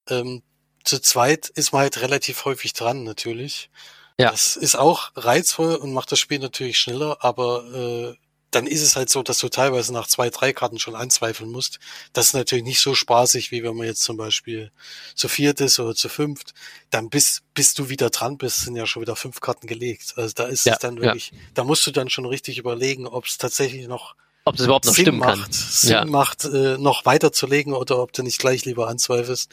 Ähm, 0.10 0.44
zu 0.84 1.00
zweit 1.00 1.50
ist 1.50 1.72
man 1.72 1.82
halt 1.82 2.02
relativ 2.02 2.46
häufig 2.46 2.74
dran, 2.74 3.04
natürlich. 3.04 3.70
Ja. 4.18 4.32
Das 4.32 4.56
ist 4.56 4.76
auch 4.76 5.12
reizvoll 5.16 5.76
und 5.76 5.94
macht 5.94 6.12
das 6.12 6.20
Spiel 6.20 6.40
natürlich 6.40 6.80
schneller, 6.80 7.18
aber 7.22 8.16
äh, 8.18 8.18
dann 8.52 8.66
ist 8.66 8.82
es 8.82 8.96
halt 8.96 9.10
so, 9.10 9.22
dass 9.22 9.38
du 9.38 9.50
teilweise 9.50 9.94
nach 9.94 10.08
zwei, 10.08 10.30
drei 10.30 10.54
Karten 10.54 10.80
schon 10.80 10.96
anzweifeln 10.96 11.52
musst. 11.52 11.80
Das 12.14 12.28
ist 12.28 12.34
natürlich 12.34 12.64
nicht 12.64 12.80
so 12.80 12.96
spaßig, 12.96 13.52
wie 13.52 13.64
wenn 13.64 13.76
man 13.76 13.86
jetzt 13.86 14.02
zum 14.02 14.18
Beispiel 14.18 14.72
zu 15.16 15.28
viert 15.28 15.62
ist 15.62 15.80
oder 15.80 15.94
zu 15.94 16.10
fünft. 16.10 16.54
Dann 16.90 17.10
bis, 17.10 17.44
bis 17.54 17.74
du 17.76 17.90
wieder 17.90 18.10
dran 18.10 18.38
bist, 18.38 18.62
sind 18.62 18.76
ja 18.76 18.88
schon 18.88 19.04
wieder 19.04 19.16
fünf 19.16 19.40
Karten 19.40 19.68
gelegt. 19.68 20.14
Also 20.16 20.34
da 20.34 20.46
ist 20.46 20.66
ja, 20.66 20.74
es 20.74 20.80
dann 20.80 21.00
wirklich, 21.00 21.32
ja. 21.32 21.38
da 21.54 21.64
musst 21.64 21.86
du 21.86 21.92
dann 21.92 22.10
schon 22.10 22.26
richtig 22.26 22.58
überlegen, 22.58 23.06
ob 23.08 23.26
es 23.26 23.38
tatsächlich 23.38 23.88
noch 23.88 24.16
ob 24.50 24.58
das 24.58 24.66
überhaupt 24.66 24.86
noch 24.86 24.94
Sinn 24.94 25.04
stimmen 25.06 25.20
macht, 25.20 25.42
kann. 25.42 25.52
Sinn 25.52 25.92
ja. 25.92 26.06
macht, 26.06 26.46
äh, 26.46 26.78
noch 26.78 27.06
weiterzulegen 27.06 27.74
oder 27.74 28.02
ob 28.02 28.14
du 28.14 28.24
nicht 28.24 28.40
gleich 28.40 28.66
lieber 28.66 28.88
anzweifelst. 28.88 29.52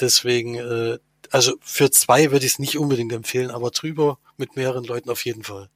Deswegen, 0.00 0.56
äh, 0.56 0.98
also 1.30 1.54
für 1.60 1.90
zwei 1.90 2.30
würde 2.30 2.46
ich 2.46 2.52
es 2.52 2.58
nicht 2.58 2.78
unbedingt 2.78 3.12
empfehlen, 3.12 3.50
aber 3.50 3.70
drüber 3.70 4.18
mit 4.36 4.56
mehreren 4.56 4.84
Leuten 4.84 5.10
auf 5.10 5.24
jeden 5.24 5.42
Fall. 5.42 5.68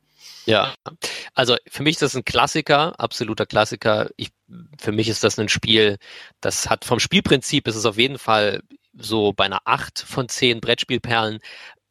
Ja, 0.46 0.74
also 1.34 1.56
für 1.68 1.82
mich 1.82 1.96
ist 1.96 2.02
das 2.02 2.16
ein 2.16 2.24
Klassiker, 2.24 2.98
absoluter 2.98 3.44
Klassiker. 3.44 4.08
Ich, 4.16 4.30
für 4.78 4.92
mich 4.92 5.08
ist 5.08 5.22
das 5.22 5.38
ein 5.38 5.50
Spiel, 5.50 5.98
das 6.40 6.70
hat 6.70 6.86
vom 6.86 7.00
Spielprinzip 7.00 7.68
ist 7.68 7.76
es 7.76 7.84
auf 7.84 7.98
jeden 7.98 8.18
Fall 8.18 8.62
so 8.94 9.32
bei 9.34 9.44
einer 9.44 9.60
acht 9.66 9.98
von 9.98 10.28
zehn 10.28 10.60
Brettspielperlen. 10.60 11.40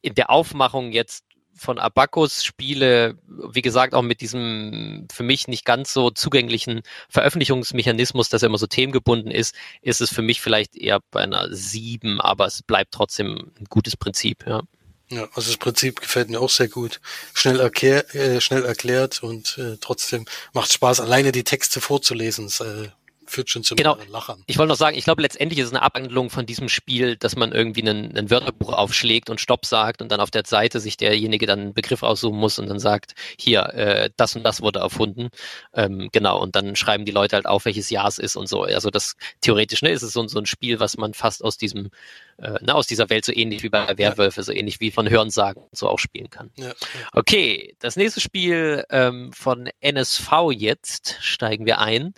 In 0.02 0.16
der 0.16 0.32
Aufmachung 0.32 0.92
jetzt 0.92 1.24
von 1.58 1.80
Abacus 1.80 2.44
Spiele, 2.44 3.18
wie 3.28 3.62
gesagt, 3.62 3.94
auch 3.94 4.02
mit 4.02 4.22
diesem 4.22 5.08
für 5.12 5.24
mich 5.24 5.48
nicht 5.48 5.66
ganz 5.66 5.94
so 5.94 6.12
zugänglichen 6.12 6.82
Veröffentlichungsmechanismus, 7.10 8.30
dass 8.30 8.44
er 8.44 8.48
immer 8.48 8.58
so 8.58 8.68
themengebunden 8.68 9.32
ist, 9.32 9.56
ist 9.82 10.02
es 10.02 10.14
für 10.14 10.22
mich 10.22 10.42
vielleicht 10.42 10.76
eher 10.76 11.00
bei 11.12 11.22
einer 11.22 11.54
sieben, 11.54 12.22
aber 12.22 12.46
es 12.46 12.62
bleibt 12.64 12.94
trotzdem 12.94 13.52
ein 13.60 13.66
gutes 13.70 13.98
Prinzip, 13.98 14.46
ja. 14.48 14.62
Ja, 15.10 15.24
also 15.34 15.52
das 15.52 15.58
Prinzip 15.58 16.02
gefällt 16.02 16.30
mir 16.30 16.42
auch 16.42 16.50
sehr 16.50 16.68
gut. 16.68 17.00
Schnell, 17.34 17.62
erklär, 17.62 18.14
äh, 18.14 18.42
schnell 18.42 18.66
erklärt 18.66 19.24
und 19.24 19.58
äh, 19.58 19.78
trotzdem 19.80 20.26
macht 20.54 20.74
Spaß, 20.74 21.00
alleine 21.00 21.32
die 21.32 21.46
Texte 21.46 21.80
vorzulesen. 21.80 22.46
Das, 22.46 22.60
äh, 22.60 22.90
führt 23.28 23.50
schon 23.50 23.64
zu 23.64 23.76
genau. 23.76 23.98
Lachern. 24.10 24.44
Ich 24.48 24.58
wollte 24.58 24.70
noch 24.70 24.78
sagen, 24.78 24.98
ich 24.98 25.04
glaube, 25.04 25.22
letztendlich 25.22 25.60
ist 25.60 25.68
es 25.68 25.74
eine 25.74 25.82
Abwandlung 25.82 26.30
von 26.30 26.46
diesem 26.46 26.70
Spiel, 26.70 27.16
dass 27.16 27.36
man 27.36 27.52
irgendwie 27.52 27.82
einen, 27.82 28.18
ein 28.18 28.30
Wörterbuch 28.30 28.74
aufschlägt 28.74 29.30
und 29.30 29.42
Stopp 29.42 29.66
sagt 29.66 30.02
und 30.02 30.12
dann 30.12 30.20
auf 30.20 30.32
der 30.32 30.44
Seite 30.46 30.80
sich 30.80 30.98
derjenige 30.98 31.46
dann 31.46 31.60
einen 31.60 31.74
Begriff 31.74 32.04
aussuchen 32.04 32.38
muss 32.38 32.60
und 32.60 32.68
dann 32.68 32.80
sagt, 32.80 33.14
hier, 33.38 33.62
äh, 33.74 34.10
das 34.18 34.36
und 34.36 34.44
das 34.44 34.62
wurde 34.62 34.80
erfunden. 34.80 35.30
Ähm, 35.74 36.10
genau, 36.12 36.42
und 36.42 36.56
dann 36.56 36.76
schreiben 36.76 37.06
die 37.06 37.12
Leute 37.12 37.36
halt 37.36 37.46
auf, 37.46 37.66
welches 37.66 37.90
Jahr 37.90 38.08
es 38.08 38.18
ist 38.18 38.36
und 38.36 38.48
so. 38.48 38.64
Also 38.64 38.90
das 38.90 39.16
theoretisch 39.42 39.82
ne, 39.82 39.92
ist 39.92 40.04
es 40.04 40.14
so, 40.14 40.28
so 40.28 40.40
ein 40.40 40.46
Spiel, 40.46 40.80
was 40.80 40.98
man 40.98 41.14
fast 41.14 41.44
aus 41.44 41.58
diesem 41.58 41.90
äh, 42.38 42.60
na, 42.62 42.74
aus 42.74 42.88
dieser 42.88 43.10
Welt 43.10 43.26
so 43.26 43.34
ähnlich 43.34 43.64
wie 43.64 43.70
bei 43.70 43.98
Werwölfe, 43.98 44.44
so 44.44 44.52
ähnlich 44.52 44.80
wie 44.80 44.92
von 44.92 45.10
Hörensagen 45.10 45.64
so 45.72 45.90
auch 45.90 46.00
spielen 46.00 46.30
kann. 46.30 46.52
Ja. 46.56 46.74
Okay, 47.14 47.76
das 47.80 47.96
nächste 47.96 48.22
Spiel 48.22 48.84
ähm, 48.90 49.32
von 49.34 49.70
NSV 49.80 50.52
jetzt, 50.52 51.18
steigen 51.22 51.66
wir 51.66 51.80
ein, 51.80 52.14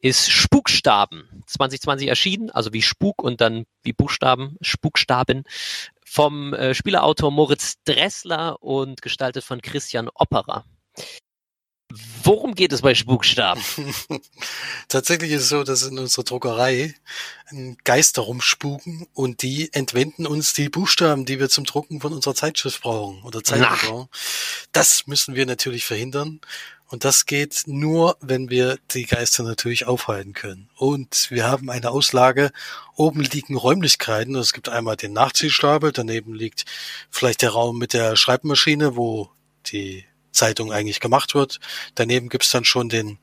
ist 0.00 0.30
Spukstaben. 0.30 1.42
2020 1.46 2.08
erschienen, 2.08 2.50
also 2.50 2.72
wie 2.72 2.82
Spuk 2.82 3.22
und 3.22 3.40
dann 3.40 3.64
wie 3.82 3.92
Buchstaben, 3.92 4.56
Spukstaben 4.60 5.44
vom 6.04 6.54
äh, 6.54 6.74
Spielerautor 6.74 7.30
Moritz 7.30 7.76
Dressler 7.84 8.62
und 8.62 9.02
gestaltet 9.02 9.44
von 9.44 9.60
Christian 9.60 10.08
Opperer. 10.14 10.64
Worum 12.22 12.54
geht 12.54 12.72
es 12.72 12.82
bei 12.82 12.94
Spukstaben? 12.94 13.62
Tatsächlich 14.88 15.32
ist 15.32 15.42
es 15.42 15.48
so, 15.48 15.64
dass 15.64 15.82
in 15.82 15.98
unserer 15.98 16.24
Druckerei 16.24 16.94
Geister 17.84 18.22
rumspuken 18.22 19.06
und 19.12 19.42
die 19.42 19.72
entwenden 19.72 20.26
uns 20.26 20.54
die 20.54 20.68
Buchstaben, 20.68 21.24
die 21.24 21.38
wir 21.38 21.48
zum 21.48 21.64
Drucken 21.64 22.00
von 22.00 22.12
unserer 22.12 22.34
Zeitschrift 22.34 22.82
brauchen 22.82 23.22
oder 23.22 23.44
Zeitung 23.44 23.68
brauchen. 23.76 24.08
Das 24.72 25.06
müssen 25.06 25.34
wir 25.34 25.46
natürlich 25.46 25.84
verhindern. 25.84 26.40
Und 26.88 27.04
das 27.04 27.26
geht 27.26 27.62
nur, 27.66 28.16
wenn 28.20 28.50
wir 28.50 28.78
die 28.92 29.04
Geister 29.04 29.42
natürlich 29.42 29.86
aufhalten 29.86 30.32
können. 30.32 30.70
Und 30.76 31.30
wir 31.30 31.44
haben 31.44 31.70
eine 31.70 31.90
Auslage. 31.90 32.52
Oben 32.94 33.20
liegen 33.22 33.56
Räumlichkeiten. 33.56 34.36
Es 34.36 34.52
gibt 34.52 34.68
einmal 34.68 34.96
den 34.96 35.12
Nachziehstapel. 35.12 35.92
Daneben 35.92 36.34
liegt 36.34 36.64
vielleicht 37.10 37.42
der 37.42 37.50
Raum 37.50 37.78
mit 37.78 37.94
der 37.94 38.16
Schreibmaschine, 38.16 38.96
wo 38.96 39.30
die 39.66 40.04
Zeitung 40.34 40.72
eigentlich 40.72 41.00
gemacht 41.00 41.34
wird. 41.34 41.60
Daneben 41.94 42.28
gibt's 42.28 42.50
dann 42.50 42.64
schon 42.64 42.88
den, 42.88 43.18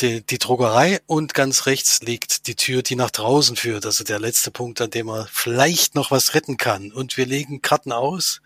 die, 0.00 0.24
die 0.24 0.38
Druckerei 0.38 1.00
und 1.06 1.34
ganz 1.34 1.66
rechts 1.66 2.00
liegt 2.02 2.46
die 2.46 2.56
Tür, 2.56 2.82
die 2.82 2.96
nach 2.96 3.10
draußen 3.10 3.56
führt. 3.56 3.86
Also 3.86 4.04
der 4.04 4.18
letzte 4.18 4.50
Punkt, 4.50 4.80
an 4.80 4.90
dem 4.90 5.06
man 5.06 5.26
vielleicht 5.30 5.94
noch 5.94 6.10
was 6.10 6.34
retten 6.34 6.56
kann. 6.56 6.92
Und 6.92 7.16
wir 7.16 7.26
legen 7.26 7.62
Karten 7.62 7.92
aus. 7.92 8.40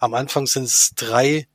Am 0.00 0.14
Anfang 0.14 0.46
sind 0.46 0.64
es 0.64 0.92
drei 0.94 1.46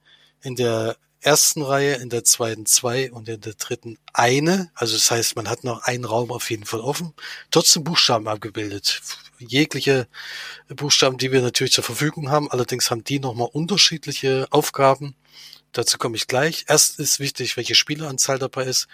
in 0.41 0.55
der 0.55 0.97
ersten 1.23 1.61
Reihe, 1.61 1.95
in 1.95 2.09
der 2.09 2.23
zweiten 2.23 2.65
zwei 2.65 3.11
und 3.11 3.29
in 3.29 3.41
der 3.41 3.53
dritten 3.53 3.97
eine. 4.13 4.71
Also 4.75 4.95
das 4.95 5.09
heißt, 5.09 5.35
man 5.35 5.49
hat 5.49 5.63
noch 5.63 5.83
einen 5.83 6.05
Raum 6.05 6.31
auf 6.31 6.49
jeden 6.49 6.65
Fall 6.65 6.81
offen. 6.81 7.13
Trotzdem 7.51 7.83
Buchstaben 7.83 8.27
abgebildet. 8.27 9.01
Jegliche 9.39 10.07
Buchstaben, 10.67 11.17
die 11.17 11.31
wir 11.31 11.41
natürlich 11.41 11.73
zur 11.73 11.83
Verfügung 11.83 12.29
haben. 12.29 12.51
Allerdings 12.51 12.91
haben 12.91 13.03
die 13.03 13.19
nochmal 13.19 13.49
unterschiedliche 13.51 14.47
Aufgaben. 14.51 15.15
Dazu 15.73 15.97
komme 15.97 16.15
ich 16.15 16.27
gleich. 16.27 16.65
Erst 16.67 16.99
ist 16.99 17.19
wichtig, 17.19 17.57
welche 17.57 17.73
Spieleranzahl 17.73 18.37
dabei 18.37 18.65
ist. 18.65 18.87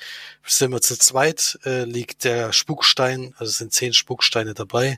Sind 0.45 0.71
wir 0.71 0.81
zu 0.81 0.97
zweit, 0.97 1.59
äh, 1.65 1.83
liegt 1.83 2.23
der 2.23 2.53
Spukstein, 2.53 3.35
also 3.37 3.51
sind 3.51 3.73
zehn 3.73 3.93
Spuksteine 3.93 4.53
dabei, 4.53 4.97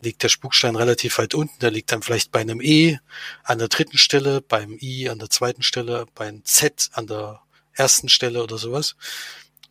liegt 0.00 0.24
der 0.24 0.28
Spukstein 0.28 0.74
relativ 0.74 1.18
weit 1.18 1.34
unten. 1.34 1.58
Der 1.60 1.70
liegt 1.70 1.92
dann 1.92 2.02
vielleicht 2.02 2.32
bei 2.32 2.40
einem 2.40 2.60
E 2.60 2.98
an 3.44 3.58
der 3.58 3.68
dritten 3.68 3.98
Stelle, 3.98 4.40
beim 4.40 4.76
I 4.82 5.08
an 5.08 5.20
der 5.20 5.30
zweiten 5.30 5.62
Stelle, 5.62 6.06
beim 6.14 6.44
Z 6.44 6.90
an 6.92 7.06
der 7.06 7.40
ersten 7.72 8.08
Stelle 8.08 8.42
oder 8.42 8.58
sowas. 8.58 8.96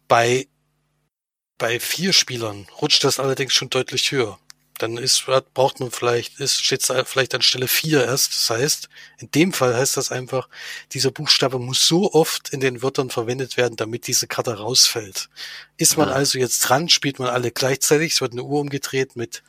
Bei, 0.08 0.48
bei 1.58 1.82
vier 1.82 2.14
Spielern 2.14 2.66
rutscht 2.82 3.04
das 3.04 3.20
allerdings 3.20 3.54
schon 3.54 3.70
deutlich 3.70 4.10
höher 4.12 4.40
dann 4.82 4.98
ist, 4.98 5.26
braucht 5.54 5.80
man 5.80 5.92
vielleicht, 5.92 6.40
ist, 6.40 6.64
steht 6.64 6.84
vielleicht 7.06 7.36
an 7.36 7.42
Stelle 7.42 7.68
4 7.68 8.06
erst. 8.06 8.32
Das 8.32 8.50
heißt, 8.50 8.90
in 9.20 9.30
dem 9.32 9.54
Fall 9.54 9.76
heißt 9.76 9.98
das 9.98 10.12
einfach, 10.12 10.50
dieser 10.92 11.12
Buchstabe 11.12 11.60
muss 11.60 11.88
so 11.88 12.14
oft 12.14 12.50
in 12.50 12.60
den 12.60 12.82
Wörtern 12.82 13.10
verwendet 13.10 13.58
werden, 13.58 13.76
damit 13.76 14.08
diese 14.08 14.28
Karte 14.28 14.58
rausfällt. 14.58 15.30
Ist 15.78 15.98
man 15.98 16.10
also 16.10 16.40
jetzt 16.40 16.62
dran, 16.62 16.90
spielt 16.90 17.20
man 17.20 17.30
alle 17.30 17.52
gleichzeitig, 17.52 18.14
es 18.14 18.22
wird 18.22 18.34
eine 18.34 18.44
Uhr 18.44 18.60
umgedreht 18.60 19.16
mit 19.16 19.44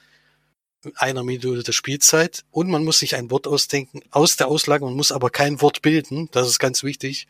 einer 0.96 1.22
Minute 1.22 1.62
der 1.62 1.72
Spielzeit 1.72 2.44
und 2.50 2.68
man 2.68 2.84
muss 2.84 2.98
sich 2.98 3.14
ein 3.14 3.30
Wort 3.30 3.46
ausdenken 3.46 4.02
aus 4.10 4.36
der 4.36 4.48
Auslage, 4.48 4.84
man 4.84 4.94
muss 4.94 5.12
aber 5.12 5.30
kein 5.30 5.60
Wort 5.60 5.82
bilden, 5.82 6.28
das 6.32 6.48
ist 6.48 6.58
ganz 6.58 6.82
wichtig. 6.82 7.26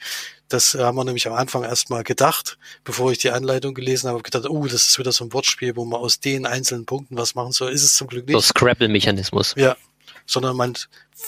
Das 0.48 0.74
haben 0.74 0.96
wir 0.96 1.04
nämlich 1.04 1.26
am 1.26 1.32
Anfang 1.32 1.62
erstmal 1.62 2.04
gedacht, 2.04 2.58
bevor 2.84 3.10
ich 3.12 3.18
die 3.18 3.30
Anleitung 3.30 3.74
gelesen 3.74 4.08
habe, 4.08 4.22
gedacht, 4.22 4.48
oh, 4.48 4.66
das 4.66 4.88
ist 4.88 4.98
wieder 4.98 5.12
so 5.12 5.24
ein 5.24 5.32
Wortspiel, 5.32 5.76
wo 5.76 5.84
man 5.84 6.00
aus 6.00 6.20
den 6.20 6.46
einzelnen 6.46 6.84
Punkten 6.84 7.16
was 7.16 7.34
machen 7.34 7.52
soll. 7.52 7.72
Ist 7.72 7.82
es 7.82 7.94
zum 7.94 8.06
Glück 8.06 8.26
nicht. 8.26 8.34
So 8.34 8.40
Scrabble-Mechanismus. 8.40 9.54
Ja, 9.56 9.76
sondern 10.26 10.56
man 10.56 10.74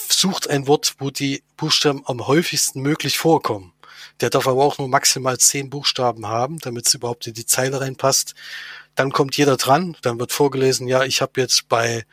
sucht 0.09 0.49
ein 0.49 0.67
Wort, 0.67 0.95
wo 0.99 1.11
die 1.11 1.43
Buchstaben 1.57 2.03
am 2.07 2.27
häufigsten 2.27 2.81
möglich 2.81 3.19
vorkommen. 3.19 3.73
Der 4.21 4.31
darf 4.31 4.47
aber 4.47 4.63
auch 4.63 4.79
nur 4.79 4.89
maximal 4.89 5.39
zehn 5.39 5.71
Buchstaben 5.71 6.27
haben, 6.27 6.59
damit 6.59 6.87
es 6.87 6.95
überhaupt 6.95 7.27
in 7.27 7.35
die 7.35 7.47
Zeile 7.47 7.81
reinpasst. 7.81 8.35
Dann 8.95 9.13
kommt 9.13 9.37
jeder 9.37 9.57
dran, 9.57 9.97
dann 10.03 10.19
wird 10.21 10.33
vorgelesen, 10.33 10.89
ja, 10.89 11.05
ich 11.05 11.21
habe 11.21 11.41
jetzt 11.41 11.69
bei 11.69 12.05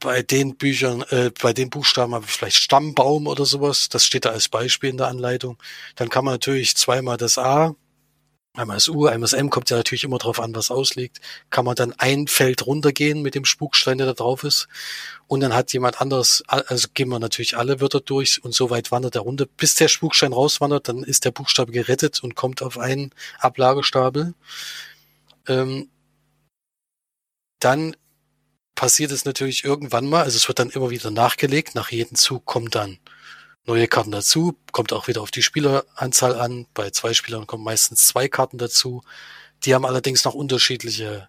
bei 0.00 0.22
den 0.22 0.56
Büchern, 0.56 1.02
äh, 1.10 1.32
bei 1.42 1.52
den 1.52 1.70
Buchstaben 1.70 2.14
habe 2.14 2.24
ich 2.24 2.30
vielleicht 2.30 2.58
Stammbaum 2.58 3.26
oder 3.26 3.44
sowas. 3.44 3.88
Das 3.88 4.04
steht 4.04 4.26
da 4.26 4.30
als 4.30 4.48
Beispiel 4.48 4.90
in 4.90 4.96
der 4.96 5.08
Anleitung. 5.08 5.58
Dann 5.96 6.08
kann 6.08 6.24
man 6.24 6.34
natürlich 6.34 6.76
zweimal 6.76 7.16
das 7.16 7.36
A 7.36 7.74
einmal 8.58 8.76
das 8.76 8.88
U, 8.88 9.06
einmal 9.06 9.20
das 9.20 9.32
M, 9.32 9.50
kommt 9.50 9.70
ja 9.70 9.76
natürlich 9.76 10.04
immer 10.04 10.18
drauf 10.18 10.40
an, 10.40 10.54
was 10.54 10.70
ausliegt, 10.70 11.20
kann 11.50 11.64
man 11.64 11.76
dann 11.76 11.94
ein 11.98 12.26
Feld 12.26 12.66
runtergehen 12.66 13.22
mit 13.22 13.34
dem 13.34 13.44
Spukstein, 13.44 13.98
der 13.98 14.08
da 14.08 14.12
drauf 14.14 14.44
ist. 14.44 14.68
Und 15.26 15.40
dann 15.40 15.54
hat 15.54 15.72
jemand 15.72 16.00
anderes, 16.00 16.42
also 16.46 16.88
gehen 16.94 17.08
wir 17.08 17.18
natürlich 17.18 17.56
alle 17.56 17.80
Wörter 17.80 18.00
durch 18.00 18.42
und 18.42 18.54
so 18.54 18.70
weit 18.70 18.90
wandert 18.90 19.14
er 19.14 19.22
runter, 19.22 19.46
bis 19.56 19.74
der 19.74 19.88
Spukstein 19.88 20.32
rauswandert, 20.32 20.88
dann 20.88 21.02
ist 21.02 21.24
der 21.24 21.30
Buchstabe 21.30 21.72
gerettet 21.72 22.22
und 22.22 22.34
kommt 22.34 22.62
auf 22.62 22.78
einen 22.78 23.12
Ablagestapel. 23.38 24.34
Ähm, 25.48 25.90
dann 27.58 27.96
passiert 28.74 29.10
es 29.10 29.24
natürlich 29.24 29.64
irgendwann 29.64 30.08
mal, 30.08 30.22
also 30.22 30.36
es 30.36 30.46
wird 30.46 30.60
dann 30.60 30.70
immer 30.70 30.90
wieder 30.90 31.10
nachgelegt, 31.10 31.74
nach 31.74 31.90
jedem 31.90 32.16
Zug 32.16 32.44
kommen 32.44 32.70
dann 32.70 32.98
neue 33.68 33.88
Karten 33.88 34.12
dazu, 34.12 34.56
kommt 34.72 34.92
auch 34.92 35.08
wieder 35.08 35.20
auf 35.20 35.30
die 35.30 35.42
Spieleranzahl 35.42 36.34
an. 36.34 36.66
Bei 36.74 36.90
zwei 36.90 37.12
Spielern 37.12 37.46
kommen 37.46 37.64
meistens 37.64 38.06
zwei 38.06 38.28
Karten 38.28 38.56
dazu. 38.56 39.02
Die 39.64 39.74
haben 39.74 39.84
allerdings 39.84 40.24
noch 40.24 40.34
unterschiedliche 40.34 41.28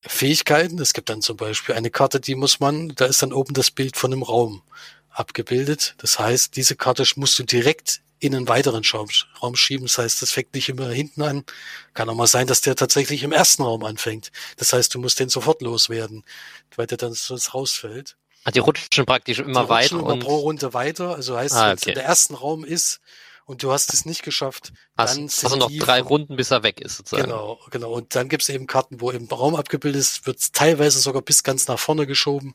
Fähigkeiten. 0.00 0.78
Es 0.80 0.94
gibt 0.94 1.10
dann 1.10 1.20
zum 1.20 1.36
Beispiel 1.36 1.74
eine 1.74 1.90
Karte, 1.90 2.20
die 2.20 2.36
muss 2.36 2.60
man, 2.60 2.90
da 2.96 3.04
ist 3.04 3.22
dann 3.22 3.32
oben 3.32 3.52
das 3.54 3.70
Bild 3.70 3.96
von 3.96 4.12
einem 4.12 4.22
Raum 4.22 4.62
abgebildet. 5.10 5.94
Das 5.98 6.18
heißt, 6.18 6.56
diese 6.56 6.76
Karte 6.76 7.04
musst 7.16 7.38
du 7.38 7.42
direkt 7.42 8.00
in 8.20 8.34
einen 8.34 8.48
weiteren 8.48 8.82
Raum 9.42 9.56
schieben. 9.56 9.86
Das 9.86 9.98
heißt, 9.98 10.22
das 10.22 10.30
fängt 10.30 10.54
nicht 10.54 10.68
immer 10.68 10.88
hinten 10.88 11.22
an. 11.22 11.44
Kann 11.94 12.08
auch 12.08 12.14
mal 12.14 12.26
sein, 12.26 12.46
dass 12.46 12.60
der 12.60 12.76
tatsächlich 12.76 13.22
im 13.22 13.32
ersten 13.32 13.62
Raum 13.62 13.84
anfängt. 13.84 14.30
Das 14.56 14.72
heißt, 14.72 14.94
du 14.94 14.98
musst 14.98 15.20
den 15.20 15.28
sofort 15.28 15.62
loswerden, 15.62 16.24
weil 16.76 16.86
der 16.86 16.98
dann 16.98 17.12
sonst 17.12 17.54
rausfällt. 17.54 18.16
Ah, 18.44 18.50
die 18.50 18.60
rutschen 18.60 19.04
praktisch 19.04 19.40
immer 19.40 19.64
die 19.64 19.68
weiter. 19.68 19.98
Immer 19.98 20.16
pro 20.18 20.36
Runde 20.36 20.72
weiter. 20.74 21.14
Also 21.14 21.36
heißt, 21.36 21.54
ah, 21.54 21.72
okay. 21.72 21.86
wenn 21.86 21.94
der 21.94 22.04
ersten 22.04 22.34
Raum 22.34 22.64
ist 22.64 23.00
und 23.44 23.62
du 23.62 23.72
hast 23.72 23.92
es 23.94 24.04
nicht 24.04 24.22
geschafft, 24.22 24.72
hast, 24.96 25.16
dann 25.16 25.28
sind 25.28 25.44
also 25.44 25.56
noch 25.56 25.70
drei 25.70 26.00
Runden, 26.00 26.36
bis 26.36 26.50
er 26.50 26.62
weg 26.62 26.80
ist, 26.80 26.96
sozusagen. 26.96 27.28
Genau, 27.28 27.58
genau. 27.70 27.92
Und 27.92 28.14
dann 28.14 28.28
gibt 28.28 28.42
es 28.42 28.48
eben 28.48 28.66
Karten, 28.66 29.00
wo 29.00 29.10
im 29.10 29.26
Raum 29.26 29.54
abgebildet 29.54 30.00
ist, 30.00 30.26
wird 30.26 30.52
teilweise 30.52 30.98
sogar 30.98 31.22
bis 31.22 31.42
ganz 31.42 31.66
nach 31.68 31.78
vorne 31.78 32.06
geschoben. 32.06 32.54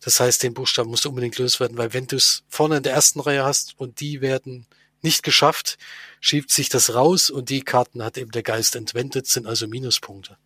Das 0.00 0.20
heißt, 0.20 0.42
den 0.42 0.54
Buchstaben 0.54 0.90
musst 0.90 1.04
du 1.04 1.08
unbedingt 1.08 1.38
loswerden, 1.38 1.78
weil 1.78 1.92
wenn 1.92 2.06
du 2.06 2.16
es 2.16 2.44
vorne 2.48 2.78
in 2.78 2.82
der 2.82 2.92
ersten 2.92 3.20
Reihe 3.20 3.44
hast 3.44 3.78
und 3.78 4.00
die 4.00 4.20
werden 4.20 4.66
nicht 5.02 5.22
geschafft, 5.22 5.78
schiebt 6.20 6.50
sich 6.50 6.68
das 6.68 6.94
raus 6.94 7.30
und 7.30 7.50
die 7.50 7.62
Karten 7.62 8.02
hat 8.02 8.18
eben 8.18 8.30
der 8.30 8.42
Geist 8.42 8.74
entwendet, 8.74 9.26
sind 9.26 9.46
also 9.46 9.68
Minuspunkte. 9.68 10.36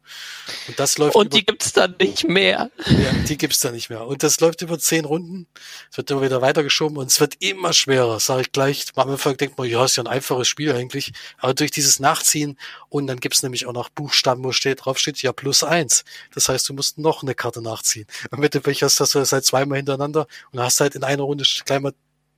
Und 0.69 0.79
das 0.79 0.99
läuft. 0.99 1.15
Und 1.15 1.33
die 1.33 1.45
gibt's 1.47 1.73
dann 1.73 1.95
nicht 1.99 2.29
mehr. 2.29 2.71
Ja, 2.87 3.13
die 3.27 3.39
gibt's 3.39 3.61
dann 3.61 3.75
nicht 3.75 3.89
mehr. 3.89 4.07
Und 4.07 4.23
das 4.23 4.41
läuft 4.41 4.63
über 4.63 4.79
zehn 4.79 5.05
Runden. 5.05 5.47
Es 5.91 5.97
wird 5.97 6.11
immer 6.11 6.23
wieder 6.23 6.43
weitergeschoben 6.43 6.99
und 6.99 7.07
es 7.07 7.21
wird 7.21 7.37
immer 7.39 7.73
schwerer, 7.73 8.21
sage 8.21 8.43
ich 8.43 8.53
gleich. 8.53 8.87
Am 8.95 9.09
Anfang 9.09 9.37
denkt 9.37 9.57
man, 9.57 9.69
ja, 9.69 9.85
ist 9.85 9.97
ja 9.97 10.03
ein 10.03 10.09
einfaches 10.09 10.49
Spiel 10.49 10.73
eigentlich. 10.73 11.13
Aber 11.39 11.55
durch 11.55 11.71
dieses 11.71 12.01
Nachziehen 12.01 12.59
und 12.89 13.07
dann 13.07 13.21
gibt's 13.21 13.43
nämlich 13.43 13.67
auch 13.67 13.73
noch 13.73 13.89
Buchstaben, 13.89 14.45
wo 14.45 14.53
steht, 14.53 14.85
drauf 14.85 14.99
steht, 14.99 15.23
ja, 15.23 15.33
plus 15.33 15.63
eins. 15.63 16.05
Das 16.35 16.49
heißt, 16.49 16.69
du 16.69 16.75
musst 16.75 16.99
noch 16.99 17.23
eine 17.23 17.35
Karte 17.35 17.63
nachziehen. 17.63 18.07
Und 18.31 18.43
wenn 18.43 18.51
du 18.51 18.65
welche 18.67 18.85
hast, 18.85 19.01
hast 19.01 19.15
du 19.15 19.19
das 19.19 19.33
halt 19.33 19.45
zweimal 19.45 19.77
hintereinander 19.77 20.27
und 20.53 20.61
hast 20.61 20.81
halt 20.81 20.95
in 20.95 21.05
einer 21.05 21.23
Runde 21.23 21.45
gleich 21.65 21.81
mal 21.81 21.95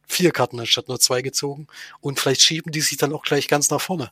vier 0.07 0.31
Karten 0.31 0.61
anstatt 0.61 0.89
nur 0.89 1.01
zwei 1.01 1.23
gezogen. 1.23 1.67
Und 2.01 2.21
vielleicht 2.21 2.43
schieben 2.43 2.73
die 2.73 2.81
sich 2.81 2.99
dann 2.99 3.13
auch 3.13 3.23
gleich 3.23 3.49
ganz 3.49 3.71
nach 3.71 3.81
vorne. 3.81 4.11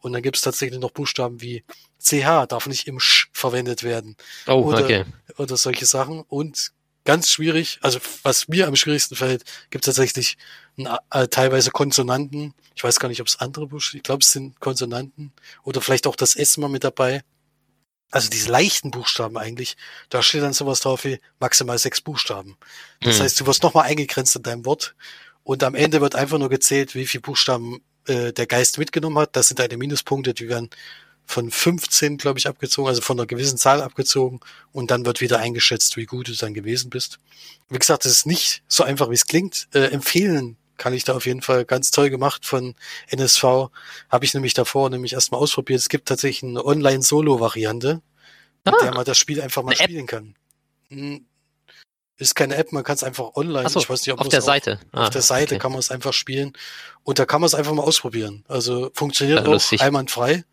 Und 0.00 0.12
dann 0.12 0.22
gibt 0.22 0.36
es 0.36 0.42
tatsächlich 0.42 0.80
noch 0.80 0.90
Buchstaben 0.90 1.40
wie 1.40 1.64
CH, 1.98 2.46
darf 2.46 2.66
nicht 2.66 2.86
im 2.86 3.00
Sch 3.00 3.28
verwendet 3.32 3.82
werden. 3.82 4.16
Oh, 4.46 4.62
oder, 4.62 4.84
okay. 4.84 5.04
Oder 5.36 5.56
solche 5.56 5.86
Sachen. 5.86 6.22
Und 6.22 6.72
ganz 7.04 7.30
schwierig, 7.30 7.78
also 7.82 7.98
was 8.22 8.48
mir 8.48 8.66
am 8.66 8.76
schwierigsten 8.76 9.16
fällt, 9.16 9.44
gibt 9.70 9.84
es 9.84 9.94
tatsächlich 9.94 10.36
äh, 11.10 11.28
teilweise 11.28 11.70
Konsonanten. 11.70 12.54
Ich 12.74 12.84
weiß 12.84 12.98
gar 13.00 13.08
nicht, 13.08 13.20
ob 13.20 13.26
es 13.26 13.40
andere 13.40 13.66
Buchstaben, 13.66 13.98
ich 13.98 14.02
glaube, 14.02 14.22
es 14.22 14.30
sind 14.30 14.60
Konsonanten. 14.60 15.32
Oder 15.64 15.80
vielleicht 15.80 16.06
auch 16.06 16.16
das 16.16 16.36
S 16.36 16.56
mal 16.56 16.68
mit 16.68 16.84
dabei. 16.84 17.22
Also 18.10 18.28
diese 18.28 18.50
leichten 18.50 18.90
Buchstaben 18.90 19.38
eigentlich, 19.38 19.76
da 20.10 20.22
steht 20.22 20.42
dann 20.42 20.52
sowas 20.52 20.80
drauf 20.80 21.04
wie 21.04 21.18
maximal 21.40 21.78
sechs 21.78 22.02
Buchstaben. 22.02 22.58
Das 23.00 23.18
mhm. 23.18 23.22
heißt, 23.22 23.40
du 23.40 23.46
wirst 23.46 23.62
nochmal 23.62 23.86
eingegrenzt 23.86 24.36
in 24.36 24.42
deinem 24.42 24.66
Wort 24.66 24.94
und 25.44 25.62
am 25.64 25.74
Ende 25.74 26.00
wird 26.00 26.14
einfach 26.14 26.38
nur 26.38 26.48
gezählt, 26.48 26.94
wie 26.94 27.06
viele 27.06 27.22
Buchstaben 27.22 27.82
äh, 28.06 28.32
der 28.32 28.46
Geist 28.46 28.78
mitgenommen 28.78 29.18
hat. 29.18 29.36
Das 29.36 29.48
sind 29.48 29.58
deine 29.58 29.76
Minuspunkte, 29.76 30.34
die 30.34 30.48
werden 30.48 30.70
von 31.24 31.50
15, 31.50 32.18
glaube 32.18 32.38
ich, 32.38 32.48
abgezogen, 32.48 32.88
also 32.88 33.00
von 33.00 33.18
einer 33.18 33.26
gewissen 33.26 33.58
Zahl 33.58 33.80
abgezogen 33.80 34.40
und 34.72 34.90
dann 34.90 35.06
wird 35.06 35.20
wieder 35.20 35.38
eingeschätzt, 35.38 35.96
wie 35.96 36.06
gut 36.06 36.28
du 36.28 36.32
dann 36.32 36.52
gewesen 36.52 36.90
bist. 36.90 37.18
Wie 37.68 37.78
gesagt, 37.78 38.04
das 38.04 38.12
ist 38.12 38.26
nicht 38.26 38.62
so 38.68 38.84
einfach, 38.84 39.08
wie 39.08 39.14
es 39.14 39.26
klingt. 39.26 39.68
Äh, 39.72 39.86
empfehlen 39.86 40.56
kann 40.76 40.94
ich 40.94 41.04
da 41.04 41.14
auf 41.14 41.26
jeden 41.26 41.42
Fall 41.42 41.64
ganz 41.64 41.90
toll 41.90 42.10
gemacht 42.10 42.44
von 42.44 42.74
NSV. 43.08 43.70
Habe 44.08 44.24
ich 44.24 44.34
nämlich 44.34 44.54
davor 44.54 44.90
nämlich 44.90 45.12
erstmal 45.12 45.40
ausprobiert. 45.40 45.80
Es 45.80 45.88
gibt 45.88 46.08
tatsächlich 46.08 46.42
eine 46.42 46.64
Online-Solo-Variante, 46.64 48.02
mit 48.64 48.74
ah, 48.74 48.78
der 48.82 48.94
man 48.94 49.04
das 49.04 49.16
Spiel 49.16 49.40
einfach 49.40 49.62
mal 49.62 49.76
spielen 49.76 50.06
kann. 50.06 50.34
Hm, 52.22 52.24
ist 52.24 52.34
keine 52.34 52.56
App, 52.56 52.72
man 52.72 52.84
kann 52.84 52.94
es 52.94 53.04
einfach 53.04 53.34
online. 53.34 53.68
So, 53.68 53.80
ich 53.80 53.90
weiß 53.90 54.06
nicht, 54.06 54.12
ob 54.12 54.20
auf 54.20 54.28
der 54.28 54.42
Seite. 54.42 54.78
Ah, 54.92 55.04
auf 55.04 55.10
der 55.10 55.22
Seite 55.22 55.54
okay. 55.54 55.62
kann 55.62 55.72
man 55.72 55.80
es 55.80 55.90
einfach 55.90 56.12
spielen 56.12 56.52
und 57.02 57.18
da 57.18 57.26
kann 57.26 57.40
man 57.40 57.46
es 57.46 57.54
einfach 57.54 57.72
mal 57.72 57.82
ausprobieren. 57.82 58.44
Also 58.48 58.90
funktioniert 58.94 59.46
auch 59.46 59.80
einwandfrei. 59.80 60.44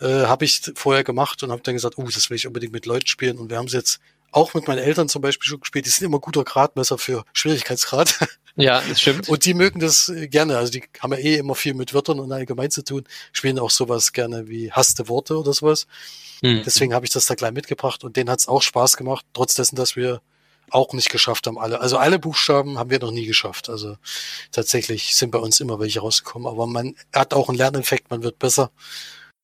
Äh, 0.00 0.26
habe 0.26 0.44
ich 0.44 0.62
vorher 0.76 1.02
gemacht 1.02 1.42
und 1.42 1.50
habe 1.50 1.62
dann 1.62 1.74
gesagt, 1.74 1.98
uh, 1.98 2.08
das 2.08 2.30
will 2.30 2.36
ich 2.36 2.46
unbedingt 2.46 2.72
mit 2.72 2.86
Leuten 2.86 3.08
spielen 3.08 3.38
und 3.38 3.50
wir 3.50 3.58
haben 3.58 3.66
es 3.66 3.72
jetzt 3.72 4.00
auch 4.30 4.54
mit 4.54 4.68
meinen 4.68 4.78
Eltern 4.78 5.08
zum 5.08 5.22
Beispiel 5.22 5.48
schon 5.48 5.60
gespielt. 5.60 5.86
Die 5.86 5.90
sind 5.90 6.06
immer 6.06 6.20
guter 6.20 6.44
Gradmesser 6.44 6.98
für 6.98 7.24
Schwierigkeitsgrad. 7.32 8.18
Ja, 8.60 8.82
das 8.88 9.00
stimmt. 9.00 9.28
Und 9.28 9.44
die 9.44 9.54
mögen 9.54 9.78
das 9.78 10.08
äh, 10.08 10.26
gerne. 10.26 10.58
Also 10.58 10.72
die 10.72 10.82
haben 10.98 11.12
ja 11.12 11.18
eh 11.20 11.36
immer 11.36 11.54
viel 11.54 11.74
mit 11.74 11.94
Wörtern 11.94 12.18
und 12.18 12.32
allgemein 12.32 12.72
zu 12.72 12.82
tun. 12.82 13.04
Spielen 13.30 13.56
auch 13.60 13.70
sowas 13.70 14.12
gerne 14.12 14.48
wie 14.48 14.72
hasste 14.72 15.08
Worte 15.08 15.38
oder 15.38 15.52
sowas. 15.52 15.86
Hm. 16.42 16.62
Deswegen 16.66 16.92
habe 16.92 17.06
ich 17.06 17.12
das 17.12 17.26
da 17.26 17.36
gleich 17.36 17.52
mitgebracht 17.52 18.02
und 18.02 18.16
denen 18.16 18.28
hat 18.28 18.40
es 18.40 18.48
auch 18.48 18.62
Spaß 18.62 18.96
gemacht, 18.96 19.24
trotz 19.32 19.54
dessen, 19.54 19.76
dass 19.76 19.94
wir 19.94 20.20
auch 20.70 20.92
nicht 20.92 21.10
geschafft 21.10 21.46
haben 21.46 21.58
alle. 21.58 21.80
Also 21.80 21.98
alle 21.98 22.18
Buchstaben 22.18 22.78
haben 22.78 22.90
wir 22.90 22.98
noch 22.98 23.10
nie 23.10 23.26
geschafft. 23.26 23.68
Also 23.68 23.96
tatsächlich 24.52 25.14
sind 25.16 25.30
bei 25.30 25.38
uns 25.38 25.60
immer 25.60 25.78
welche 25.78 26.00
rausgekommen. 26.00 26.48
Aber 26.48 26.66
man 26.66 26.94
hat 27.14 27.34
auch 27.34 27.48
einen 27.48 27.58
Lerneffekt, 27.58 28.10
man 28.10 28.22
wird 28.22 28.38
besser. 28.38 28.70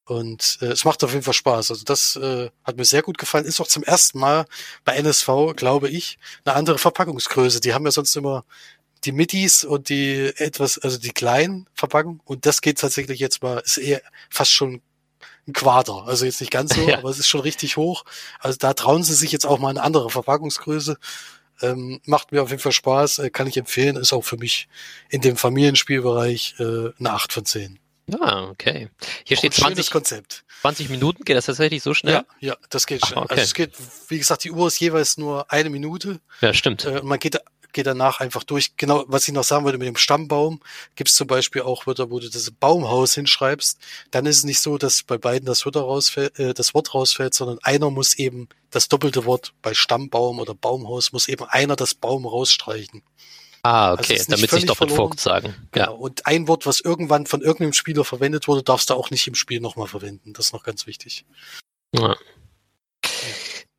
Und 0.07 0.59
äh, 0.61 0.67
es 0.67 0.85
macht 0.85 1.03
auf 1.03 1.13
jeden 1.13 1.25
Fall 1.25 1.35
Spaß. 1.35 1.71
Also 1.71 1.85
das 1.85 2.17
äh, 2.17 2.51
hat 2.63 2.77
mir 2.77 2.85
sehr 2.85 3.03
gut 3.03 3.19
gefallen. 3.19 3.47
Ist 3.47 3.61
auch 3.61 3.69
zum 3.69 3.83
ersten 3.83 4.19
Mal 4.19 4.45
bei 4.85 4.97
NSV, 4.97 5.55
glaube 5.57 5.89
ich, 5.89 6.19
eine 6.45 6.55
andere 6.57 6.79
Verpackungsgröße. 6.79 7.61
Die 7.61 7.73
haben 7.73 7.85
ja 7.87 7.91
sonst 7.91 8.15
immer 8.17 8.45
die 9.05 9.13
Mittis 9.13 9.65
und 9.65 9.89
die 9.89 10.33
etwas, 10.37 10.79
also 10.79 10.99
die 10.99 11.13
kleinen 11.13 11.69
Verpackungen. 11.75 12.21
Und 12.25 12.47
das 12.47 12.61
geht 12.61 12.79
tatsächlich 12.79 13.19
jetzt 13.21 13.43
mal, 13.43 13.59
ist 13.65 13.79
eher 13.79 14.03
fast 14.31 14.53
schon 14.53 14.83
ein 15.47 15.53
Quader. 15.53 16.05
Also 16.07 16.25
jetzt 16.25 16.41
nicht 16.41 16.51
ganz 16.51 16.75
so, 16.75 16.81
ja. 16.89 16.99
aber 16.99 17.11
es 17.11 17.19
ist 17.19 17.29
schon 17.29 17.41
richtig 17.41 17.77
hoch. 17.77 18.05
Also 18.41 18.59
da 18.59 18.75
trauen 18.75 19.03
sie 19.03 19.15
sich 19.15 19.33
jetzt 19.33 19.47
auch 19.47 19.59
mal 19.59 19.71
eine 19.71 19.83
andere 19.83 20.11
Verpackungsgröße. 20.11 20.99
Ähm, 21.63 22.01
macht 22.05 22.33
mir 22.33 22.43
auf 22.43 22.51
jeden 22.51 22.63
Fall 22.63 22.73
Spaß, 22.73 23.21
äh, 23.21 23.31
kann 23.31 23.47
ich 23.47 23.57
empfehlen. 23.57 23.97
Ist 23.97 24.13
auch 24.13 24.25
für 24.25 24.37
mich 24.37 24.69
in 25.09 25.21
dem 25.21 25.37
Familienspielbereich 25.37 26.57
äh, 26.59 26.91
eine 26.99 27.13
8 27.13 27.33
von 27.33 27.45
10. 27.45 27.79
Ah, 28.21 28.49
okay. 28.51 28.91
Hier 29.25 29.37
auch 29.37 29.39
steht 29.39 29.55
20, 29.55 29.91
Konzept. 29.91 30.45
20 30.61 30.91
Minuten, 30.91 31.25
geht 31.25 31.37
das 31.37 31.47
tatsächlich 31.47 31.83
so 31.83 31.95
schnell? 31.95 32.15
Ja, 32.15 32.25
ja, 32.41 32.57
das 32.69 32.87
geht 32.87 33.07
schnell. 33.07 33.19
Ach, 33.19 33.25
okay. 33.25 33.35
Also 33.35 33.43
es 33.43 33.55
geht, 33.55 33.73
wie 34.09 34.19
gesagt, 34.19 34.45
die 34.45 34.51
Uhr 34.51 34.67
ist 34.67 34.79
jeweils 34.79 35.17
nur 35.17 35.51
eine 35.51 35.71
Minute. 35.71 36.21
Ja, 36.41 36.53
stimmt. 36.53 36.85
Äh, 36.85 37.03
man 37.03 37.19
geht 37.19 37.41
gehe 37.75 37.85
danach 37.85 38.21
einfach 38.21 38.43
durch. 38.43 38.77
Genau, 38.79 39.05
was 39.07 39.29
ich 39.29 39.35
noch 39.35 39.45
sagen 39.45 39.65
wollte 39.65 39.77
mit 39.77 39.87
dem 39.89 39.97
Stammbaum, 39.97 40.61
gibt 40.95 41.11
es 41.11 41.17
zum 41.17 41.27
Beispiel 41.27 41.63
auch 41.63 41.87
Wörter, 41.87 42.11
wo 42.11 42.19
du 42.21 42.31
das 42.31 42.51
Baumhaus 42.51 43.15
hinschreibst. 43.15 43.79
Dann 44.11 44.25
ist 44.25 44.39
es 44.39 44.45
nicht 44.45 44.61
so, 44.61 44.79
dass 44.79 45.03
bei 45.03 45.19
beiden 45.19 45.45
das, 45.45 45.67
Wörter 45.67 45.83
rausfällt, 45.83 46.39
äh, 46.39 46.55
das 46.55 46.73
Wort 46.73 46.95
rausfällt, 46.95 47.35
sondern 47.35 47.59
einer 47.63 47.91
muss 47.91 48.15
eben 48.15 48.49
das 48.71 48.89
doppelte 48.89 49.27
Wort 49.27 49.53
bei 49.61 49.75
Stammbaum 49.75 50.39
oder 50.39 50.55
Baumhaus, 50.55 51.13
muss 51.13 51.29
eben 51.29 51.45
einer 51.45 51.77
das 51.77 51.95
Baum 51.95 52.27
rausstreichen. 52.27 53.03
Ah, 53.63 53.91
also 53.91 54.03
okay, 54.03 54.19
also 54.19 54.31
damit 54.31 54.51
sich 54.51 54.67
doppelt 54.67 54.93
Vogt 54.93 55.21
sagen. 55.21 55.55
Genau. 55.73 55.85
Ja. 55.87 55.91
Und 55.91 56.27
ein 56.27 56.49
Wort, 56.49 56.67
was 56.67 56.81
irgendwann 56.81 57.27
von 57.27 57.41
irgendeinem 57.41 57.73
Spieler 57.73 58.05
verwendet 58.05 58.47
wurde, 58.47 58.63
darfst 58.63 58.91
du 58.91 58.95
auch 58.95 59.11
nicht 59.11 59.27
im 59.27 59.35
Spiel 59.35 59.61
nochmal 59.61 59.89
verwenden. 59.89 60.35
Das 60.35 60.47
ist 60.47 60.53
noch 60.53 60.65
ganz 60.65 60.87
wichtig. 60.87 61.25
Ja. 61.95 62.15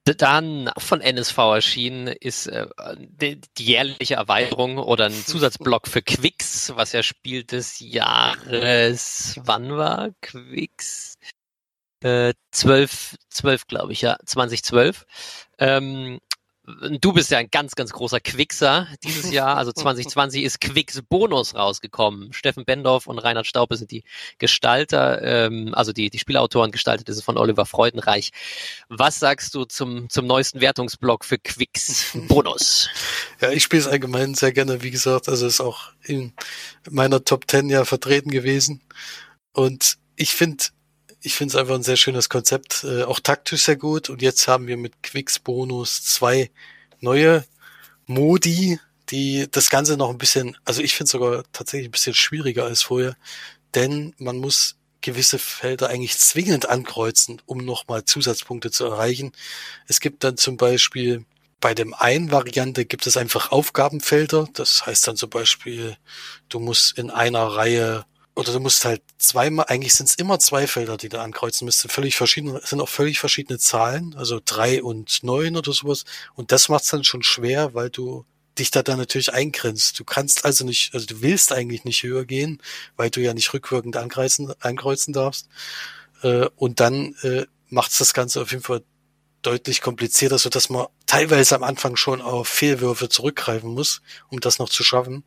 Dann 0.05 0.69
von 0.77 1.01
NSV 1.01 1.37
erschienen 1.37 2.07
ist 2.07 2.45
äh, 2.45 2.67
die, 2.99 3.41
jährliche 3.57 4.15
Erweiterung 4.15 4.77
oder 4.77 5.05
ein 5.05 5.13
Zusatzblock 5.13 5.87
für 5.87 6.03
Quicks, 6.03 6.71
was 6.75 6.91
ja 6.91 7.01
Spiel 7.01 7.43
des 7.43 7.79
Jahres, 7.79 9.39
wann 9.43 9.75
war 9.75 10.11
Quicks? 10.21 11.15
Äh, 12.03 12.35
12, 12.51 13.15
12 13.29 13.65
glaube 13.65 13.93
ich, 13.93 14.01
ja, 14.01 14.17
2012. 14.23 15.07
Ähm, 15.57 16.19
Du 16.99 17.13
bist 17.13 17.29
ja 17.29 17.37
ein 17.37 17.49
ganz, 17.51 17.75
ganz 17.75 17.91
großer 17.91 18.19
Quixer 18.19 18.87
dieses 19.03 19.31
Jahr. 19.31 19.55
Also 19.57 19.71
2020 19.75 20.43
ist 20.43 20.59
Quix 20.59 21.01
Bonus 21.07 21.53
rausgekommen. 21.53 22.33
Steffen 22.33 22.65
Bendorf 22.65 23.05
und 23.05 23.19
Reinhard 23.19 23.45
Staupe 23.45 23.75
sind 23.75 23.91
die 23.91 24.03
Gestalter, 24.39 25.21
ähm, 25.21 25.73
also 25.75 25.93
die, 25.93 26.09
die 26.09 26.17
Spielautoren 26.17 26.71
gestaltet 26.71 27.07
ist 27.09 27.17
es 27.17 27.23
von 27.23 27.37
Oliver 27.37 27.67
Freudenreich. 27.67 28.31
Was 28.89 29.19
sagst 29.19 29.53
du 29.53 29.65
zum, 29.65 30.09
zum 30.09 30.25
neuesten 30.25 30.59
Wertungsblock 30.59 31.23
für 31.23 31.37
Quix 31.37 32.11
Bonus? 32.27 32.89
Ja, 33.41 33.51
ich 33.51 33.63
spiele 33.63 33.81
es 33.81 33.87
allgemein 33.87 34.33
sehr 34.33 34.53
gerne, 34.53 34.81
wie 34.81 34.91
gesagt. 34.91 35.27
Also 35.27 35.45
ist 35.45 35.59
auch 35.59 35.91
in 36.03 36.31
meiner 36.89 37.25
Top 37.25 37.43
10 37.51 37.69
ja 37.69 37.83
vertreten 37.83 38.31
gewesen. 38.31 38.81
Und 39.51 39.97
ich 40.15 40.31
finde 40.31 40.63
ich 41.25 41.35
finde 41.35 41.53
es 41.53 41.55
einfach 41.59 41.75
ein 41.75 41.83
sehr 41.83 41.97
schönes 41.97 42.29
Konzept, 42.29 42.83
äh, 42.83 43.03
auch 43.03 43.19
taktisch 43.19 43.63
sehr 43.63 43.75
gut. 43.75 44.09
Und 44.09 44.21
jetzt 44.21 44.47
haben 44.47 44.67
wir 44.67 44.77
mit 44.77 45.01
Quicks 45.01 45.39
Bonus 45.39 46.03
zwei 46.03 46.51
neue 46.99 47.43
Modi, 48.05 48.79
die 49.09 49.47
das 49.49 49.69
Ganze 49.69 49.97
noch 49.97 50.09
ein 50.09 50.17
bisschen, 50.17 50.55
also 50.65 50.81
ich 50.81 50.93
finde 50.93 51.05
es 51.05 51.11
sogar 51.11 51.43
tatsächlich 51.51 51.89
ein 51.89 51.91
bisschen 51.91 52.13
schwieriger 52.13 52.65
als 52.65 52.83
vorher, 52.83 53.15
denn 53.73 54.13
man 54.17 54.37
muss 54.37 54.77
gewisse 55.01 55.39
Felder 55.39 55.89
eigentlich 55.89 56.17
zwingend 56.17 56.69
ankreuzen, 56.69 57.41
um 57.45 57.59
nochmal 57.65 58.05
Zusatzpunkte 58.05 58.71
zu 58.71 58.85
erreichen. 58.85 59.31
Es 59.87 59.99
gibt 59.99 60.23
dann 60.23 60.37
zum 60.37 60.57
Beispiel 60.57 61.25
bei 61.59 61.73
dem 61.73 61.93
einen 61.95 62.31
Variante 62.31 62.85
gibt 62.85 63.07
es 63.07 63.17
einfach 63.17 63.51
Aufgabenfelder. 63.51 64.47
Das 64.53 64.85
heißt 64.85 65.07
dann 65.07 65.15
zum 65.15 65.31
Beispiel, 65.31 65.97
du 66.49 66.59
musst 66.59 66.97
in 66.97 67.09
einer 67.09 67.43
Reihe 67.43 68.05
oder 68.35 68.51
du 68.51 68.59
musst 68.59 68.83
halt 68.83 69.01
zweimal, 69.17 69.65
eigentlich 69.69 69.93
sind 69.93 70.09
es 70.09 70.15
immer 70.15 70.39
zwei 70.39 70.67
Felder, 70.67 70.97
die 70.97 71.09
du 71.09 71.21
ankreuzen 71.21 71.65
müsst. 71.65 71.89
Völlig 71.89 72.17
verschiedene, 72.17 72.59
sind 72.63 72.81
auch 72.81 72.89
völlig 72.89 73.19
verschiedene 73.19 73.59
Zahlen, 73.59 74.13
also 74.17 74.41
drei 74.43 74.83
und 74.83 75.23
neun 75.23 75.55
oder 75.55 75.71
sowas. 75.71 76.03
Und 76.35 76.51
das 76.51 76.67
macht 76.67 76.83
es 76.83 76.89
dann 76.89 77.05
schon 77.05 77.23
schwer, 77.23 77.73
weil 77.73 77.89
du 77.89 78.25
dich 78.59 78.71
da 78.71 78.83
dann 78.83 78.97
natürlich 78.97 79.33
eingrenzt. 79.33 79.99
Du 79.99 80.03
kannst 80.03 80.43
also 80.45 80.65
nicht, 80.65 80.93
also 80.93 81.05
du 81.05 81.21
willst 81.21 81.53
eigentlich 81.53 81.85
nicht 81.85 82.03
höher 82.03 82.25
gehen, 82.25 82.61
weil 82.97 83.09
du 83.09 83.21
ja 83.21 83.33
nicht 83.33 83.53
rückwirkend 83.53 83.95
ankreuzen, 83.95 84.53
ankreuzen 84.59 85.13
darfst. 85.13 85.47
Äh, 86.21 86.47
und 86.57 86.81
dann 86.81 87.15
äh, 87.21 87.45
macht 87.69 87.91
es 87.91 87.97
das 87.97 88.13
Ganze 88.13 88.41
auf 88.41 88.51
jeden 88.51 88.63
Fall 88.63 88.83
deutlich 89.45 89.81
komplizierter, 89.81 90.37
so 90.37 90.49
dass 90.49 90.69
man 90.69 90.87
teilweise 91.05 91.55
am 91.55 91.63
Anfang 91.63 91.95
schon 91.95 92.21
auf 92.21 92.47
Fehlwürfe 92.47 93.09
zurückgreifen 93.09 93.73
muss, 93.73 94.01
um 94.29 94.39
das 94.39 94.59
noch 94.59 94.69
zu 94.69 94.83
schaffen. 94.83 95.23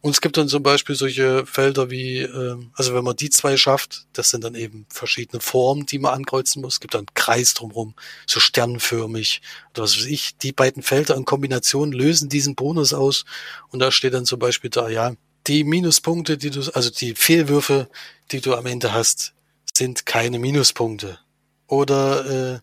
Und 0.00 0.12
es 0.12 0.20
gibt 0.20 0.36
dann 0.36 0.48
zum 0.48 0.62
Beispiel 0.62 0.94
solche 0.94 1.44
Felder 1.46 1.90
wie, 1.90 2.20
äh, 2.20 2.56
also 2.74 2.94
wenn 2.94 3.04
man 3.04 3.16
die 3.16 3.30
zwei 3.30 3.56
schafft, 3.56 4.06
das 4.12 4.30
sind 4.30 4.44
dann 4.44 4.54
eben 4.54 4.86
verschiedene 4.88 5.40
Formen, 5.40 5.86
die 5.86 5.98
man 5.98 6.14
ankreuzen 6.14 6.62
muss. 6.62 6.74
Es 6.74 6.80
gibt 6.80 6.94
dann 6.94 7.00
einen 7.00 7.14
Kreis 7.14 7.54
drumherum, 7.54 7.94
so 8.26 8.40
sternförmig 8.40 9.42
oder 9.72 9.82
was 9.82 9.96
weiß 9.96 10.06
ich. 10.06 10.36
Die 10.38 10.52
beiden 10.52 10.82
Felder 10.82 11.16
in 11.16 11.24
Kombination 11.24 11.92
lösen 11.92 12.28
diesen 12.28 12.54
Bonus 12.54 12.94
aus. 12.94 13.24
Und 13.68 13.80
da 13.80 13.92
steht 13.92 14.14
dann 14.14 14.24
zum 14.24 14.38
Beispiel 14.38 14.70
da, 14.70 14.88
ja, 14.88 15.14
die 15.46 15.64
Minuspunkte, 15.64 16.38
die 16.38 16.50
du, 16.50 16.60
also 16.72 16.90
die 16.90 17.14
Fehlwürfe, 17.14 17.88
die 18.30 18.40
du 18.40 18.54
am 18.54 18.66
Ende 18.66 18.92
hast, 18.92 19.34
sind 19.72 20.06
keine 20.06 20.38
Minuspunkte. 20.38 21.18
Oder 21.66 22.54
äh, 22.56 22.60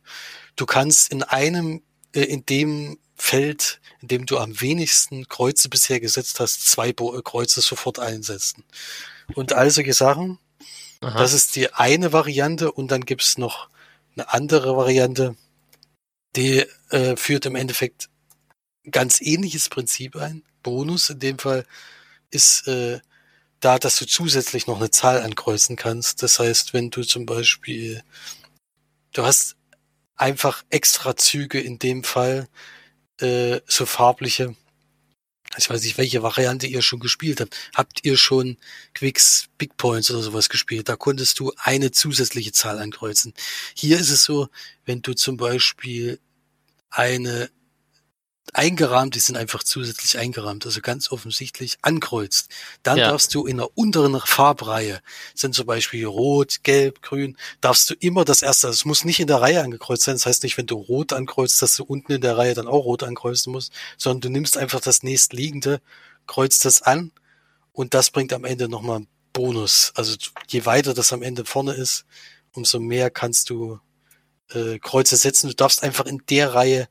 du 0.58 0.66
kannst 0.66 1.12
in 1.12 1.24
einem, 1.24 1.82
äh, 2.14 2.24
in 2.24 2.46
dem 2.46 3.00
Feld, 3.16 3.80
in 4.02 4.10
dem 4.10 4.26
du 4.26 4.38
am 4.38 4.60
wenigsten 4.60 5.28
Kreuze 5.28 5.70
bisher 5.70 6.00
gesetzt 6.00 6.40
hast, 6.40 6.68
zwei 6.70 6.92
Bo 6.92 7.18
äh, 7.18 7.22
Kreuze 7.22 7.62
sofort 7.62 8.00
einsetzen. 8.00 8.66
Und 9.34 9.54
all 9.54 9.72
solche 9.72 9.94
Sachen. 9.94 10.40
Aha. 11.00 11.18
Das 11.18 11.34
ist 11.34 11.56
die 11.56 11.74
eine 11.74 12.12
Variante 12.12 12.72
und 12.72 12.92
dann 12.92 13.06
gibt's 13.06 13.38
noch 13.38 13.70
eine 14.16 14.34
andere 14.34 14.76
Variante, 14.76 15.36
die 16.36 16.66
äh, 16.90 17.16
führt 17.16 17.46
im 17.46 17.56
Endeffekt 17.56 18.10
ganz 18.90 19.22
ähnliches 19.22 19.70
Prinzip 19.70 20.16
ein. 20.16 20.44
Bonus 20.64 21.10
in 21.10 21.20
dem 21.20 21.40
Fall 21.40 21.66
ist 22.32 22.68
äh, 22.68 23.00
da, 23.60 23.80
dass 23.80 23.98
du 23.98 24.06
zusätzlich 24.06 24.68
noch 24.68 24.78
eine 24.78 24.92
Zahl 24.92 25.22
ankreuzen 25.22 25.76
kannst. 25.76 26.24
Das 26.24 26.40
heißt, 26.40 26.74
wenn 26.74 26.90
du 26.90 27.04
zum 27.04 27.26
Beispiel, 27.26 28.04
du 29.14 29.24
hast 29.24 29.56
einfach 30.18 30.64
extra 30.70 31.16
Züge 31.16 31.60
in 31.60 31.80
dem 31.80 32.04
Fall, 32.04 32.48
äh, 33.20 33.62
so 33.68 33.86
farbliche. 33.86 34.56
Ich 35.58 35.70
weiß 35.70 35.82
nicht, 35.82 35.98
welche 35.98 36.22
Variante 36.22 36.68
ihr 36.68 36.82
schon 36.82 37.00
gespielt 37.00 37.40
habt. 37.40 37.56
Habt 37.74 38.04
ihr 38.04 38.18
schon 38.18 38.58
Quicks 38.94 39.48
Big 39.58 39.78
Points 39.78 40.12
oder 40.12 40.22
sowas 40.22 40.50
gespielt? 40.50 40.90
Da 40.90 40.96
konntest 40.96 41.40
du 41.40 41.54
eine 41.58 41.92
zusätzliche 41.92 42.52
Zahl 42.52 42.80
ankreuzen. 42.80 43.34
Hier 43.74 43.98
ist 43.98 44.10
es 44.10 44.24
so, 44.24 44.50
wenn 44.86 45.02
du 45.02 45.14
zum 45.14 45.38
Beispiel 45.38 46.20
eine 46.90 47.50
eingerahmt, 48.54 49.16
die 49.16 49.20
sind 49.20 49.36
einfach 49.36 49.64
zusätzlich 49.64 50.18
eingerahmt, 50.18 50.66
also 50.66 50.82
ganz 50.82 51.12
offensichtlich 51.12 51.78
ankreuzt. 51.82 52.50
Dann 52.84 52.98
ja. 52.98 53.10
darfst 53.10 53.34
du 53.36 53.46
in 53.46 53.58
der 53.58 53.78
unteren 53.78 54.20
Farbreihe, 54.20 55.02
sind 55.34 55.56
zum 55.56 55.66
Beispiel 55.66 56.06
rot, 56.06 56.64
gelb, 56.64 57.02
grün, 57.02 57.38
darfst 57.62 57.90
du 57.90 57.94
immer 58.00 58.26
das 58.26 58.42
erste, 58.42 58.68
also 58.68 58.76
es 58.76 58.86
muss 58.86 59.06
nicht 59.06 59.20
in 59.20 59.28
der 59.28 59.42
Reihe 59.42 59.62
angekreuzt 59.62 60.04
sein, 60.04 60.16
das 60.16 60.26
heißt 60.26 60.44
nicht, 60.44 60.58
wenn 60.58 60.66
du 60.66 60.76
rot 60.76 61.14
ankreuzt, 61.14 61.62
dass 61.62 61.76
du 61.76 61.84
unten 61.84 62.14
in 62.14 62.22
der 62.22 62.38
Reihe 62.38 62.54
dann 62.54 62.68
auch 62.68 62.86
rot 62.86 63.04
ankreuzen 63.04 63.52
musst, 63.52 63.72
sondern 63.98 64.22
du 64.22 64.30
nimmst 64.30 64.58
einfach 64.58 64.80
das 64.80 65.04
nächstliegende, 65.04 65.82
kreuzt 66.26 66.66
das 66.66 66.82
an 66.82 67.12
und 67.74 67.94
das 67.94 68.10
bringt 68.10 68.34
am 68.34 68.46
Ende 68.46 68.70
nochmal 68.70 68.98
einen 68.98 69.08
Bonus. 69.34 69.92
Also 69.96 70.16
je 70.48 70.66
weiter 70.66 70.94
das 70.94 71.14
am 71.14 71.22
Ende 71.22 71.46
vorne 71.46 71.74
ist, 71.74 72.06
umso 72.54 72.80
mehr 72.80 73.10
kannst 73.10 73.50
du 73.50 73.80
äh, 74.50 74.80
Kreuze 74.80 75.16
setzen. 75.16 75.48
Du 75.50 75.56
darfst 75.56 75.84
einfach 75.84 76.06
in 76.06 76.24
der 76.30 76.54
Reihe 76.54 76.88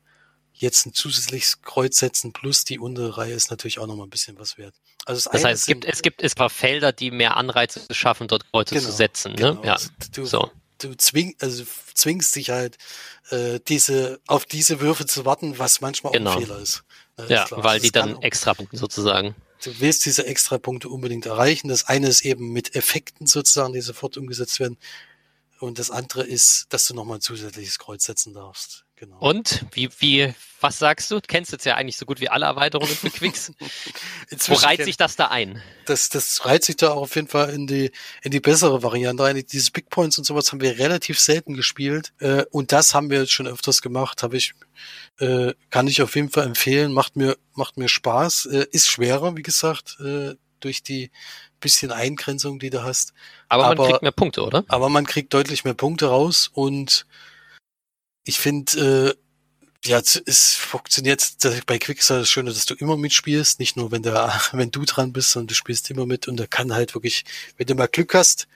jetzt 0.59 0.85
ein 0.85 0.93
zusätzliches 0.93 1.61
Kreuz 1.61 1.97
setzen 1.97 2.33
plus 2.33 2.63
die 2.63 2.79
untere 2.79 3.17
Reihe 3.17 3.33
ist 3.33 3.51
natürlich 3.51 3.79
auch 3.79 3.87
noch 3.87 3.95
mal 3.95 4.03
ein 4.03 4.09
bisschen 4.09 4.37
was 4.39 4.57
wert. 4.57 4.75
Also 5.05 5.21
das, 5.23 5.31
das 5.31 5.43
heißt, 5.43 5.61
es 5.61 5.65
gibt, 5.67 5.85
es 5.85 6.01
gibt 6.01 6.21
es 6.23 6.35
paar 6.35 6.49
Felder, 6.49 6.91
die 6.91 7.11
mehr 7.11 7.37
Anreize 7.37 7.81
schaffen, 7.91 8.27
dort 8.27 8.51
Kreuze 8.51 8.75
genau, 8.75 8.87
zu 8.87 8.91
setzen. 8.91 9.33
Ne? 9.33 9.51
Genau. 9.51 9.63
Ja. 9.63 9.73
Also 9.73 9.89
du, 10.13 10.25
so. 10.25 10.51
du 10.79 10.95
zwing, 10.95 11.35
also 11.39 11.63
zwingst 11.93 12.35
dich 12.35 12.49
halt, 12.49 12.77
äh, 13.29 13.59
diese, 13.67 14.19
auf 14.27 14.45
diese 14.45 14.79
Würfe 14.79 15.05
zu 15.05 15.25
warten, 15.25 15.59
was 15.59 15.81
manchmal 15.81 16.13
genau. 16.13 16.31
auch 16.31 16.35
ein 16.37 16.43
Fehler 16.43 16.59
ist. 16.59 16.83
Äh, 17.17 17.31
ja, 17.31 17.45
klar. 17.45 17.63
weil 17.63 17.77
das 17.77 17.83
die 17.83 17.91
dann 17.91 18.21
extra 18.21 18.53
Punkte 18.53 18.77
sozusagen. 18.77 19.35
Du 19.63 19.79
willst 19.79 20.05
diese 20.05 20.25
extra 20.25 20.57
Punkte 20.57 20.89
unbedingt 20.89 21.25
erreichen. 21.25 21.67
Das 21.67 21.85
eine 21.85 22.07
ist 22.07 22.21
eben 22.21 22.51
mit 22.51 22.75
Effekten 22.75 23.27
sozusagen, 23.27 23.73
die 23.73 23.81
sofort 23.81 24.17
umgesetzt 24.17 24.59
werden. 24.59 24.77
Und 25.59 25.79
das 25.79 25.89
andere 25.89 26.23
ist, 26.23 26.67
dass 26.69 26.85
du 26.85 26.93
nochmal 26.93 27.17
ein 27.17 27.21
zusätzliches 27.21 27.79
Kreuz 27.79 28.05
setzen 28.05 28.33
darfst. 28.33 28.85
Genau. 28.99 29.17
Und 29.19 29.63
wie, 29.73 29.89
wie, 29.99 30.33
was 30.59 30.79
sagst 30.79 31.11
du? 31.11 31.15
Du 31.15 31.27
kennst 31.27 31.51
jetzt 31.51 31.67
ja 31.67 31.75
eigentlich 31.75 31.97
so 31.97 32.07
gut 32.07 32.19
wie 32.19 32.29
alle 32.29 32.47
Erweiterungen 32.47 32.95
für 32.95 33.11
Quicks. 33.11 33.51
Wo 34.47 34.55
reiht 34.55 34.83
sich 34.83 34.97
das 34.97 35.15
da 35.15 35.27
ein? 35.27 35.61
Das, 35.85 36.09
das 36.09 36.45
reiht 36.45 36.63
sich 36.63 36.77
da 36.77 36.93
auch 36.93 37.03
auf 37.03 37.15
jeden 37.15 37.27
Fall 37.27 37.51
in 37.51 37.67
die, 37.67 37.91
in 38.23 38.31
die 38.31 38.39
bessere 38.39 38.81
Variante 38.81 39.23
ein. 39.23 39.45
Diese 39.45 39.71
Big 39.71 39.91
Points 39.91 40.17
und 40.17 40.23
sowas 40.23 40.51
haben 40.51 40.61
wir 40.61 40.79
relativ 40.79 41.19
selten 41.19 41.53
gespielt. 41.53 42.11
Äh, 42.17 42.45
und 42.49 42.71
das 42.71 42.95
haben 42.95 43.11
wir 43.11 43.19
jetzt 43.19 43.31
schon 43.31 43.45
öfters 43.45 43.83
gemacht. 43.83 44.23
Habe 44.23 44.35
ich, 44.35 44.53
äh, 45.19 45.53
kann 45.69 45.85
ich 45.85 46.01
auf 46.01 46.15
jeden 46.15 46.31
Fall 46.31 46.47
empfehlen. 46.47 46.91
Macht 46.91 47.15
mir, 47.15 47.37
macht 47.53 47.77
mir 47.77 47.89
Spaß. 47.89 48.47
Äh, 48.47 48.65
ist 48.71 48.87
schwerer, 48.87 49.37
wie 49.37 49.43
gesagt, 49.43 49.97
äh, 49.99 50.33
durch 50.59 50.81
die 50.81 51.11
bisschen 51.59 51.91
Eingrenzung, 51.91 52.57
die 52.57 52.71
du 52.71 52.81
hast. 52.81 53.13
Aber, 53.47 53.65
aber 53.65 53.75
man 53.75 53.89
kriegt 53.89 54.01
mehr 54.01 54.11
Punkte, 54.11 54.43
oder? 54.43 54.65
Aber 54.67 54.89
man 54.89 55.05
kriegt 55.05 55.33
deutlich 55.35 55.65
mehr 55.65 55.75
Punkte 55.75 56.07
raus 56.07 56.49
und 56.51 57.05
ich 58.27 58.39
finde, 58.39 59.15
äh, 59.15 59.87
ja, 59.87 59.99
es 59.99 60.55
funktioniert 60.55 61.37
bei 61.65 61.77
Quickstar 61.77 62.19
das 62.19 62.29
Schöne, 62.29 62.51
dass 62.51 62.65
du 62.65 62.75
immer 62.75 62.97
mitspielst, 62.97 63.59
nicht 63.59 63.77
nur 63.77 63.91
wenn 63.91 64.03
der, 64.03 64.41
wenn 64.51 64.71
du 64.71 64.83
dran 64.85 65.13
bist, 65.13 65.31
sondern 65.31 65.47
du 65.47 65.53
spielst 65.55 65.89
immer 65.89 66.05
mit 66.05 66.27
und 66.27 66.37
da 66.37 66.45
kann 66.45 66.73
halt 66.73 66.93
wirklich, 66.93 67.25
wenn 67.57 67.67
du 67.67 67.75
mal 67.75 67.87
Glück 67.87 68.13
hast, 68.13 68.47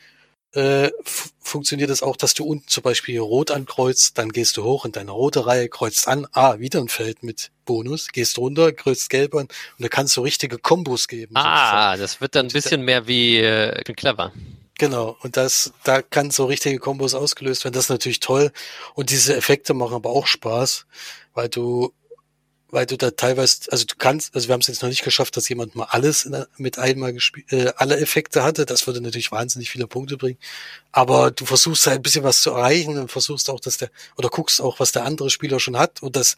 äh, 0.53 0.91
funktioniert 1.39 1.89
das 1.89 2.03
auch, 2.03 2.17
dass 2.17 2.33
du 2.33 2.43
unten 2.43 2.67
zum 2.67 2.83
Beispiel 2.83 3.17
rot 3.19 3.51
ankreuzt, 3.51 4.17
dann 4.17 4.33
gehst 4.33 4.57
du 4.57 4.63
hoch 4.63 4.83
in 4.83 4.91
deine 4.91 5.11
rote 5.11 5.45
Reihe, 5.45 5.69
kreuzt 5.69 6.09
an, 6.09 6.27
ah, 6.33 6.59
wieder 6.59 6.81
ein 6.81 6.89
Feld 6.89 7.23
mit 7.23 7.51
Bonus, 7.63 8.09
gehst 8.09 8.37
runter, 8.37 8.73
kreuzt 8.73 9.09
gelb 9.09 9.33
an 9.35 9.43
und 9.43 9.51
da 9.79 9.87
kannst 9.87 10.17
du 10.17 10.21
richtige 10.21 10.57
Kombos 10.57 11.07
geben. 11.07 11.37
Ah, 11.37 11.93
sozusagen. 11.95 12.01
das 12.01 12.21
wird 12.21 12.35
dann 12.35 12.47
ein 12.47 12.51
bisschen 12.51 12.81
mehr 12.81 13.07
wie 13.07 13.37
äh, 13.37 13.81
clever. 13.83 14.33
Genau, 14.81 15.15
und 15.21 15.37
das, 15.37 15.73
da 15.83 16.01
kann 16.01 16.31
so 16.31 16.45
richtige 16.45 16.79
Kombos 16.79 17.13
ausgelöst 17.13 17.63
werden. 17.63 17.75
Das 17.75 17.83
ist 17.83 17.89
natürlich 17.89 18.19
toll. 18.19 18.51
Und 18.95 19.11
diese 19.11 19.35
Effekte 19.35 19.75
machen 19.75 19.93
aber 19.93 20.09
auch 20.09 20.25
Spaß, 20.25 20.87
weil 21.35 21.49
du 21.49 21.93
weil 22.71 22.87
du 22.87 22.97
da 22.97 23.11
teilweise, 23.11 23.71
also 23.71 23.85
du 23.85 23.93
kannst, 23.97 24.33
also 24.33 24.47
wir 24.47 24.53
haben 24.53 24.61
es 24.61 24.67
jetzt 24.67 24.81
noch 24.81 24.89
nicht 24.89 25.03
geschafft, 25.03 25.37
dass 25.37 25.47
jemand 25.49 25.75
mal 25.75 25.85
alles 25.89 26.23
der, 26.23 26.47
mit 26.57 26.79
einmal 26.79 27.13
gespielt, 27.13 27.53
äh, 27.53 27.73
alle 27.75 27.99
Effekte 27.99 28.41
hatte. 28.41 28.65
Das 28.65 28.87
würde 28.87 29.01
natürlich 29.01 29.31
wahnsinnig 29.31 29.69
viele 29.69 29.85
Punkte 29.85 30.17
bringen. 30.17 30.39
Aber 30.91 31.29
du 31.29 31.45
versuchst 31.45 31.85
halt 31.85 31.99
ein 31.99 32.01
bisschen 32.01 32.23
was 32.23 32.41
zu 32.41 32.49
erreichen 32.49 32.97
und 32.97 33.11
versuchst 33.11 33.51
auch, 33.51 33.59
dass 33.59 33.77
der, 33.77 33.91
oder 34.17 34.29
guckst 34.29 34.61
auch, 34.61 34.79
was 34.79 34.93
der 34.93 35.05
andere 35.05 35.29
Spieler 35.29 35.59
schon 35.59 35.77
hat 35.77 36.01
und 36.01 36.15
das 36.15 36.37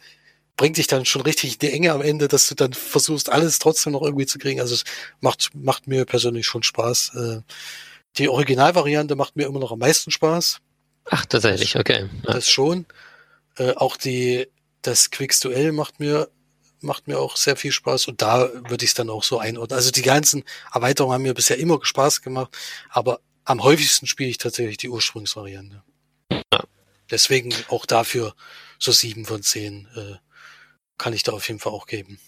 bringt 0.58 0.76
dich 0.76 0.86
dann 0.86 1.06
schon 1.06 1.22
richtig 1.22 1.54
in 1.54 1.58
die 1.60 1.72
Enge 1.72 1.92
am 1.92 2.02
Ende, 2.02 2.28
dass 2.28 2.46
du 2.48 2.54
dann 2.54 2.74
versuchst, 2.74 3.30
alles 3.32 3.58
trotzdem 3.58 3.94
noch 3.94 4.02
irgendwie 4.02 4.26
zu 4.26 4.38
kriegen. 4.38 4.60
Also 4.60 4.74
es 4.74 4.84
macht, 5.20 5.50
macht 5.54 5.86
mir 5.86 6.04
persönlich 6.04 6.46
schon 6.46 6.62
Spaß. 6.62 7.12
Äh, 7.14 7.40
die 8.18 8.28
Originalvariante 8.28 9.16
macht 9.16 9.36
mir 9.36 9.46
immer 9.46 9.60
noch 9.60 9.72
am 9.72 9.78
meisten 9.78 10.10
Spaß. 10.10 10.58
Ach, 11.06 11.26
tatsächlich, 11.26 11.76
okay. 11.76 12.08
Ja. 12.26 12.32
Das 12.34 12.48
schon. 12.48 12.86
Äh, 13.56 13.72
auch 13.74 13.96
die 13.96 14.48
das 14.82 15.10
Quicks 15.10 15.40
Duell 15.40 15.72
macht 15.72 16.00
mir 16.00 16.28
macht 16.80 17.08
mir 17.08 17.18
auch 17.18 17.36
sehr 17.36 17.56
viel 17.56 17.72
Spaß 17.72 18.08
und 18.08 18.20
da 18.20 18.50
würde 18.68 18.84
ich 18.84 18.90
es 18.90 18.94
dann 18.94 19.08
auch 19.08 19.24
so 19.24 19.38
einordnen. 19.38 19.76
Also 19.76 19.90
die 19.90 20.02
ganzen 20.02 20.44
Erweiterungen 20.72 21.14
haben 21.14 21.22
mir 21.22 21.32
bisher 21.32 21.58
immer 21.58 21.78
Spaß 21.82 22.20
gemacht, 22.20 22.54
aber 22.90 23.20
am 23.44 23.62
häufigsten 23.62 24.06
spiele 24.06 24.28
ich 24.28 24.38
tatsächlich 24.38 24.76
die 24.76 24.90
Ursprungsvariante. 24.90 25.82
Ja. 26.30 26.64
Deswegen 27.10 27.54
auch 27.68 27.86
dafür 27.86 28.34
so 28.78 28.92
sieben 28.92 29.24
von 29.24 29.42
zehn 29.42 29.88
äh, 29.96 30.16
kann 30.98 31.14
ich 31.14 31.22
da 31.22 31.32
auf 31.32 31.48
jeden 31.48 31.60
Fall 31.60 31.72
auch 31.72 31.86
geben. 31.86 32.18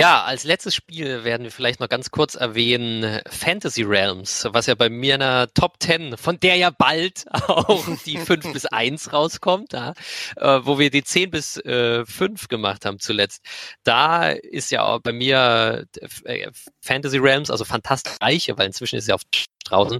Ja, 0.00 0.22
als 0.22 0.44
letztes 0.44 0.76
Spiel 0.76 1.24
werden 1.24 1.42
wir 1.42 1.50
vielleicht 1.50 1.80
noch 1.80 1.88
ganz 1.88 2.12
kurz 2.12 2.36
erwähnen 2.36 3.20
Fantasy 3.28 3.82
Realms, 3.82 4.46
was 4.52 4.66
ja 4.66 4.76
bei 4.76 4.88
mir 4.88 5.14
in 5.14 5.20
der 5.20 5.52
Top 5.54 5.74
10, 5.80 6.16
von 6.16 6.38
der 6.38 6.54
ja 6.54 6.70
bald 6.70 7.24
auch 7.48 7.84
die 8.06 8.16
5 8.16 8.52
bis 8.52 8.64
1 8.66 9.12
rauskommt, 9.12 9.72
ja, 9.72 9.94
äh, 10.36 10.60
wo 10.62 10.78
wir 10.78 10.90
die 10.90 11.02
10 11.02 11.32
bis 11.32 11.56
äh, 11.56 12.06
5 12.06 12.46
gemacht 12.46 12.84
haben 12.84 13.00
zuletzt. 13.00 13.44
Da 13.82 14.30
ist 14.30 14.70
ja 14.70 14.84
auch 14.84 15.00
bei 15.00 15.10
mir 15.12 15.84
äh, 16.24 16.48
Fantasy 16.80 17.18
Realms, 17.18 17.50
also 17.50 17.64
fantastisch 17.64 18.14
reiche, 18.20 18.56
weil 18.56 18.66
inzwischen 18.66 18.96
ist 18.96 19.08
ja 19.08 19.16
auf 19.16 19.24
draußen. 19.70 19.98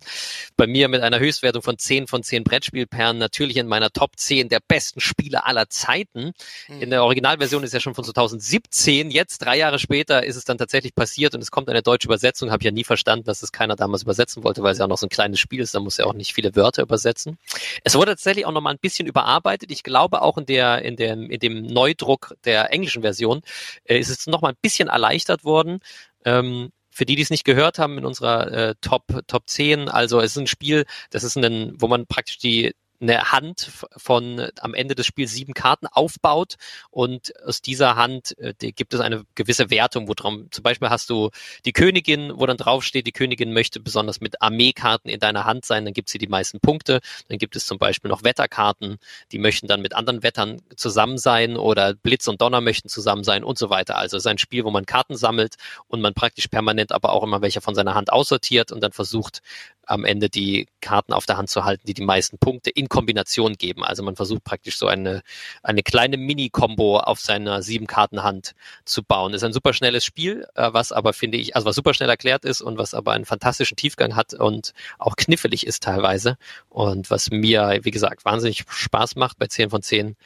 Bei 0.57 0.67
mir 0.67 0.89
mit 0.89 1.03
einer 1.03 1.19
Höchstwertung 1.19 1.63
von 1.63 1.79
10 1.79 2.07
von 2.07 2.23
10 2.23 2.45
Brettspielperlen 2.45 3.19
natürlich 3.19 3.57
in 3.57 3.67
meiner 3.67 3.91
Top 3.91 4.13
10 4.17 4.49
der 4.49 4.61
besten 4.67 5.01
Spiele 5.01 5.45
aller 5.47 5.69
Zeiten. 5.69 6.33
Mhm. 6.69 6.83
In 6.83 6.91
der 6.91 7.05
Originalversion 7.05 7.63
ist 7.63 7.75
ja 7.75 7.81
schon 7.81 7.95
von 7.95 8.05
2017. 8.05 9.11
Jetzt, 9.11 9.39
drei 9.39 9.57
Jahre 9.59 9.79
später, 9.79 10.25
ist 10.25 10.37
es 10.37 10.45
dann 10.45 10.59
tatsächlich 10.59 10.95
passiert 10.95 11.35
und 11.35 11.41
es 11.41 11.51
kommt 11.51 11.69
eine 11.69 11.83
deutsche 11.83 12.09
Übersetzung. 12.09 12.51
Habe 12.51 12.61
ich 12.61 12.67
ja 12.67 12.71
nie 12.71 12.85
verstanden, 12.85 13.25
dass 13.25 13.43
es 13.43 13.53
keiner 13.53 13.77
damals 13.77 14.03
übersetzen 14.03 14.45
wollte, 14.45 14.63
weil 14.63 14.73
es 14.73 14.79
ja 14.79 14.85
auch 14.85 14.89
noch 14.89 14.99
so 14.99 15.07
ein 15.07 15.11
kleines 15.11 15.41
Spiel 15.41 15.61
ist. 15.61 15.75
Da 15.75 15.81
muss 15.81 15.97
ja 15.97 16.07
auch 16.07 16.15
nicht 16.15 16.35
viele 16.35 16.55
Wörter 16.57 16.83
übersetzen. 16.83 17.39
Es 17.85 17.95
wurde 17.95 18.13
tatsächlich 18.13 18.47
auch 18.47 18.53
noch 18.53 18.61
mal 18.61 18.71
ein 18.71 18.79
bisschen 18.79 19.07
überarbeitet. 19.07 19.71
Ich 19.71 19.83
glaube 19.83 20.23
auch 20.23 20.39
in 20.39 20.47
der, 20.47 20.83
in 20.83 20.97
dem, 20.97 21.31
in 21.31 21.41
dem 21.41 21.63
Neudruck 21.67 22.35
der 22.45 22.73
englischen 22.73 23.03
Version 23.03 23.43
äh, 23.85 23.99
ist 23.99 24.09
es 24.09 24.27
noch 24.27 24.41
mal 24.41 24.51
ein 24.51 24.59
bisschen 24.61 24.89
erleichtert 24.89 25.45
worden. 25.45 25.81
Ähm, 26.25 26.71
für 26.99 27.07
die, 27.07 27.15
die 27.15 27.23
es 27.23 27.31
nicht 27.31 27.45
gehört 27.45 27.79
haben 27.79 27.97
in 27.97 28.05
unserer 28.05 28.51
äh, 28.51 28.75
Top, 28.81 29.05
Top 29.29 29.49
10, 29.49 29.89
also 29.89 30.19
es 30.19 30.33
ist 30.33 30.37
ein 30.37 30.49
Spiel, 30.49 30.85
das 31.11 31.23
ist 31.23 31.37
ein, 31.37 31.73
wo 31.79 31.87
man 31.87 32.07
praktisch 32.07 32.39
die 32.39 32.75
eine 33.01 33.33
Hand 33.33 33.71
von 33.97 34.49
am 34.61 34.75
Ende 34.75 34.95
des 34.95 35.07
Spiels 35.07 35.33
sieben 35.33 35.55
Karten 35.55 35.87
aufbaut 35.87 36.55
und 36.91 37.33
aus 37.45 37.63
dieser 37.63 37.97
Hand 37.97 38.37
äh, 38.39 38.53
gibt 38.55 38.95
es 38.95 39.01
eine 39.01 39.25
gewisse 39.35 39.71
Wertung, 39.71 40.09
wo 40.09 40.15
drum, 40.15 40.49
zum 40.51 40.63
Beispiel 40.63 40.91
hast 40.91 41.11
du 41.11 41.31
die 41.65 41.73
Königin, 41.73 42.33
wo 42.35 42.47
dann 42.47 42.57
draufsteht, 42.57 43.07
die 43.07 43.13
Königin 43.13 43.53
möchte 43.53 43.81
besonders 43.81 44.21
mit 44.21 44.43
Armeekarten 44.43 45.11
in 45.11 45.21
deiner 45.21 45.45
Hand 45.45 45.65
sein, 45.65 45.85
dann 45.85 45.95
gibt 45.95 46.09
sie 46.09 46.19
die 46.19 46.27
meisten 46.27 46.61
Punkte. 46.61 47.01
Dann 47.29 47.39
gibt 47.39 47.57
es 47.57 47.67
zum 47.67 47.79
Beispiel 47.79 48.11
noch 48.11 48.25
Wetterkarten, 48.25 48.99
die 49.33 49.39
möchten 49.39 49.67
dann 49.67 49.81
mit 49.81 49.95
anderen 49.95 50.23
Wettern 50.23 50.61
zusammen 50.77 51.19
sein 51.19 51.57
oder 51.57 51.95
Blitz 51.95 52.27
und 52.29 52.41
Donner 52.41 52.61
möchten 52.61 52.89
zusammen 52.89 53.25
sein 53.25 53.45
und 53.45 53.59
so 53.59 53.71
weiter. 53.71 53.97
Also 53.97 54.17
es 54.17 54.23
ist 54.25 54.27
ein 54.27 54.39
Spiel, 54.39 54.65
wo 54.65 54.71
man 54.71 54.87
Karten 54.87 55.17
sammelt 55.17 55.57
und 55.87 56.01
man 56.01 56.15
praktisch 56.15 56.49
permanent 56.49 56.93
aber 56.93 57.13
auch 57.13 57.23
immer 57.23 57.43
welche 57.43 57.61
von 57.61 57.75
seiner 57.75 57.95
Hand 57.95 58.13
aussortiert 58.13 58.73
und 58.73 58.83
dann 58.83 58.93
versucht 58.93 59.41
am 59.87 60.05
Ende 60.05 60.29
die 60.29 60.67
Karten 60.81 61.13
auf 61.13 61.27
der 61.27 61.39
Hand 61.39 61.49
zu 61.49 61.65
halten, 61.65 61.87
die 61.87 61.95
die 61.95 62.05
meisten 62.05 62.39
Punkte 62.39 62.71
in 62.71 62.88
Kombination 62.89 63.55
geben. 63.55 63.85
Also 63.85 64.03
man 64.03 64.17
versucht 64.17 64.45
praktisch 64.45 64.79
so 64.79 64.87
eine, 64.87 65.23
eine 65.63 65.83
kleine 65.83 66.17
Mini-Kombo 66.17 66.99
auf 66.99 67.21
seiner 67.21 67.63
sieben 67.63 67.87
Karten 67.87 68.23
Hand 68.23 68.53
zu 68.85 69.03
bauen. 69.03 69.35
Ist 69.35 69.45
ein 69.45 69.53
super 69.53 69.73
schnelles 69.73 70.05
Spiel, 70.05 70.47
äh, 70.55 70.71
was 70.73 70.93
aber 70.93 71.13
finde 71.13 71.39
ich, 71.39 71.57
also 71.57 71.67
was 71.67 71.77
super 71.77 71.95
schnell 71.95 72.09
erklärt 72.09 72.45
ist 72.45 72.61
und 72.61 72.79
was 72.79 72.95
aber 72.95 73.13
einen 73.13 73.25
fantastischen 73.25 73.77
Tiefgang 73.77 74.17
hat 74.17 74.35
und 74.35 74.73
auch 74.99 75.17
knifflig 75.17 75.67
ist 75.67 75.83
teilweise 75.83 76.37
und 76.69 77.11
was 77.11 77.31
mir, 77.31 77.81
wie 77.83 77.91
gesagt, 77.91 78.25
wahnsinnig 78.25 78.65
Spaß 78.69 79.17
macht 79.17 79.39
bei 79.39 79.47
10 79.47 79.71
von 79.71 79.83
10. 79.83 80.17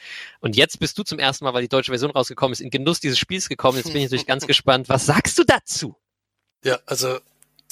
Und 0.41 0.57
jetzt 0.57 0.79
bist 0.79 0.99
du 0.99 1.03
zum 1.03 1.19
ersten 1.19 1.45
Mal, 1.45 1.55
weil 1.55 1.63
die 1.63 1.69
deutsche 1.69 1.93
Version 1.93 2.11
rausgekommen 2.11 2.53
ist, 2.53 2.61
in 2.61 2.71
Genuss 2.71 3.01
dieses 3.01 3.19
Spiels 3.19 3.49
gekommen. 3.49 3.79
Jetzt 3.79 3.93
bin 3.93 3.97
ich 3.97 4.05
natürlich 4.05 4.27
ganz 4.27 4.47
gespannt. 4.47 4.89
Was 4.89 5.07
sagst 5.07 5.39
du 5.39 5.45
dazu? 5.45 5.97
Ja, 6.65 6.79
also 6.87 7.19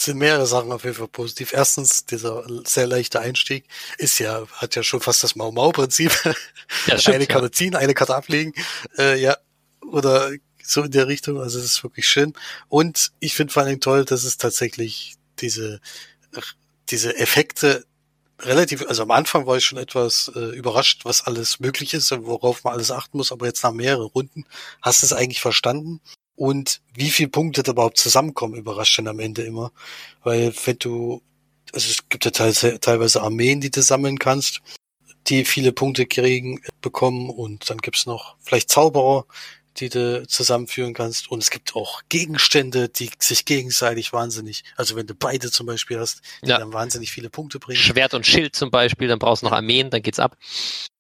sind 0.03 0.19
mehrere 0.19 0.47
Sachen 0.47 0.73
auf 0.73 0.85
jeden 0.85 0.97
Fall 0.97 1.09
positiv. 1.09 1.53
Erstens, 1.53 2.05
dieser 2.07 2.45
sehr 2.65 2.87
leichte 2.87 3.21
Einstieg 3.21 3.65
ist 3.99 4.19
ja, 4.19 4.47
hat 4.53 4.77
ja 4.77 4.83
schon 4.83 5.01
fast 5.01 5.23
das 5.23 5.37
Mau-Mau-Prinzip. 5.37 6.13
Ja, 6.87 6.97
eine 7.13 7.27
Karte 7.27 7.47
ja. 7.47 7.53
ziehen, 7.53 7.75
eine 7.77 7.95
Karte 7.95 8.15
ablegen, 8.15 8.53
äh, 8.99 9.21
ja, 9.21 9.37
oder 9.91 10.31
so 10.63 10.83
in 10.83 10.91
der 10.91 11.09
Richtung. 11.09 11.41
Also 11.41 11.59
das 11.59 11.67
ist 11.67 11.83
wirklich 11.83 12.09
schön. 12.09 12.33
Und 12.69 13.13
ich 13.21 13.35
finde 13.35 13.53
vor 13.53 13.63
allen 13.63 13.71
Dingen 13.71 13.81
toll, 13.81 14.05
dass 14.05 14.25
es 14.25 14.37
tatsächlich 14.37 15.17
diese, 15.41 15.81
diese 16.89 17.17
Effekte 17.17 17.85
relativ, 18.41 18.87
also 18.87 19.03
am 19.03 19.11
Anfang 19.11 19.47
war 19.47 19.57
ich 19.57 19.65
schon 19.65 19.79
etwas 19.79 20.31
äh, 20.35 20.57
überrascht, 20.57 21.05
was 21.05 21.27
alles 21.27 21.61
möglich 21.61 21.95
ist 21.95 22.11
und 22.13 22.27
worauf 22.27 22.65
man 22.65 22.75
alles 22.75 22.91
achten 22.91 23.19
muss, 23.19 23.33
aber 23.33 23.47
jetzt 23.47 23.63
nach 23.63 23.73
mehreren 23.73 24.07
Runden 24.07 24.45
hast 24.81 25.03
du 25.03 25.07
es 25.07 25.13
eigentlich 25.13 25.41
verstanden 25.41 26.01
und 26.41 26.81
wie 26.95 27.11
viele 27.11 27.29
Punkte 27.29 27.63
da 27.63 27.73
überhaupt 27.73 27.99
zusammenkommen, 27.99 28.55
überrascht 28.55 28.97
dann 28.97 29.09
am 29.09 29.21
Ende 29.21 29.43
immer. 29.43 29.73
Weil 30.25 30.55
wenn 30.65 30.79
du, 30.79 31.21
also 31.75 31.91
es 31.91 32.09
gibt 32.09 32.25
ja 32.25 32.31
teilweise 32.31 33.21
Armeen, 33.23 33.61
die 33.61 33.71
du 33.71 33.83
sammeln 33.83 34.19
kannst, 34.19 34.63
die 35.27 35.45
viele 35.45 35.73
Punkte 35.73 36.07
kriegen, 36.07 36.63
bekommen 36.81 37.29
und 37.29 37.69
dann 37.69 37.77
gibt's 37.77 38.07
noch 38.07 38.37
vielleicht 38.41 38.71
Zauberer, 38.71 39.27
die 39.77 39.89
du 39.89 40.27
zusammenführen 40.27 40.95
kannst. 40.95 41.31
Und 41.31 41.43
es 41.43 41.51
gibt 41.51 41.75
auch 41.75 42.03
Gegenstände, 42.09 42.89
die 42.89 43.11
sich 43.19 43.45
gegenseitig 43.45 44.13
wahnsinnig, 44.13 44.65
also 44.77 44.97
wenn 44.97 45.07
du 45.07 45.15
beide 45.15 45.51
zum 45.51 45.67
Beispiel 45.67 45.99
hast, 45.99 46.21
die 46.43 46.49
ja. 46.49 46.59
dann 46.59 46.73
wahnsinnig 46.73 47.11
viele 47.11 47.31
Punkte 47.31 47.59
bringen. 47.59 47.79
Schwert 47.79 48.15
und 48.15 48.27
Schild 48.27 48.57
zum 48.57 48.71
Beispiel, 48.71 49.09
dann 49.09 49.19
brauchst 49.19 49.43
du 49.43 49.47
noch 49.47 49.53
Armeen, 49.53 49.91
dann 49.91 50.03
geht's 50.03 50.19
ab. 50.19 50.37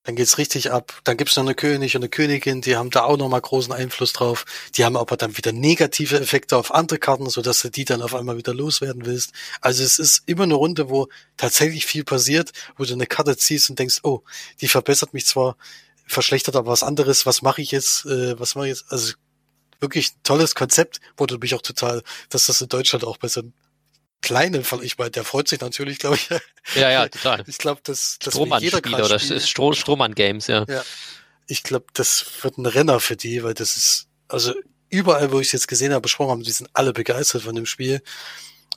Dann 0.05 0.17
geht's 0.17 0.39
richtig 0.39 0.73
ab. 0.73 0.99
Dann 1.05 1.19
gibt's 1.19 1.37
noch 1.37 1.45
eine 1.45 1.55
König 1.55 1.95
und 1.95 2.03
eine 2.03 2.09
Königin, 2.09 2.63
die 2.63 2.77
haben 2.77 2.91
da 2.91 3.05
auch 3.05 3.19
nochmal 3.19 3.43
großen 3.43 3.73
Einfluss 3.73 4.15
drauf. 4.15 4.47
Die 4.75 4.85
haben 4.85 4.97
aber 4.97 5.17
dann 5.17 5.37
wieder 5.37 5.53
negative 5.53 6.19
Effekte 6.19 6.57
auf 6.57 6.73
andere 6.75 6.99
Karten, 6.99 7.29
sodass 7.29 7.61
du 7.61 7.71
die 7.71 7.85
dann 7.85 8.01
auf 8.01 8.15
einmal 8.15 8.39
wieder 8.39 8.55
loswerden 8.55 9.05
willst. 9.05 9.33
Also 9.61 9.85
es 9.85 9.99
ist 9.99 10.23
immer 10.27 10.45
eine 10.45 10.55
Runde, 10.55 10.89
wo 10.89 11.09
tatsächlich 11.37 11.85
viel 11.85 12.05
passiert, 12.05 12.53
wo 12.79 12.85
du 12.85 12.95
eine 12.95 13.07
Karte 13.07 13.37
ziehst 13.37 13.69
und 13.69 13.79
denkst, 13.79 14.01
oh, 14.03 14.23
die 14.63 14.69
verbessert 14.69 15.13
mich 15.13 15.27
zwar, 15.27 15.57
verschlechtert 16.11 16.57
aber 16.57 16.71
was 16.71 16.83
anderes, 16.83 17.27
was 17.27 17.43
mache 17.43 17.63
ich 17.63 17.71
jetzt, 17.71 18.05
äh, 18.07 18.39
was 18.39 18.55
mache 18.55 18.67
ich 18.67 18.71
jetzt? 18.71 18.93
Also 18.93 19.15
wirklich 19.81 20.11
ein 20.13 20.23
tolles 20.23 20.55
Konzept, 20.55 21.01
wurde 21.17 21.39
mich 21.39 21.55
auch 21.55 21.63
total, 21.63 22.03
dass 22.29 22.47
das 22.47 22.61
in 22.61 22.69
Deutschland 22.69 23.05
auch 23.05 23.17
besser 23.17 23.43
kleinen 24.23 24.65
Fall, 24.65 24.85
ich 24.85 24.99
meine, 24.99 25.11
der 25.11 25.25
freut 25.25 25.49
sich 25.49 25.61
natürlich, 25.61 25.99
glaube 25.99 26.17
ich. 26.17 26.29
Ja, 26.75 26.91
ja, 26.91 27.09
total. 27.09 27.43
Ich 27.47 27.59
glaube, 27.59 27.81
dass, 27.85 28.19
dass 28.19 28.35
jeder 28.61 28.83
gerade 28.83 29.09
das 29.09 29.31
ist 29.31 29.49
Stro 29.49 29.73
Strohmann 29.73 30.15
Games, 30.15 30.47
ja. 30.47 30.67
ja. 30.69 30.83
Ich 31.47 31.63
glaube, 31.63 31.87
das 31.95 32.27
wird 32.43 32.59
ein 32.59 32.67
Renner 32.67 33.01
für 33.01 33.17
die, 33.17 33.43
weil 33.43 33.55
das 33.55 33.77
ist, 33.77 34.09
also 34.29 34.55
überall, 34.91 35.33
wo 35.33 35.41
ich 35.41 35.49
es 35.49 35.53
jetzt 35.53 35.69
gesehen 35.69 35.93
habe, 35.93 36.03
besprochen 36.03 36.33
haben, 36.33 36.43
die 36.43 36.51
sind 36.51 36.69
alle 36.75 36.93
begeistert 36.93 37.43
von 37.43 37.55
dem 37.55 37.67
Spiel. 37.67 38.03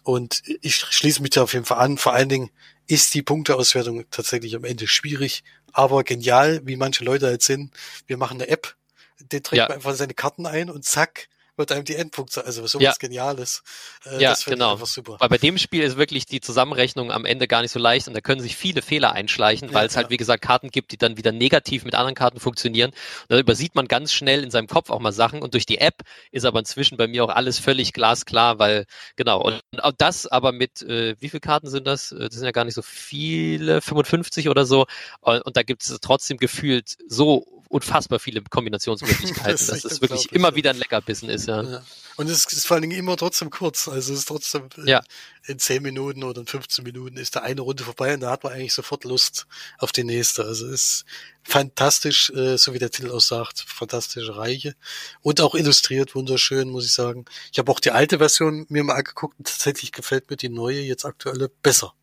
Und 0.04 0.42
ich 0.62 0.76
schließe 0.76 1.22
mich 1.22 1.32
da 1.32 1.44
auf 1.44 1.54
jeden 1.54 1.66
Fall 1.66 1.80
an. 1.80 1.98
Vor 1.98 2.14
allen 2.14 2.30
Dingen 2.30 2.52
ist 2.88 3.14
die 3.14 3.22
Punkteauswertung 3.22 4.06
tatsächlich 4.12 4.56
am 4.56 4.64
Ende 4.64 4.88
schwierig, 4.88 5.44
aber 5.72 6.04
genial, 6.04 6.62
wie 6.66 6.76
manche 6.76 7.04
Leute 7.04 7.28
halt 7.28 7.42
sind. 7.42 7.72
Wir 8.08 8.18
machen 8.18 8.42
eine 8.42 8.50
App, 8.50 8.76
den 9.20 9.44
trägt 9.44 9.58
ja. 9.58 9.68
man 9.68 9.78
einfach 9.78 9.96
seine 9.96 10.14
Karten 10.14 10.46
ein 10.46 10.70
und 10.70 10.86
zack, 10.86 11.28
wird 11.56 11.72
einem 11.72 11.86
die 11.86 11.96
Endpunkte, 11.96 12.46
also 12.46 12.66
sowas 12.66 12.84
ja. 12.84 12.94
Geniales. 13.00 13.64
Äh, 14.06 14.22
ja, 14.22 14.36
genau. 14.46 14.80
Weil 14.80 15.30
bei 15.30 15.38
dem 15.38 15.58
Spiel 15.58 15.84
ist 15.84 15.98
wirklich 15.98 16.26
die 16.26 16.42
Zusammenrechnung 16.42 17.12
am 17.12 17.26
Ende 17.26 17.48
gar 17.48 17.62
nicht 17.62 17.72
so 17.72 17.80
leicht 17.80 18.08
und 18.08 18.14
da 18.14 18.22
können 18.22 18.42
sich 18.42 18.56
viele 18.56 18.82
Fehler 18.82 19.14
einschleichen, 19.14 19.70
ja, 19.70 19.74
weil 19.74 19.88
es 19.88 19.96
halt, 19.96 20.10
wie 20.10 20.18
gesagt, 20.18 20.44
Karten 20.44 20.70
gibt, 20.70 20.92
die 20.92 20.98
dann 20.98 21.18
wieder 21.18 21.32
negativ 21.32 21.86
mit 21.86 21.96
anderen 21.96 22.16
Karten 22.16 22.40
funktionieren. 22.40 22.92
Und 22.92 23.30
da 23.30 23.40
übersieht 23.40 23.76
man 23.76 23.88
ganz 23.88 24.14
schnell 24.14 24.44
in 24.44 24.52
seinem 24.52 24.68
Kopf 24.68 24.90
auch 24.90 25.00
mal 25.00 25.14
Sachen 25.14 25.42
und 25.42 25.54
durch 25.54 25.66
die 25.66 25.78
App 25.78 26.02
ist 26.32 26.46
aber 26.46 26.60
inzwischen 26.60 26.98
bei 26.98 27.08
mir 27.08 27.24
auch 27.24 27.30
alles 27.30 27.60
völlig 27.60 27.94
glasklar, 27.94 28.60
weil, 28.60 28.86
genau, 29.16 29.42
und 29.42 29.62
auch 29.80 29.94
das 29.98 30.28
aber 30.28 30.52
mit, 30.52 30.82
äh, 30.82 31.16
wie 31.20 31.30
viele 31.30 31.42
Karten 31.42 31.70
sind 31.70 31.86
das? 31.86 32.12
Äh, 32.12 32.30
das 32.30 32.34
sind 32.34 32.46
ja 32.46 32.52
gar 32.52 32.66
nicht 32.66 32.76
so 32.76 32.82
viele, 32.82 33.82
55 33.82 34.50
oder 34.50 34.66
so. 34.66 34.86
Und, 35.22 35.42
und 35.42 35.58
da 35.58 35.64
gibt 35.64 35.84
es 35.84 35.98
trotzdem 36.02 36.38
gefühlt 36.38 36.96
so 37.08 37.53
unfassbar 37.74 38.20
viele 38.20 38.42
Kombinationsmöglichkeiten, 38.42 39.52
das 39.52 39.68
dass 39.68 39.84
es 39.84 40.02
wirklich 40.02 40.32
immer 40.32 40.56
wieder 40.56 40.70
ein 40.70 40.78
Leckerbissen 40.78 41.30
ist. 41.30 41.48
Ja. 41.48 41.64
ja. 41.64 41.84
Und 42.16 42.30
es 42.30 42.46
ist 42.46 42.68
vor 42.68 42.76
allen 42.76 42.84
Dingen 42.84 42.98
immer 42.98 43.18
trotzdem 43.18 43.50
kurz. 43.50 43.88
Also 43.88 44.14
es 44.14 44.20
ist 44.20 44.28
trotzdem 44.28 44.70
äh, 44.78 44.92
ja. 44.92 45.02
in 45.48 45.58
10 45.58 45.82
Minuten 45.82 46.24
oder 46.24 46.42
in 46.42 46.48
15 46.48 46.84
Minuten 46.84 47.18
ist 47.18 47.36
da 47.36 47.40
eine 47.40 47.62
Runde 47.62 47.84
vorbei 47.84 48.14
und 48.14 48.20
da 48.20 48.30
hat 48.30 48.44
man 48.44 48.54
eigentlich 48.54 48.74
sofort 48.74 49.04
Lust 49.06 49.48
auf 49.80 49.92
die 49.92 50.04
nächste. 50.04 50.46
Also 50.46 50.68
es 50.68 50.74
ist 50.74 51.06
fantastisch, 51.42 52.30
äh, 52.30 52.58
so 52.58 52.76
wie 52.76 52.80
der 52.80 52.92
Titel 52.92 53.10
auch 53.10 53.20
sagt, 53.20 53.66
fantastische 53.68 54.38
Reiche. 54.38 54.76
Und 55.22 55.42
auch 55.42 55.56
illustriert, 55.56 56.14
wunderschön, 56.14 56.70
muss 56.70 56.86
ich 56.86 56.94
sagen. 56.94 57.26
Ich 57.52 57.58
habe 57.58 57.72
auch 57.72 57.80
die 57.80 57.92
alte 57.92 58.20
Version 58.20 58.68
mir 58.70 58.84
mal 58.84 58.94
angeguckt 58.94 59.40
und 59.40 59.48
tatsächlich 59.48 59.92
gefällt 59.92 60.30
mir 60.30 60.38
die 60.38 60.50
neue, 60.50 60.82
jetzt 60.82 61.06
aktuelle, 61.06 61.50
besser. 61.50 61.96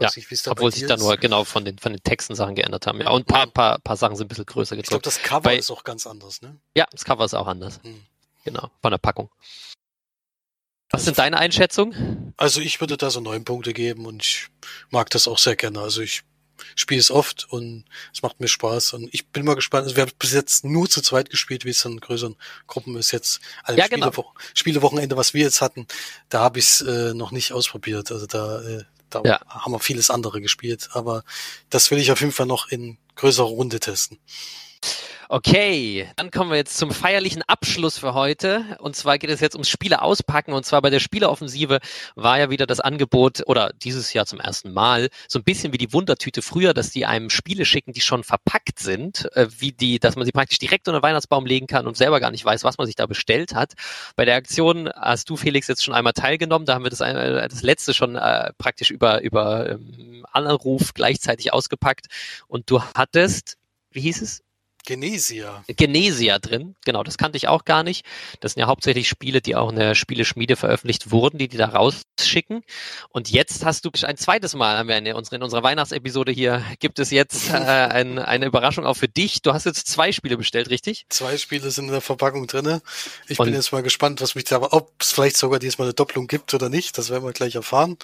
Ja, 0.00 0.10
nicht, 0.14 0.48
obwohl 0.48 0.72
sich 0.72 0.86
da 0.86 0.96
nur 0.96 1.16
genau 1.16 1.44
von 1.44 1.64
den, 1.64 1.78
von 1.78 1.92
den 1.92 2.02
Texten 2.02 2.34
Sachen 2.34 2.56
geändert 2.56 2.86
haben. 2.86 3.00
Ja, 3.00 3.10
und 3.10 3.22
ein 3.22 3.26
paar, 3.26 3.46
paar, 3.46 3.78
paar 3.78 3.96
Sachen 3.96 4.16
sind 4.16 4.26
ein 4.26 4.28
bisschen 4.28 4.46
größer 4.46 4.74
gedruckt. 4.74 4.86
Ich 4.86 4.90
glaube, 4.90 5.02
das 5.02 5.22
Cover 5.22 5.42
Bei, 5.42 5.56
ist 5.56 5.70
auch 5.70 5.84
ganz 5.84 6.06
anders, 6.06 6.42
ne? 6.42 6.56
Ja, 6.76 6.86
das 6.90 7.04
Cover 7.04 7.24
ist 7.24 7.34
auch 7.34 7.46
anders. 7.46 7.80
Hm. 7.84 8.02
Genau, 8.44 8.70
von 8.82 8.90
der 8.90 8.98
Packung. 8.98 9.30
Was 10.90 11.04
sind 11.04 11.18
deine 11.18 11.38
Einschätzungen? 11.38 12.34
Also 12.36 12.60
ich 12.60 12.80
würde 12.80 12.96
da 12.96 13.10
so 13.10 13.20
neun 13.20 13.44
Punkte 13.44 13.72
geben 13.72 14.06
und 14.06 14.22
ich 14.22 14.48
mag 14.90 15.10
das 15.10 15.28
auch 15.28 15.38
sehr 15.38 15.56
gerne. 15.56 15.80
Also 15.80 16.02
ich 16.02 16.22
spiele 16.76 17.00
es 17.00 17.10
oft 17.10 17.46
und 17.50 17.84
es 18.12 18.22
macht 18.22 18.40
mir 18.40 18.48
Spaß 18.48 18.94
und 18.94 19.12
ich 19.12 19.28
bin 19.28 19.44
mal 19.44 19.54
gespannt. 19.54 19.84
Also 19.84 19.96
wir 19.96 20.02
haben 20.02 20.12
bis 20.18 20.32
jetzt 20.32 20.64
nur 20.64 20.88
zu 20.88 21.02
zweit 21.02 21.30
gespielt, 21.30 21.64
wie 21.64 21.70
es 21.70 21.84
in 21.84 22.00
größeren 22.00 22.36
Gruppen 22.66 22.96
ist 22.96 23.12
jetzt. 23.12 23.40
Also 23.62 23.78
ja, 23.78 23.88
genau. 23.88 24.12
Spielewochenende, 24.54 25.16
was 25.16 25.34
wir 25.34 25.42
jetzt 25.42 25.60
hatten, 25.60 25.86
da 26.28 26.40
habe 26.40 26.58
ich 26.58 26.66
es 26.66 26.80
äh, 26.80 27.14
noch 27.14 27.32
nicht 27.32 27.52
ausprobiert. 27.52 28.12
Also 28.12 28.26
da 28.26 28.60
äh, 28.62 28.84
da 29.14 29.22
ja. 29.24 29.40
haben 29.48 29.72
wir 29.72 29.80
vieles 29.80 30.10
andere 30.10 30.40
gespielt. 30.40 30.90
Aber 30.92 31.24
das 31.70 31.90
will 31.90 31.98
ich 31.98 32.10
auf 32.12 32.20
jeden 32.20 32.32
Fall 32.32 32.46
noch 32.46 32.68
in 32.68 32.98
größerer 33.16 33.46
Runde 33.46 33.80
testen. 33.80 34.18
Okay, 35.28 36.08
dann 36.16 36.30
kommen 36.30 36.50
wir 36.50 36.58
jetzt 36.58 36.76
zum 36.76 36.90
feierlichen 36.90 37.42
Abschluss 37.42 37.98
für 37.98 38.14
heute. 38.14 38.76
Und 38.78 38.94
zwar 38.94 39.18
geht 39.18 39.30
es 39.30 39.40
jetzt 39.40 39.54
ums 39.54 39.68
Spiele 39.68 40.02
auspacken. 40.02 40.52
Und 40.52 40.64
zwar 40.64 40.82
bei 40.82 40.90
der 40.90 41.00
Spieleoffensive 41.00 41.80
war 42.14 42.38
ja 42.38 42.50
wieder 42.50 42.66
das 42.66 42.80
Angebot, 42.80 43.42
oder 43.46 43.72
dieses 43.82 44.12
Jahr 44.12 44.26
zum 44.26 44.38
ersten 44.38 44.72
Mal, 44.72 45.08
so 45.26 45.38
ein 45.38 45.44
bisschen 45.44 45.72
wie 45.72 45.78
die 45.78 45.92
Wundertüte 45.92 46.42
früher, 46.42 46.74
dass 46.74 46.90
die 46.90 47.06
einem 47.06 47.30
Spiele 47.30 47.64
schicken, 47.64 47.92
die 47.92 48.02
schon 48.02 48.22
verpackt 48.22 48.78
sind, 48.78 49.28
äh, 49.34 49.48
wie 49.58 49.72
die, 49.72 49.98
dass 49.98 50.14
man 50.14 50.26
sie 50.26 50.32
praktisch 50.32 50.58
direkt 50.58 50.86
unter 50.88 51.00
den 51.00 51.02
Weihnachtsbaum 51.02 51.46
legen 51.46 51.66
kann 51.66 51.86
und 51.86 51.96
selber 51.96 52.20
gar 52.20 52.30
nicht 52.30 52.44
weiß, 52.44 52.62
was 52.62 52.78
man 52.78 52.86
sich 52.86 52.96
da 52.96 53.06
bestellt 53.06 53.54
hat. 53.54 53.72
Bei 54.16 54.24
der 54.24 54.36
Aktion 54.36 54.90
hast 54.94 55.30
du, 55.30 55.36
Felix, 55.36 55.68
jetzt 55.68 55.82
schon 55.82 55.94
einmal 55.94 56.12
teilgenommen. 56.12 56.66
Da 56.66 56.74
haben 56.74 56.84
wir 56.84 56.90
das, 56.90 56.98
das 57.00 57.62
letzte 57.62 57.94
schon 57.94 58.16
äh, 58.16 58.52
praktisch 58.58 58.90
über, 58.90 59.22
über 59.22 59.70
ähm, 59.70 60.26
Anruf 60.32 60.92
gleichzeitig 60.94 61.52
ausgepackt. 61.52 62.06
Und 62.46 62.70
du 62.70 62.82
hattest, 62.94 63.56
wie 63.90 64.02
hieß 64.02 64.22
es? 64.22 64.43
Genesia. 64.84 65.64
Genesia 65.66 66.38
drin. 66.38 66.76
Genau, 66.84 67.02
das 67.02 67.18
kannte 67.18 67.36
ich 67.36 67.48
auch 67.48 67.64
gar 67.64 67.82
nicht. 67.82 68.04
Das 68.40 68.52
sind 68.52 68.60
ja 68.60 68.66
hauptsächlich 68.66 69.08
Spiele, 69.08 69.40
die 69.40 69.56
auch 69.56 69.70
in 69.70 69.76
der 69.76 69.94
Spieleschmiede 69.94 70.56
veröffentlicht 70.56 71.10
wurden, 71.10 71.38
die 71.38 71.48
die 71.48 71.56
da 71.56 71.66
rausschicken. 71.66 72.62
Und 73.10 73.30
jetzt 73.30 73.64
hast 73.64 73.84
du 73.84 73.90
ein 74.02 74.16
zweites 74.16 74.54
Mal, 74.54 74.76
haben 74.76 74.88
wir 74.88 74.98
in, 74.98 75.12
unserer, 75.14 75.36
in 75.36 75.42
unserer 75.42 75.62
Weihnachtsepisode 75.62 76.32
hier, 76.32 76.62
gibt 76.80 76.98
es 76.98 77.10
jetzt 77.10 77.50
äh, 77.50 77.54
ein, 77.54 78.18
eine 78.18 78.46
Überraschung 78.46 78.84
auch 78.86 78.94
für 78.94 79.08
dich. 79.08 79.42
Du 79.42 79.52
hast 79.52 79.64
jetzt 79.64 79.86
zwei 79.86 80.12
Spiele 80.12 80.36
bestellt, 80.36 80.70
richtig? 80.70 81.06
Zwei 81.08 81.38
Spiele 81.38 81.70
sind 81.70 81.86
in 81.86 81.92
der 81.92 82.00
Verpackung 82.00 82.46
drinne. 82.46 82.82
Ich 83.28 83.38
Und 83.38 83.46
bin 83.46 83.54
jetzt 83.54 83.72
mal 83.72 83.82
gespannt, 83.82 84.20
was 84.20 84.34
mich 84.34 84.44
da, 84.44 84.60
ob 84.60 84.92
es 85.00 85.12
vielleicht 85.12 85.36
sogar 85.36 85.58
diesmal 85.58 85.86
eine 85.86 85.94
Doppelung 85.94 86.26
gibt 86.26 86.52
oder 86.54 86.68
nicht. 86.68 86.98
Das 86.98 87.10
werden 87.10 87.24
wir 87.24 87.32
gleich 87.32 87.54
erfahren. 87.54 87.96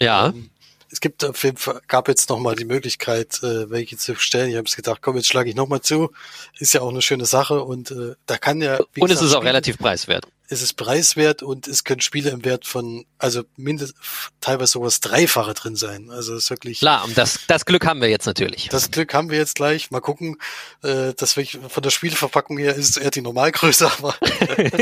Ja. 0.00 0.28
Ähm, 0.28 0.50
es 0.94 1.00
gibt 1.00 1.24
auf 1.24 1.42
jeden 1.42 1.56
Fall, 1.56 1.80
gab 1.88 2.06
jetzt 2.06 2.30
nochmal 2.30 2.54
die 2.54 2.64
Möglichkeit, 2.64 3.42
äh, 3.42 3.68
welche 3.68 3.96
zu 3.96 4.14
stellen. 4.14 4.48
Ich 4.50 4.56
habe 4.56 4.68
es 4.68 4.76
gedacht, 4.76 5.02
komm, 5.02 5.16
jetzt 5.16 5.26
schlage 5.26 5.50
ich 5.50 5.56
nochmal 5.56 5.80
zu. 5.80 6.12
Ist 6.60 6.72
ja 6.72 6.82
auch 6.82 6.90
eine 6.90 7.02
schöne 7.02 7.26
Sache 7.26 7.64
und 7.64 7.90
äh, 7.90 8.14
da 8.26 8.38
kann 8.38 8.62
ja. 8.62 8.76
und 8.76 8.94
gesagt, 8.94 9.10
es 9.10 9.20
ist 9.20 9.32
auch 9.32 9.38
Spiele, 9.38 9.48
relativ 9.48 9.76
preiswert. 9.76 10.24
Es 10.46 10.62
ist 10.62 10.74
preiswert 10.74 11.42
und 11.42 11.66
es 11.66 11.82
können 11.82 12.00
Spiele 12.00 12.30
im 12.30 12.44
Wert 12.44 12.64
von, 12.64 13.06
also 13.18 13.42
mindestens 13.56 13.98
teilweise 14.40 14.70
sowas 14.70 15.00
Dreifache 15.00 15.52
drin 15.54 15.74
sein. 15.74 16.10
Also 16.10 16.36
es 16.36 16.44
ist 16.44 16.50
wirklich. 16.50 16.78
Klar, 16.78 17.04
und 17.04 17.18
das, 17.18 17.40
das 17.48 17.64
Glück 17.64 17.84
haben 17.86 18.00
wir 18.00 18.08
jetzt 18.08 18.26
natürlich. 18.26 18.68
Das 18.68 18.92
Glück 18.92 19.12
haben 19.14 19.30
wir 19.30 19.38
jetzt 19.38 19.56
gleich. 19.56 19.90
Mal 19.90 19.98
gucken. 19.98 20.36
Äh, 20.84 21.12
das 21.16 21.32
von 21.32 21.82
der 21.82 21.90
Spielverpackung 21.90 22.56
her 22.58 22.76
ist 22.76 22.90
es 22.90 22.96
eher 22.98 23.10
die 23.10 23.20
Normalgröße, 23.20 23.90
aber 23.98 24.14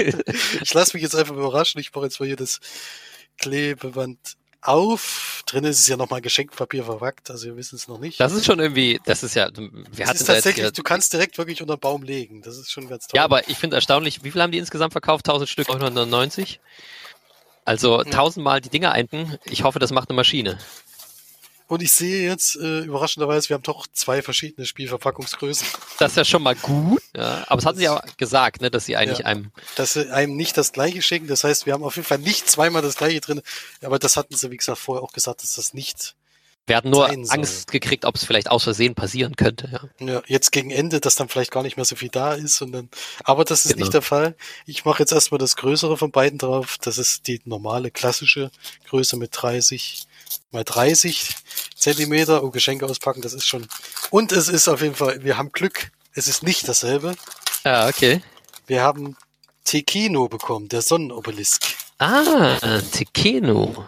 ich 0.60 0.74
lasse 0.74 0.94
mich 0.94 1.02
jetzt 1.02 1.16
einfach 1.16 1.34
überraschen. 1.34 1.80
Ich 1.80 1.94
mache 1.94 2.04
jetzt 2.04 2.20
mal 2.20 2.26
hier 2.26 2.36
das 2.36 2.60
Klebeband 3.38 4.36
auf. 4.62 5.42
Drin 5.46 5.64
ist 5.64 5.80
es 5.80 5.86
ja 5.86 5.96
nochmal 5.96 6.20
Geschenkpapier 6.20 6.84
verpackt, 6.84 7.30
also 7.30 7.46
wir 7.46 7.56
wissen 7.56 7.76
es 7.76 7.88
noch 7.88 7.98
nicht. 7.98 8.18
Das 8.20 8.32
ist 8.32 8.46
schon 8.46 8.60
irgendwie, 8.60 9.00
das 9.04 9.22
ist 9.22 9.34
ja, 9.34 9.48
wir 9.54 10.06
hatten 10.06 10.16
ist 10.16 10.26
tatsächlich, 10.26 10.72
du 10.72 10.82
kannst 10.82 11.12
direkt 11.12 11.36
wirklich 11.38 11.60
unter 11.60 11.76
Baum 11.76 12.02
legen. 12.02 12.42
Das 12.42 12.56
ist 12.56 12.70
schon 12.70 12.88
ganz 12.88 13.06
toll. 13.06 13.18
Ja, 13.18 13.24
aber 13.24 13.48
ich 13.48 13.58
finde 13.58 13.76
erstaunlich, 13.76 14.24
wie 14.24 14.30
viel 14.30 14.40
haben 14.40 14.52
die 14.52 14.58
insgesamt 14.58 14.92
verkauft? 14.92 15.28
1000 15.28 15.48
Stück, 15.48 15.68
990? 15.68 16.60
Also 17.64 18.02
tausendmal 18.02 18.60
die 18.60 18.70
Dinger 18.70 18.92
einten. 18.92 19.38
Ich 19.44 19.62
hoffe, 19.62 19.78
das 19.78 19.92
macht 19.92 20.10
eine 20.10 20.16
Maschine. 20.16 20.58
Und 21.66 21.82
ich 21.82 21.92
sehe 21.92 22.28
jetzt 22.28 22.56
äh, 22.56 22.80
überraschenderweise, 22.80 23.48
wir 23.48 23.54
haben 23.54 23.62
doch 23.62 23.86
zwei 23.92 24.22
verschiedene 24.22 24.66
Spielverpackungsgrößen. 24.66 25.66
Das 25.98 26.12
ist 26.12 26.16
ja 26.16 26.24
schon 26.24 26.42
mal 26.42 26.56
gut. 26.56 27.02
Ja, 27.16 27.44
aber 27.46 27.60
es 27.60 27.66
hatten 27.66 27.78
sie 27.78 27.84
ja 27.84 28.02
gesagt, 28.16 28.60
ne, 28.60 28.70
dass 28.70 28.86
sie 28.86 28.96
eigentlich 28.96 29.20
ja, 29.20 29.26
einem. 29.26 29.52
Dass 29.76 29.94
sie 29.94 30.10
einem 30.12 30.36
nicht 30.36 30.56
das 30.56 30.72
gleiche 30.72 31.02
schicken. 31.02 31.26
Das 31.26 31.44
heißt, 31.44 31.66
wir 31.66 31.72
haben 31.72 31.84
auf 31.84 31.96
jeden 31.96 32.06
Fall 32.06 32.18
nicht 32.18 32.50
zweimal 32.50 32.82
das 32.82 32.96
gleiche 32.96 33.20
drin. 33.20 33.42
Aber 33.82 33.98
das 33.98 34.16
hatten 34.16 34.34
sie, 34.34 34.50
wie 34.50 34.56
gesagt, 34.56 34.78
vorher 34.78 35.02
auch 35.02 35.12
gesagt, 35.12 35.42
dass 35.42 35.54
das 35.54 35.74
nicht. 35.74 36.14
Wir 36.66 36.76
hatten 36.76 36.90
nur 36.90 37.10
Angst 37.10 37.72
gekriegt, 37.72 38.04
ob 38.04 38.14
es 38.14 38.24
vielleicht 38.24 38.48
aus 38.48 38.62
Versehen 38.62 38.94
passieren 38.94 39.34
könnte. 39.34 39.68
Ja. 40.00 40.06
ja, 40.06 40.22
jetzt 40.26 40.52
gegen 40.52 40.70
Ende, 40.70 41.00
dass 41.00 41.16
dann 41.16 41.28
vielleicht 41.28 41.50
gar 41.50 41.64
nicht 41.64 41.76
mehr 41.76 41.84
so 41.84 41.96
viel 41.96 42.08
da 42.08 42.34
ist. 42.34 42.62
Und 42.62 42.70
dann, 42.72 42.88
aber 43.24 43.44
das 43.44 43.64
ist 43.64 43.72
genau. 43.72 43.84
nicht 43.84 43.94
der 43.94 44.02
Fall. 44.02 44.36
Ich 44.64 44.84
mache 44.84 45.00
jetzt 45.00 45.12
erstmal 45.12 45.38
das 45.38 45.56
Größere 45.56 45.96
von 45.96 46.12
beiden 46.12 46.38
drauf. 46.38 46.78
Das 46.80 46.98
ist 46.98 47.26
die 47.26 47.40
normale, 47.44 47.90
klassische 47.90 48.52
Größe 48.88 49.16
mit 49.16 49.30
30 49.32 50.06
mal 50.50 50.64
30 50.64 51.34
Zentimeter 51.76 52.42
und 52.42 52.52
Geschenke 52.52 52.86
auspacken, 52.86 53.22
das 53.22 53.32
ist 53.32 53.46
schon. 53.46 53.66
Und 54.10 54.32
es 54.32 54.48
ist 54.48 54.68
auf 54.68 54.82
jeden 54.82 54.94
Fall, 54.94 55.22
wir 55.24 55.36
haben 55.36 55.52
Glück, 55.52 55.90
es 56.14 56.28
ist 56.28 56.42
nicht 56.42 56.68
dasselbe. 56.68 57.14
Ah, 57.64 57.88
okay. 57.88 58.22
Wir 58.66 58.82
haben 58.82 59.16
Tekino 59.64 60.28
bekommen, 60.28 60.68
der 60.68 60.82
Sonnenobelisk. 60.82 61.62
Ah, 61.98 62.80
Tekino. 62.92 63.86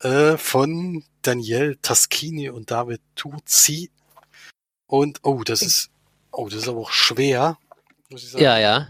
Äh, 0.00 0.36
von 0.36 1.04
Daniel 1.22 1.78
Taschini 1.82 2.50
und 2.50 2.70
David 2.70 3.00
Tuzi. 3.16 3.90
Und, 4.86 5.20
oh, 5.22 5.42
das 5.42 5.62
ist, 5.62 5.90
oh, 6.30 6.48
das 6.48 6.62
ist 6.62 6.68
aber 6.68 6.80
auch 6.80 6.92
schwer. 6.92 7.58
Muss 8.10 8.22
ich 8.22 8.30
sagen. 8.30 8.44
Ja, 8.44 8.58
ja. 8.58 8.88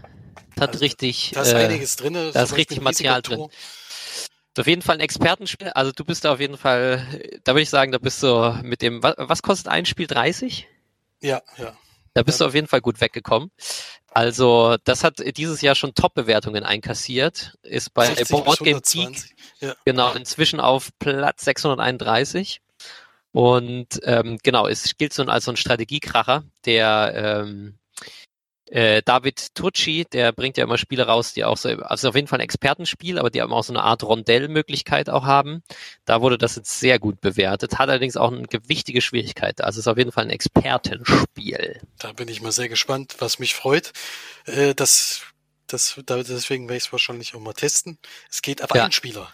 Hat 0.59 0.69
also, 0.69 0.79
richtig. 0.79 1.31
Da 1.33 1.41
ist 1.41 1.53
äh, 1.53 1.55
einiges 1.55 1.95
drin. 1.95 2.13
Da 2.13 2.43
ist 2.43 2.55
richtig 2.55 2.81
Material 2.81 3.21
drin. 3.21 3.47
Ist 4.57 4.61
auf 4.61 4.67
jeden 4.67 4.81
Fall 4.81 4.95
ein 4.95 5.01
Expertenspiel. 5.01 5.69
Also 5.69 5.91
du 5.91 6.03
bist 6.03 6.25
da 6.25 6.33
auf 6.33 6.39
jeden 6.39 6.57
Fall, 6.57 7.05
da 7.43 7.51
würde 7.51 7.61
ich 7.61 7.69
sagen, 7.69 7.91
da 7.91 7.99
bist 7.99 8.23
du 8.23 8.59
mit 8.63 8.81
dem, 8.81 9.03
was, 9.03 9.13
was 9.19 9.43
kostet 9.43 9.67
ein 9.67 9.85
Spiel? 9.85 10.07
30? 10.07 10.67
Ja, 11.21 11.43
ja. 11.57 11.77
Da 12.15 12.23
bist 12.23 12.39
ja. 12.39 12.45
du 12.45 12.47
auf 12.47 12.55
jeden 12.55 12.67
Fall 12.67 12.81
gut 12.81 12.99
weggekommen. 12.99 13.51
Also 14.09 14.77
das 14.83 15.03
hat 15.03 15.21
dieses 15.37 15.61
Jahr 15.61 15.75
schon 15.75 15.93
Top-Bewertungen 15.93 16.63
einkassiert. 16.63 17.55
Ist 17.61 17.93
bei 17.93 18.11
Board 18.29 18.57
Game 18.61 18.81
Geek 18.81 19.25
ja. 19.59 19.75
genau 19.85 20.13
inzwischen 20.13 20.59
auf 20.59 20.89
Platz 20.97 21.45
631. 21.45 22.59
Und 23.33 23.99
ähm, 24.05 24.39
genau, 24.41 24.67
es 24.67 24.97
gilt 24.97 25.13
so 25.13 25.21
als 25.25 25.45
so 25.45 25.51
ein 25.51 25.57
Strategiekracher, 25.57 26.45
der 26.65 27.43
ähm, 27.45 27.77
äh, 28.69 29.01
David 29.03 29.55
Tucci, 29.55 30.05
der 30.11 30.31
bringt 30.31 30.57
ja 30.57 30.63
immer 30.63 30.77
Spiele 30.77 31.07
raus, 31.07 31.33
die 31.33 31.45
auch 31.45 31.57
so, 31.57 31.69
also 31.69 32.09
auf 32.09 32.15
jeden 32.15 32.27
Fall 32.27 32.39
ein 32.39 32.43
Expertenspiel, 32.43 33.17
aber 33.17 33.29
die 33.29 33.41
haben 33.41 33.53
auch 33.53 33.63
so 33.63 33.73
eine 33.73 33.83
Art 33.83 34.03
Rondell-Möglichkeit 34.03 35.09
auch 35.09 35.23
haben. 35.23 35.63
Da 36.05 36.21
wurde 36.21 36.37
das 36.37 36.55
jetzt 36.55 36.79
sehr 36.79 36.99
gut 36.99 37.21
bewertet, 37.21 37.77
hat 37.77 37.89
allerdings 37.89 38.17
auch 38.17 38.31
eine 38.31 38.47
gewichtige 38.47 39.01
Schwierigkeit. 39.01 39.61
Also 39.61 39.79
ist 39.79 39.87
auf 39.87 39.97
jeden 39.97 40.11
Fall 40.11 40.25
ein 40.25 40.29
Expertenspiel. 40.29 41.81
Da 41.97 42.11
bin 42.13 42.27
ich 42.27 42.41
mal 42.41 42.51
sehr 42.51 42.69
gespannt, 42.69 43.15
was 43.19 43.39
mich 43.39 43.55
freut. 43.55 43.93
Äh, 44.45 44.75
das, 44.75 45.21
das, 45.67 45.99
deswegen 46.05 46.67
werde 46.67 46.77
ich 46.77 46.85
es 46.85 46.91
wahrscheinlich 46.91 47.35
auch 47.35 47.39
mal 47.39 47.53
testen. 47.53 47.97
Es 48.29 48.41
geht 48.41 48.63
auf 48.63 48.75
ja. 48.75 48.83
einen 48.83 48.91
Spieler. 48.91 49.31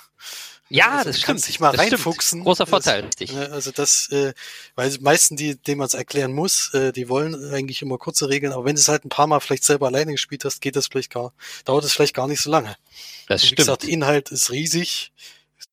Ja, 0.74 0.98
also, 0.98 1.10
das 1.10 1.20
stimmt. 1.20 1.48
Dich 1.48 1.60
mal 1.60 1.72
das 1.72 1.82
reinfuchsen. 1.82 2.40
Stimmt. 2.40 2.45
Großer 2.45 2.66
Vorteil, 2.66 3.04
das, 3.04 3.08
richtig. 3.10 3.38
Also 3.38 3.72
das, 3.72 4.10
äh, 4.12 4.34
weil 4.76 4.90
die 4.90 5.00
meisten, 5.00 5.36
die, 5.38 5.56
denen 5.56 5.78
man 5.78 5.88
es 5.88 5.94
erklären 5.94 6.34
muss, 6.34 6.74
äh, 6.74 6.91
die 6.91 7.10
wollen 7.10 7.54
eigentlich 7.54 7.84
immer 7.84 8.00
kurze 8.00 8.28
Regeln, 8.28 8.52
aber 8.54 8.66
wenn 8.66 8.76
du 8.76 8.82
es 8.82 8.88
halt 8.88 9.06
ein 9.06 9.10
paar 9.10 9.28
Mal 9.28 9.40
vielleicht 9.40 9.64
selber 9.64 9.86
alleine 9.88 10.12
gespielt 10.12 10.45
hast, 10.45 10.62
geht 10.62 10.76
das 10.76 10.88
vielleicht 10.88 11.12
gar, 11.12 11.34
dauert 11.66 11.84
es 11.84 11.94
vielleicht 11.94 12.16
gar 12.16 12.28
nicht 12.28 12.41
so 12.41 12.50
lange. 12.50 12.76
Das 13.28 13.41
Und 13.41 13.48
stimmt. 13.48 13.52
Wie 13.52 13.56
gesagt, 13.62 13.84
Inhalt 13.84 14.32
ist 14.32 14.50
riesig. 14.52 15.12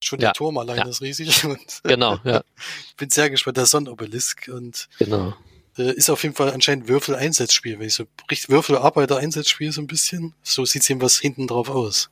Schon 0.03 0.21
ja. 0.21 0.29
der 0.29 0.33
Turm 0.35 0.59
alleine 0.59 0.81
ja. 0.81 0.89
ist 0.89 1.01
riesig. 1.01 1.45
Und 1.45 1.81
genau, 1.83 2.19
ja. 2.25 2.43
bin 2.99 3.09
sehr 3.09 3.31
gespannt, 3.31 3.57
der 3.57 3.67
Sonnenobelisk 3.67 4.51
und 4.53 4.89
genau. 4.99 5.35
Äh, 5.79 5.93
ist 5.93 6.11
auf 6.11 6.23
jeden 6.23 6.35
Fall 6.35 6.53
anscheinend 6.53 6.89
Würfel-Einsatzspiel, 6.89 7.79
wenn 7.79 7.87
ich 7.87 7.95
so 7.95 8.05
Würfel-Arbeiter-Einsatzspiel 8.49 9.73
so 9.73 9.81
ein 9.81 9.87
bisschen. 9.87 10.35
So 10.43 10.65
sieht's 10.65 10.91
was 10.91 11.19
hinten 11.19 11.47
drauf 11.47 11.71
aus. 11.71 12.11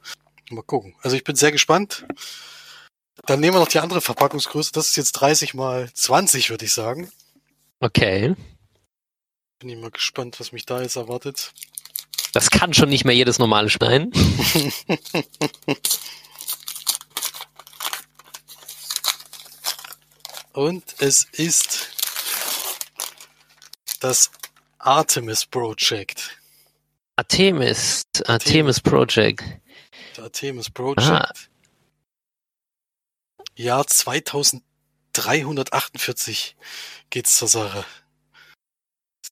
Mal 0.50 0.62
gucken. 0.62 0.94
Also 1.02 1.16
ich 1.16 1.24
bin 1.24 1.36
sehr 1.36 1.52
gespannt. 1.52 2.06
Dann 3.26 3.40
nehmen 3.40 3.54
wir 3.56 3.60
noch 3.60 3.68
die 3.68 3.80
andere 3.80 4.00
Verpackungsgröße. 4.00 4.72
Das 4.72 4.88
ist 4.88 4.96
jetzt 4.96 5.12
30 5.12 5.54
mal 5.54 5.90
20, 5.92 6.50
würde 6.50 6.64
ich 6.64 6.72
sagen. 6.72 7.10
Okay. 7.80 8.34
Bin 9.58 9.68
ich 9.68 9.76
mal 9.76 9.90
gespannt, 9.90 10.40
was 10.40 10.52
mich 10.52 10.64
da 10.66 10.80
jetzt 10.82 10.96
erwartet. 10.96 11.52
Das 12.32 12.50
kann 12.50 12.74
schon 12.74 12.88
nicht 12.88 13.04
mehr 13.04 13.14
jedes 13.14 13.38
normale 13.38 13.70
schneiden. 13.70 14.12
Und 20.52 20.84
es 20.98 21.24
ist 21.32 21.88
das 24.00 24.30
Artemis 24.78 25.46
Project. 25.46 26.36
Artemis, 27.16 28.02
Artemis 28.26 28.80
Project. 28.80 29.44
Artemis 30.20 30.70
Project. 30.70 31.10
Ah. 31.10 31.32
Jahr 33.58 33.86
2348 33.86 36.56
geht's 37.10 37.36
zur 37.36 37.48
Sache. 37.48 37.84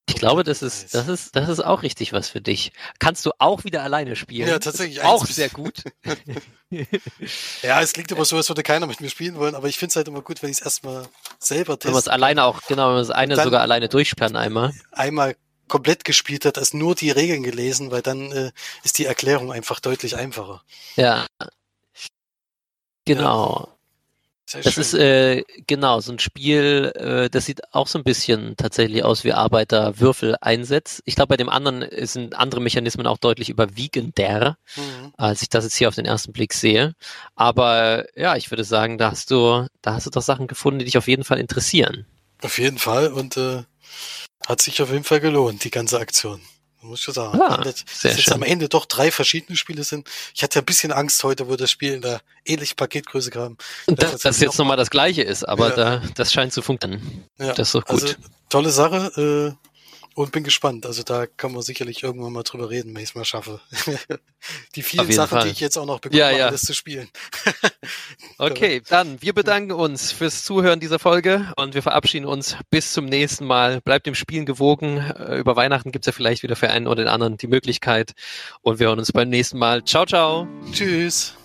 Ich 0.09 0.15
glaube, 0.15 0.43
das 0.43 0.61
ist, 0.61 0.93
das 0.93 1.07
ist, 1.07 1.35
das 1.35 1.49
ist 1.49 1.59
auch 1.59 1.83
richtig 1.83 2.13
was 2.13 2.29
für 2.29 2.39
dich. 2.39 2.71
Kannst 2.99 3.25
du 3.25 3.31
auch 3.39 3.65
wieder 3.65 3.83
alleine 3.83 4.15
spielen? 4.15 4.47
Ja, 4.47 4.59
tatsächlich. 4.59 5.01
Auch 5.01 5.25
sehr 5.25 5.49
gut. 5.49 5.83
ja, 7.61 7.81
es 7.81 7.95
liegt 7.97 8.11
immer 8.11 8.25
so, 8.25 8.37
als 8.37 8.49
würde 8.49 8.63
keiner 8.63 8.87
mit 8.87 9.01
mir 9.01 9.09
spielen 9.09 9.35
wollen, 9.35 9.55
aber 9.55 9.67
ich 9.67 9.77
finde 9.77 9.91
es 9.91 9.95
halt 9.97 10.07
immer 10.07 10.21
gut, 10.21 10.41
wenn 10.41 10.49
ich 10.49 10.57
es 10.57 10.63
erstmal 10.63 11.07
selber 11.39 11.73
teste. 11.73 11.87
Wenn 11.87 11.93
man 11.93 11.99
es 11.99 12.07
alleine 12.07 12.45
auch, 12.45 12.61
genau, 12.67 12.87
wenn 12.87 12.95
man 12.95 13.03
es 13.03 13.11
eine 13.11 13.35
sogar 13.35 13.61
alleine 13.61 13.89
durchsperren 13.89 14.37
einmal. 14.37 14.73
Einmal 14.91 15.35
komplett 15.67 16.05
gespielt 16.05 16.45
hat, 16.45 16.57
als 16.57 16.73
nur 16.73 16.95
die 16.95 17.11
Regeln 17.11 17.43
gelesen, 17.43 17.91
weil 17.91 18.01
dann 18.01 18.31
äh, 18.31 18.51
ist 18.83 18.97
die 18.97 19.05
Erklärung 19.05 19.51
einfach 19.51 19.81
deutlich 19.81 20.15
einfacher. 20.15 20.63
Ja. 20.95 21.27
Genau. 23.05 23.67
Ja. 23.69 23.76
Sehr 24.49 24.61
das 24.61 24.75
schön. 24.75 24.81
ist 24.81 24.93
äh, 24.93 25.43
genau 25.67 25.99
so 25.99 26.13
ein 26.13 26.19
Spiel, 26.19 26.93
äh, 26.95 27.29
das 27.29 27.45
sieht 27.45 27.73
auch 27.73 27.87
so 27.87 27.99
ein 27.99 28.05
bisschen 28.05 28.55
tatsächlich 28.55 29.03
aus 29.03 29.25
wie 29.25 29.33
Arbeiter 29.33 29.99
Würfel 29.99 30.37
einsetzt. 30.39 31.01
Ich 31.03 31.15
glaube, 31.15 31.29
bei 31.29 31.37
dem 31.37 31.49
anderen 31.49 31.85
sind 32.07 32.37
andere 32.37 32.61
Mechanismen 32.61 33.07
auch 33.07 33.17
deutlich 33.17 33.49
überwiegender, 33.49 34.57
mhm. 34.77 35.13
als 35.17 35.41
ich 35.41 35.49
das 35.49 35.65
jetzt 35.65 35.75
hier 35.75 35.89
auf 35.89 35.95
den 35.95 36.05
ersten 36.05 36.31
Blick 36.31 36.53
sehe. 36.53 36.93
Aber 37.35 38.05
ja, 38.15 38.37
ich 38.37 38.49
würde 38.49 38.63
sagen, 38.63 38.97
da 38.97 39.11
hast 39.11 39.31
du, 39.31 39.67
da 39.81 39.95
hast 39.95 40.05
du 40.05 40.11
doch 40.11 40.21
Sachen 40.21 40.47
gefunden, 40.47 40.79
die 40.79 40.85
dich 40.85 40.97
auf 40.97 41.09
jeden 41.09 41.25
Fall 41.25 41.39
interessieren. 41.39 42.05
Auf 42.41 42.57
jeden 42.57 42.77
Fall 42.77 43.11
und 43.11 43.35
äh, 43.35 43.63
hat 44.47 44.61
sich 44.61 44.81
auf 44.81 44.91
jeden 44.91 45.03
Fall 45.03 45.19
gelohnt, 45.19 45.65
die 45.65 45.71
ganze 45.71 45.99
Aktion 45.99 46.39
muss 46.81 46.99
ich 46.99 47.05
schon 47.05 47.13
sagen. 47.13 47.41
Ah, 47.41 47.57
das, 47.63 47.85
dass 48.01 48.17
jetzt 48.17 48.31
am 48.31 48.43
Ende 48.43 48.69
doch 48.69 48.85
drei 48.85 49.11
verschiedene 49.11 49.57
Spiele 49.57 49.83
sind. 49.83 50.07
Ich 50.35 50.43
hatte 50.43 50.55
ja 50.55 50.61
ein 50.61 50.65
bisschen 50.65 50.91
Angst 50.91 51.23
heute, 51.23 51.47
wo 51.47 51.55
das 51.55 51.71
Spiel 51.71 51.93
in 51.93 52.01
der 52.01 52.21
ähnlichen 52.45 52.75
Paketgröße 52.75 53.31
kam. 53.31 53.57
Dass 53.87 54.11
das, 54.11 54.21
das 54.21 54.39
jetzt 54.39 54.57
nochmal 54.57 54.77
das 54.77 54.89
gleiche 54.89 55.23
ist, 55.23 55.43
aber 55.43 55.69
ja. 55.69 55.75
da, 55.75 56.01
das 56.15 56.31
scheint 56.31 56.53
zu 56.53 56.61
funktionieren. 56.61 57.25
Ja. 57.39 57.53
Das 57.53 57.69
ist 57.69 57.75
doch 57.75 57.85
gut. 57.85 58.01
Also, 58.03 58.15
tolle 58.49 58.69
Sache. 58.69 59.57
Und 60.17 60.31
bin 60.31 60.43
gespannt. 60.43 60.87
Also 60.87 61.03
da 61.03 61.27
kann 61.27 61.51
man 61.51 61.61
sicherlich 61.61 62.01
irgendwann 62.01 62.33
mal 62.33 62.41
drüber 62.41 62.71
reden, 62.71 62.95
wenn 62.95 63.03
ich 63.03 63.09
es 63.09 63.15
mal 63.15 63.23
schaffe. 63.23 63.59
die 64.75 64.81
vielen 64.81 65.11
Sachen, 65.11 65.29
Fall. 65.29 65.43
die 65.43 65.51
ich 65.51 65.59
jetzt 65.59 65.77
auch 65.77 65.85
noch 65.85 65.99
bekomme, 65.99 66.19
ja, 66.19 66.31
ja. 66.31 66.47
alles 66.47 66.63
zu 66.63 66.73
spielen. 66.73 67.07
okay, 68.39 68.81
dann 68.89 69.21
wir 69.21 69.33
bedanken 69.33 69.73
uns 69.73 70.11
fürs 70.11 70.43
Zuhören 70.43 70.79
dieser 70.79 70.97
Folge 70.97 71.53
und 71.55 71.75
wir 71.75 71.83
verabschieden 71.83 72.25
uns 72.25 72.57
bis 72.71 72.93
zum 72.93 73.05
nächsten 73.05 73.45
Mal. 73.45 73.79
Bleibt 73.81 74.07
dem 74.07 74.15
Spielen 74.15 74.47
gewogen. 74.47 74.97
Äh, 74.97 75.37
über 75.37 75.55
Weihnachten 75.55 75.91
gibt 75.91 76.05
es 76.05 76.07
ja 76.07 76.13
vielleicht 76.13 76.41
wieder 76.41 76.55
für 76.55 76.71
einen 76.71 76.87
oder 76.87 77.03
den 77.03 77.09
anderen 77.09 77.37
die 77.37 77.45
Möglichkeit. 77.45 78.13
Und 78.63 78.79
wir 78.79 78.87
hören 78.87 78.97
uns 78.97 79.11
beim 79.11 79.29
nächsten 79.29 79.59
Mal. 79.59 79.83
Ciao, 79.83 80.07
ciao. 80.07 80.47
Tschüss. 80.71 81.36